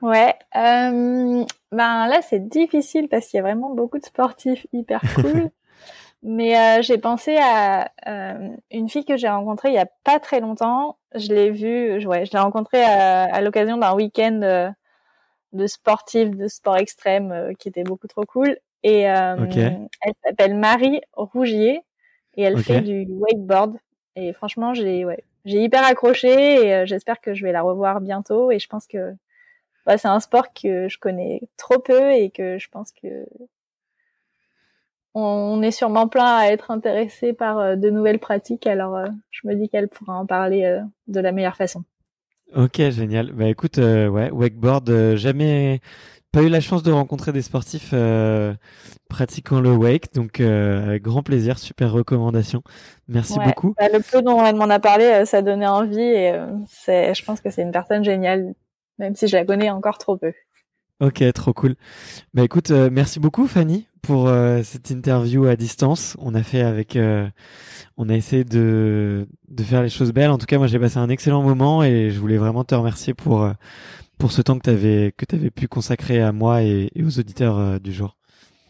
Ouais, 0.00 0.34
euh, 0.56 1.44
ben 1.70 2.08
là 2.08 2.20
c'est 2.28 2.48
difficile 2.48 3.08
parce 3.08 3.28
qu'il 3.28 3.38
y 3.38 3.40
a 3.40 3.42
vraiment 3.42 3.72
beaucoup 3.72 4.00
de 4.00 4.04
sportifs 4.04 4.66
hyper 4.72 5.00
cool. 5.14 5.50
Mais 6.24 6.58
euh, 6.58 6.82
j'ai 6.82 6.98
pensé 6.98 7.36
à 7.36 7.90
euh, 8.08 8.48
une 8.72 8.88
fille 8.88 9.04
que 9.04 9.16
j'ai 9.16 9.28
rencontrée 9.28 9.68
il 9.68 9.74
y 9.74 9.78
a 9.78 9.88
pas 10.02 10.18
très 10.18 10.40
longtemps. 10.40 10.98
Je 11.14 11.28
l'ai 11.28 11.50
vue, 11.50 12.04
ouais, 12.06 12.26
je 12.26 12.32
l'ai 12.32 12.38
rencontrée 12.40 12.82
à, 12.82 13.24
à 13.24 13.40
l'occasion 13.40 13.76
d'un 13.76 13.94
week-end 13.94 14.40
euh, 14.42 14.70
de 15.52 15.66
sportifs 15.68 16.30
de 16.30 16.48
sport 16.48 16.76
extrême 16.76 17.30
euh, 17.30 17.52
qui 17.56 17.68
était 17.68 17.84
beaucoup 17.84 18.08
trop 18.08 18.24
cool. 18.24 18.56
Et 18.82 19.02
elle 19.02 19.88
s'appelle 20.24 20.56
Marie 20.56 21.00
Rougier 21.12 21.82
et 22.34 22.42
elle 22.42 22.58
fait 22.58 22.80
du 22.80 23.06
wakeboard. 23.08 23.76
Et 24.16 24.32
franchement, 24.32 24.74
j'ai 24.74 25.04
ouais, 25.04 25.22
j'ai 25.44 25.62
hyper 25.62 25.84
accroché 25.84 26.66
et 26.66 26.86
j'espère 26.86 27.20
que 27.20 27.34
je 27.34 27.44
vais 27.44 27.52
la 27.52 27.62
revoir 27.62 28.00
bientôt. 28.00 28.50
Et 28.50 28.58
je 28.58 28.68
pense 28.68 28.86
que 28.86 29.14
bah, 29.86 29.98
c'est 29.98 30.08
un 30.08 30.20
sport 30.20 30.52
que 30.52 30.88
je 30.88 30.98
connais 30.98 31.40
trop 31.56 31.78
peu 31.78 32.12
et 32.12 32.30
que 32.30 32.58
je 32.58 32.68
pense 32.68 32.92
que 32.92 33.26
on 35.14 35.62
est 35.62 35.70
sûrement 35.70 36.08
plein 36.08 36.36
à 36.38 36.46
être 36.46 36.70
intéressé 36.70 37.32
par 37.32 37.58
euh, 37.58 37.76
de 37.76 37.90
nouvelles 37.90 38.18
pratiques. 38.18 38.66
Alors, 38.66 38.96
euh, 38.96 39.06
je 39.30 39.46
me 39.46 39.54
dis 39.54 39.68
qu'elle 39.68 39.88
pourra 39.88 40.14
en 40.14 40.26
parler 40.26 40.64
euh, 40.64 40.80
de 41.06 41.20
la 41.20 41.32
meilleure 41.32 41.56
façon. 41.56 41.84
Ok, 42.54 42.78
génial. 42.90 43.32
Bah 43.32 43.48
écoute, 43.48 43.78
ouais, 43.78 44.30
wakeboard, 44.30 45.16
jamais 45.16 45.80
pas 46.32 46.42
eu 46.42 46.48
la 46.48 46.60
chance 46.60 46.82
de 46.82 46.90
rencontrer 46.90 47.32
des 47.32 47.42
sportifs 47.42 47.90
euh, 47.92 48.54
pratiquant 49.08 49.60
le 49.60 49.72
wake, 49.72 50.14
donc 50.14 50.40
euh, 50.40 50.88
avec 50.88 51.02
grand 51.02 51.22
plaisir, 51.22 51.58
super 51.58 51.92
recommandation. 51.92 52.62
Merci 53.06 53.38
beaucoup. 53.38 53.74
Bah, 53.78 53.88
le 53.92 54.00
peu 54.00 54.22
dont 54.22 54.42
elle 54.44 54.56
m'en 54.56 54.70
a 54.70 54.80
parlé, 54.80 55.04
euh, 55.04 55.24
ça 55.26 55.42
donnait 55.42 55.66
envie 55.66 56.00
et 56.00 56.34
c'est, 56.68 57.14
je 57.14 57.24
pense 57.24 57.42
que 57.42 57.50
c'est 57.50 57.62
une 57.62 57.70
personne 57.70 58.02
géniale, 58.02 58.54
même 58.98 59.14
si 59.14 59.28
je 59.28 59.36
la 59.36 59.44
connais 59.44 59.70
encore 59.70 59.98
trop 59.98 60.16
peu. 60.16 60.32
Ok, 61.00 61.22
trop 61.34 61.52
cool. 61.52 61.74
Bah 62.32 62.44
écoute, 62.44 62.70
merci 62.70 63.18
beaucoup 63.18 63.48
Fanny 63.48 63.88
pour 64.02 64.30
cette 64.62 64.90
interview 64.90 65.46
à 65.46 65.56
distance. 65.56 66.16
On 66.20 66.34
a 66.34 66.44
fait 66.44 66.62
avec, 66.62 66.96
on 67.96 68.08
a 68.08 68.14
essayé 68.14 68.44
de 68.44 69.26
de 69.48 69.62
faire 69.64 69.82
les 69.82 69.88
choses 69.88 70.12
belles. 70.12 70.30
En 70.30 70.38
tout 70.38 70.46
cas, 70.46 70.58
moi 70.58 70.68
j'ai 70.68 70.78
passé 70.78 70.98
un 70.98 71.08
excellent 71.08 71.42
moment 71.42 71.82
et 71.82 72.10
je 72.10 72.20
voulais 72.20 72.36
vraiment 72.36 72.62
te 72.62 72.76
remercier 72.76 73.14
pour 73.14 73.50
pour 74.22 74.30
ce 74.30 74.40
temps 74.40 74.56
que 74.56 74.62
tu 74.62 74.70
avais, 74.70 75.12
que 75.16 75.24
avais 75.34 75.50
pu 75.50 75.66
consacrer 75.66 76.22
à 76.22 76.30
moi 76.30 76.62
et, 76.62 76.92
aux 77.04 77.18
auditeurs 77.18 77.58
euh, 77.58 77.78
du 77.80 77.92
jour. 77.92 78.16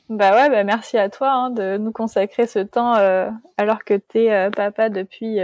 Bah 0.08 0.34
ouais, 0.34 0.48
bah 0.48 0.64
merci 0.64 0.96
à 0.96 1.10
toi 1.10 1.30
hein, 1.30 1.50
de 1.50 1.76
nous 1.76 1.92
consacrer 1.92 2.46
ce 2.46 2.60
temps 2.60 2.96
euh, 2.96 3.28
alors 3.58 3.84
que 3.84 3.92
tu 3.92 4.20
es 4.20 4.32
euh, 4.32 4.50
papa 4.50 4.88
depuis 4.88 5.40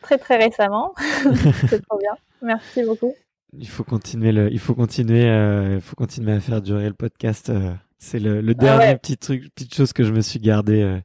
très 0.00 0.18
très 0.18 0.36
récemment. 0.36 0.94
C'est 1.68 1.80
trop 1.86 1.96
bien. 1.96 2.10
Merci 2.42 2.82
beaucoup. 2.82 3.14
Il 3.56 3.68
faut 3.68 3.84
continuer 3.84 4.32
le, 4.32 4.52
il 4.52 4.58
faut 4.58 4.74
continuer, 4.74 5.26
il 5.74 5.80
faut 5.80 5.94
continuer 5.94 6.32
à 6.32 6.40
faire 6.40 6.60
durer 6.60 6.88
le 6.88 6.94
podcast. 6.94 7.52
c'est 7.98 8.18
le, 8.18 8.40
le, 8.40 8.52
ah 8.58 8.60
dernier 8.64 8.96
petit 8.96 9.16
truc, 9.16 9.48
petite 9.54 9.76
chose 9.76 9.92
que 9.92 10.02
je 10.02 10.10
me 10.10 10.22
suis 10.22 10.40
gardé 10.40 11.00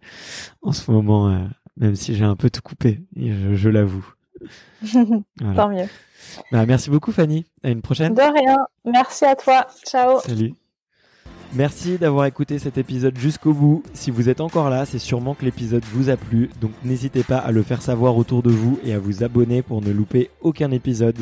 en 0.64 0.72
ce 0.72 0.90
moment, 0.90 1.48
même 1.76 1.96
si 1.96 2.16
j'ai 2.16 2.26
un 2.26 2.36
peu 2.36 2.50
tout 2.50 2.64
coupé. 2.64 3.04
Je, 3.16 3.54
je 3.54 3.70
l'avoue. 3.70 4.17
Tant 5.56 5.70
mieux. 5.70 5.88
Bah, 6.52 6.66
merci 6.66 6.90
beaucoup 6.90 7.12
Fanny. 7.12 7.46
À 7.64 7.70
une 7.70 7.82
prochaine. 7.82 8.14
De 8.14 8.22
rien. 8.22 8.58
Merci 8.86 9.26
à 9.26 9.36
toi. 9.36 9.68
Ciao. 9.86 10.20
Salut. 10.22 10.54
Merci 11.54 11.98
d'avoir 11.98 12.26
écouté 12.26 12.60
cet 12.60 12.78
épisode 12.78 13.18
jusqu'au 13.18 13.54
bout. 13.54 13.84
Si 13.94 14.12
vous 14.12 14.28
êtes 14.28 14.42
encore 14.42 14.70
là, 14.70 14.86
c'est 14.86 15.00
sûrement 15.00 15.34
que 15.34 15.46
l'épisode 15.46 15.84
vous 15.94 16.10
a 16.10 16.18
plu, 16.18 16.50
donc 16.60 16.72
n'hésitez 16.84 17.24
pas 17.24 17.38
à 17.38 17.52
le 17.52 17.64
faire 17.64 17.82
savoir 17.82 18.18
autour 18.18 18.44
de 18.44 18.52
vous 18.52 18.80
et 18.84 18.94
à 18.94 19.00
vous 19.00 19.24
abonner 19.24 19.62
pour 19.62 19.82
ne 19.82 19.92
louper 19.92 20.30
aucun 20.42 20.72
épisode. 20.72 21.18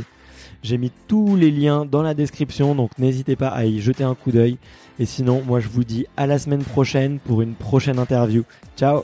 J'ai 0.63 0.79
mis 0.79 0.91
tous 1.07 1.35
les 1.35 1.51
liens 1.51 1.85
dans 1.85 2.01
la 2.01 2.15
description, 2.15 2.73
donc 2.73 2.97
n'hésitez 2.97 3.35
pas 3.35 3.49
à 3.49 3.65
y 3.65 3.79
jeter 3.79 4.03
un 4.03 4.15
coup 4.15 4.31
d'œil. 4.31 4.57
Et 4.97 5.05
sinon, 5.05 5.43
moi 5.45 5.59
je 5.59 5.67
vous 5.67 5.83
dis 5.83 6.07
à 6.17 6.25
la 6.25 6.39
semaine 6.39 6.63
prochaine 6.63 7.19
pour 7.19 7.43
une 7.43 7.53
prochaine 7.53 7.99
interview. 7.99 8.43
Ciao 8.75 9.03